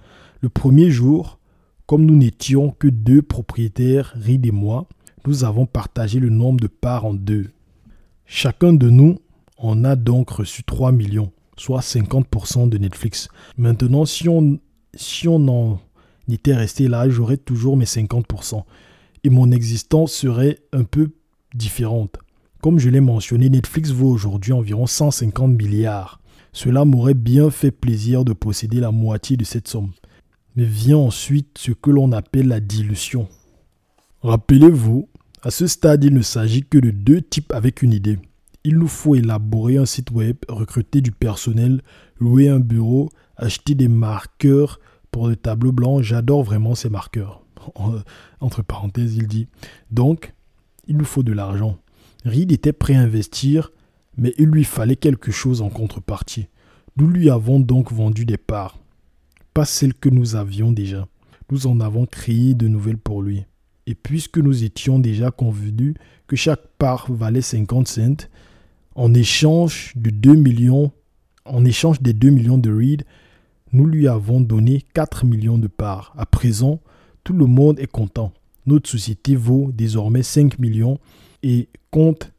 Le 0.41 0.49
premier 0.49 0.91
jour, 0.91 1.39
comme 1.85 2.05
nous 2.05 2.15
n'étions 2.15 2.71
que 2.71 2.87
deux 2.87 3.21
propriétaires, 3.21 4.13
Reed 4.15 4.45
et 4.45 4.51
moi, 4.51 4.87
nous 5.27 5.43
avons 5.43 5.65
partagé 5.65 6.19
le 6.19 6.29
nombre 6.29 6.59
de 6.59 6.67
parts 6.67 7.05
en 7.05 7.13
deux. 7.13 7.49
Chacun 8.25 8.73
de 8.73 8.89
nous 8.89 9.19
en 9.57 9.83
a 9.83 9.95
donc 9.95 10.29
reçu 10.29 10.63
3 10.63 10.91
millions, 10.91 11.31
soit 11.57 11.79
50% 11.79 12.69
de 12.69 12.77
Netflix. 12.77 13.29
Maintenant, 13.57 14.05
si 14.05 14.29
on, 14.29 14.59
si 14.93 15.27
on 15.27 15.47
en 15.47 15.79
était 16.29 16.55
resté 16.55 16.87
là, 16.87 17.09
j'aurais 17.09 17.37
toujours 17.37 17.77
mes 17.77 17.85
50%. 17.85 18.63
Et 19.23 19.29
mon 19.29 19.51
existence 19.51 20.13
serait 20.13 20.59
un 20.73 20.83
peu 20.83 21.11
différente. 21.53 22.17
Comme 22.61 22.79
je 22.79 22.89
l'ai 22.89 23.01
mentionné, 23.01 23.49
Netflix 23.49 23.91
vaut 23.91 24.09
aujourd'hui 24.09 24.53
environ 24.53 24.87
150 24.87 25.51
milliards. 25.51 26.19
Cela 26.51 26.85
m'aurait 26.85 27.13
bien 27.13 27.49
fait 27.49 27.71
plaisir 27.71 28.25
de 28.25 28.33
posséder 28.33 28.79
la 28.79 28.91
moitié 28.91 29.37
de 29.37 29.43
cette 29.43 29.67
somme. 29.67 29.91
Mais 30.55 30.63
vient 30.63 30.97
ensuite 30.97 31.57
ce 31.57 31.71
que 31.71 31.91
l'on 31.91 32.11
appelle 32.11 32.47
la 32.47 32.59
dilution. 32.59 33.27
Rappelez-vous, 34.21 35.09
à 35.45 35.51
ce 35.51 35.67
stade, 35.67 36.03
il 36.03 36.15
ne 36.15 36.23
s'agit 36.23 36.63
que 36.63 36.79
de 36.79 36.89
deux 36.89 37.21
types 37.21 37.53
avec 37.53 37.83
une 37.83 37.93
idée. 37.93 38.17
Il 38.63 38.79
nous 38.79 38.87
faut 38.87 39.13
élaborer 39.13 39.77
un 39.77 39.85
site 39.85 40.09
web, 40.09 40.37
recruter 40.49 41.01
du 41.01 41.11
personnel, 41.11 41.83
louer 42.19 42.49
un 42.49 42.59
bureau, 42.59 43.11
acheter 43.37 43.75
des 43.75 43.87
marqueurs 43.87 44.79
pour 45.11 45.27
le 45.27 45.35
tableau 45.35 45.71
blanc. 45.71 46.01
J'adore 46.01 46.41
vraiment 46.41 46.73
ces 46.73 46.89
marqueurs. 46.89 47.43
Entre 48.39 48.63
parenthèses, 48.63 49.17
il 49.17 49.27
dit. 49.27 49.45
Donc, 49.91 50.33
il 50.87 50.97
nous 50.97 51.05
faut 51.05 51.21
de 51.21 51.31
l'argent. 51.31 51.77
Reed 52.25 52.51
était 52.51 52.73
prêt 52.73 52.95
à 52.95 53.01
investir, 53.01 53.71
mais 54.17 54.33
il 54.39 54.47
lui 54.47 54.63
fallait 54.63 54.95
quelque 54.95 55.31
chose 55.31 55.61
en 55.61 55.69
contrepartie. 55.69 56.47
Nous 56.97 57.07
lui 57.07 57.29
avons 57.29 57.59
donc 57.59 57.91
vendu 57.91 58.25
des 58.25 58.37
parts. 58.37 58.79
Pas 59.53 59.65
celles 59.65 59.93
que 59.93 60.09
nous 60.09 60.35
avions 60.35 60.71
déjà. 60.71 61.07
Nous 61.51 61.67
en 61.67 61.81
avons 61.81 62.07
créé 62.07 62.55
de 62.55 62.67
nouvelles 62.67 62.97
pour 62.97 63.21
lui. 63.21 63.45
Et 63.87 63.95
puisque 63.95 64.37
nous 64.37 64.63
étions 64.63 64.99
déjà 64.99 65.31
convenus 65.31 65.95
que 66.27 66.35
chaque 66.35 66.67
part 66.77 67.11
valait 67.11 67.41
50 67.41 67.87
cents, 67.87 68.27
en 68.95 69.13
échange 69.13 69.93
de 69.95 70.09
2 70.09 70.33
millions, 70.33 70.91
en 71.45 71.65
échange 71.65 72.01
des 72.01 72.13
2 72.13 72.29
millions 72.29 72.57
de 72.57 72.73
Reed, 72.73 73.03
nous 73.71 73.85
lui 73.85 74.07
avons 74.07 74.41
donné 74.41 74.83
4 74.93 75.25
millions 75.25 75.57
de 75.57 75.67
parts. 75.67 76.13
À 76.17 76.25
présent, 76.25 76.79
tout 77.23 77.33
le 77.33 77.45
monde 77.45 77.79
est 77.79 77.91
content. 77.91 78.31
Notre 78.65 78.89
société 78.89 79.35
vaut 79.35 79.71
désormais 79.73 80.23
5 80.23 80.57
millions 80.59 80.99
et 81.43 81.67
compte 81.91 82.31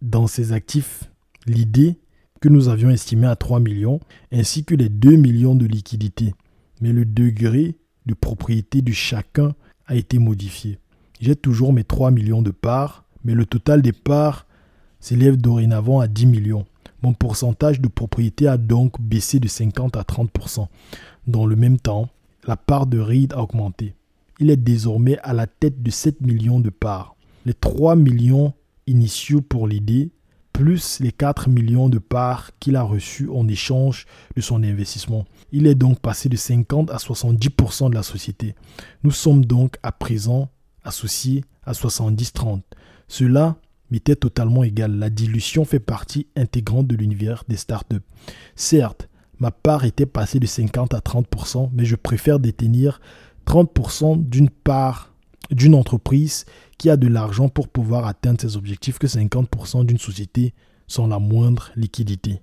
dans 0.00 0.26
ses 0.26 0.52
actifs 0.52 1.04
l'idée 1.46 1.98
que 2.40 2.48
nous 2.48 2.68
avions 2.68 2.90
estimée 2.90 3.26
à 3.26 3.36
3 3.36 3.60
millions, 3.60 4.00
ainsi 4.32 4.64
que 4.64 4.74
les 4.74 4.88
2 4.88 5.16
millions 5.16 5.56
de 5.56 5.66
liquidités. 5.66 6.34
Mais 6.80 6.92
le 6.92 7.04
degré 7.04 7.76
de 8.06 8.14
propriété 8.14 8.80
de 8.80 8.92
chacun 8.92 9.54
a 9.88 9.96
été 9.96 10.18
modifié. 10.18 10.78
J'ai 11.20 11.34
toujours 11.34 11.72
mes 11.72 11.82
3 11.82 12.12
millions 12.12 12.42
de 12.42 12.52
parts, 12.52 13.04
mais 13.24 13.34
le 13.34 13.44
total 13.44 13.82
des 13.82 13.92
parts 13.92 14.46
s'élève 15.00 15.36
dorénavant 15.36 15.98
à 16.00 16.06
10 16.06 16.26
millions. 16.26 16.66
Mon 17.02 17.12
pourcentage 17.12 17.80
de 17.80 17.88
propriété 17.88 18.46
a 18.46 18.56
donc 18.56 19.00
baissé 19.00 19.40
de 19.40 19.48
50 19.48 19.96
à 19.96 20.02
30%. 20.02 20.68
Dans 21.26 21.46
le 21.46 21.56
même 21.56 21.78
temps, 21.78 22.08
la 22.46 22.56
part 22.56 22.86
de 22.86 22.98
Reed 22.98 23.32
a 23.32 23.42
augmenté. 23.42 23.94
Il 24.40 24.50
est 24.50 24.56
désormais 24.56 25.18
à 25.18 25.32
la 25.32 25.46
tête 25.46 25.82
de 25.82 25.90
7 25.90 26.20
millions 26.20 26.60
de 26.60 26.70
parts. 26.70 27.16
Les 27.44 27.54
3 27.54 27.96
millions 27.96 28.52
initiaux 28.86 29.40
pour 29.40 29.66
l'idée, 29.66 30.10
plus 30.58 30.98
les 30.98 31.12
4 31.12 31.48
millions 31.48 31.88
de 31.88 31.98
parts 31.98 32.50
qu'il 32.58 32.74
a 32.74 32.82
reçus 32.82 33.28
en 33.32 33.46
échange 33.46 34.06
de 34.34 34.40
son 34.40 34.64
investissement. 34.64 35.24
Il 35.52 35.68
est 35.68 35.76
donc 35.76 36.00
passé 36.00 36.28
de 36.28 36.34
50 36.34 36.90
à 36.90 36.96
70% 36.96 37.90
de 37.90 37.94
la 37.94 38.02
société. 38.02 38.56
Nous 39.04 39.12
sommes 39.12 39.44
donc 39.44 39.76
à 39.84 39.92
présent 39.92 40.48
associés 40.82 41.44
à 41.62 41.74
70-30. 41.74 42.62
Cela 43.06 43.54
m'était 43.92 44.16
totalement 44.16 44.64
égal. 44.64 44.98
La 44.98 45.10
dilution 45.10 45.64
fait 45.64 45.78
partie 45.78 46.26
intégrante 46.34 46.88
de 46.88 46.96
l'univers 46.96 47.44
des 47.46 47.56
startups. 47.56 48.02
Certes, 48.56 49.08
ma 49.38 49.52
part 49.52 49.84
était 49.84 50.06
passée 50.06 50.40
de 50.40 50.46
50 50.46 50.92
à 50.92 50.98
30%, 50.98 51.70
mais 51.72 51.84
je 51.84 51.94
préfère 51.94 52.40
détenir 52.40 53.00
30% 53.46 54.28
d'une 54.28 54.50
part 54.50 55.14
d'une 55.52 55.76
entreprise 55.76 56.46
qui 56.78 56.90
a 56.90 56.96
de 56.96 57.08
l'argent 57.08 57.48
pour 57.48 57.68
pouvoir 57.68 58.06
atteindre 58.06 58.40
ses 58.40 58.56
objectifs 58.56 58.98
que 58.98 59.06
50% 59.06 59.84
d'une 59.84 59.98
société 59.98 60.54
sans 60.86 61.06
la 61.06 61.18
moindre 61.18 61.70
liquidité. 61.76 62.40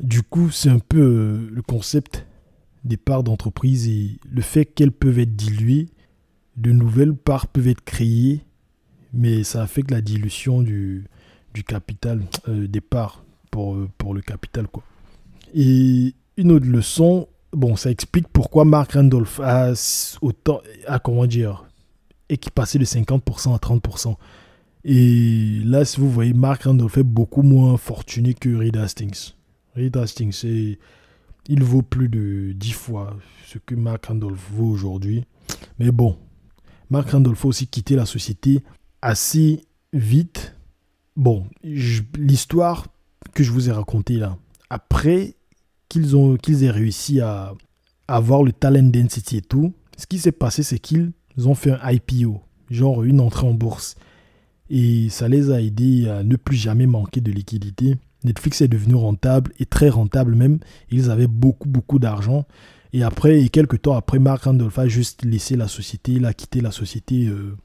Du 0.00 0.22
coup, 0.22 0.50
c'est 0.50 0.68
un 0.68 0.78
peu 0.78 1.00
euh, 1.00 1.48
le 1.50 1.62
concept 1.62 2.26
des 2.84 2.96
parts 2.96 3.24
d'entreprise 3.24 3.88
et 3.88 4.18
le 4.30 4.42
fait 4.42 4.64
qu'elles 4.64 4.92
peuvent 4.92 5.18
être 5.18 5.34
diluées, 5.34 5.88
de 6.56 6.70
nouvelles 6.70 7.14
parts 7.14 7.48
peuvent 7.48 7.66
être 7.66 7.84
créées, 7.84 8.44
mais 9.12 9.42
ça 9.42 9.62
affecte 9.62 9.90
la 9.90 10.00
dilution 10.00 10.62
du, 10.62 11.06
du 11.54 11.64
capital, 11.64 12.22
euh, 12.48 12.68
des 12.68 12.80
parts 12.80 13.24
pour, 13.50 13.74
euh, 13.74 13.88
pour 13.98 14.14
le 14.14 14.20
capital. 14.20 14.68
Quoi. 14.68 14.84
Et 15.54 16.14
une 16.36 16.52
autre 16.52 16.66
leçon, 16.66 17.28
bon, 17.52 17.74
ça 17.74 17.90
explique 17.90 18.28
pourquoi 18.28 18.64
Mark 18.64 18.92
Randolph 18.92 19.40
a 19.40 19.72
autant, 20.20 20.60
a 20.86 20.98
comment 21.00 21.26
dire, 21.26 21.67
et 22.28 22.36
qui 22.36 22.50
passait 22.50 22.78
de 22.78 22.84
50% 22.84 23.54
à 23.54 23.58
30%. 23.58 24.16
Et 24.84 25.60
là, 25.64 25.84
si 25.84 26.00
vous 26.00 26.10
voyez, 26.10 26.32
Mark 26.32 26.62
Randolph 26.62 26.98
est 26.98 27.02
beaucoup 27.02 27.42
moins 27.42 27.76
fortuné 27.76 28.34
que 28.34 28.54
Reed 28.54 28.76
Hastings. 28.76 29.32
Reed 29.74 29.96
Hastings, 29.96 30.44
il 30.44 31.62
vaut 31.62 31.82
plus 31.82 32.08
de 32.08 32.52
10 32.54 32.72
fois 32.72 33.16
ce 33.46 33.58
que 33.58 33.74
Mark 33.74 34.06
Randolph 34.06 34.40
vaut 34.52 34.68
aujourd'hui. 34.68 35.24
Mais 35.78 35.90
bon, 35.90 36.16
Mark 36.90 37.10
Randolph 37.10 37.44
a 37.44 37.48
aussi 37.48 37.66
quitté 37.66 37.96
la 37.96 38.06
société 38.06 38.62
assez 39.02 39.64
vite. 39.92 40.54
Bon, 41.16 41.46
l'histoire 41.62 42.86
que 43.34 43.42
je 43.42 43.50
vous 43.50 43.68
ai 43.68 43.72
racontée 43.72 44.16
là, 44.16 44.36
après 44.70 45.34
qu'ils 45.88 46.14
qu'ils 46.42 46.64
aient 46.64 46.70
réussi 46.70 47.20
à 47.20 47.54
avoir 48.06 48.42
le 48.42 48.52
talent 48.52 48.88
density 48.88 49.38
et 49.38 49.42
tout, 49.42 49.74
ce 49.96 50.06
qui 50.06 50.18
s'est 50.18 50.32
passé, 50.32 50.62
c'est 50.62 50.78
qu'ils 50.78 51.12
ont 51.46 51.54
fait 51.54 51.72
un 51.72 51.90
IPO, 51.90 52.40
genre 52.70 53.04
une 53.04 53.20
entrée 53.20 53.46
en 53.46 53.54
bourse. 53.54 53.96
Et 54.70 55.08
ça 55.10 55.28
les 55.28 55.50
a 55.50 55.60
aidés 55.60 56.08
à 56.08 56.22
ne 56.24 56.36
plus 56.36 56.56
jamais 56.56 56.86
manquer 56.86 57.20
de 57.20 57.30
liquidité. 57.30 57.96
Netflix 58.24 58.60
est 58.60 58.68
devenu 58.68 58.94
rentable 58.94 59.52
et 59.60 59.66
très 59.66 59.88
rentable 59.88 60.34
même. 60.34 60.58
Ils 60.90 61.10
avaient 61.10 61.28
beaucoup, 61.28 61.68
beaucoup 61.68 61.98
d'argent. 61.98 62.46
Et 62.92 63.02
après, 63.02 63.42
et 63.42 63.48
quelques 63.48 63.82
temps 63.82 63.94
après, 63.94 64.18
Mark 64.18 64.44
Randolph 64.44 64.78
a 64.78 64.88
juste 64.88 65.24
laissé 65.24 65.56
la 65.56 65.68
société, 65.68 66.12
il 66.12 66.24
a 66.24 66.32
quitté 66.32 66.60
la 66.60 66.70
société 66.70 67.26
euh, 67.26 67.56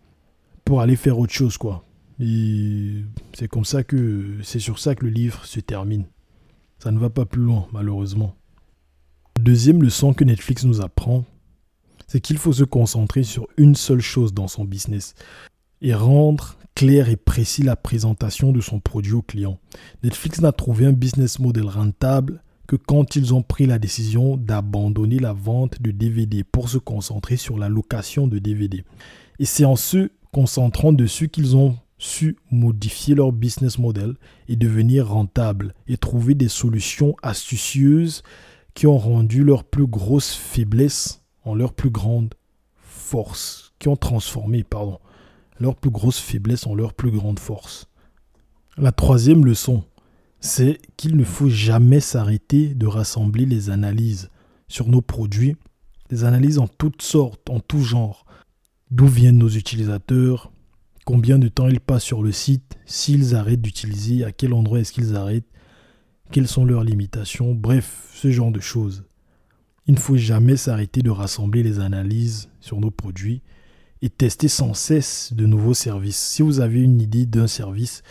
pour 0.66 0.82
aller 0.82 0.96
faire 0.96 1.18
autre 1.18 1.34
chose, 1.34 1.58
quoi. 1.58 1.86
Et 2.20 3.04
c'est 3.34 3.48
comme 3.48 3.66
ça 3.66 3.84
que 3.84 4.38
c'est 4.44 4.60
sur 4.60 4.80
ça 4.80 4.96
que 4.96 5.06
le 5.06 5.12
livre 5.12 5.46
se 5.46 5.60
termine. 5.60 6.06
Ça 6.80 6.92
ne 6.92 7.00
va 7.00 7.10
pas 7.10 7.26
plus 7.26 7.42
loin, 7.42 7.68
malheureusement. 7.72 8.36
Deuxième 9.40 9.82
leçon 9.82 10.14
que 10.14 10.24
Netflix 10.24 10.64
nous 10.66 10.82
apprend, 10.82 11.26
c'est 12.14 12.22
qu'il 12.22 12.38
faut 12.38 12.54
se 12.54 12.64
concentrer 12.64 13.24
sur 13.24 13.48
une 13.58 13.74
seule 13.74 14.00
chose 14.00 14.36
dans 14.36 14.48
son 14.48 14.66
business 14.66 15.16
et 15.82 15.96
rendre 15.96 16.58
clair 16.76 17.10
et 17.10 17.16
précis 17.16 17.64
la 17.64 17.76
présentation 17.76 18.52
de 18.52 18.62
son 18.62 18.80
produit 18.80 19.14
au 19.14 19.24
client. 19.24 19.58
Netflix 20.04 20.40
n'a 20.40 20.52
trouvé 20.52 20.86
un 20.86 20.94
business 20.94 21.40
model 21.40 21.66
rentable 21.66 22.44
que 22.68 22.76
quand 22.76 23.16
ils 23.16 23.34
ont 23.34 23.42
pris 23.42 23.66
la 23.66 23.80
décision 23.80 24.38
d'abandonner 24.38 25.18
la 25.18 25.34
vente 25.34 25.82
de 25.82 25.90
DVD 25.90 26.44
pour 26.44 26.70
se 26.70 26.78
concentrer 26.78 27.36
sur 27.36 27.58
la 27.58 27.68
location 27.68 28.28
de 28.28 28.38
DVD. 28.38 28.84
Et 29.40 29.46
c'est 29.46 29.66
en 29.66 29.76
se 29.76 30.12
concentrant 30.32 30.94
dessus 30.94 31.30
qu'ils 31.30 31.58
ont 31.58 31.80
su 31.98 32.38
modifier 32.52 33.16
leur 33.16 33.32
business 33.32 33.80
model 33.80 34.18
et 34.48 34.56
devenir 34.56 35.08
rentables 35.08 35.74
et 35.88 35.98
trouver 35.98 36.36
des 36.36 36.48
solutions 36.48 37.16
astucieuses 37.24 38.22
qui 38.76 38.86
ont 38.86 39.00
rendu 39.00 39.44
leur 39.44 39.64
plus 39.64 39.88
grosse 39.88 40.36
faiblesse 40.36 41.23
en 41.44 41.56
leur 41.56 41.74
plus 41.74 41.90
grande 41.90 42.34
force, 42.76 43.74
qui 43.80 43.88
ont 43.88 43.96
transformé, 43.96 44.64
pardon, 44.64 45.00
leur 45.60 45.76
plus 45.76 45.90
grosse 45.90 46.20
faiblesse 46.20 46.68
en 46.68 46.76
leur 46.76 46.94
plus 46.94 47.12
grande 47.12 47.40
force. 47.40 47.88
La 48.78 48.92
troisième 48.92 49.46
leçon, 49.46 49.84
c'est 50.40 50.80
qu'il 50.98 51.16
ne 51.16 51.24
faut 51.24 51.50
jamais 51.50 52.00
s'arrêter 52.00 52.74
de 52.74 52.88
rassembler 52.88 53.46
les 53.46 53.70
analyses 53.70 54.30
sur 54.68 54.90
nos 54.90 55.02
produits, 55.02 55.56
des 56.10 56.24
analyses 56.24 56.60
en 56.60 56.68
toutes 56.68 57.02
sortes, 57.02 57.50
en 57.50 57.60
tout 57.60 57.82
genre. 57.82 58.26
D'où 58.92 59.08
viennent 59.08 59.38
nos 59.38 59.50
utilisateurs, 59.50 60.52
combien 61.06 61.40
de 61.40 61.48
temps 61.48 61.68
ils 61.68 61.80
passent 61.80 62.04
sur 62.04 62.24
le 62.24 62.32
site, 62.32 62.78
s'ils 62.86 63.36
arrêtent 63.36 63.62
d'utiliser, 63.62 64.24
à 64.24 64.32
quel 64.32 64.54
endroit 64.54 64.80
est-ce 64.80 64.92
qu'ils 64.92 65.16
arrêtent, 65.16 65.50
quelles 66.32 66.48
sont 66.48 66.66
leurs 66.66 66.84
limitations, 66.84 67.54
bref, 67.54 68.10
ce 68.14 68.32
genre 68.32 68.52
de 68.52 68.60
choses. 68.60 69.04
Il 69.88 69.96
ne 69.96 70.00
faut 70.00 70.18
jamais 70.18 70.56
s'arrêter 70.56 71.02
de 71.02 71.10
rassembler 71.10 71.64
les 71.64 71.80
analyses 71.80 72.50
sur 72.62 72.80
nos 72.80 72.92
produits 72.92 73.42
et 74.02 74.10
tester 74.10 74.48
sans 74.48 74.74
cesse 74.74 75.34
de 75.34 75.46
nouveaux 75.46 75.74
services. 75.74 76.18
Si 76.18 76.42
vous 76.42 76.60
avez 76.60 76.82
une 76.82 77.02
idée 77.02 77.26
d'un 77.26 77.48
service, 77.48 78.04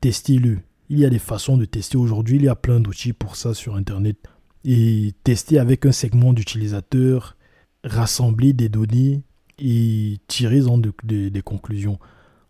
testez-le. 0.00 0.60
Il 0.90 0.98
y 0.98 1.04
a 1.04 1.10
des 1.10 1.18
façons 1.18 1.56
de 1.56 1.64
tester 1.64 1.96
aujourd'hui, 1.96 2.36
il 2.36 2.44
y 2.44 2.48
a 2.48 2.56
plein 2.56 2.80
d'outils 2.80 3.12
pour 3.12 3.36
ça 3.36 3.54
sur 3.54 3.74
Internet. 3.76 4.16
Et 4.64 5.12
tester 5.24 5.58
avec 5.58 5.84
un 5.84 5.92
segment 5.92 6.32
d'utilisateurs, 6.32 7.36
rassembler 7.84 8.52
des 8.52 8.68
données 8.70 9.22
et 9.58 10.18
tirer 10.26 10.62
en 10.66 10.78
des 10.78 11.42
conclusions. 11.42 11.98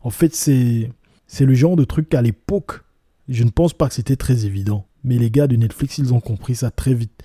En 0.01 0.11
fait, 0.11 0.35
c'est 0.35 0.91
le 1.41 1.55
genre 1.55 1.77
de 1.77 1.85
truc 1.85 2.09
qu'à 2.09 2.23
l'époque, 2.23 2.85
je 3.29 3.43
ne 3.43 3.51
pense 3.51 3.73
pas 3.73 3.89
que 3.89 3.95
c'était 3.95 4.17
très 4.17 4.47
évident. 4.47 4.87
Mais 5.03 5.19
les 5.19 5.31
gars 5.31 5.47
de 5.47 5.57
Netflix, 5.57 5.99
ils 5.99 6.15
ont 6.15 6.21
compris 6.21 6.55
ça 6.55 6.71
très 6.71 6.95
vite. 6.95 7.23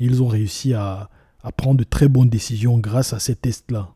Ils 0.00 0.22
ont 0.22 0.28
réussi 0.28 0.74
à, 0.74 1.10
prendre 1.56 1.78
de 1.78 1.84
très 1.84 2.08
bonnes 2.08 2.28
décisions 2.28 2.78
grâce 2.78 3.12
à 3.12 3.18
ces 3.18 3.34
tests-là. 3.34 3.94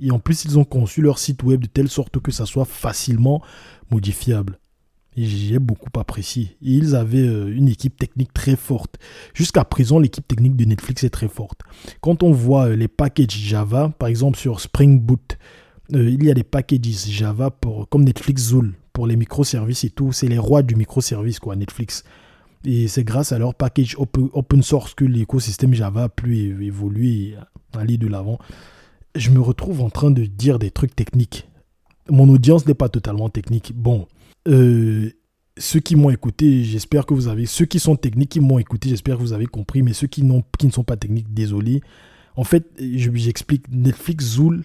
Et 0.00 0.10
en 0.10 0.18
plus, 0.18 0.44
ils 0.44 0.58
ont 0.58 0.64
conçu 0.64 1.02
leur 1.02 1.18
site 1.18 1.42
web 1.42 1.60
de 1.60 1.66
telle 1.66 1.88
sorte 1.88 2.20
que 2.20 2.32
ça 2.32 2.46
soit 2.46 2.64
facilement 2.64 3.42
modifiable. 3.90 4.58
Et 5.16 5.24
j'ai 5.24 5.60
beaucoup 5.60 5.90
apprécié. 5.98 6.56
Ils 6.60 6.96
avaient 6.96 7.26
euh, 7.26 7.54
une 7.54 7.68
équipe 7.68 7.96
technique 7.96 8.32
très 8.32 8.56
forte. 8.56 8.98
Jusqu'à 9.32 9.64
présent, 9.64 10.00
l'équipe 10.00 10.26
technique 10.26 10.56
de 10.56 10.64
Netflix 10.64 11.04
est 11.04 11.10
très 11.10 11.28
forte. 11.28 11.60
Quand 12.00 12.24
on 12.24 12.32
voit 12.32 12.68
euh, 12.68 12.76
les 12.76 12.88
packages 12.88 13.30
Java, 13.30 13.92
par 13.96 14.08
exemple 14.08 14.36
sur 14.36 14.60
Spring 14.60 15.00
Boot, 15.00 15.38
euh, 15.92 16.10
il 16.10 16.24
y 16.24 16.30
a 16.30 16.34
des 16.34 16.42
packages 16.42 17.06
Java 17.08 17.50
pour, 17.50 17.88
comme 17.88 18.02
Netflix 18.02 18.42
Zool 18.42 18.74
pour 18.92 19.06
les 19.06 19.16
microservices 19.16 19.84
et 19.84 19.90
tout. 19.90 20.10
C'est 20.10 20.26
les 20.26 20.38
rois 20.38 20.62
du 20.62 20.74
microservice, 20.74 21.38
quoi, 21.38 21.54
Netflix. 21.54 22.02
Et 22.64 22.88
c'est 22.88 23.04
grâce 23.04 23.32
à 23.32 23.38
leur 23.38 23.54
package 23.54 23.96
open 23.98 24.62
source 24.62 24.94
que 24.94 25.04
l'écosystème 25.04 25.74
Java 25.74 26.04
a 26.04 26.08
pu 26.08 26.64
évoluer 26.64 27.08
et 27.08 27.36
aller 27.74 27.98
de 27.98 28.06
l'avant. 28.06 28.38
Je 29.14 29.30
me 29.30 29.40
retrouve 29.40 29.80
en 29.82 29.90
train 29.90 30.10
de 30.10 30.24
dire 30.24 30.58
des 30.58 30.70
trucs 30.70 30.96
techniques. 30.96 31.48
Mon 32.08 32.28
audience 32.28 32.66
n'est 32.66 32.74
pas 32.74 32.88
totalement 32.88 33.28
technique. 33.28 33.72
Bon, 33.74 34.06
euh, 34.48 35.10
ceux 35.56 35.80
qui 35.80 35.94
m'ont 35.94 36.10
écouté, 36.10 36.64
j'espère 36.64 37.06
que 37.06 37.14
vous 37.14 37.28
avez. 37.28 37.46
Ceux 37.46 37.64
qui 37.64 37.78
sont 37.78 37.96
techniques, 37.96 38.30
qui 38.30 38.40
m'ont 38.40 38.58
écouté, 38.58 38.88
j'espère 38.88 39.16
que 39.16 39.22
vous 39.22 39.32
avez 39.32 39.46
compris. 39.46 39.82
Mais 39.82 39.92
ceux 39.92 40.06
qui, 40.06 40.22
qui 40.58 40.66
ne 40.66 40.72
sont 40.72 40.84
pas 40.84 40.96
techniques, 40.96 41.32
désolé. 41.32 41.80
En 42.36 42.44
fait, 42.44 42.66
j'explique 42.78 43.66
Netflix, 43.70 44.24
Zool 44.24 44.64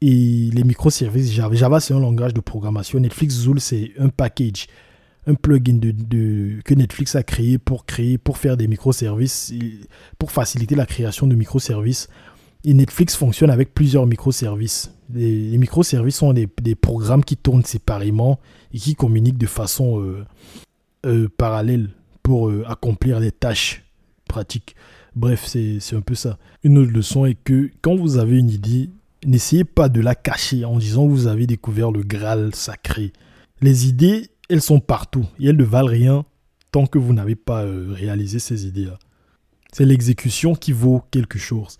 et 0.00 0.50
les 0.52 0.64
microservices 0.64 1.32
Java. 1.32 1.54
Java, 1.54 1.80
c'est 1.80 1.94
un 1.94 2.00
langage 2.00 2.34
de 2.34 2.40
programmation. 2.40 2.98
Netflix, 2.98 3.34
Zool, 3.34 3.60
c'est 3.60 3.92
un 3.98 4.08
package 4.08 4.66
un 5.26 5.34
plugin 5.34 5.80
que 5.80 6.74
Netflix 6.74 7.16
a 7.16 7.22
créé 7.22 7.58
pour 7.58 7.84
créer, 7.84 8.16
pour 8.18 8.38
faire 8.38 8.56
des 8.56 8.68
microservices, 8.68 9.52
pour 10.18 10.30
faciliter 10.30 10.74
la 10.74 10.86
création 10.86 11.26
de 11.26 11.34
microservices. 11.34 12.08
Et 12.64 12.74
Netflix 12.74 13.14
fonctionne 13.14 13.50
avec 13.50 13.74
plusieurs 13.74 14.06
microservices. 14.06 14.90
Les, 15.12 15.50
les 15.50 15.58
microservices 15.58 16.16
sont 16.16 16.32
des, 16.32 16.74
programmes 16.74 17.24
qui 17.24 17.36
tournent 17.36 17.64
séparément 17.64 18.40
et 18.72 18.78
qui 18.78 18.94
communiquent 18.94 19.38
de 19.38 19.46
façon 19.46 20.00
euh, 20.00 20.24
euh, 21.06 21.28
parallèle 21.36 21.90
pour 22.22 22.48
euh, 22.48 22.64
accomplir 22.68 23.20
des 23.20 23.30
tâches 23.30 23.84
pratiques. 24.28 24.74
Bref, 25.14 25.46
c'est 25.46 25.94
un 25.94 26.00
peu 26.00 26.14
ça. 26.14 26.38
Une 26.62 26.78
autre 26.78 26.92
leçon 26.92 27.24
est 27.24 27.36
que 27.42 27.70
quand 27.80 27.96
vous 27.96 28.18
avez 28.18 28.38
une 28.38 28.50
idée, 28.50 28.90
n'essayez 29.24 29.64
pas 29.64 29.88
de 29.88 30.00
la 30.00 30.14
cacher 30.14 30.64
en 30.64 30.78
disant 30.78 31.06
que 31.06 31.12
vous 31.12 31.26
avez 31.26 31.46
découvert 31.46 31.90
le 31.90 32.02
Graal 32.02 32.54
sacré. 32.54 33.12
Les 33.62 33.88
idées, 33.88 34.28
elles 34.48 34.62
sont 34.62 34.80
partout 34.80 35.26
et 35.38 35.46
elles 35.46 35.56
ne 35.56 35.64
valent 35.64 35.90
rien 35.90 36.24
tant 36.72 36.86
que 36.86 36.98
vous 36.98 37.12
n'avez 37.12 37.36
pas 37.36 37.64
euh, 37.64 37.92
réalisé 37.92 38.38
ces 38.38 38.66
idées-là. 38.66 38.98
C'est 39.72 39.84
l'exécution 39.84 40.54
qui 40.54 40.72
vaut 40.72 41.02
quelque 41.10 41.38
chose. 41.38 41.76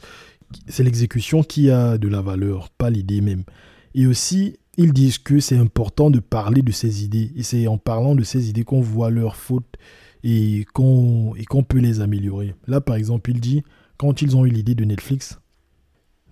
C'est 0.68 0.84
l'exécution 0.84 1.43
qui 1.43 1.70
a 1.70 1.98
de 1.98 2.09
la 2.09 2.20
valeur, 2.20 2.70
pas 2.70 2.90
l'idée 2.90 3.20
même. 3.20 3.44
Et 3.94 4.06
aussi, 4.06 4.59
ils 4.76 4.93
disent 4.93 5.18
que 5.18 5.40
c'est 5.40 5.56
important 5.56 6.10
de 6.10 6.20
parler 6.20 6.62
de 6.62 6.72
ces 6.72 7.05
idées. 7.05 7.32
Et 7.36 7.43
c'est 7.43 7.66
en 7.66 7.78
parlant 7.78 8.14
de 8.14 8.22
ces 8.22 8.48
idées 8.48 8.64
qu'on 8.64 8.80
voit 8.80 9.10
leurs 9.10 9.36
fautes 9.36 9.76
et 10.22 10.66
qu'on 10.72 11.34
peut 11.66 11.78
les 11.78 12.01
améliorer. 12.01 12.55
Là, 12.66 12.80
par 12.80 12.97
exemple, 12.97 13.30
il 13.30 13.40
dit, 13.40 13.62
quand 13.97 14.22
ils 14.22 14.36
ont 14.36 14.44
eu 14.44 14.51
l'idée 14.51 14.74
de 14.74 14.84
Netflix, 14.84 15.38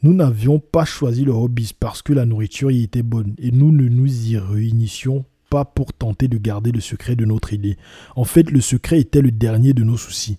nous 0.02 0.12
n'avions 0.12 0.58
pas 0.58 0.84
choisi 0.84 1.24
le 1.24 1.32
hobby 1.32 1.72
parce 1.78 2.02
que 2.02 2.12
la 2.12 2.26
nourriture 2.26 2.70
y 2.70 2.82
était 2.82 3.02
bonne 3.02 3.34
et 3.38 3.50
nous 3.50 3.72
ne 3.72 3.88
nous 3.88 4.30
y 4.30 4.36
réunissions 4.36 5.24
pour 5.64 5.92
tenter 5.92 6.26
de 6.26 6.38
garder 6.38 6.72
le 6.72 6.80
secret 6.80 7.14
de 7.14 7.24
notre 7.24 7.52
idée. 7.52 7.76
En 8.16 8.24
fait, 8.24 8.50
le 8.50 8.60
secret 8.60 8.98
était 8.98 9.22
le 9.22 9.30
dernier 9.30 9.72
de 9.72 9.84
nos 9.84 9.96
soucis. 9.96 10.38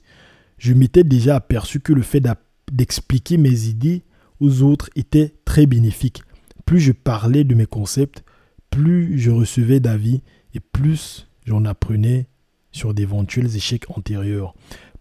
Je 0.58 0.74
m'étais 0.74 1.04
déjà 1.04 1.38
aperçu 1.38 1.80
que 1.80 1.94
le 1.94 2.02
fait 2.02 2.24
d'expliquer 2.72 3.38
mes 3.38 3.68
idées 3.68 4.04
aux 4.40 4.62
autres 4.62 4.90
était 4.96 5.36
très 5.46 5.66
bénéfique. 5.66 6.24
Plus 6.66 6.80
je 6.80 6.92
parlais 6.92 7.44
de 7.44 7.56
mes 7.56 7.66
concepts, 7.66 8.24
plus 8.70 9.18
je 9.18 9.32
recevais 9.32 9.80
d'avis 9.80 10.22
et 10.54 10.60
plus 10.60 11.28
j'en 11.46 11.64
apprenais 11.66 12.28
sur 12.72 12.94
d'éventuels 12.94 13.56
échecs 13.56 13.90
antérieurs. 13.90 14.54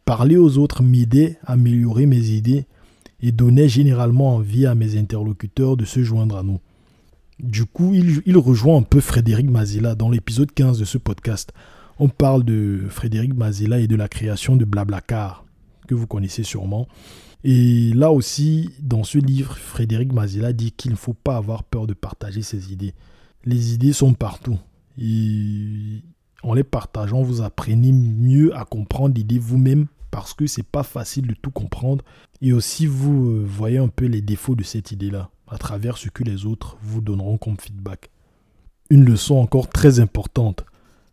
Parler 0.04 0.36
aux 0.36 0.58
autres 0.58 0.82
m'aidait 0.82 1.38
à 1.44 1.54
améliorer 1.54 2.06
mes 2.06 2.28
idées 2.28 2.66
et 3.20 3.32
donnait 3.32 3.68
généralement 3.68 4.36
envie 4.36 4.66
à 4.66 4.74
mes 4.74 4.98
interlocuteurs 4.98 5.76
de 5.76 5.84
se 5.84 6.04
joindre 6.04 6.36
à 6.36 6.42
nous. 6.42 6.60
Du 7.40 7.64
coup, 7.66 7.92
il, 7.94 8.38
rejoint 8.38 8.78
un 8.78 8.82
peu 8.82 9.00
Frédéric 9.00 9.50
Mazella 9.50 9.94
dans 9.94 10.08
l'épisode 10.08 10.52
15 10.52 10.78
de 10.78 10.84
ce 10.84 10.98
podcast. 10.98 11.52
On 11.98 12.08
parle 12.08 12.44
de 12.44 12.82
Frédéric 12.88 13.34
Mazella 13.34 13.80
et 13.80 13.88
de 13.88 13.96
la 13.96 14.08
création 14.08 14.56
de 14.56 14.64
Blablacar, 14.64 15.44
que 15.88 15.94
vous 15.94 16.06
connaissez 16.06 16.44
sûrement. 16.44 16.86
Et 17.42 17.92
là 17.92 18.12
aussi, 18.12 18.70
dans 18.80 19.04
ce 19.04 19.18
livre, 19.18 19.56
Frédéric 19.56 20.12
Mazella 20.12 20.52
dit 20.52 20.72
qu'il 20.72 20.92
ne 20.92 20.96
faut 20.96 21.12
pas 21.12 21.36
avoir 21.36 21.64
peur 21.64 21.86
de 21.86 21.92
partager 21.92 22.42
ses 22.42 22.72
idées. 22.72 22.94
Les 23.44 23.74
idées 23.74 23.92
sont 23.92 24.14
partout. 24.14 24.58
Et 24.96 26.02
en 26.42 26.54
les 26.54 26.64
partageant, 26.64 27.22
vous 27.22 27.42
apprenez 27.42 27.92
mieux 27.92 28.56
à 28.56 28.64
comprendre 28.64 29.14
l'idée 29.14 29.38
vous-même 29.38 29.86
parce 30.10 30.34
que 30.34 30.46
c'est 30.46 30.62
pas 30.62 30.84
facile 30.84 31.26
de 31.26 31.34
tout 31.34 31.50
comprendre. 31.50 32.04
Et 32.40 32.52
aussi, 32.52 32.86
vous 32.86 33.30
euh, 33.30 33.44
voyez 33.44 33.78
un 33.78 33.88
peu 33.88 34.06
les 34.06 34.20
défauts 34.20 34.54
de 34.54 34.62
cette 34.62 34.92
idée-là 34.92 35.30
à 35.48 35.58
travers 35.58 35.98
ce 35.98 36.08
que 36.08 36.24
les 36.24 36.46
autres 36.46 36.76
vous 36.82 37.00
donneront 37.00 37.38
comme 37.38 37.58
feedback. 37.58 38.10
Une 38.90 39.04
leçon 39.04 39.36
encore 39.36 39.68
très 39.68 40.00
importante. 40.00 40.64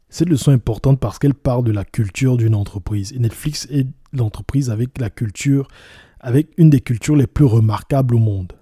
Cette 0.10 0.30
leçon 0.30 0.52
est 0.52 0.56
importante 0.56 1.00
parce 1.00 1.20
qu'elle 1.20 1.34
parle 1.34 1.64
de 1.64 1.72
la 1.72 1.86
culture 1.86 2.38
d'une 2.38 2.56
entreprise. 2.56 3.14
Et 3.14 3.20
Netflix 3.20 3.68
est 3.72 3.88
l'entreprise 4.14 4.70
avec 4.70 4.98
la 5.00 5.10
culture, 5.10 5.68
avec 6.20 6.50
une 6.58 6.70
des 6.70 6.82
cultures 6.82 7.16
les 7.16 7.28
plus 7.28 7.46
remarquables 7.46 8.16
au 8.16 8.20
monde. 8.20 8.54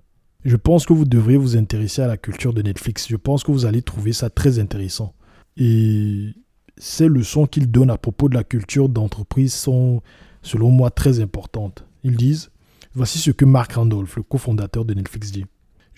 Je 0.45 0.55
pense 0.55 0.85
que 0.85 0.93
vous 0.93 1.05
devriez 1.05 1.37
vous 1.37 1.57
intéresser 1.57 2.01
à 2.01 2.07
la 2.07 2.17
culture 2.17 2.53
de 2.53 2.61
Netflix. 2.61 3.07
Je 3.09 3.15
pense 3.15 3.43
que 3.43 3.51
vous 3.51 3.65
allez 3.65 3.81
trouver 3.81 4.13
ça 4.13 4.29
très 4.29 4.59
intéressant. 4.59 5.13
Et 5.57 6.33
ces 6.77 7.07
leçons 7.07 7.45
qu'ils 7.45 7.69
donnent 7.69 7.89
à 7.89 7.97
propos 7.97 8.29
de 8.29 8.35
la 8.35 8.43
culture 8.43 8.87
d'entreprise 8.87 9.53
sont, 9.53 10.01
selon 10.41 10.69
moi, 10.69 10.91
très 10.91 11.19
importantes. 11.19 11.83
Ils 12.03 12.15
disent, 12.15 12.51
voici 12.93 13.17
ce 13.17 13.31
que 13.31 13.43
Mark 13.43 13.73
Randolph, 13.73 14.15
le 14.15 14.23
cofondateur 14.23 14.85
de 14.85 14.93
Netflix, 14.93 15.31
dit. 15.31 15.45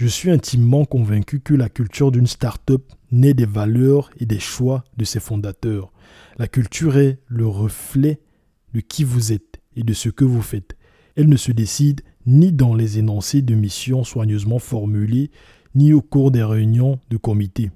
Je 0.02 0.08
suis 0.08 0.32
intimement 0.32 0.84
convaincu 0.84 1.42
que 1.42 1.54
la 1.54 1.70
culture 1.70 2.12
d'une 2.12 2.26
start-up 2.26 2.82
naît 3.12 3.36
des 3.36 3.46
valeurs 3.46 4.10
et 4.20 4.26
des 4.26 4.40
choix 4.40 4.84
de 4.98 5.06
ses 5.06 5.20
fondateurs. 5.20 5.94
La 6.40 6.48
culture 6.48 6.98
est 6.98 7.20
le 7.28 7.46
reflet 7.46 8.20
de 8.74 8.80
qui 8.80 9.04
vous 9.04 9.32
êtes 9.32 9.62
et 9.76 9.84
de 9.84 9.94
ce 9.94 10.10
que 10.10 10.26
vous 10.26 10.42
faites. 10.42 10.76
Elle 11.16 11.30
ne 11.30 11.38
se 11.38 11.52
décide 11.52 12.02
ni 12.26 12.52
dans 12.52 12.74
les 12.74 12.98
énoncés 12.98 13.44
de 13.44 13.54
mission 13.54 14.04
soigneusement 14.04 14.58
formulés, 14.58 15.30
ni 15.76 15.94
au 15.94 16.02
cours 16.02 16.32
des 16.32 16.42
réunions 16.42 16.98
de 17.12 17.18
comité. 17.18 17.70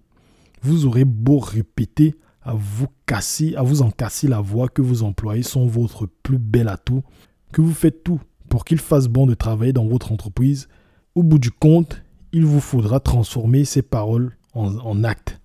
Vous 0.63 0.87
aurez 0.87 1.05
beau 1.05 1.37
répéter 1.37 2.15
à 2.41 2.55
vous 2.55 2.87
casser, 3.05 3.53
à 3.55 3.61
vous 3.61 3.83
en 3.83 3.91
casser 3.91 4.27
la 4.27 4.41
voix 4.41 4.67
que 4.67 4.81
vos 4.81 5.03
employés 5.03 5.43
sont 5.43 5.67
votre 5.67 6.07
plus 6.07 6.39
bel 6.39 6.69
atout, 6.69 7.03
que 7.51 7.61
vous 7.61 7.75
faites 7.75 8.03
tout 8.03 8.19
pour 8.49 8.65
qu'ils 8.65 8.79
fassent 8.79 9.09
bon 9.09 9.27
de 9.27 9.35
travailler 9.35 9.73
dans 9.73 9.85
votre 9.85 10.11
entreprise. 10.11 10.67
Au 11.13 11.21
bout 11.21 11.37
du 11.37 11.51
compte, 11.51 12.01
il 12.31 12.45
vous 12.45 12.59
faudra 12.59 12.99
transformer 12.99 13.65
ces 13.65 13.81
paroles 13.81 14.35
en, 14.53 15.03
actes. 15.03 15.39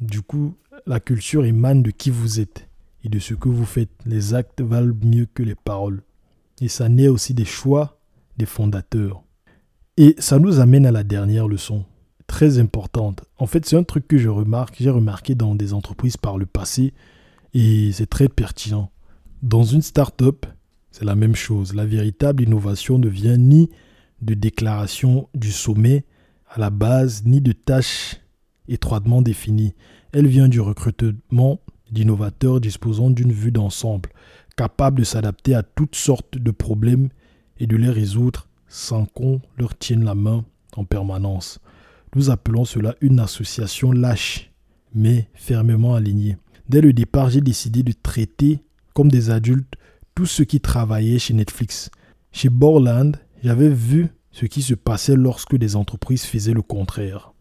Du 0.00 0.22
coup, 0.22 0.54
la 0.86 1.00
culture 1.00 1.44
émane 1.44 1.82
de 1.82 1.90
qui 1.90 2.10
vous 2.10 2.40
êtes 2.40 2.68
et 3.04 3.08
de 3.08 3.18
ce 3.18 3.34
que 3.34 3.48
vous 3.48 3.64
faites. 3.64 3.90
Les 4.04 4.34
actes 4.34 4.60
valent 4.60 4.94
mieux 5.02 5.26
que 5.26 5.42
les 5.42 5.54
paroles. 5.54 6.02
Et 6.60 6.68
ça 6.68 6.88
naît 6.88 7.08
aussi 7.08 7.34
des 7.34 7.44
choix 7.44 7.98
des 8.36 8.46
fondateurs. 8.46 9.22
Et 9.96 10.14
ça 10.18 10.38
nous 10.38 10.60
amène 10.60 10.86
à 10.86 10.92
la 10.92 11.04
dernière 11.04 11.48
leçon 11.48 11.84
très 12.28 12.58
importante. 12.58 13.24
En 13.38 13.46
fait, 13.46 13.66
c'est 13.66 13.76
un 13.76 13.82
truc 13.82 14.06
que 14.06 14.18
je 14.18 14.28
remarque, 14.28 14.76
j'ai 14.78 14.90
remarqué 14.90 15.34
dans 15.34 15.56
des 15.56 15.72
entreprises 15.72 16.16
par 16.16 16.38
le 16.38 16.46
passé 16.46 16.94
et 17.54 17.90
c'est 17.92 18.08
très 18.08 18.28
pertinent. 18.28 18.90
Dans 19.42 19.64
une 19.64 19.82
start-up, 19.82 20.46
c'est 20.92 21.04
la 21.04 21.16
même 21.16 21.34
chose. 21.34 21.74
La 21.74 21.86
véritable 21.86 22.42
innovation 22.42 22.98
ne 22.98 23.08
vient 23.08 23.36
ni 23.36 23.70
de 24.20 24.34
déclaration 24.34 25.28
du 25.34 25.50
sommet 25.50 26.04
à 26.50 26.58
la 26.58 26.70
base, 26.70 27.24
ni 27.24 27.40
de 27.40 27.52
tâches 27.52 28.16
étroitement 28.68 29.22
définies. 29.22 29.74
Elle 30.12 30.26
vient 30.26 30.48
du 30.48 30.60
recrutement 30.60 31.60
d'innovateurs 31.90 32.60
disposant 32.60 33.10
d'une 33.10 33.32
vue 33.32 33.52
d'ensemble, 33.52 34.10
capables 34.56 35.00
de 35.00 35.04
s'adapter 35.04 35.54
à 35.54 35.62
toutes 35.62 35.96
sortes 35.96 36.38
de 36.38 36.50
problèmes 36.50 37.08
et 37.58 37.66
de 37.66 37.76
les 37.76 37.90
résoudre 37.90 38.48
sans 38.68 39.06
qu'on 39.06 39.40
leur 39.56 39.76
tienne 39.76 40.04
la 40.04 40.14
main 40.14 40.44
en 40.76 40.84
permanence. 40.84 41.60
Nous 42.14 42.30
appelons 42.30 42.64
cela 42.64 42.94
une 43.00 43.20
association 43.20 43.92
lâche, 43.92 44.50
mais 44.94 45.28
fermement 45.34 45.94
alignée. 45.94 46.36
Dès 46.68 46.80
le 46.80 46.92
départ, 46.92 47.30
j'ai 47.30 47.40
décidé 47.40 47.82
de 47.82 47.92
traiter 47.92 48.60
comme 48.94 49.10
des 49.10 49.30
adultes 49.30 49.74
tous 50.14 50.26
ceux 50.26 50.44
qui 50.44 50.60
travaillaient 50.60 51.18
chez 51.18 51.34
Netflix. 51.34 51.90
Chez 52.32 52.48
Borland, 52.48 53.12
j'avais 53.42 53.68
vu 53.68 54.08
ce 54.38 54.46
qui 54.46 54.62
se 54.62 54.74
passait 54.74 55.16
lorsque 55.16 55.56
des 55.56 55.74
entreprises 55.74 56.22
faisaient 56.22 56.52
le 56.52 56.62
contraire. 56.62 57.32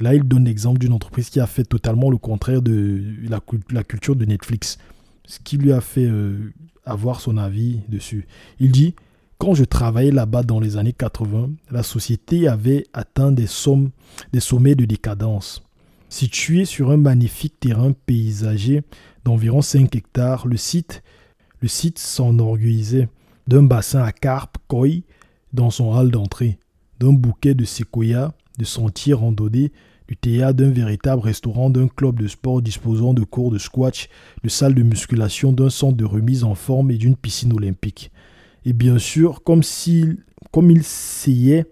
là, 0.00 0.14
il 0.14 0.22
donne 0.22 0.46
l'exemple 0.46 0.78
d'une 0.78 0.94
entreprise 0.94 1.28
qui 1.28 1.38
a 1.38 1.46
fait 1.46 1.64
totalement 1.64 2.08
le 2.08 2.16
contraire 2.16 2.62
de 2.62 3.02
la, 3.28 3.84
culture 3.84 4.16
de 4.16 4.24
Netflix, 4.24 4.78
ce 5.26 5.38
qui 5.38 5.58
lui 5.58 5.72
a 5.72 5.82
fait 5.82 6.06
euh, 6.06 6.54
avoir 6.86 7.20
son 7.20 7.36
avis 7.36 7.80
dessus. 7.90 8.26
Il 8.58 8.72
dit 8.72 8.94
quand 9.36 9.52
je 9.52 9.64
travaillais 9.64 10.12
là-bas 10.12 10.44
dans 10.44 10.58
les 10.58 10.78
années 10.78 10.94
80, 10.94 11.50
la 11.70 11.82
société 11.82 12.48
avait 12.48 12.86
atteint 12.94 13.32
des, 13.32 13.46
sommets 13.46 13.90
de 14.74 14.84
décadence. 14.86 15.62
Situé 16.08 16.64
sur 16.64 16.90
un 16.90 16.96
magnifique 16.96 17.60
terrain 17.60 17.92
paysager 17.92 18.82
d'environ 19.24 19.60
5 19.60 19.94
hectares, 19.94 20.46
le 20.46 20.56
site, 20.56 21.02
le 21.60 21.68
site 21.68 22.02
d'un 23.46 23.62
bassin 23.62 24.02
à 24.02 24.12
carpe 24.12 24.56
koi 24.68 24.88
dans 25.56 25.70
son 25.70 25.92
hall 25.92 26.12
d'entrée, 26.12 26.58
d'un 27.00 27.12
bouquet 27.12 27.54
de 27.54 27.64
séquoias, 27.64 28.32
de 28.58 28.64
sentiers 28.64 29.14
randonnés, 29.14 29.72
du 30.06 30.16
théâtre, 30.16 30.58
d'un 30.58 30.70
véritable 30.70 31.22
restaurant, 31.22 31.70
d'un 31.70 31.88
club 31.88 32.20
de 32.20 32.28
sport 32.28 32.62
disposant 32.62 33.12
de 33.12 33.24
cours 33.24 33.50
de 33.50 33.58
squash, 33.58 34.08
de 34.44 34.48
salles 34.48 34.74
de 34.74 34.82
musculation, 34.82 35.52
d'un 35.52 35.70
centre 35.70 35.96
de 35.96 36.04
remise 36.04 36.44
en 36.44 36.54
forme 36.54 36.92
et 36.92 36.96
d'une 36.96 37.16
piscine 37.16 37.52
olympique. 37.52 38.12
Et 38.64 38.72
bien 38.72 38.98
sûr, 38.98 39.42
comme, 39.42 39.62
s'il, 39.62 40.18
comme 40.52 40.70
il 40.70 40.84
seyait 40.84 41.66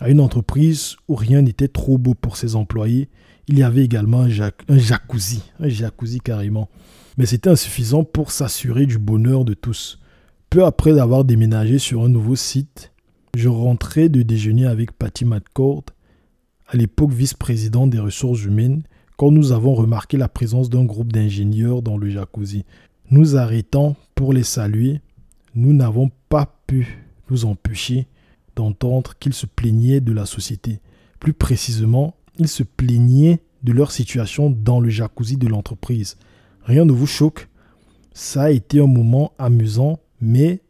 à 0.00 0.10
une 0.10 0.20
entreprise 0.20 0.96
où 1.08 1.14
rien 1.14 1.42
n'était 1.42 1.68
trop 1.68 1.96
beau 1.96 2.14
pour 2.14 2.36
ses 2.36 2.56
employés, 2.56 3.08
il 3.48 3.58
y 3.58 3.62
avait 3.62 3.84
également 3.84 4.22
un, 4.22 4.50
un 4.68 4.78
jacuzzi, 4.78 5.42
un 5.60 5.68
jacuzzi 5.68 6.20
carrément. 6.20 6.68
Mais 7.16 7.26
c'était 7.26 7.50
insuffisant 7.50 8.04
pour 8.04 8.32
s'assurer 8.32 8.86
du 8.86 8.98
bonheur 8.98 9.44
de 9.44 9.54
tous. 9.54 9.98
Peu 10.50 10.64
après 10.64 10.98
avoir 10.98 11.24
déménagé 11.24 11.78
sur 11.78 12.04
un 12.04 12.08
nouveau 12.08 12.36
site, 12.36 12.91
je 13.34 13.48
rentrais 13.48 14.10
de 14.10 14.20
déjeuner 14.20 14.66
avec 14.66 14.92
Patty 14.92 15.24
McCord, 15.24 15.84
à 16.66 16.76
l'époque 16.76 17.12
vice-président 17.12 17.86
des 17.86 17.98
ressources 17.98 18.44
humaines, 18.44 18.82
quand 19.16 19.30
nous 19.30 19.52
avons 19.52 19.74
remarqué 19.74 20.18
la 20.18 20.28
présence 20.28 20.68
d'un 20.68 20.84
groupe 20.84 21.12
d'ingénieurs 21.12 21.80
dans 21.80 21.96
le 21.96 22.10
jacuzzi. 22.10 22.64
Nous 23.10 23.36
arrêtant 23.36 23.96
pour 24.14 24.34
les 24.34 24.42
saluer, 24.42 25.00
nous 25.54 25.72
n'avons 25.72 26.10
pas 26.28 26.54
pu 26.66 26.98
nous 27.30 27.46
empêcher 27.46 28.06
d'entendre 28.54 29.14
qu'ils 29.18 29.34
se 29.34 29.46
plaignaient 29.46 30.00
de 30.00 30.12
la 30.12 30.26
société. 30.26 30.80
Plus 31.18 31.32
précisément, 31.32 32.14
ils 32.38 32.48
se 32.48 32.62
plaignaient 32.62 33.40
de 33.62 33.72
leur 33.72 33.92
situation 33.92 34.50
dans 34.50 34.80
le 34.80 34.90
jacuzzi 34.90 35.38
de 35.38 35.48
l'entreprise. 35.48 36.18
Rien 36.64 36.84
ne 36.84 36.92
vous 36.92 37.06
choque? 37.06 37.48
Ça 38.12 38.42
a 38.42 38.50
été 38.50 38.78
un 38.78 38.86
moment 38.86 39.32
amusant, 39.38 40.00
mais 40.20 40.60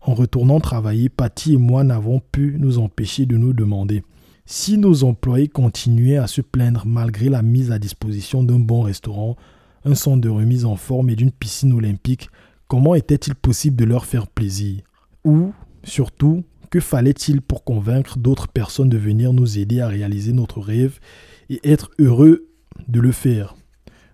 en 0.00 0.14
retournant 0.14 0.60
travailler, 0.60 1.08
Patty 1.08 1.54
et 1.54 1.58
moi 1.58 1.84
n'avons 1.84 2.20
pu 2.20 2.56
nous 2.58 2.78
empêcher 2.78 3.26
de 3.26 3.36
nous 3.36 3.52
demander 3.52 4.02
si 4.46 4.78
nos 4.78 5.04
employés 5.04 5.48
continuaient 5.48 6.16
à 6.16 6.26
se 6.26 6.40
plaindre 6.40 6.84
malgré 6.84 7.28
la 7.28 7.42
mise 7.42 7.70
à 7.70 7.78
disposition 7.78 8.42
d'un 8.42 8.58
bon 8.58 8.80
restaurant, 8.80 9.36
un 9.84 9.94
centre 9.94 10.20
de 10.20 10.28
remise 10.28 10.64
en 10.64 10.74
forme 10.74 11.10
et 11.10 11.16
d'une 11.16 11.30
piscine 11.30 11.72
olympique, 11.72 12.28
Comment 12.70 12.94
était-il 12.94 13.34
possible 13.34 13.74
de 13.74 13.84
leur 13.84 14.04
faire 14.04 14.28
plaisir? 14.28 14.82
Ou, 15.24 15.52
surtout, 15.82 16.44
que 16.70 16.78
fallait-il 16.78 17.42
pour 17.42 17.64
convaincre 17.64 18.16
d'autres 18.16 18.46
personnes 18.46 18.88
de 18.88 18.96
venir 18.96 19.32
nous 19.32 19.58
aider 19.58 19.80
à 19.80 19.88
réaliser 19.88 20.32
notre 20.32 20.60
rêve 20.60 21.00
et 21.48 21.58
être 21.68 21.90
heureux 21.98 22.46
de 22.86 23.00
le 23.00 23.10
faire? 23.10 23.56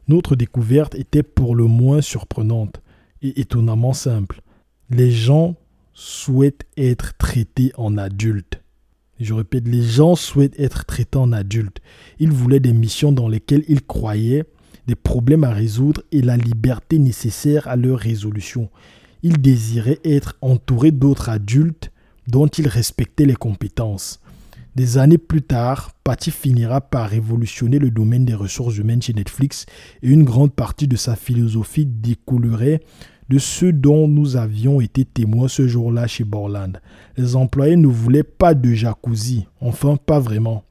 Notre 0.09 0.37
découverte 0.37 0.95
était 0.95 1.23
pour 1.23 1.55
le 1.55 1.65
moins 1.65 2.01
surprenante 2.01 2.81
et 3.21 3.39
étonnamment 3.43 3.93
simple. 3.93 4.41
Les 4.89 5.11
gens 5.11 5.57
souhaitent 5.99 6.67
être 6.77 7.17
traités 7.17 7.73
en 7.79 7.97
adultes. 7.97 8.63
Je 9.19 9.33
répète, 9.33 9.67
les 9.67 9.83
gens 9.83 10.15
souhaitent 10.15 10.61
être 10.61 10.85
traités 10.85 11.17
en 11.17 11.33
adultes. 11.33 11.81
Ils 12.19 12.31
voulaient 12.31 12.61
des 12.61 12.75
missions 12.75 13.13
dans 13.13 13.29
lesquelles 13.29 13.65
ils 13.67 13.83
croyaient 13.83 14.45
des 14.87 14.95
problèmes 14.95 15.43
à 15.43 15.53
résoudre 15.53 16.03
et 16.13 16.21
la 16.21 16.37
liberté 16.37 16.99
nécessaire 16.99 17.67
à 17.67 17.77
leur 17.77 17.99
résolution. 17.99 18.69
Ils 19.23 19.41
désiraient 19.41 20.01
être 20.05 20.37
entourés 20.43 20.93
d'autres 20.93 21.31
adultes 21.31 21.91
dont 22.29 22.47
ils 22.47 22.69
respectaient 22.69 23.25
les 23.25 23.35
compétences. 23.35 24.21
Des 24.75 24.99
années 24.99 25.17
plus 25.17 25.41
tard, 25.41 25.93
Patty 26.05 26.31
finira 26.31 26.83
par 26.83 27.09
révolutionner 27.09 27.79
le 27.79 27.91
domaine 27.91 28.27
des 28.27 28.35
ressources 28.35 28.77
humaines 28.77 29.01
chez 29.01 29.15
Netflix 29.15 29.65
et 30.03 30.11
une 30.11 30.25
grande 30.25 30.53
partie 30.53 30.89
de 30.89 30.97
sa 30.97 31.17
philosophie 31.17 31.87
découlerait 31.87 32.83
de 33.29 33.39
ce 33.39 33.67
dont 33.67 34.09
nous 34.09 34.37
avions 34.37 34.81
été 34.81 35.05
témoins 35.05 35.49
ce 35.49 35.67
jour-là 35.67 36.07
chez 36.07 36.25
Borland. 36.25 36.81
Les 37.17 37.37
employés 37.37 37.77
ne 37.77 37.89
voulaient 37.89 38.23
pas 38.23 38.55
de 38.55 38.73
jacuzzi, 38.73 39.47
enfin 39.61 39.97
pas 39.97 40.21
vraiment. 40.21 40.65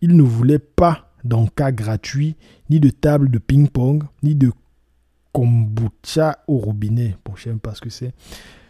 Ils 0.00 0.16
ne 0.16 0.22
voulaient 0.22 0.58
pas 0.58 1.10
cas 1.54 1.72
gratuit, 1.72 2.36
ni 2.68 2.80
de 2.80 2.90
table 2.90 3.30
de 3.30 3.38
ping-pong, 3.38 4.04
ni 4.22 4.34
de 4.34 4.52
kombucha 5.32 6.38
au 6.46 6.58
robinet. 6.58 7.16
Bon, 7.24 7.34
je 7.36 7.44
sais 7.44 7.54
pas 7.54 7.74
ce 7.74 7.80
que 7.80 7.90
c'est. 7.90 8.12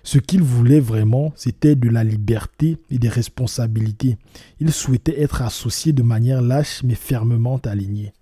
Ce 0.03 0.19
qu'ils 0.19 0.43
voulaient 0.43 0.81
vraiment, 0.81 1.33
c'était 1.37 1.77
de 1.77 1.89
la 1.89 2.05
liberté 2.05 2.79
et 2.91 2.99
des 2.99 3.09
responsabilités. 3.09 4.17
Ils 4.59 4.73
souhaitaient 4.73 5.21
être 5.21 5.43
associés 5.43 5.93
de 5.93 6.03
manière 6.03 6.41
lâche 6.41 6.83
mais 6.83 6.95
fermement 6.95 7.59
alignés. 7.59 8.13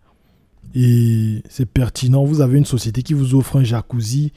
Et 0.74 1.42
c'est 1.48 1.66
pertinent, 1.66 2.24
vous 2.24 2.40
avez 2.40 2.58
une 2.58 2.64
société 2.64 3.02
qui 3.02 3.14
vous 3.14 3.34
offre 3.34 3.56
un 3.56 3.64
jacuzzi, 3.64 4.32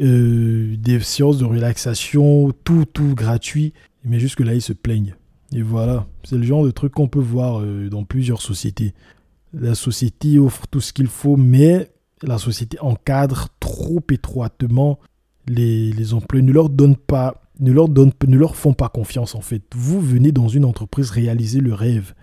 euh, 0.00 0.76
des 0.76 1.00
séances 1.00 1.38
de 1.38 1.44
relaxation, 1.44 2.52
tout, 2.64 2.84
tout 2.84 3.14
gratuit, 3.14 3.72
mais 4.04 4.18
jusque 4.18 4.40
là, 4.40 4.54
ils 4.54 4.62
se 4.62 4.72
plaignent. 4.72 5.14
Et 5.52 5.62
voilà, 5.62 6.06
c'est 6.24 6.36
le 6.36 6.42
genre 6.42 6.64
de 6.64 6.70
truc 6.70 6.92
qu'on 6.92 7.08
peut 7.08 7.20
voir 7.20 7.60
euh, 7.60 7.88
dans 7.88 8.04
plusieurs 8.04 8.42
sociétés. 8.42 8.94
La 9.52 9.74
société 9.74 10.38
offre 10.38 10.66
tout 10.66 10.80
ce 10.80 10.92
qu'il 10.92 11.06
faut, 11.06 11.36
mais 11.36 11.90
la 12.22 12.38
société 12.38 12.78
encadre 12.80 13.48
trop 13.60 14.02
étroitement 14.10 14.98
les, 15.46 15.92
les 15.92 16.14
employés, 16.14 16.44
ne 16.44 16.52
leur 16.52 16.70
donne 16.70 16.96
pas, 16.96 17.42
ne 17.60 17.72
leur, 17.72 17.88
donne, 17.88 18.12
ne 18.26 18.36
leur 18.36 18.56
font 18.56 18.72
pas 18.72 18.88
confiance 18.88 19.34
en 19.34 19.40
fait. 19.40 19.62
Vous 19.74 20.00
venez 20.00 20.32
dans 20.32 20.48
une 20.48 20.64
entreprise 20.64 21.10
réaliser 21.10 21.60
le 21.60 21.74
rêve 21.74 22.14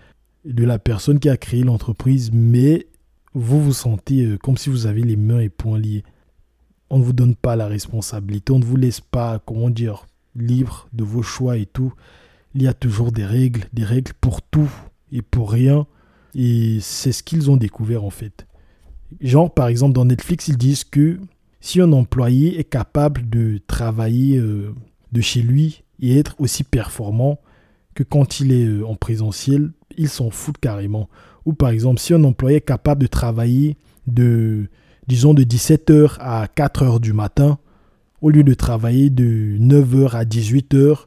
de 0.45 0.63
la 0.63 0.79
personne 0.79 1.19
qui 1.19 1.29
a 1.29 1.37
créé 1.37 1.63
l'entreprise, 1.63 2.31
mais 2.33 2.87
vous 3.33 3.61
vous 3.61 3.73
sentez 3.73 4.25
euh, 4.25 4.37
comme 4.37 4.57
si 4.57 4.69
vous 4.69 4.87
avez 4.87 5.03
les 5.03 5.15
mains 5.15 5.39
et 5.39 5.49
poings 5.49 5.79
liés. 5.79 6.03
On 6.91 6.99
ne 6.99 7.03
vous 7.05 7.13
donne 7.13 7.35
pas 7.35 7.55
la 7.55 7.67
responsabilité, 7.67 8.51
on 8.51 8.59
ne 8.59 8.65
vous 8.65 8.75
laisse 8.75 8.99
pas, 8.99 9.41
comment 9.45 9.69
dire, 9.69 10.05
libre 10.35 10.89
de 10.91 11.05
vos 11.05 11.23
choix 11.23 11.55
et 11.55 11.65
tout. 11.65 11.93
Il 12.53 12.61
y 12.61 12.67
a 12.67 12.73
toujours 12.73 13.13
des 13.13 13.23
règles, 13.23 13.63
des 13.71 13.85
règles 13.85 14.11
pour 14.19 14.41
tout 14.41 14.69
et 15.13 15.21
pour 15.21 15.53
rien. 15.53 15.87
Et 16.35 16.79
c'est 16.81 17.13
ce 17.13 17.23
qu'ils 17.23 17.49
ont 17.49 17.55
découvert 17.55 18.03
en 18.03 18.09
fait. 18.09 18.45
Genre, 19.21 19.53
par 19.53 19.69
exemple, 19.69 19.93
dans 19.93 20.03
Netflix, 20.03 20.49
ils 20.49 20.57
disent 20.57 20.83
que 20.83 21.17
si 21.61 21.79
un 21.79 21.93
employé 21.93 22.59
est 22.59 22.65
capable 22.65 23.29
de 23.29 23.61
travailler 23.67 24.37
euh, 24.37 24.75
de 25.13 25.21
chez 25.21 25.41
lui 25.41 25.83
et 26.01 26.17
être 26.17 26.35
aussi 26.39 26.65
performant 26.65 27.39
que 27.95 28.03
quand 28.03 28.41
il 28.41 28.51
est 28.51 28.65
euh, 28.65 28.85
en 28.85 28.95
présentiel, 28.95 29.71
ils 29.97 30.09
s'en 30.09 30.29
foutent 30.29 30.57
carrément. 30.57 31.07
Ou 31.45 31.53
par 31.53 31.69
exemple, 31.69 32.01
si 32.01 32.13
un 32.13 32.25
employé 32.25 32.57
est 32.57 32.61
capable 32.61 33.01
de 33.01 33.07
travailler 33.07 33.77
de, 34.07 34.67
disons, 35.11 35.33
de 35.33 35.43
17h 35.43 36.15
à 36.21 36.45
4h 36.45 37.01
du 37.01 37.11
matin, 37.11 37.59
au 38.21 38.29
lieu 38.29 38.43
de 38.43 38.53
travailler 38.53 39.09
de 39.09 39.57
9h 39.59 40.11
à 40.11 40.23
18h, 40.23 40.99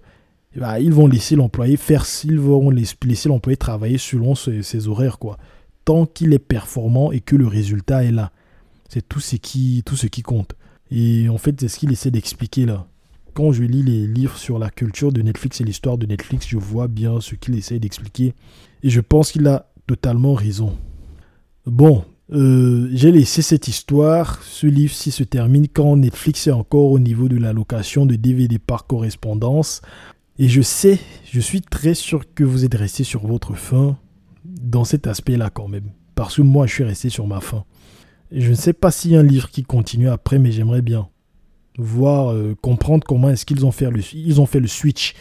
eh 0.57 0.61
ben, 0.61 0.79
ils 0.79 0.93
vont 0.93 1.07
laisser 1.07 1.37
l'employé 1.37 1.79
faire, 1.79 2.05
ils 2.25 2.39
vont 2.39 2.69
laisser 2.69 3.31
l'employé 3.31 3.57
travailler 3.57 3.97
selon 3.97 4.35
ses, 4.35 4.89
horaires, 4.89 5.19
quoi. 5.19 5.39
Tant 5.87 6.05
qu'il 6.05 6.35
est 6.35 6.39
performant 6.39 7.13
et 7.13 7.21
que 7.21 7.35
le 7.35 7.47
résultat 7.47 8.05
est 8.05 8.13
là. 8.13 8.31
C'est 8.91 9.09
tout 9.09 9.21
ce 9.21 9.37
qui, 9.37 9.83
tout 9.87 9.97
ce 9.97 10.07
qui 10.07 10.21
compte. 10.21 10.53
Et 10.91 11.31
en 11.31 11.39
fait, 11.39 11.59
c'est 11.59 11.69
ce 11.69 11.79
qu'il 11.79 11.91
essaie 11.91 12.11
d'expliquer 12.11 12.67
là. 12.67 12.87
Quand 13.33 13.53
je 13.53 13.63
lis 13.63 13.83
les 13.83 14.07
livres 14.07 14.37
sur 14.37 14.59
la 14.59 14.69
culture 14.69 15.13
de 15.13 15.23
Netflix 15.23 15.63
et 15.63 15.65
l'histoire 15.65 15.97
de 15.97 16.05
Netflix, 16.05 16.47
je 16.47 16.59
vois 16.59 16.89
bien 16.89 17.23
ce 17.23 17.37
qu'il 17.37 17.57
essaie 17.57 17.79
d'expliquer. 17.79 18.35
Et 18.83 18.91
je 18.91 19.01
pense 19.01 19.33
qu'il 19.33 19.47
a 19.49 19.71
totalement 19.87 20.35
raison. 20.35 20.77
Bon, 21.65 22.05
euh, 22.33 22.89
j'ai 22.93 23.13
laissé 23.13 23.43
cette 23.43 23.69
histoire, 23.69 24.43
ce 24.43 24.67
livre-ci 24.67 25.11
se 25.11 25.25
termine 25.25 25.69
quand 25.69 25.97
Netflix 25.97 26.47
est 26.47 26.53
encore 26.53 26.91
au 26.91 26.99
niveau 26.99 27.29
de 27.29 27.37
la 27.37 27.53
location 27.53 28.07
de 28.07 28.17
DVD 28.17 28.59
par 28.59 28.87
correspondance. 28.87 29.83
Et 30.39 30.49
je 30.49 30.63
sais, 30.63 30.99
je 31.31 31.41
suis 31.41 31.61
très 31.61 31.95
sûr 31.95 32.25
que 32.35 32.43
vous 32.43 32.65
êtes 32.65 32.75
resté 32.75 33.05
sur 33.05 33.27
votre 33.27 33.55
faim 33.55 33.97
dans 34.45 34.85
cet 34.85 35.07
aspect-là 35.07 35.51
quand 35.51 35.69
même. 35.69 35.91
Parce 36.15 36.37
que 36.37 36.43
moi, 36.43 36.67
je 36.67 36.73
suis 36.73 36.85
resté 36.85 37.09
sur 37.09 37.27
ma 37.27 37.41
faim. 37.41 37.65
je 38.33 38.51
ne 38.51 38.55
sais 38.55 38.73
pas 38.73 38.91
s'il 38.91 39.13
y 39.13 39.17
a 39.17 39.21
un 39.21 39.25
livre 39.25 39.51
qui 39.51 39.63
continue 39.63 40.09
après, 40.09 40.39
mais 40.39 40.51
j'aimerais 40.51 40.83
bien 40.83 41.09
voir, 41.79 42.33
euh, 42.33 42.55
comprendre 42.61 43.05
comment 43.07 43.31
est-ce 43.31 43.45
qu'ils 43.45 43.67
ont, 43.67 43.73
fait 43.73 43.91
le, 43.91 44.01
ils 44.15 44.41
ont 44.41 44.47
fait 44.47 44.61
le 44.61 44.69
switch 44.69 45.15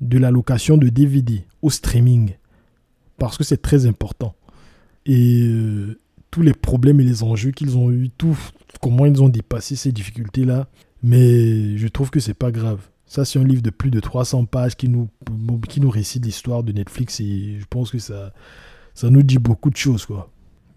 de 0.00 0.16
la 0.16 0.30
location 0.30 0.76
de 0.76 0.88
DVD 0.88 1.44
au 1.60 1.70
streaming. 1.70 2.34
Parce 3.18 3.36
que 3.36 3.44
c'est 3.44 3.62
très 3.62 3.86
important. 3.86 4.34
Et 5.06 5.42
euh, 5.42 5.98
tous 6.30 6.42
les 6.42 6.52
problèmes 6.52 7.00
et 7.00 7.04
les 7.04 7.22
enjeux 7.22 7.50
qu'ils 7.50 7.76
ont 7.76 7.90
eu, 7.90 8.10
tout, 8.10 8.38
comment 8.80 9.06
ils 9.06 9.22
ont 9.22 9.28
dépassé 9.28 9.76
ces 9.76 9.92
difficultés-là. 9.92 10.68
Mais 11.02 11.76
je 11.76 11.88
trouve 11.88 12.10
que 12.10 12.20
c'est 12.20 12.34
pas 12.34 12.50
grave. 12.50 12.80
Ça, 13.06 13.24
c'est 13.24 13.38
un 13.38 13.44
livre 13.44 13.62
de 13.62 13.70
plus 13.70 13.90
de 13.90 14.00
300 14.00 14.44
pages 14.44 14.76
qui 14.76 14.88
nous, 14.88 15.08
qui 15.68 15.80
nous 15.80 15.90
récite 15.90 16.24
l'histoire 16.24 16.62
de 16.62 16.72
Netflix 16.72 17.20
et 17.20 17.56
je 17.58 17.64
pense 17.70 17.90
que 17.90 17.98
ça, 17.98 18.32
ça 18.94 19.08
nous 19.08 19.22
dit 19.22 19.38
beaucoup 19.38 19.70
de 19.70 19.76
choses, 19.76 20.04
quoi. 20.04 20.30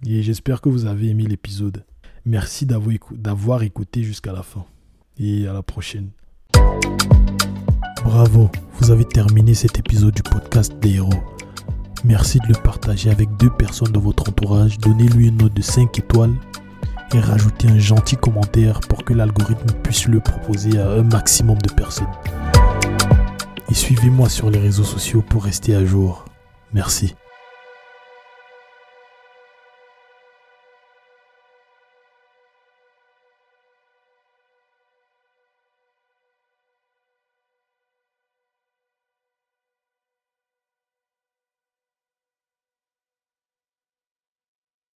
Et 0.06 0.24
j'espère 0.24 0.62
que 0.62 0.70
vous 0.70 0.86
avez 0.86 1.10
aimé 1.10 1.26
l'épisode. 1.26 1.84
Merci 2.26 2.66
d'avoir 2.66 3.64
écouté 3.64 4.04
jusqu'à 4.04 4.32
la 4.32 4.44
fin. 4.44 4.66
Et 5.20 5.48
à 5.48 5.54
la 5.54 5.62
prochaine. 5.62 6.10
Bravo, 8.04 8.50
vous 8.80 8.92
avez 8.92 9.06
terminé 9.06 9.54
cet 9.54 9.78
épisode 9.78 10.16
du 10.16 10.24
podcast 10.24 10.74
des 10.82 10.96
héros. 10.96 11.24
Merci 12.04 12.40
de 12.40 12.48
le 12.48 12.56
partager 12.56 13.12
avec 13.12 13.38
deux 13.38 13.50
personnes 13.50 13.92
de 13.92 14.00
votre 14.00 14.30
entourage. 14.30 14.80
Donnez-lui 14.80 15.28
une 15.28 15.38
note 15.38 15.54
de 15.54 15.62
5 15.62 16.00
étoiles 16.00 16.34
et 17.14 17.20
rajouter 17.20 17.68
un 17.68 17.78
gentil 17.78 18.18
commentaire 18.18 18.80
pour 18.82 19.04
que 19.04 19.14
l'algorithme 19.14 19.72
puisse 19.84 20.08
le 20.08 20.20
proposer 20.20 20.80
à 20.80 20.90
un 20.90 21.04
maximum 21.04 21.60
de 21.60 21.72
personnes. 21.72 22.08
Et 23.70 23.74
suivez-moi 23.74 24.30
sur 24.30 24.50
les 24.50 24.60
réseaux 24.60 24.84
sociaux 24.84 25.22
pour 25.22 25.44
rester 25.44 25.76
à 25.76 25.86
jour. 25.86 26.26
Merci. 26.74 27.16